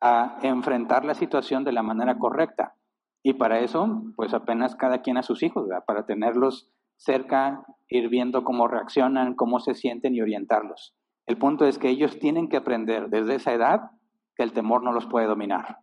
a 0.00 0.38
enfrentar 0.42 1.04
la 1.04 1.14
situación 1.14 1.64
de 1.64 1.72
la 1.72 1.82
manera 1.82 2.18
correcta. 2.18 2.74
Y 3.22 3.34
para 3.34 3.60
eso, 3.60 4.02
pues 4.16 4.34
apenas 4.34 4.74
cada 4.74 5.02
quien 5.02 5.16
a 5.16 5.22
sus 5.22 5.42
hijos, 5.42 5.68
para 5.86 6.06
tenerlos 6.06 6.72
cerca, 7.04 7.64
ir 7.88 8.08
viendo 8.08 8.44
cómo 8.44 8.68
reaccionan, 8.68 9.34
cómo 9.34 9.60
se 9.60 9.74
sienten 9.74 10.14
y 10.14 10.20
orientarlos. 10.20 10.94
El 11.26 11.36
punto 11.36 11.66
es 11.66 11.78
que 11.78 11.88
ellos 11.88 12.18
tienen 12.18 12.48
que 12.48 12.56
aprender 12.56 13.08
desde 13.08 13.36
esa 13.36 13.52
edad 13.52 13.90
que 14.34 14.42
el 14.42 14.52
temor 14.52 14.82
no 14.82 14.92
los 14.92 15.06
puede 15.06 15.26
dominar. 15.26 15.78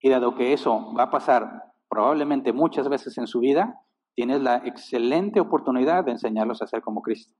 Y 0.00 0.10
dado 0.10 0.34
que 0.34 0.52
eso 0.52 0.94
va 0.94 1.04
a 1.04 1.10
pasar 1.10 1.62
probablemente 1.88 2.52
muchas 2.52 2.88
veces 2.88 3.16
en 3.18 3.26
su 3.26 3.40
vida, 3.40 3.80
tienes 4.14 4.40
la 4.40 4.56
excelente 4.64 5.40
oportunidad 5.40 6.04
de 6.04 6.12
enseñarlos 6.12 6.62
a 6.62 6.66
ser 6.66 6.82
como 6.82 7.02
Cristo. 7.02 7.34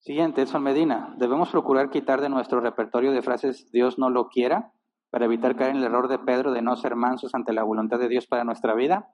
Siguiente, 0.00 0.42
Edson 0.42 0.62
Medina. 0.62 1.14
Debemos 1.18 1.50
procurar 1.50 1.90
quitar 1.90 2.20
de 2.20 2.28
nuestro 2.28 2.60
repertorio 2.60 3.12
de 3.12 3.22
frases 3.22 3.70
Dios 3.70 3.98
no 3.98 4.10
lo 4.10 4.28
quiera 4.28 4.72
para 5.10 5.26
evitar 5.26 5.54
caer 5.54 5.70
en 5.70 5.76
el 5.76 5.84
error 5.84 6.08
de 6.08 6.18
Pedro 6.18 6.52
de 6.52 6.62
no 6.62 6.74
ser 6.76 6.96
mansos 6.96 7.34
ante 7.34 7.52
la 7.52 7.62
voluntad 7.62 7.98
de 7.98 8.08
Dios 8.08 8.26
para 8.26 8.42
nuestra 8.42 8.74
vida. 8.74 9.12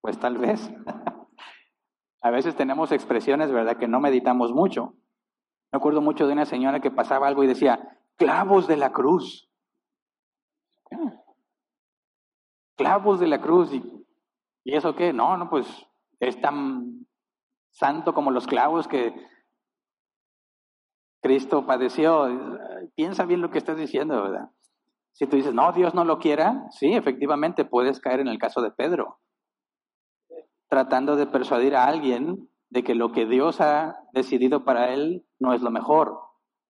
Pues 0.00 0.18
tal 0.18 0.38
vez. 0.38 0.70
a 2.22 2.30
veces 2.30 2.56
tenemos 2.56 2.92
expresiones, 2.92 3.52
¿verdad?, 3.52 3.78
que 3.78 3.88
no 3.88 4.00
meditamos 4.00 4.52
mucho. 4.52 4.94
Me 5.72 5.76
acuerdo 5.76 6.00
mucho 6.00 6.26
de 6.26 6.32
una 6.32 6.46
señora 6.46 6.80
que 6.80 6.90
pasaba 6.90 7.28
algo 7.28 7.44
y 7.44 7.46
decía, 7.46 7.98
clavos 8.16 8.66
de 8.66 8.76
la 8.76 8.92
cruz. 8.92 9.50
Clavos 12.76 13.20
de 13.20 13.26
la 13.26 13.40
cruz. 13.40 13.72
Y 13.72 13.98
¿Y 14.68 14.76
eso 14.76 14.94
qué? 14.94 15.14
No, 15.14 15.38
no, 15.38 15.48
pues 15.48 15.66
es 16.20 16.38
tan 16.42 17.06
santo 17.70 18.12
como 18.12 18.30
los 18.30 18.46
clavos 18.46 18.86
que 18.86 19.14
Cristo 21.22 21.64
padeció. 21.64 22.28
Piensa 22.94 23.24
bien 23.24 23.40
lo 23.40 23.50
que 23.50 23.56
estás 23.56 23.78
diciendo, 23.78 24.22
¿verdad? 24.22 24.50
Si 25.12 25.26
tú 25.26 25.36
dices, 25.36 25.54
no, 25.54 25.72
Dios 25.72 25.94
no 25.94 26.04
lo 26.04 26.18
quiera, 26.18 26.66
sí, 26.70 26.92
efectivamente 26.92 27.64
puedes 27.64 27.98
caer 27.98 28.20
en 28.20 28.28
el 28.28 28.38
caso 28.38 28.60
de 28.60 28.70
Pedro, 28.70 29.20
tratando 30.68 31.16
de 31.16 31.26
persuadir 31.26 31.74
a 31.76 31.84
alguien 31.84 32.48
de 32.70 32.84
que 32.84 32.94
lo 32.94 33.12
que 33.12 33.26
Dios 33.26 33.60
ha 33.60 33.96
decidido 34.12 34.64
para 34.64 34.92
él 34.92 35.24
no 35.38 35.54
es 35.54 35.62
lo 35.62 35.70
mejor. 35.70 36.18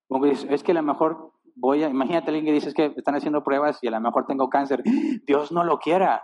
Como 0.09 0.25
es 0.27 0.63
que 0.63 0.73
a 0.73 0.75
lo 0.75 0.83
mejor 0.83 1.33
voy 1.59 1.83
a, 1.83 1.89
imagínate 1.89 2.29
alguien 2.29 2.47
que 2.47 2.53
dice 2.53 2.73
que 2.73 2.95
están 2.97 3.15
haciendo 3.15 3.45
pruebas 3.45 3.79
y 3.83 3.89
a 3.89 3.91
lo 3.91 4.01
mejor 4.01 4.27
tengo 4.27 4.49
cáncer. 4.49 4.83
Dios 5.27 5.53
no 5.53 5.65
lo 5.65 5.79
quiera. 5.79 6.23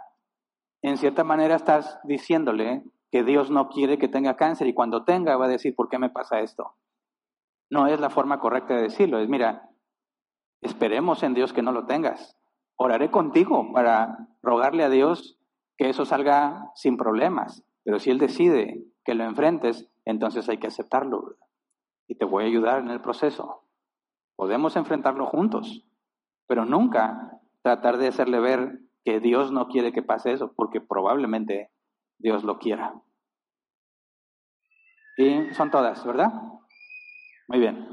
En 0.82 0.96
cierta 0.96 1.24
manera 1.24 1.56
estás 1.56 1.98
diciéndole 2.04 2.84
que 3.10 3.24
Dios 3.24 3.50
no 3.50 3.68
quiere 3.68 3.98
que 3.98 4.08
tenga 4.08 4.36
cáncer 4.36 4.66
y 4.66 4.74
cuando 4.74 5.04
tenga 5.04 5.36
va 5.36 5.46
a 5.46 5.48
decir, 5.48 5.74
¿por 5.74 5.88
qué 5.88 5.98
me 5.98 6.10
pasa 6.10 6.40
esto? 6.40 6.74
No 7.70 7.86
es 7.86 8.00
la 8.00 8.10
forma 8.10 8.38
correcta 8.38 8.74
de 8.74 8.82
decirlo. 8.82 9.18
Es, 9.18 9.28
mira, 9.28 9.70
esperemos 10.60 11.22
en 11.22 11.34
Dios 11.34 11.52
que 11.52 11.62
no 11.62 11.72
lo 11.72 11.86
tengas. 11.86 12.36
Oraré 12.76 13.10
contigo 13.10 13.72
para 13.72 14.28
rogarle 14.42 14.84
a 14.84 14.90
Dios 14.90 15.38
que 15.76 15.88
eso 15.88 16.04
salga 16.04 16.70
sin 16.74 16.96
problemas. 16.96 17.63
Pero 17.84 17.98
si 17.98 18.10
Él 18.10 18.18
decide 18.18 18.84
que 19.04 19.14
lo 19.14 19.24
enfrentes, 19.24 19.88
entonces 20.04 20.48
hay 20.48 20.58
que 20.58 20.66
aceptarlo. 20.66 21.36
Y 22.08 22.16
te 22.16 22.24
voy 22.24 22.44
a 22.44 22.46
ayudar 22.46 22.80
en 22.80 22.90
el 22.90 23.00
proceso. 23.00 23.64
Podemos 24.36 24.76
enfrentarlo 24.76 25.26
juntos, 25.26 25.86
pero 26.46 26.64
nunca 26.64 27.40
tratar 27.62 27.98
de 27.98 28.08
hacerle 28.08 28.40
ver 28.40 28.80
que 29.04 29.20
Dios 29.20 29.52
no 29.52 29.68
quiere 29.68 29.92
que 29.92 30.02
pase 30.02 30.32
eso, 30.32 30.52
porque 30.54 30.80
probablemente 30.80 31.70
Dios 32.18 32.42
lo 32.42 32.58
quiera. 32.58 32.94
Y 35.16 35.54
son 35.54 35.70
todas, 35.70 36.04
¿verdad? 36.04 36.32
Muy 37.48 37.60
bien. 37.60 37.86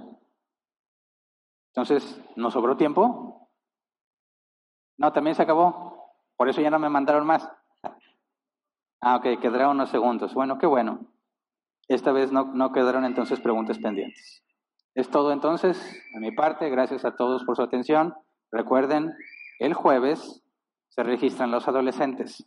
Entonces, 1.67 2.21
¿nos 2.35 2.53
sobró 2.53 2.77
tiempo? 2.77 3.49
No, 4.97 5.11
también 5.13 5.35
se 5.35 5.43
acabó. 5.43 6.15
Por 6.35 6.49
eso 6.49 6.61
ya 6.61 6.69
no 6.69 6.79
me 6.79 6.89
mandaron 6.89 7.25
más. 7.25 7.47
Ah, 9.01 9.15
ok, 9.15 9.39
quedaron 9.41 9.71
unos 9.71 9.89
segundos. 9.89 10.33
Bueno, 10.33 10.59
qué 10.59 10.67
bueno. 10.67 11.07
Esta 11.87 12.11
vez 12.11 12.31
no, 12.31 12.45
no 12.53 12.71
quedaron 12.71 13.03
entonces 13.03 13.39
preguntas 13.39 13.79
pendientes. 13.79 14.43
Es 14.93 15.09
todo 15.09 15.31
entonces, 15.31 15.81
de 16.13 16.19
mi 16.19 16.31
parte. 16.31 16.69
Gracias 16.69 17.03
a 17.03 17.15
todos 17.15 17.43
por 17.43 17.55
su 17.55 17.63
atención. 17.63 18.13
Recuerden, 18.51 19.13
el 19.59 19.73
jueves 19.73 20.43
se 20.89 21.03
registran 21.03 21.51
los 21.51 21.67
adolescentes. 21.67 22.45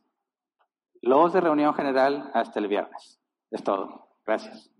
Los 1.03 1.33
de 1.33 1.41
reunión 1.41 1.75
general 1.75 2.31
hasta 2.35 2.61
el 2.61 2.69
viernes. 2.69 3.21
Es 3.51 3.63
todo. 3.65 4.09
Gracias. 4.25 4.71